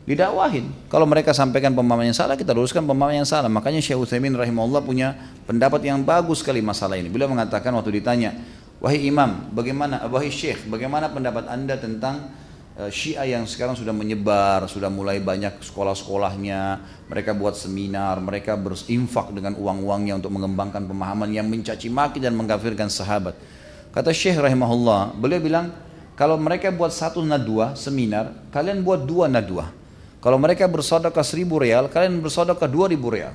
didakwahin. 0.06 0.70
Kalau 0.86 1.04
mereka 1.04 1.34
sampaikan 1.34 1.74
pemahaman 1.74 2.08
yang 2.08 2.16
salah, 2.16 2.38
kita 2.38 2.54
luruskan 2.54 2.86
pemahaman 2.86 3.26
yang 3.26 3.28
salah. 3.28 3.50
Makanya 3.50 3.82
Syekh 3.82 3.98
Utsaimin 3.98 4.32
rahimahullah 4.38 4.80
punya 4.86 5.18
pendapat 5.44 5.82
yang 5.82 6.00
bagus 6.06 6.46
sekali 6.46 6.62
masalah 6.62 6.94
ini. 6.94 7.10
Beliau 7.10 7.26
mengatakan 7.26 7.74
waktu 7.74 7.98
ditanya, 7.98 8.30
"Wahai 8.78 9.02
imam, 9.10 9.50
bagaimana 9.50 10.06
wahai 10.06 10.30
syekh, 10.30 10.70
bagaimana 10.70 11.10
pendapat 11.10 11.50
Anda 11.50 11.74
tentang 11.74 12.30
uh, 12.78 12.86
Syiah 12.86 13.26
yang 13.26 13.50
sekarang 13.50 13.74
sudah 13.74 13.90
menyebar, 13.90 14.70
sudah 14.70 14.86
mulai 14.86 15.18
banyak 15.18 15.58
sekolah-sekolahnya, 15.58 16.86
mereka 17.10 17.34
buat 17.34 17.58
seminar, 17.58 18.22
mereka 18.22 18.54
berinfak 18.54 19.34
dengan 19.34 19.58
uang-uangnya 19.58 20.22
untuk 20.22 20.30
mengembangkan 20.30 20.86
pemahaman 20.86 21.34
yang 21.34 21.50
mencaci 21.50 21.90
maki 21.90 22.22
dan 22.22 22.38
mengkafirkan 22.38 22.86
sahabat." 22.86 23.34
Kata 23.90 24.14
Syekh 24.14 24.38
rahimahullah, 24.38 25.18
beliau 25.18 25.42
bilang, 25.42 25.66
kalau 26.14 26.40
mereka 26.40 26.72
buat 26.72 26.94
satu 26.94 27.26
nadwa 27.26 27.76
seminar, 27.76 28.48
kalian 28.48 28.80
buat 28.86 29.04
dua 29.04 29.28
nadwa. 29.28 29.72
Kalau 30.26 30.42
mereka 30.42 30.66
bersodokah 30.66 31.22
seribu 31.22 31.62
real, 31.62 31.86
kalian 31.86 32.18
bersodokah 32.18 32.66
dua 32.66 32.90
ribu 32.90 33.14
real. 33.14 33.30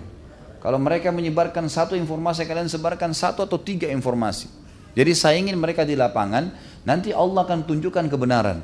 Kalau 0.60 0.76
mereka 0.76 1.08
menyebarkan 1.08 1.72
satu 1.72 1.96
informasi, 1.96 2.44
kalian 2.44 2.68
sebarkan 2.68 3.16
satu 3.16 3.48
atau 3.48 3.56
tiga 3.56 3.88
informasi. 3.88 4.52
Jadi 4.92 5.16
saya 5.16 5.40
ingin 5.40 5.56
mereka 5.56 5.88
di 5.88 5.96
lapangan, 5.96 6.52
nanti 6.84 7.16
Allah 7.16 7.48
akan 7.48 7.64
tunjukkan 7.64 8.12
kebenaran. 8.12 8.60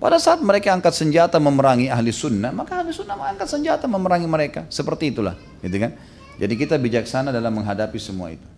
Pada 0.00 0.16
saat 0.16 0.40
mereka 0.40 0.72
angkat 0.72 0.96
senjata 0.96 1.36
memerangi 1.36 1.92
ahli 1.92 2.08
sunnah, 2.08 2.56
maka 2.56 2.80
ahli 2.80 2.88
sunnah 2.88 3.20
mengangkat 3.20 3.52
senjata 3.52 3.84
memerangi 3.84 4.24
mereka. 4.24 4.64
Seperti 4.72 5.12
itulah, 5.12 5.36
gitu 5.60 5.76
kan? 5.76 5.92
Jadi 6.40 6.54
kita 6.56 6.80
bijaksana 6.80 7.36
dalam 7.36 7.52
menghadapi 7.52 8.00
semua 8.00 8.32
itu. 8.32 8.57